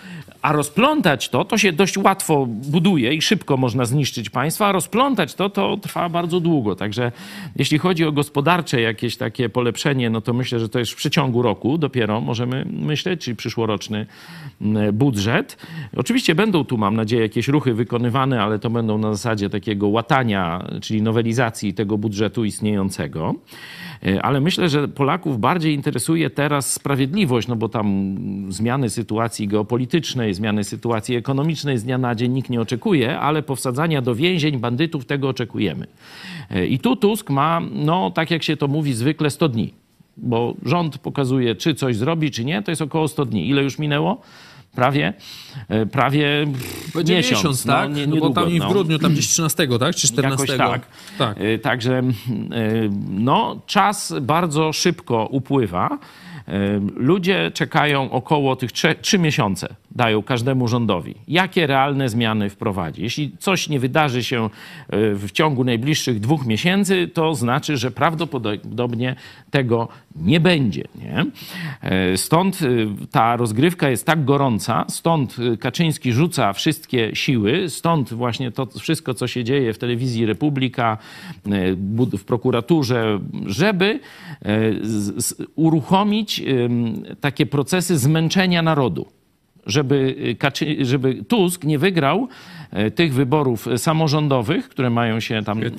a 0.42 0.52
rozplątać 0.52 1.28
to, 1.28 1.44
to 1.44 1.58
się 1.58 1.72
dość 1.72 1.98
łatwo 1.98 2.46
buduje 2.46 3.14
i 3.14 3.22
szybko 3.22 3.56
można 3.56 3.84
zniszczyć 3.84 4.30
państwa, 4.30 4.66
a 4.66 4.72
rozplątać 4.72 5.34
to, 5.34 5.50
to 5.50 5.76
trwa 5.76 6.08
bardzo 6.08 6.40
długo. 6.40 6.76
Także 6.76 7.12
jeśli 7.56 7.78
chodzi 7.78 8.04
o 8.04 8.12
gospodarcze 8.12 8.80
jakieś 8.80 9.16
takie 9.16 9.48
polepszenie, 9.48 10.10
no 10.10 10.20
to 10.20 10.32
myślę, 10.32 10.60
że 10.60 10.68
to 10.68 10.78
jest 10.78 10.92
w 10.92 10.96
przeciągu 10.96 11.42
roku 11.42 11.78
dopiero 11.78 12.20
możemy 12.20 12.64
myśleć, 12.70 13.20
czyli 13.20 13.36
przyszłoroczny 13.36 14.06
budżet. 14.92 15.56
Oczywiście 15.96 16.34
będą 16.34 16.64
tu, 16.64 16.78
mam 16.78 16.96
nadzieję, 16.96 17.22
jakieś 17.22 17.48
ruchy 17.48 17.74
wykonywane, 17.74 18.42
ale 18.42 18.58
to 18.58 18.70
będą 18.70 18.98
na 18.98 19.14
zasadzie 19.14 19.50
takiego 19.50 19.88
łatania, 19.88 20.66
czyli 20.82 21.02
nowelizacji 21.02 21.25
tego 21.76 21.98
budżetu 21.98 22.44
istniejącego. 22.44 23.34
E, 24.06 24.22
Ale 24.22 24.40
myślę, 24.40 24.68
że 24.68 24.88
Polaków 24.88 25.40
bardziej 25.40 25.74
interesuje 25.74 26.30
teraz 26.30 26.72
sprawiedliwość, 26.72 27.48
no 27.48 27.56
bo 27.56 27.68
tam 27.68 28.16
zmiany 28.48 28.90
sytuacji 28.90 29.48
geopolitycznej, 29.48 30.34
zmiany 30.34 30.64
sytuacji 30.64 31.16
ekonomicznej 31.16 31.78
z 31.78 31.84
dnia 31.84 31.98
na 31.98 32.14
dzień 32.14 32.32
nikt 32.32 32.50
nie 32.50 32.60
oczekuje, 32.60 33.18
ale 33.18 33.42
powsadzania 33.42 34.02
do 34.02 34.14
więzień 34.14 34.58
bandytów 34.58 35.04
tego 35.04 35.28
oczekujemy. 35.28 35.86
E, 36.50 36.66
I 36.66 36.78
tu 36.78 36.96
Tusk 36.96 37.30
ma, 37.30 37.60
no 37.72 38.10
tak 38.10 38.30
jak 38.30 38.42
się 38.42 38.56
to 38.56 38.68
mówi 38.68 38.92
zwykle, 38.92 39.30
100 39.30 39.48
dni. 39.48 39.72
Bo 40.16 40.54
rząd 40.64 40.98
pokazuje, 40.98 41.54
czy 41.54 41.74
coś 41.74 41.96
zrobi, 41.96 42.30
czy 42.30 42.44
nie, 42.44 42.62
to 42.62 42.70
jest 42.70 42.82
około 42.82 43.08
100 43.08 43.24
dni. 43.24 43.48
Ile 43.48 43.62
już 43.62 43.78
minęło? 43.78 44.20
Prawie, 44.76 45.12
e, 45.68 45.86
prawie 45.86 46.46
Będzie 46.94 47.14
miesiąc, 47.14 47.38
miesiąc, 47.38 47.64
no, 47.64 47.72
tak? 47.72 47.94
nie- 47.94 48.06
No, 48.06 48.16
bo 48.16 48.30
tam 48.30 48.50
i 48.50 48.60
w 48.60 48.62
no. 48.62 48.68
grudniu, 48.68 48.98
tam 48.98 49.12
gdzieś 49.12 49.28
13, 49.28 49.78
tak? 49.78 49.94
Czy 49.94 50.06
14? 50.08 50.52
Jakoś 50.52 50.58
tak. 50.70 50.86
Tak. 51.18 51.40
Y, 51.40 51.58
Także 51.58 51.98
y, 51.98 52.90
no, 53.10 53.60
czas 53.66 54.14
bardzo 54.20 54.72
szybko 54.72 55.26
upływa. 55.30 55.98
Ludzie 56.96 57.50
czekają 57.54 58.10
około 58.10 58.56
tych 58.56 58.72
trze- 58.72 58.94
trzy 59.00 59.18
miesiące, 59.18 59.74
dają 59.90 60.22
każdemu 60.22 60.68
rządowi. 60.68 61.14
Jakie 61.28 61.66
realne 61.66 62.08
zmiany 62.08 62.50
wprowadzi? 62.50 63.02
Jeśli 63.02 63.32
coś 63.38 63.68
nie 63.68 63.80
wydarzy 63.80 64.24
się 64.24 64.44
y, 64.44 64.48
w 65.14 65.30
ciągu 65.32 65.64
najbliższych 65.64 66.20
dwóch 66.20 66.46
miesięcy, 66.46 67.08
to 67.14 67.34
znaczy, 67.34 67.76
że 67.76 67.90
prawdopodobnie 67.90 69.16
tego 69.50 69.88
nie 70.16 70.40
będzie. 70.40 70.84
Nie? 70.94 71.26
Y, 72.12 72.16
Stąd 72.16 72.62
y, 72.62 72.88
ta 73.10 73.36
rozgrywka 73.36 73.90
jest 73.90 74.06
tak 74.06 74.24
gorąca, 74.24 74.84
stąd 74.88 75.36
Kaczyński 75.60 76.12
rzuca 76.12 76.52
wszystkie 76.52 77.16
siły, 77.16 77.70
stąd 77.70 78.12
właśnie 78.12 78.50
to 78.52 78.66
wszystko, 78.66 79.14
co 79.14 79.26
się 79.26 79.44
dzieje 79.44 79.72
w 79.72 79.78
telewizji 79.78 80.26
Republika, 80.26 80.98
w 82.18 82.24
prokuraturze, 82.24 83.18
żeby 83.46 84.00
uruchomić 85.54 86.35
takie 87.20 87.46
procesy 87.46 87.98
zmęczenia 87.98 88.62
narodu 88.62 89.06
żeby, 89.66 90.16
y, 90.26 90.34
Kaczy, 90.34 90.76
żeby 90.84 91.24
Tusk 91.24 91.64
nie 91.64 91.78
wygrał 91.78 92.28
e, 92.70 92.90
tych 92.90 93.14
wyborów 93.14 93.66
samorządowych, 93.76 94.68
które 94.68 94.90
mają 94.90 95.20
się 95.20 95.42
tam 95.42 95.62
e, 95.62 95.70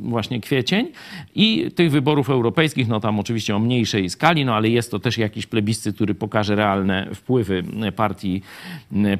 właśnie 0.00 0.40
kwiecień 0.40 0.88
i 1.34 1.70
tych 1.74 1.90
wyborów 1.90 2.30
europejskich, 2.30 2.88
no 2.88 3.00
tam 3.00 3.20
oczywiście 3.20 3.56
o 3.56 3.58
mniejszej 3.58 4.10
skali, 4.10 4.44
no 4.44 4.54
ale 4.54 4.68
jest 4.68 4.90
to 4.90 4.98
też 4.98 5.18
jakiś 5.18 5.46
plebiscyt, 5.46 5.94
który 5.94 6.14
pokaże 6.14 6.54
realne 6.54 7.08
wpływy 7.14 7.62
partii 7.96 8.42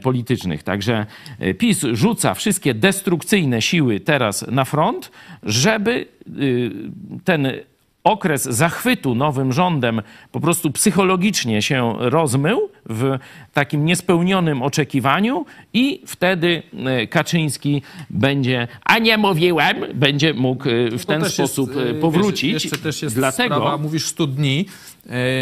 politycznych. 0.03 0.62
Także 0.62 1.07
PiS 1.59 1.87
rzuca 1.93 2.35
wszystkie 2.35 2.75
destrukcyjne 2.75 3.62
siły 3.62 4.01
teraz 4.01 4.47
na 4.51 4.64
front, 4.64 5.11
żeby 5.43 6.07
ten 7.25 7.53
okres 8.05 8.43
zachwytu 8.43 9.15
nowym 9.15 9.53
rządem 9.53 10.03
po 10.33 10.41
prostu 10.41 10.71
psychologicznie 10.71 11.63
się 11.63 11.95
rozmył 11.99 12.71
w 12.87 13.19
takim 13.53 13.85
niespełnionym 13.85 14.63
oczekiwaniu 14.63 15.47
i 15.73 16.03
wtedy 16.07 16.63
e, 16.87 17.07
Kaczyński 17.07 17.83
będzie, 18.11 18.69
a 18.85 18.99
nie 18.99 19.19
mówiłem, 19.19 19.77
będzie 19.95 20.35
mógł 20.35 20.69
e, 20.69 20.99
w 20.99 21.07
ten 21.07 21.25
sposób 21.25 21.76
jest, 21.76 21.97
e, 21.97 22.01
powrócić. 22.01 22.53
Wiesz, 22.53 22.64
jeszcze 22.64 22.79
też 22.79 23.03
jest 23.03 23.14
Dlatego, 23.14 23.55
sprawa, 23.55 23.79
mówisz 23.79 24.07
100 24.07 24.26
dni, 24.26 24.67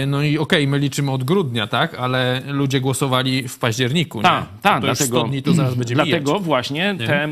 no 0.07 0.23
i 0.23 0.39
okej, 0.39 0.65
okay, 0.65 0.67
my 0.67 0.79
liczymy 0.79 1.11
od 1.11 1.25
grudnia, 1.25 1.67
tak? 1.67 1.95
Ale 1.95 2.43
ludzie 2.49 2.81
głosowali 2.81 3.49
w 3.49 3.59
październiku. 3.59 4.23
Tak, 4.23 4.45
tak. 4.63 4.83
Dlatego, 4.83 5.21
100 5.21 5.29
dni 5.29 5.43
to 5.43 5.53
zaraz 5.53 5.75
będzie 5.75 5.95
Dlatego 5.95 6.31
mijać. 6.33 6.47
właśnie 6.47 6.97
te, 7.07 7.29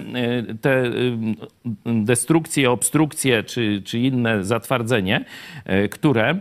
te 0.60 0.90
destrukcje, 1.84 2.70
obstrukcje 2.70 3.42
czy, 3.42 3.82
czy 3.84 3.98
inne 3.98 4.44
zatwardzenie, 4.44 5.24
które 5.90 6.38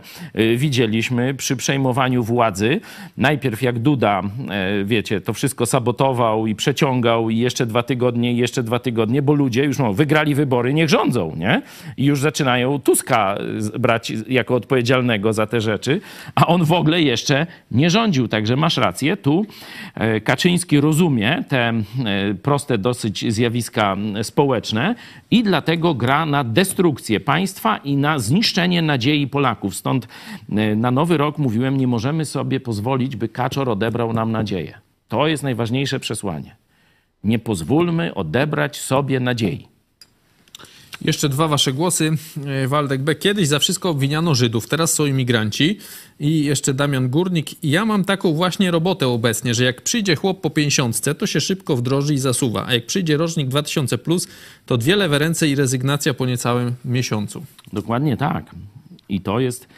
widzieliśmy 0.56 1.34
przy 1.34 1.56
przejmowaniu 1.56 2.22
władzy, 2.22 2.80
najpierw 3.16 3.62
jak 3.62 3.78
Duda 3.78 4.22
E, 4.50 4.84
wiecie, 4.84 5.20
to 5.20 5.32
wszystko 5.32 5.66
sabotował 5.66 6.46
i 6.46 6.54
przeciągał 6.54 7.30
i 7.30 7.38
jeszcze 7.38 7.66
dwa 7.66 7.82
tygodnie, 7.82 8.32
i 8.32 8.36
jeszcze 8.36 8.62
dwa 8.62 8.78
tygodnie, 8.78 9.22
bo 9.22 9.34
ludzie 9.34 9.64
już 9.64 9.78
no, 9.78 9.92
wygrali 9.92 10.34
wybory, 10.34 10.74
niech 10.74 10.88
rządzą, 10.88 11.36
nie? 11.36 11.62
I 11.96 12.04
już 12.04 12.20
zaczynają 12.20 12.78
Tuska 12.78 13.38
brać 13.78 14.12
jako 14.28 14.54
odpowiedzialnego 14.54 15.32
za 15.32 15.46
te 15.46 15.60
rzeczy, 15.60 15.79
a 16.34 16.46
on 16.46 16.64
w 16.64 16.72
ogóle 16.72 17.02
jeszcze 17.02 17.46
nie 17.70 17.90
rządził. 17.90 18.28
Także 18.28 18.56
masz 18.56 18.76
rację, 18.76 19.16
tu 19.16 19.46
e, 19.94 20.20
Kaczyński 20.20 20.80
rozumie 20.80 21.44
te 21.48 21.68
e, 21.68 21.82
proste 22.42 22.78
dosyć 22.78 23.32
zjawiska 23.32 23.96
społeczne 24.22 24.94
i 25.30 25.42
dlatego 25.42 25.94
gra 25.94 26.26
na 26.26 26.44
destrukcję 26.44 27.20
państwa 27.20 27.76
i 27.76 27.96
na 27.96 28.18
zniszczenie 28.18 28.82
nadziei 28.82 29.26
Polaków. 29.26 29.76
Stąd 29.76 30.08
na 30.76 30.90
nowy 30.90 31.16
rok 31.16 31.38
mówiłem, 31.38 31.76
nie 31.76 31.86
możemy 31.86 32.24
sobie 32.24 32.60
pozwolić, 32.60 33.16
by 33.16 33.28
Kaczor 33.28 33.68
odebrał 33.68 34.12
nam 34.12 34.32
nadzieję. 34.32 34.78
To 35.08 35.26
jest 35.26 35.42
najważniejsze 35.42 36.00
przesłanie. 36.00 36.56
Nie 37.24 37.38
pozwólmy 37.38 38.14
odebrać 38.14 38.80
sobie 38.80 39.20
nadziei. 39.20 39.69
Jeszcze 41.02 41.28
dwa 41.28 41.48
wasze 41.48 41.72
głosy. 41.72 42.12
E, 42.46 42.68
Waldek 42.68 43.02
B. 43.02 43.14
Kiedyś 43.14 43.48
za 43.48 43.58
wszystko 43.58 43.90
obwiniano 43.90 44.34
Żydów, 44.34 44.68
teraz 44.68 44.94
są 44.94 45.06
imigranci. 45.06 45.78
I 46.20 46.44
jeszcze 46.44 46.74
Damian 46.74 47.08
Górnik. 47.08 47.64
Ja 47.64 47.84
mam 47.84 48.04
taką 48.04 48.32
właśnie 48.32 48.70
robotę 48.70 49.08
obecnie, 49.08 49.54
że 49.54 49.64
jak 49.64 49.82
przyjdzie 49.82 50.16
chłop 50.16 50.40
po 50.40 50.50
50, 50.50 51.18
to 51.18 51.26
się 51.26 51.40
szybko 51.40 51.76
wdroży 51.76 52.14
i 52.14 52.18
zasuwa. 52.18 52.66
A 52.66 52.74
jak 52.74 52.86
przyjdzie 52.86 53.16
rocznik 53.16 53.48
2000, 53.48 53.98
plus, 53.98 54.28
to 54.66 54.76
dwie 54.76 54.96
lewe 54.96 55.18
ręce 55.18 55.48
i 55.48 55.54
rezygnacja 55.54 56.14
po 56.14 56.26
niecałym 56.26 56.74
miesiącu. 56.84 57.44
Dokładnie 57.72 58.16
tak. 58.16 58.50
I 59.08 59.20
to 59.20 59.40
jest. 59.40 59.68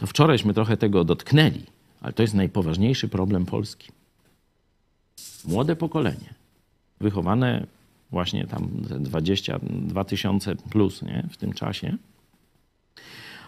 To 0.00 0.06
wczorajśmy 0.06 0.54
trochę 0.54 0.76
tego 0.76 1.04
dotknęli 1.04 1.76
ale 2.06 2.12
to 2.12 2.22
jest 2.22 2.34
najpoważniejszy 2.34 3.08
problem 3.08 3.46
Polski. 3.46 3.88
Młode 5.44 5.76
pokolenie, 5.76 6.34
wychowane 7.00 7.66
właśnie 8.16 8.46
tam 8.46 8.68
22 9.00 10.04
tysiące 10.04 10.56
plus 10.56 11.02
nie, 11.02 11.28
w 11.30 11.36
tym 11.36 11.52
czasie, 11.52 11.96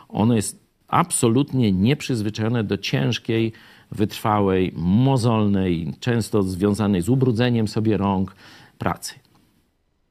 ono 0.08 0.34
jest 0.34 0.60
absolutnie 0.88 1.72
nieprzyzwyczajone 1.72 2.64
do 2.64 2.78
ciężkiej, 2.78 3.52
wytrwałej, 3.92 4.72
mozolnej, 4.76 5.94
często 6.00 6.42
związanej 6.42 7.02
z 7.02 7.08
ubrudzeniem 7.08 7.68
sobie 7.68 7.96
rąk 7.96 8.36
pracy. 8.78 9.14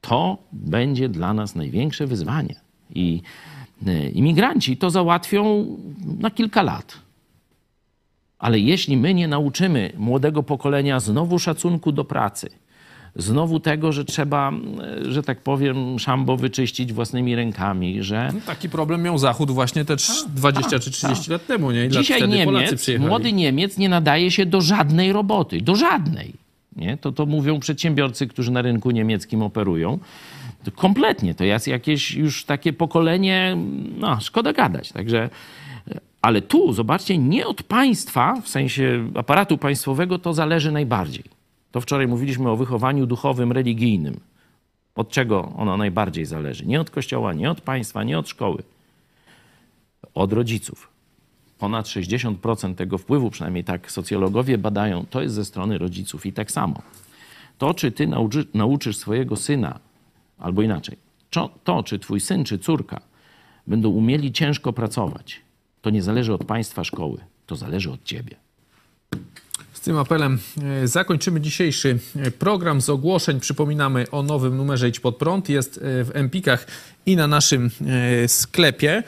To 0.00 0.38
będzie 0.52 1.08
dla 1.08 1.34
nas 1.34 1.54
największe 1.54 2.06
wyzwanie. 2.06 2.60
I 2.94 3.22
e, 3.86 4.10
imigranci 4.10 4.76
to 4.76 4.90
załatwią 4.90 5.66
na 6.18 6.30
kilka 6.30 6.62
lat. 6.62 6.98
Ale 8.38 8.58
jeśli 8.58 8.96
my 8.96 9.14
nie 9.14 9.28
nauczymy 9.28 9.92
młodego 9.96 10.42
pokolenia 10.42 11.00
znowu 11.00 11.38
szacunku 11.38 11.92
do 11.92 12.04
pracy, 12.04 12.50
znowu 13.18 13.60
tego, 13.60 13.92
że 13.92 14.04
trzeba, 14.04 14.52
e, 15.06 15.12
że 15.12 15.22
tak 15.22 15.40
powiem, 15.40 15.98
szambo 15.98 16.36
wyczyścić 16.36 16.92
własnymi 16.92 17.36
rękami, 17.36 18.02
że... 18.02 18.30
No, 18.34 18.40
taki 18.46 18.68
problem 18.68 19.02
miał 19.02 19.18
Zachód 19.18 19.50
właśnie 19.50 19.84
te 19.84 19.96
20 20.28 20.76
a, 20.76 20.78
czy 20.78 20.90
30 20.90 21.30
a. 21.30 21.32
lat 21.32 21.46
temu, 21.46 21.70
nie? 21.70 21.86
I 21.86 21.88
Dzisiaj 21.88 22.28
Niemiec, 22.28 22.88
młody 22.98 23.32
Niemiec 23.32 23.78
nie 23.78 23.88
nadaje 23.88 24.30
się 24.30 24.46
do 24.46 24.60
żadnej 24.60 25.12
roboty, 25.12 25.60
do 25.60 25.74
żadnej. 25.74 26.34
Nie? 26.76 26.96
To, 26.96 27.12
to 27.12 27.26
mówią 27.26 27.60
przedsiębiorcy, 27.60 28.26
którzy 28.26 28.50
na 28.50 28.62
rynku 28.62 28.90
niemieckim 28.90 29.42
operują. 29.42 29.98
To 30.64 30.70
kompletnie, 30.70 31.34
to 31.34 31.44
jest 31.44 31.66
jakieś 31.66 32.14
już 32.14 32.44
takie 32.44 32.72
pokolenie, 32.72 33.56
no 33.98 34.20
szkoda 34.20 34.52
gadać. 34.52 34.92
Także 34.92 35.30
ale 36.22 36.42
tu, 36.42 36.72
zobaczcie, 36.72 37.18
nie 37.18 37.46
od 37.46 37.62
państwa, 37.62 38.40
w 38.42 38.48
sensie 38.48 39.10
aparatu 39.14 39.58
państwowego, 39.58 40.18
to 40.18 40.34
zależy 40.34 40.72
najbardziej. 40.72 41.37
To 41.70 41.80
wczoraj 41.80 42.06
mówiliśmy 42.06 42.50
o 42.50 42.56
wychowaniu 42.56 43.06
duchowym, 43.06 43.52
religijnym. 43.52 44.20
Od 44.94 45.10
czego 45.10 45.52
ono 45.56 45.76
najbardziej 45.76 46.24
zależy? 46.24 46.66
Nie 46.66 46.80
od 46.80 46.90
kościoła, 46.90 47.34
nie 47.34 47.50
od 47.50 47.60
państwa, 47.60 48.04
nie 48.04 48.18
od 48.18 48.28
szkoły. 48.28 48.62
Od 50.14 50.32
rodziców. 50.32 50.88
Ponad 51.58 51.86
60% 51.86 52.74
tego 52.74 52.98
wpływu, 52.98 53.30
przynajmniej 53.30 53.64
tak 53.64 53.90
socjologowie 53.90 54.58
badają, 54.58 55.06
to 55.10 55.22
jest 55.22 55.34
ze 55.34 55.44
strony 55.44 55.78
rodziców. 55.78 56.26
I 56.26 56.32
tak 56.32 56.50
samo. 56.50 56.82
To, 57.58 57.74
czy 57.74 57.92
ty 57.92 58.06
nauczy, 58.06 58.46
nauczysz 58.54 58.96
swojego 58.96 59.36
syna, 59.36 59.78
albo 60.38 60.62
inaczej, 60.62 60.96
to, 61.64 61.82
czy 61.82 61.98
twój 61.98 62.20
syn, 62.20 62.44
czy 62.44 62.58
córka 62.58 63.00
będą 63.66 63.88
umieli 63.88 64.32
ciężko 64.32 64.72
pracować, 64.72 65.40
to 65.82 65.90
nie 65.90 66.02
zależy 66.02 66.34
od 66.34 66.44
państwa 66.44 66.84
szkoły, 66.84 67.18
to 67.46 67.56
zależy 67.56 67.92
od 67.92 68.04
ciebie. 68.04 68.36
Z 69.78 69.80
tym 69.80 69.98
apelem 69.98 70.38
e, 70.62 70.88
zakończymy 70.88 71.40
dzisiejszy 71.40 71.98
e, 72.16 72.30
program 72.30 72.80
z 72.80 72.90
ogłoszeń. 72.90 73.40
Przypominamy 73.40 74.10
o 74.10 74.22
nowym 74.22 74.56
numerze 74.56 74.88
Idź 74.88 75.00
Pod 75.00 75.16
Prąd. 75.16 75.48
Jest 75.48 75.76
e, 75.76 75.80
w 76.04 76.10
Empikach 76.14 76.66
i 77.08 77.16
na 77.16 77.26
naszym 77.26 77.70
sklepie. 78.26 79.02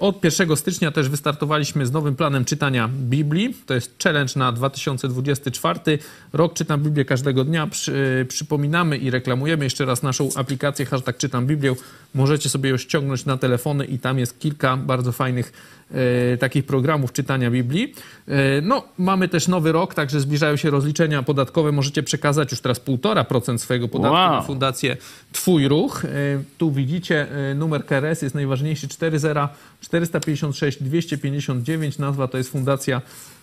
Od 0.00 0.24
1 0.24 0.56
stycznia 0.56 0.90
też 0.90 1.08
wystartowaliśmy 1.08 1.86
z 1.86 1.92
nowym 1.92 2.16
planem 2.16 2.44
czytania 2.44 2.88
Biblii. 2.92 3.54
To 3.66 3.74
jest 3.74 4.02
challenge 4.02 4.32
na 4.36 4.52
2024 4.52 5.98
rok. 6.32 6.54
Czytam 6.54 6.82
Biblię 6.82 7.04
każdego 7.04 7.44
dnia. 7.44 7.66
Przy, 7.66 8.26
przypominamy 8.28 8.96
i 8.96 9.10
reklamujemy 9.10 9.64
jeszcze 9.64 9.84
raz 9.84 10.02
naszą 10.02 10.28
aplikację 10.36 10.86
hashtag 10.86 11.16
Czytam 11.16 11.46
Biblię. 11.46 11.74
Możecie 12.14 12.48
sobie 12.48 12.70
ją 12.70 12.76
ściągnąć 12.76 13.24
na 13.24 13.36
telefony 13.36 13.84
i 13.84 13.98
tam 13.98 14.18
jest 14.18 14.38
kilka 14.38 14.76
bardzo 14.76 15.12
fajnych 15.12 15.52
E, 15.94 16.36
takich 16.36 16.66
programów 16.66 17.12
czytania 17.12 17.50
Biblii. 17.50 17.94
E, 18.28 18.60
no, 18.60 18.84
mamy 18.98 19.28
też 19.28 19.48
nowy 19.48 19.72
rok, 19.72 19.94
także 19.94 20.20
zbliżają 20.20 20.56
się 20.56 20.70
rozliczenia 20.70 21.22
podatkowe. 21.22 21.72
Możecie 21.72 22.02
przekazać 22.02 22.50
już 22.50 22.60
teraz 22.60 22.80
1,5% 22.80 23.58
swojego 23.58 23.88
podatku 23.88 24.14
wow. 24.14 24.30
na 24.32 24.42
fundację 24.42 24.96
Twój 25.32 25.68
Ruch. 25.68 26.04
E, 26.04 26.08
tu 26.58 26.72
widzicie, 26.72 27.19
numer 27.54 27.86
KRS 27.86 28.22
jest 28.22 28.34
najważniejszy 28.34 28.88
40 28.88 29.28
456 29.80 30.82
259. 30.82 31.98
Nazwa 31.98 32.28
to 32.28 32.38
jest 32.38 32.50
Fundacja 32.50 33.02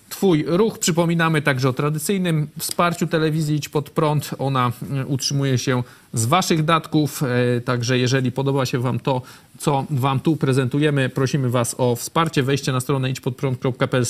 Twój 0.09 0.45
ruch. 0.47 0.79
Przypominamy 0.79 1.41
także 1.41 1.69
o 1.69 1.73
tradycyjnym 1.73 2.47
wsparciu 2.59 3.07
telewizji 3.07 3.55
Idź 3.55 3.69
Pod 3.69 3.89
Prąd. 3.89 4.29
Ona 4.39 4.71
utrzymuje 5.07 5.57
się 5.57 5.83
z 6.13 6.25
Waszych 6.25 6.65
datków, 6.65 7.23
także 7.65 7.99
jeżeli 7.99 8.31
podoba 8.31 8.65
się 8.65 8.79
Wam 8.79 8.99
to, 8.99 9.21
co 9.57 9.85
Wam 9.89 10.19
tu 10.19 10.35
prezentujemy. 10.35 11.09
Prosimy 11.09 11.49
Was 11.49 11.75
o 11.77 11.95
wsparcie. 11.95 12.43
Wejście 12.43 12.71
na 12.71 12.79
stronę 12.79 13.09
idźpodprąd.pl 13.09 14.05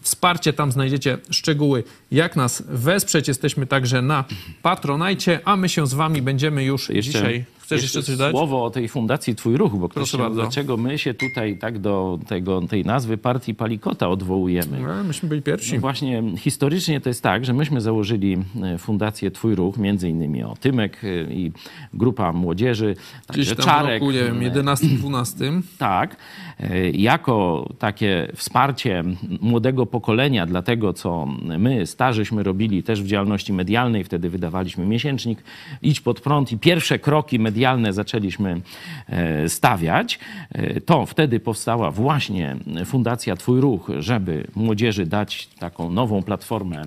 wsparcie. 0.00 0.52
Tam 0.52 0.72
znajdziecie 0.72 1.18
szczegóły, 1.30 1.84
jak 2.10 2.36
nas 2.36 2.62
wesprzeć. 2.68 3.28
Jesteśmy 3.28 3.66
także 3.66 4.02
na 4.02 4.24
Patronajcie, 4.62 5.40
a 5.44 5.56
my 5.56 5.68
się 5.68 5.86
z 5.86 5.94
Wami 5.94 6.22
będziemy 6.22 6.64
już 6.64 6.90
Jeszcze 6.90 7.12
dzisiaj 7.12 7.44
Chcesz 7.70 7.82
jeszcze 7.82 8.02
coś 8.02 8.16
dodać? 8.16 8.32
Słowo 8.32 8.64
o 8.64 8.70
tej 8.70 8.88
fundacji 8.88 9.34
Twój 9.34 9.56
Ruch, 9.56 9.72
bo 9.72 9.88
ktoś 9.88 9.94
Proszę 9.94 10.12
się, 10.12 10.18
bardzo. 10.18 10.42
dlaczego 10.42 10.76
my 10.76 10.98
się 10.98 11.14
tutaj 11.14 11.58
tak 11.58 11.78
do 11.78 12.18
tego, 12.26 12.62
tej 12.62 12.84
nazwy 12.84 13.18
partii 13.18 13.54
Palikota 13.54 14.08
odwołujemy. 14.08 14.80
No, 14.80 15.04
myśmy 15.04 15.28
byli 15.28 15.42
pierwsi. 15.42 15.74
No 15.74 15.80
właśnie 15.80 16.22
historycznie 16.36 17.00
to 17.00 17.10
jest 17.10 17.22
tak, 17.22 17.44
że 17.44 17.52
myśmy 17.52 17.80
założyli 17.80 18.36
e, 18.62 18.78
fundację 18.78 19.30
Twój 19.30 19.54
Ruch, 19.54 19.76
między 19.76 20.08
innymi 20.08 20.42
o 20.42 20.56
Tymek 20.60 21.00
e, 21.04 21.29
i 21.32 21.52
grupa 21.94 22.32
młodzieży, 22.32 22.96
Gdzieś 23.32 23.48
tam 23.48 23.56
Czarek. 23.56 23.90
w 24.02 24.06
roku, 24.06 24.12
nie 24.12 24.24
wiem, 24.24 24.40
e, 24.40 24.44
11, 24.44 24.86
12. 24.86 25.62
tak, 25.78 26.16
e, 26.60 26.90
jako 26.90 27.68
takie 27.78 28.28
wsparcie 28.34 29.04
młodego 29.40 29.86
pokolenia 29.86 30.46
dla 30.46 30.62
tego, 30.62 30.92
co 30.92 31.26
my, 31.58 31.86
starzyśmy, 31.86 32.42
robili 32.42 32.82
też 32.82 33.02
w 33.02 33.06
działalności 33.06 33.52
medialnej. 33.52 34.04
Wtedy 34.04 34.30
wydawaliśmy 34.30 34.86
miesięcznik 34.86 35.42
Idź 35.82 36.00
pod 36.00 36.20
prąd 36.20 36.52
i 36.52 36.58
pierwsze 36.58 36.98
kroki 36.98 37.38
medialne 37.38 37.92
zaczęliśmy 37.92 38.60
e, 39.08 39.48
stawiać. 39.48 40.18
E, 40.52 40.80
To 40.80 41.06
wtedy 41.06 41.40
powstała 41.40 41.90
właśnie 41.90 42.56
Fundacja 42.84 43.36
Twój 43.36 43.60
Ruch, 43.60 43.90
żeby 43.98 44.46
młodzieży 44.54 45.06
dać 45.06 45.46
taką 45.46 45.90
nową 45.90 46.22
platformę 46.22 46.82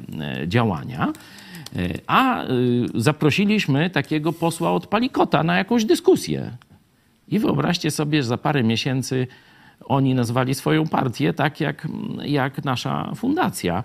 działania. 0.48 1.14
A 2.08 2.44
y, 2.44 2.48
zaprosiliśmy 2.96 3.90
takiego 3.90 4.34
posła 4.34 4.72
od 4.72 4.88
Palikota 4.88 5.44
na 5.44 5.58
jakąś 5.58 5.86
dyskusję. 5.86 6.58
I 7.28 7.40
wyobraźcie 7.40 7.92
sobie, 7.92 8.24
że 8.24 8.28
za 8.28 8.38
parę 8.38 8.64
miesięcy 8.64 9.28
oni 9.86 10.16
nazwali 10.16 10.56
swoją 10.56 10.88
partię 10.88 11.34
tak 11.34 11.60
jak, 11.60 11.88
jak 12.26 12.66
nasza 12.66 13.12
fundacja. 13.16 13.84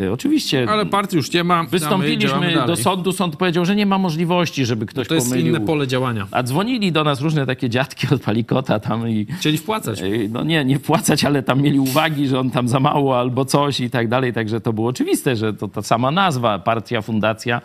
E, 0.00 0.12
Oczywiście 0.12 0.66
Ale 0.70 0.86
partii 0.86 1.16
już 1.16 1.32
nie 1.32 1.44
ma. 1.44 1.64
wystąpiliśmy 1.64 2.54
do 2.66 2.76
sądu, 2.76 3.12
sąd 3.12 3.36
powiedział, 3.36 3.64
że 3.64 3.76
nie 3.76 3.86
ma 3.86 3.98
możliwości, 3.98 4.64
żeby 4.66 4.86
ktoś 4.86 5.08
To 5.08 5.14
jest 5.14 5.28
pomylił. 5.30 5.48
inne 5.56 5.66
pole 5.66 5.86
działania. 5.86 6.26
A 6.30 6.42
dzwonili 6.42 6.92
do 6.92 7.04
nas 7.04 7.20
różne 7.20 7.46
takie 7.46 7.70
dziadki 7.70 8.06
od 8.14 8.22
Palikota 8.22 8.80
tam 8.80 9.08
i 9.08 9.26
Chcieli 9.26 9.58
wpłacać. 9.58 10.02
No 10.30 10.44
nie, 10.44 10.64
nie 10.64 10.78
wpłacać, 10.78 11.24
ale 11.24 11.42
tam 11.42 11.62
mieli 11.62 11.78
uwagi, 11.80 12.28
że 12.28 12.40
on 12.40 12.50
tam 12.50 12.68
za 12.68 12.80
mało 12.80 13.18
albo 13.18 13.44
coś 13.44 13.80
i 13.80 13.90
tak 13.90 14.08
dalej. 14.08 14.32
Także 14.32 14.60
to 14.60 14.72
było 14.72 14.88
oczywiste, 14.88 15.36
że 15.36 15.54
to 15.54 15.68
ta 15.68 15.82
sama 15.82 16.10
nazwa, 16.10 16.58
partia, 16.58 17.02
fundacja. 17.02 17.60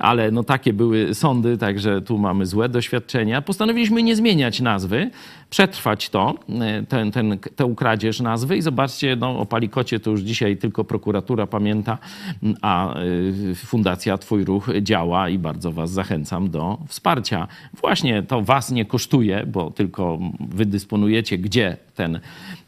Ale 0.00 0.30
no 0.30 0.44
takie 0.44 0.72
były 0.72 1.14
sądy, 1.14 1.58
także 1.58 2.02
tu 2.02 2.18
mamy 2.18 2.46
złe 2.46 2.68
doświadczenia. 2.68 3.42
Postanowiliśmy 3.42 4.02
nie 4.02 4.16
zmieniać 4.16 4.60
nazwy, 4.60 5.10
przetrwać 5.50 6.10
to, 6.10 6.34
ten, 6.88 7.12
ten, 7.12 7.38
tę 7.56 7.74
kradzież 7.76 8.20
nazwy 8.20 8.56
i 8.56 8.62
zobaczcie, 8.62 9.16
no, 9.16 9.38
o 9.38 9.46
Palikocie 9.46 10.00
to 10.00 10.10
już 10.10 10.20
dzisiaj 10.20 10.56
tylko 10.56 10.84
prokuratura 10.84 11.46
pamięta, 11.46 11.98
a 12.62 13.00
y, 13.00 13.54
Fundacja 13.54 14.18
Twój 14.18 14.44
Ruch 14.44 14.68
działa 14.82 15.28
i 15.28 15.38
bardzo 15.38 15.72
was 15.72 15.90
zachęcam 15.90 16.50
do 16.50 16.78
wsparcia. 16.86 17.48
Właśnie 17.80 18.22
to 18.22 18.42
was 18.42 18.70
nie 18.70 18.84
kosztuje, 18.84 19.46
bo 19.46 19.70
tylko 19.70 20.18
wy 20.40 20.66
dysponujecie, 20.66 21.38
gdzie 21.38 21.76
ten, 21.94 22.20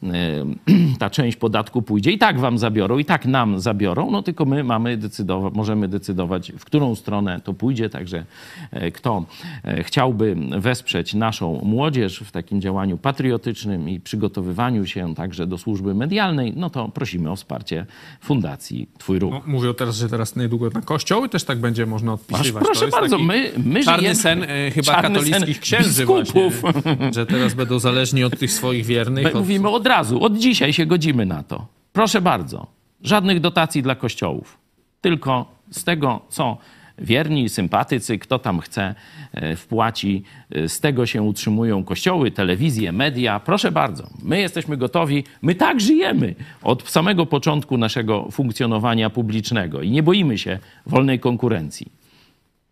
ta 0.98 1.10
część 1.10 1.36
podatku 1.36 1.82
pójdzie 1.82 2.10
i 2.10 2.18
tak 2.18 2.40
wam 2.40 2.58
zabiorą, 2.58 2.98
i 2.98 3.04
tak 3.04 3.26
nam 3.26 3.60
zabiorą, 3.60 4.10
no 4.10 4.22
tylko 4.22 4.44
my 4.44 4.64
mamy 4.64 4.96
decydować, 4.96 5.54
możemy 5.54 5.88
decydować, 5.88 6.52
w 6.58 6.64
którą 6.64 6.94
stronę 6.94 7.40
to 7.44 7.54
pójdzie, 7.54 7.90
także 7.90 8.24
e, 8.70 8.90
kto 8.90 9.24
e, 9.64 9.82
chciałby 9.84 10.36
wesprzeć 10.58 11.14
naszą 11.14 11.60
młodzież 11.64 12.18
w 12.18 12.30
takim 12.30 12.60
działaniu 12.60 12.98
patriotycznym 12.98 13.88
i 13.88 14.00
przygotowywaniu 14.00 14.86
się 14.86 15.14
także 15.14 15.46
do 15.46 15.58
służby 15.58 15.94
medialnej, 15.94 16.52
no 16.56 16.70
to 16.70 16.88
prosimy 16.88 17.30
o 17.30 17.36
wsparcie 17.36 17.86
Fundacji 18.20 18.88
Twój 18.98 19.18
Ruch. 19.18 19.32
No, 19.32 19.42
mówią 19.46 19.74
teraz, 19.74 19.96
że 19.96 20.08
teraz 20.08 20.36
niedługo 20.36 20.70
na 20.74 20.80
kościoły 20.80 21.28
też 21.28 21.44
tak 21.44 21.58
będzie 21.58 21.86
można 21.86 22.12
odpisywać. 22.12 22.64
proszę 22.64 22.88
bardzo, 22.88 23.18
my, 23.18 23.50
my 23.64 23.84
czarny 23.84 24.00
żyjemy... 24.00 24.16
sen 24.16 24.42
e, 24.42 24.70
chyba 24.70 24.92
czarny 24.92 25.18
katolickich 25.18 25.56
sen 25.56 25.62
księży 25.62 25.88
biskupów. 26.06 26.60
właśnie, 26.60 27.12
że 27.14 27.26
teraz 27.26 27.54
będą 27.54 27.78
zależni 27.78 28.24
od 28.24 28.38
tych 28.38 28.52
swoich 28.52 28.84
wiernych. 28.84 29.24
My 29.24 29.32
Od... 29.32 29.38
mówimy 29.38 29.68
od 29.68 29.86
razu, 29.90 30.24
od 30.24 30.38
dzisiaj 30.38 30.72
się 30.72 30.86
godzimy 30.86 31.26
na 31.26 31.42
to. 31.42 31.66
Proszę 31.92 32.20
bardzo, 32.20 32.66
żadnych 33.02 33.40
dotacji 33.40 33.82
dla 33.82 33.94
kościołów. 33.94 34.58
Tylko 35.00 35.32
z 35.70 35.84
tego, 35.84 36.20
co 36.28 36.58
wierni, 36.98 37.48
sympatycy, 37.48 38.18
kto 38.18 38.38
tam 38.38 38.60
chce, 38.60 38.94
e, 39.32 39.56
wpłaci. 39.56 40.22
E, 40.50 40.68
Z 40.68 40.80
tego 40.80 41.06
się 41.06 41.22
utrzymują 41.22 41.84
kościoły, 41.84 42.30
telewizje, 42.30 42.92
media. 42.92 43.40
Proszę 43.40 43.72
bardzo, 43.72 44.10
my 44.22 44.40
jesteśmy 44.40 44.76
gotowi. 44.76 45.24
My 45.42 45.54
tak 45.54 45.80
żyjemy 45.80 46.34
od 46.62 46.90
samego 46.90 47.26
początku 47.26 47.78
naszego 47.78 48.30
funkcjonowania 48.30 49.10
publicznego 49.10 49.82
i 49.82 49.90
nie 49.90 50.02
boimy 50.02 50.38
się 50.38 50.58
wolnej 50.86 51.20
konkurencji. 51.20 51.86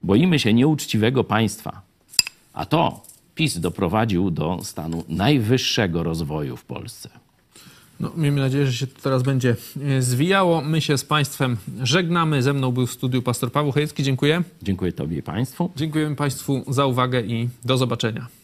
Boimy 0.02 0.38
się 0.38 0.52
nieuczciwego 0.52 1.24
państwa. 1.24 1.82
A 2.54 2.66
to 2.66 3.07
PiS 3.38 3.60
doprowadził 3.60 4.30
do 4.30 4.58
stanu 4.62 5.04
najwyższego 5.08 6.02
rozwoju 6.02 6.56
w 6.56 6.64
Polsce. 6.64 7.08
No, 8.00 8.12
miejmy 8.16 8.40
nadzieję, 8.40 8.66
że 8.66 8.72
się 8.72 8.86
to 8.86 9.00
teraz 9.02 9.22
będzie 9.22 9.56
e, 9.82 10.02
zwijało. 10.02 10.60
My 10.60 10.80
się 10.80 10.98
z 10.98 11.04
Państwem 11.04 11.56
żegnamy. 11.82 12.42
Ze 12.42 12.52
mną 12.52 12.72
był 12.72 12.86
w 12.86 12.92
studiu 12.92 13.22
pastor 13.22 13.52
Paweł 13.52 13.72
Chojecki. 13.72 14.02
Dziękuję. 14.02 14.42
Dziękuję 14.62 14.92
Tobie 14.92 15.18
i 15.18 15.22
Państwu. 15.22 15.70
Dziękujemy 15.76 16.16
Państwu 16.16 16.64
za 16.68 16.86
uwagę 16.86 17.20
i 17.20 17.48
do 17.64 17.76
zobaczenia. 17.76 18.37